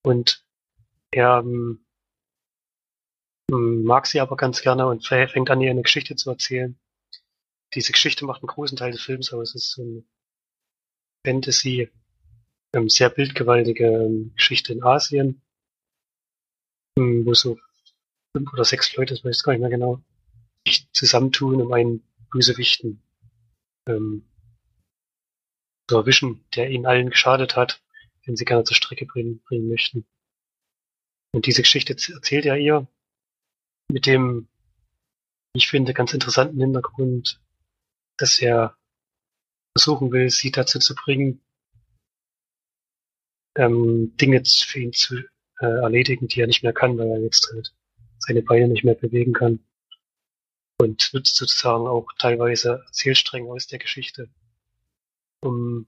Und 0.04 0.44
er 1.10 1.40
ähm, 1.40 1.84
mag 3.58 4.06
sie 4.06 4.20
aber 4.20 4.36
ganz 4.36 4.62
gerne 4.62 4.86
und 4.86 5.06
fängt 5.06 5.50
an, 5.50 5.60
ihr 5.60 5.70
eine 5.70 5.82
Geschichte 5.82 6.16
zu 6.16 6.30
erzählen. 6.30 6.78
Diese 7.74 7.92
Geschichte 7.92 8.24
macht 8.24 8.42
einen 8.42 8.48
großen 8.48 8.76
Teil 8.76 8.92
des 8.92 9.02
Films 9.02 9.32
aus. 9.32 9.54
Es 9.54 9.66
ist 9.66 9.72
so 9.72 9.82
eine 9.82 10.04
Fantasy, 11.26 11.90
ähm, 12.74 12.88
sehr 12.88 13.10
bildgewaltige 13.10 13.86
ähm, 13.86 14.32
Geschichte 14.36 14.72
in 14.72 14.82
Asien, 14.82 15.42
ähm, 16.98 17.26
wo 17.26 17.34
so 17.34 17.58
fünf 18.36 18.52
oder 18.52 18.64
sechs 18.64 18.94
Leute, 18.96 19.14
das 19.14 19.24
weiß 19.24 19.38
ich 19.38 19.42
gar 19.42 19.52
nicht 19.52 19.60
mehr 19.60 19.70
genau, 19.70 20.02
sich 20.66 20.90
zusammentun, 20.92 21.60
um 21.60 21.72
einen 21.72 22.02
Bösewichten 22.30 23.02
ähm, 23.88 24.28
zu 25.88 25.96
erwischen, 25.96 26.44
der 26.54 26.70
ihnen 26.70 26.86
allen 26.86 27.10
geschadet 27.10 27.56
hat, 27.56 27.82
den 28.26 28.36
sie 28.36 28.44
gerne 28.44 28.64
zur 28.64 28.76
Strecke 28.76 29.06
bringen, 29.06 29.40
bringen 29.48 29.68
möchten. 29.68 30.06
Und 31.32 31.46
diese 31.46 31.62
Geschichte 31.62 31.94
erzählt 31.94 32.46
er 32.46 32.56
ihr 32.56 32.86
mit 33.92 34.06
dem, 34.06 34.48
ich 35.54 35.68
finde, 35.68 35.94
ganz 35.94 36.14
interessanten 36.14 36.60
Hintergrund, 36.60 37.40
dass 38.16 38.40
er 38.40 38.76
versuchen 39.76 40.12
will, 40.12 40.30
sie 40.30 40.50
dazu 40.50 40.78
zu 40.78 40.94
bringen, 40.94 41.40
ähm, 43.56 44.16
Dinge 44.16 44.42
für 44.44 44.80
ihn 44.80 44.92
zu 44.92 45.18
äh, 45.60 45.66
erledigen, 45.66 46.28
die 46.28 46.40
er 46.40 46.46
nicht 46.46 46.62
mehr 46.62 46.72
kann, 46.72 46.98
weil 46.98 47.08
er 47.08 47.20
jetzt 47.20 47.50
halt 47.52 47.74
seine 48.18 48.42
Beine 48.42 48.68
nicht 48.68 48.84
mehr 48.84 48.94
bewegen 48.94 49.32
kann. 49.32 49.64
Und 50.80 51.10
nutzt 51.12 51.36
sozusagen 51.36 51.86
auch 51.86 52.06
teilweise 52.16 52.82
Erzählstränge 52.86 53.50
aus 53.50 53.66
der 53.66 53.78
Geschichte, 53.78 54.30
um 55.42 55.86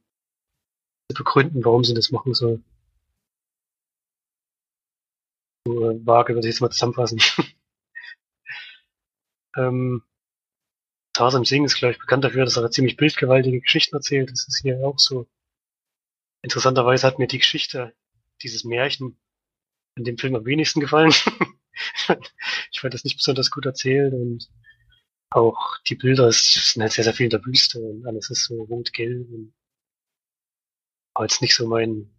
zu 1.10 1.16
begründen, 1.16 1.64
warum 1.64 1.84
sie 1.84 1.94
das 1.94 2.10
machen 2.10 2.34
soll. 2.34 2.62
So 5.66 5.90
äh, 5.90 6.06
vage 6.06 6.34
würde 6.34 6.48
ich 6.48 6.54
jetzt 6.54 6.60
mal 6.60 6.70
zusammenfassen. 6.70 7.20
ähm, 9.56 10.02
Tarsem 11.12 11.44
Singh 11.44 11.66
ist, 11.66 11.76
glaube 11.76 11.92
ich, 11.92 11.98
bekannt 11.98 12.24
dafür, 12.24 12.44
dass 12.44 12.56
er 12.56 12.70
ziemlich 12.70 12.96
bildgewaltige 12.96 13.60
Geschichten 13.60 13.96
erzählt. 13.96 14.30
Das 14.30 14.48
ist 14.48 14.60
hier 14.62 14.80
auch 14.80 14.98
so. 14.98 15.26
Interessanterweise 16.42 17.06
hat 17.06 17.18
mir 17.18 17.26
die 17.26 17.38
Geschichte, 17.38 17.94
dieses 18.42 18.64
Märchen, 18.64 19.18
in 19.96 20.04
dem 20.04 20.18
Film 20.18 20.34
am 20.34 20.46
wenigsten 20.46 20.80
gefallen. 20.80 21.12
ich 22.72 22.80
fand 22.80 22.94
das 22.94 23.04
nicht 23.04 23.16
besonders 23.16 23.50
gut 23.50 23.66
erzählt 23.66 24.14
und 24.14 24.48
auch 25.30 25.78
die 25.86 25.94
Bilder, 25.94 26.30
sind 26.32 26.82
halt 26.82 26.92
sehr, 26.92 27.04
sehr 27.04 27.14
viel 27.14 27.24
in 27.24 27.30
der 27.30 27.44
Wüste 27.44 27.80
und 27.80 28.06
alles 28.06 28.30
ist 28.30 28.44
so 28.44 28.62
rot-gelb 28.64 29.28
und 29.30 29.54
war 31.14 31.24
jetzt 31.24 31.42
nicht 31.42 31.54
so 31.54 31.66
mein, 31.66 32.10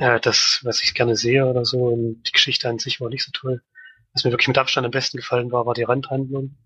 ja, 0.00 0.18
das, 0.18 0.60
was 0.62 0.82
ich 0.82 0.94
gerne 0.94 1.16
sehe 1.16 1.46
oder 1.46 1.64
so 1.64 1.86
und 1.86 2.22
die 2.24 2.32
Geschichte 2.32 2.68
an 2.68 2.78
sich 2.78 3.00
war 3.00 3.08
nicht 3.08 3.24
so 3.24 3.30
toll. 3.32 3.62
Was 4.14 4.24
mir 4.24 4.30
wirklich 4.30 4.48
mit 4.48 4.58
Abstand 4.58 4.84
am 4.84 4.92
besten 4.92 5.16
gefallen 5.16 5.50
war, 5.50 5.66
war 5.66 5.74
die 5.74 5.82
Randhandlung. 5.82 6.56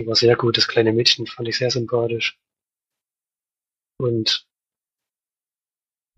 Die 0.00 0.06
war 0.06 0.14
sehr 0.14 0.36
gut, 0.36 0.56
das 0.56 0.68
kleine 0.68 0.92
Mädchen 0.92 1.26
fand 1.26 1.48
ich 1.48 1.58
sehr 1.58 1.70
sympathisch. 1.70 2.38
Und 3.98 4.46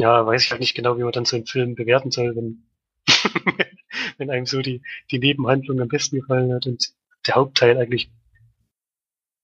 ja, 0.00 0.24
weiß 0.24 0.44
ich 0.44 0.50
halt 0.52 0.60
nicht 0.60 0.74
genau, 0.74 0.96
wie 0.96 1.02
man 1.02 1.12
dann 1.12 1.24
so 1.24 1.36
einen 1.36 1.46
Film 1.46 1.74
bewerten 1.74 2.12
soll, 2.12 2.36
wenn, 2.36 2.68
wenn 4.18 4.30
einem 4.30 4.46
so 4.46 4.62
die, 4.62 4.82
die 5.10 5.18
Nebenhandlung 5.18 5.80
am 5.80 5.88
besten 5.88 6.20
gefallen 6.20 6.52
hat 6.52 6.66
und 6.66 6.94
der 7.26 7.34
Hauptteil 7.34 7.76
eigentlich 7.76 8.12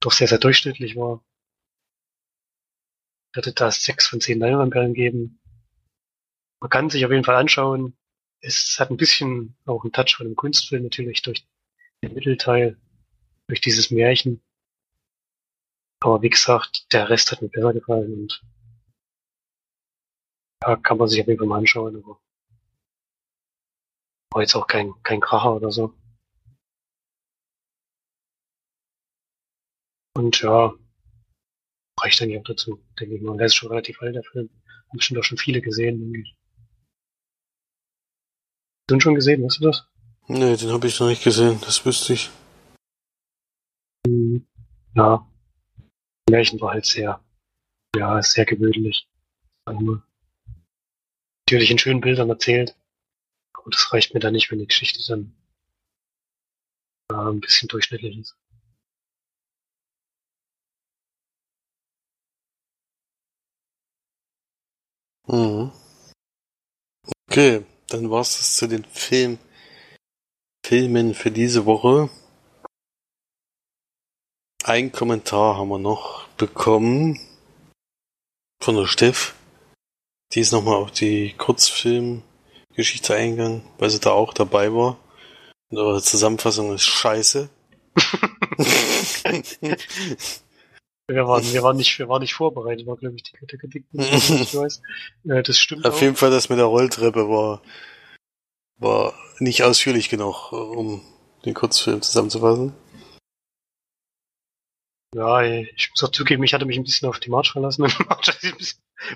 doch 0.00 0.12
sehr, 0.12 0.28
sehr 0.28 0.38
durchschnittlich 0.38 0.94
war. 0.94 1.24
Ich 3.30 3.36
würde 3.36 3.52
da 3.52 3.70
sechs 3.72 4.06
von 4.06 4.20
zehn 4.20 4.38
Leinwandperlen 4.38 4.94
geben. 4.94 5.40
Man 6.60 6.70
kann 6.70 6.90
sich 6.90 7.04
auf 7.04 7.10
jeden 7.10 7.24
Fall 7.24 7.36
anschauen. 7.36 7.96
Es 8.46 8.76
hat 8.78 8.90
ein 8.90 8.98
bisschen 8.98 9.56
auch 9.64 9.84
einen 9.84 9.92
Touch 9.92 10.16
von 10.16 10.26
einem 10.26 10.36
Kunstfilm 10.36 10.82
natürlich 10.82 11.22
durch 11.22 11.46
den 12.02 12.12
Mittelteil, 12.12 12.76
durch 13.46 13.62
dieses 13.62 13.90
Märchen. 13.90 14.42
Aber 16.00 16.20
wie 16.20 16.28
gesagt, 16.28 16.92
der 16.92 17.08
Rest 17.08 17.32
hat 17.32 17.40
mir 17.40 17.48
besser 17.48 17.72
gefallen 17.72 18.12
und 18.12 18.42
ja, 20.62 20.76
kann 20.76 20.98
man 20.98 21.08
sich 21.08 21.22
auf 21.22 21.26
jeden 21.26 21.38
Fall 21.38 21.48
mal 21.48 21.58
anschauen, 21.58 21.96
aber 21.96 22.20
war 24.32 24.42
jetzt 24.42 24.54
auch 24.56 24.66
kein, 24.66 24.92
kein 25.02 25.20
Kracher 25.20 25.54
oder 25.54 25.70
so. 25.70 25.94
Und 30.16 30.42
ja, 30.42 30.74
reicht 31.98 32.20
eigentlich 32.20 32.40
auch 32.40 32.44
dazu, 32.44 32.84
denke 33.00 33.16
ich 33.16 33.22
mal. 33.22 33.38
Der 33.38 33.46
ist 33.46 33.54
schon 33.54 33.70
relativ 33.70 34.02
alt, 34.02 34.16
der 34.16 34.22
Film. 34.22 34.50
Haben 34.88 34.98
bestimmt 34.98 35.20
auch 35.20 35.24
schon 35.24 35.38
viele 35.38 35.62
gesehen, 35.62 35.98
denke 35.98 36.20
ich. 36.28 36.36
Hast 38.84 38.96
ihn 38.96 39.00
schon 39.00 39.14
gesehen, 39.14 39.42
weißt 39.42 39.60
du 39.60 39.64
das? 39.64 39.88
Nee, 40.28 40.56
den 40.56 40.70
habe 40.70 40.86
ich 40.86 41.00
noch 41.00 41.08
nicht 41.08 41.24
gesehen, 41.24 41.58
das 41.62 41.86
wüsste 41.86 42.12
ich. 42.12 42.30
Hm, 44.06 44.46
Ja. 44.94 45.26
Märchen 46.28 46.60
war 46.60 46.72
halt 46.72 46.84
sehr, 46.84 47.24
ja, 47.96 48.20
sehr 48.20 48.44
gewöhnlich. 48.44 49.08
Natürlich 49.66 50.02
in 51.70 51.78
schönen 51.78 52.02
Bildern 52.02 52.28
erzählt. 52.28 52.76
Aber 53.54 53.70
das 53.70 53.90
reicht 53.90 54.12
mir 54.12 54.20
dann 54.20 54.34
nicht, 54.34 54.50
wenn 54.50 54.58
die 54.58 54.66
Geschichte 54.66 55.00
dann 55.08 55.34
ja, 57.10 57.30
ein 57.30 57.40
bisschen 57.40 57.68
durchschnittlich 57.68 58.18
ist. 58.18 58.36
Mhm. 65.26 65.72
Okay, 67.30 67.64
dann 67.94 68.10
war's 68.10 68.38
das 68.38 68.56
zu 68.56 68.66
den 68.66 68.84
Film 68.84 69.38
Filmen 70.66 71.14
für 71.14 71.30
diese 71.30 71.64
Woche. 71.66 72.10
Ein 74.64 74.90
Kommentar 74.90 75.56
haben 75.56 75.68
wir 75.68 75.78
noch 75.78 76.26
bekommen 76.36 77.20
von 78.60 78.76
der 78.76 78.86
Steff. 78.86 79.34
Die 80.32 80.40
ist 80.40 80.52
nochmal 80.52 80.76
auf 80.76 80.90
die 80.90 81.34
Kurzfilmgeschichte 81.34 83.14
eingegangen, 83.14 83.62
weil 83.78 83.90
sie 83.90 84.00
da 84.00 84.10
auch 84.10 84.32
dabei 84.32 84.72
war. 84.72 84.98
Und 85.70 85.78
eure 85.78 86.02
Zusammenfassung 86.02 86.74
ist 86.74 86.84
scheiße. 86.84 87.48
Wir 91.06 91.26
waren, 91.26 91.44
wir 91.44 91.62
waren 91.62 91.76
nicht, 91.76 91.98
wir 91.98 92.08
waren 92.08 92.22
nicht 92.22 92.34
vorbereitet, 92.34 92.86
war 92.86 92.96
glaube 92.96 93.16
ich 93.16 93.22
die 93.22 93.32
Kritik, 93.32 93.84
ich 93.92 94.54
weiß. 94.54 94.82
Äh, 95.28 95.42
das 95.42 95.58
stimmt 95.58 95.84
Auf 95.84 95.96
auch. 95.96 96.00
jeden 96.00 96.16
Fall 96.16 96.30
das 96.30 96.48
mit 96.48 96.58
der 96.58 96.66
Rolltreppe 96.66 97.28
war, 97.28 97.62
war 98.78 99.14
nicht 99.38 99.62
ausführlich 99.62 100.08
genug, 100.08 100.52
um 100.52 101.02
den 101.44 101.54
Kurzfilm 101.54 102.00
zusammenzufassen. 102.02 102.74
Ja, 105.14 105.42
ich 105.42 105.90
muss 105.90 106.02
auch 106.02 106.10
zugeben, 106.10 106.42
ich 106.42 106.54
hatte 106.54 106.66
mich 106.66 106.76
ein 106.76 106.82
bisschen 106.82 107.08
auf 107.08 107.20
die 107.20 107.30
March 107.30 107.52
verlassen 107.52 107.82
und 107.82 107.98
March 108.08 108.28
hat 108.28 108.38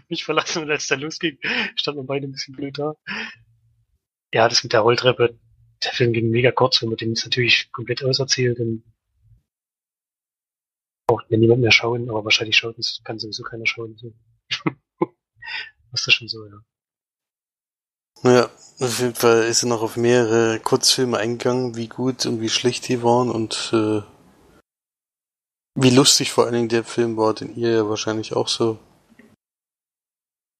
mich 0.09 0.25
verlassen 0.25 0.63
und 0.63 0.71
als 0.71 0.87
dann 0.87 1.01
losging, 1.01 1.39
standen 1.75 2.03
wir 2.03 2.07
beide 2.07 2.27
ein 2.27 2.33
bisschen 2.33 2.55
blöd 2.55 2.79
da. 2.79 2.95
Ja, 4.33 4.49
das 4.49 4.63
mit 4.63 4.75
der 4.75 4.81
Rolltreppe, 4.81 5.39
der 5.83 5.93
Film 5.93 6.13
ging 6.13 6.31
mega 6.31 6.53
kurz, 6.53 6.83
wenn 6.83 6.91
man 6.91 6.99
den 6.99 7.11
jetzt 7.11 7.25
natürlich 7.25 7.73
komplett 7.73 8.05
auserzählt, 8.05 8.61
dann 8.61 8.85
braucht 11.09 11.31
mir 11.31 11.39
niemand 11.39 11.63
mehr 11.63 11.73
schauen, 11.73 12.09
aber 12.11 12.25
wahrscheinlich 12.25 12.57
schaut 12.57 12.79
es, 12.79 13.01
kann 13.03 13.19
sowieso 13.19 13.43
keiner 13.43 13.67
schauen. 13.67 13.97
So. 13.97 14.13
Was 15.91 16.07
ist 16.07 16.13
schon 16.13 16.29
so, 16.29 16.47
ja. 16.47 16.61
Ja, 18.25 18.51
auf 18.81 19.01
jeden 19.01 19.15
Fall 19.15 19.45
ist 19.45 19.63
er 19.63 19.69
noch 19.69 19.83
auf 19.83 19.97
mehrere 19.97 20.61
Kurzfilme 20.61 21.17
eingegangen, 21.19 21.77
wie 21.77 21.89
gut 21.89 22.27
und 22.27 22.41
wie 22.41 22.49
schlecht 22.49 22.89
die 22.89 23.03
waren 23.03 23.31
und 23.31 23.71
äh, 23.73 24.03
wie 25.75 25.91
lustig 25.91 26.33
vor 26.33 26.45
allen 26.45 26.55
Dingen 26.55 26.69
der 26.69 26.85
Film 26.85 27.17
war, 27.17 27.35
den 27.35 27.55
ihr 27.57 27.71
ja 27.71 27.89
wahrscheinlich 27.89 28.35
auch 28.35 28.49
so 28.49 28.79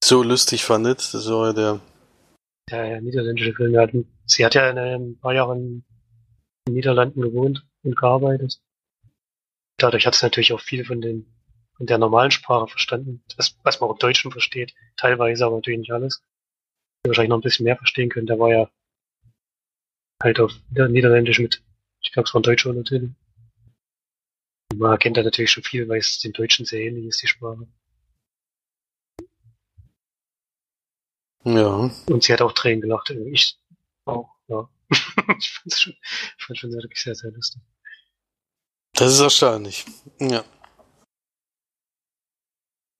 so 0.03 0.23
lustig 0.23 0.65
fandet. 0.65 1.13
Das 1.13 1.29
war 1.29 1.49
ja 1.49 1.53
der 1.53 1.81
Ja, 2.71 2.85
ja, 2.85 3.01
niederländische 3.01 3.53
Film. 3.53 4.07
Sie 4.25 4.45
hat 4.45 4.55
ja 4.55 4.71
in 4.71 4.79
ein 4.79 5.19
paar 5.19 5.35
Jahren 5.35 5.59
in 5.59 5.85
den 6.67 6.75
Niederlanden 6.75 7.21
gewohnt 7.21 7.67
und 7.83 7.97
gearbeitet. 7.97 8.61
Dadurch 9.79 10.07
hat 10.07 10.15
sie 10.15 10.27
natürlich 10.27 10.53
auch 10.53 10.61
viel 10.61 10.85
von 10.85 11.01
den 11.01 11.27
von 11.79 11.87
der 11.87 11.99
normalen 11.99 12.33
Sprache 12.33 12.67
verstanden, 12.67 13.23
das, 13.37 13.57
was 13.63 13.81
man 13.81 13.89
auch 13.89 13.95
im 13.95 14.01
Deutschen 14.01 14.33
versteht, 14.33 14.75
teilweise, 14.97 15.47
aber 15.47 15.57
natürlich 15.57 15.79
nicht 15.79 15.93
alles. 15.93 16.23
Wahrscheinlich 17.07 17.31
noch 17.31 17.39
ein 17.39 17.43
bisschen 17.43 17.65
mehr 17.65 17.77
verstehen 17.77 18.11
können. 18.11 18.27
Der 18.27 18.39
war 18.41 18.51
ja 18.51 18.71
halt 20.21 20.41
auf 20.41 20.53
Niederländisch 20.71 21.39
mit, 21.39 21.63
ich 22.01 22.11
glaube, 22.11 22.27
es 22.27 22.35
waren 22.35 22.43
deutsche 22.43 22.69
Untertitel. 22.69 23.15
Man 24.75 24.91
erkennt 24.91 25.17
da 25.17 25.23
natürlich 25.23 25.53
schon 25.53 25.63
viel, 25.63 25.89
weil 25.89 26.01
es 26.01 26.19
den 26.19 26.33
Deutschen 26.33 26.67
sehr 26.67 26.81
ähnlich 26.81 27.07
ist, 27.07 27.23
die 27.23 27.29
Sprache. 27.29 27.69
Ja. 31.45 31.91
Und 32.07 32.23
sie 32.25 32.33
hat 32.33 32.43
auch 32.43 32.53
Tränen 32.53 32.81
gelacht. 32.81 33.11
Ich 33.11 33.57
auch, 34.05 34.35
ja. 34.49 34.69
ich 35.39 35.51
fand's 35.51 35.81
schon, 35.81 35.95
ich 36.39 36.45
fand 36.45 36.59
schon 36.59 36.73
wirklich 36.73 37.01
sehr, 37.01 37.15
sehr 37.15 37.31
lustig. 37.31 37.63
Das 38.99 39.13
ist 39.15 39.21
erstaunlich. 39.21 39.87
Ja. 40.19 40.45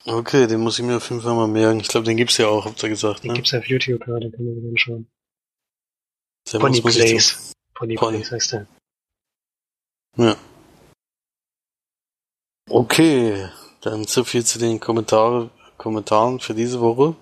Okay, 0.05 0.47
den 0.47 0.61
muss 0.61 0.79
ich 0.79 0.85
mir 0.85 0.97
auf 0.97 1.11
jeden 1.11 1.21
Fall 1.23 1.35
mal 1.35 1.49
merken. 1.49 1.81
Ich 1.81 1.89
glaube, 1.89 2.07
den 2.07 2.17
gibt's 2.17 2.37
ja 2.39 2.47
auch, 2.47 2.65
habt 2.65 2.81
ihr 2.85 2.89
gesagt, 2.89 3.25
Den 3.25 3.33
ne? 3.33 3.35
gibt's 3.35 3.53
auf 3.53 3.67
YouTube, 3.67 4.07
ja, 4.07 4.19
den 4.21 4.31
können 4.31 4.55
wir 4.55 4.63
dann 4.63 4.79
schauen. 4.79 5.11
Der 6.53 6.61
Pony 6.61 6.77
muss 6.77 6.85
man 6.85 6.93
sich 6.93 7.03
Place. 7.11 7.53
Pony, 7.75 7.97
Pony. 7.97 8.19
Place 8.19 8.31
heißt 8.31 8.53
der. 8.53 8.67
Ja. 10.17 10.37
Okay, 12.71 13.49
dann 13.81 14.05
so 14.05 14.23
viel 14.23 14.47
zu 14.47 14.61
den 14.61 14.79
Kommentare, 14.79 15.51
Kommentaren 15.79 16.39
für 16.39 16.55
diese 16.55 16.81
Woche. 16.81 17.17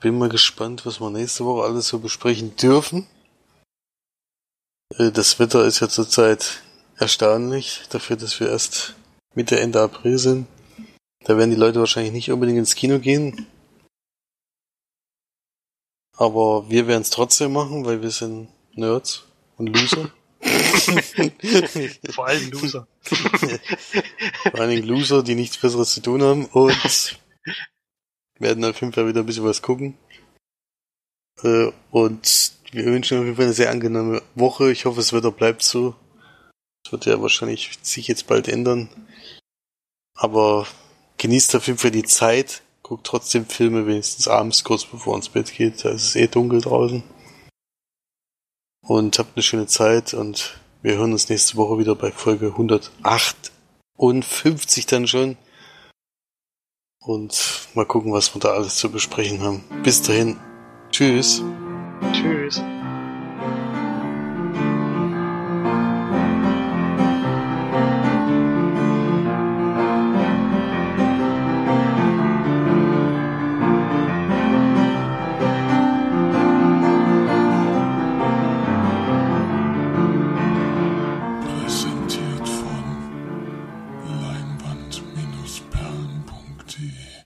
Bin 0.00 0.18
mal 0.18 0.28
gespannt, 0.28 0.84
was 0.84 1.00
wir 1.00 1.10
nächste 1.10 1.46
Woche 1.46 1.64
alles 1.64 1.88
so 1.88 1.98
besprechen 2.00 2.54
dürfen. 2.56 3.06
Äh, 4.96 5.10
Das 5.10 5.38
Wetter 5.38 5.64
ist 5.64 5.80
ja 5.80 5.88
zurzeit 5.88 6.62
erstaunlich, 6.98 7.82
dafür, 7.90 8.16
dass 8.16 8.38
wir 8.40 8.48
erst 8.48 8.94
Mitte, 9.34 9.58
Ende 9.60 9.80
April 9.80 10.18
sind. 10.18 10.46
Da 11.24 11.36
werden 11.36 11.50
die 11.50 11.56
Leute 11.56 11.80
wahrscheinlich 11.80 12.12
nicht 12.12 12.30
unbedingt 12.30 12.58
ins 12.58 12.74
Kino 12.74 12.98
gehen. 12.98 13.46
Aber 16.16 16.68
wir 16.68 16.86
werden 16.88 17.02
es 17.02 17.10
trotzdem 17.10 17.52
machen, 17.52 17.84
weil 17.84 18.02
wir 18.02 18.10
sind 18.10 18.48
Nerds 18.74 19.24
und 19.56 19.68
Loser. 19.68 20.10
Vor 22.12 22.26
allem 22.26 22.50
Loser. 22.50 22.88
Vor 23.04 24.54
allen 24.54 24.70
Dingen 24.70 24.86
Loser, 24.86 25.22
die 25.22 25.34
nichts 25.34 25.58
Besseres 25.58 25.92
zu 25.92 26.00
tun 26.00 26.22
haben 26.22 26.46
und 26.46 27.18
werden 28.38 28.64
auf 28.64 28.80
jeden 28.80 28.92
Fall 28.92 29.06
wieder 29.06 29.20
ein 29.20 29.26
bisschen 29.26 29.44
was 29.44 29.62
gucken. 29.62 29.96
Äh, 31.42 31.72
Und 31.90 32.52
wir 32.72 32.84
wünschen 32.84 33.18
auf 33.18 33.24
jeden 33.24 33.36
Fall 33.36 33.46
eine 33.46 33.54
sehr 33.54 33.70
angenehme 33.70 34.22
Woche. 34.34 34.70
Ich 34.70 34.84
hoffe, 34.84 34.98
das 34.98 35.12
Wetter 35.12 35.30
bleibt 35.30 35.62
so. 35.62 35.94
Wird 36.92 37.06
ja 37.06 37.20
wahrscheinlich 37.20 37.78
sich 37.82 38.08
jetzt 38.08 38.26
bald 38.26 38.48
ändern. 38.48 38.88
Aber 40.14 40.66
genießt 41.18 41.56
auf 41.56 41.66
jeden 41.66 41.78
Fall 41.78 41.90
die 41.90 42.04
Zeit. 42.04 42.62
Guckt 42.82 43.06
trotzdem 43.06 43.46
Filme, 43.46 43.86
wenigstens 43.86 44.28
abends, 44.28 44.64
kurz 44.64 44.84
bevor 44.84 45.16
ins 45.16 45.28
Bett 45.28 45.52
geht. 45.52 45.84
Da 45.84 45.90
ist 45.90 46.04
es 46.04 46.16
eh 46.16 46.26
dunkel 46.26 46.60
draußen. 46.60 47.02
Und 48.86 49.18
habt 49.18 49.36
eine 49.36 49.42
schöne 49.42 49.66
Zeit 49.66 50.14
und 50.14 50.58
wir 50.80 50.96
hören 50.96 51.12
uns 51.12 51.28
nächste 51.28 51.56
Woche 51.56 51.78
wieder 51.78 51.94
bei 51.94 52.10
Folge 52.12 52.46
158 52.46 54.86
dann 54.86 55.06
schon. 55.06 55.36
Und 57.00 57.68
mal 57.74 57.84
gucken, 57.84 58.12
was 58.12 58.34
wir 58.34 58.40
da 58.40 58.52
alles 58.52 58.76
zu 58.76 58.90
besprechen 58.90 59.40
haben. 59.40 59.62
Bis 59.82 60.00
dahin. 60.02 60.38
Tschüss. 60.90 61.42
Tschüss. 62.12 62.62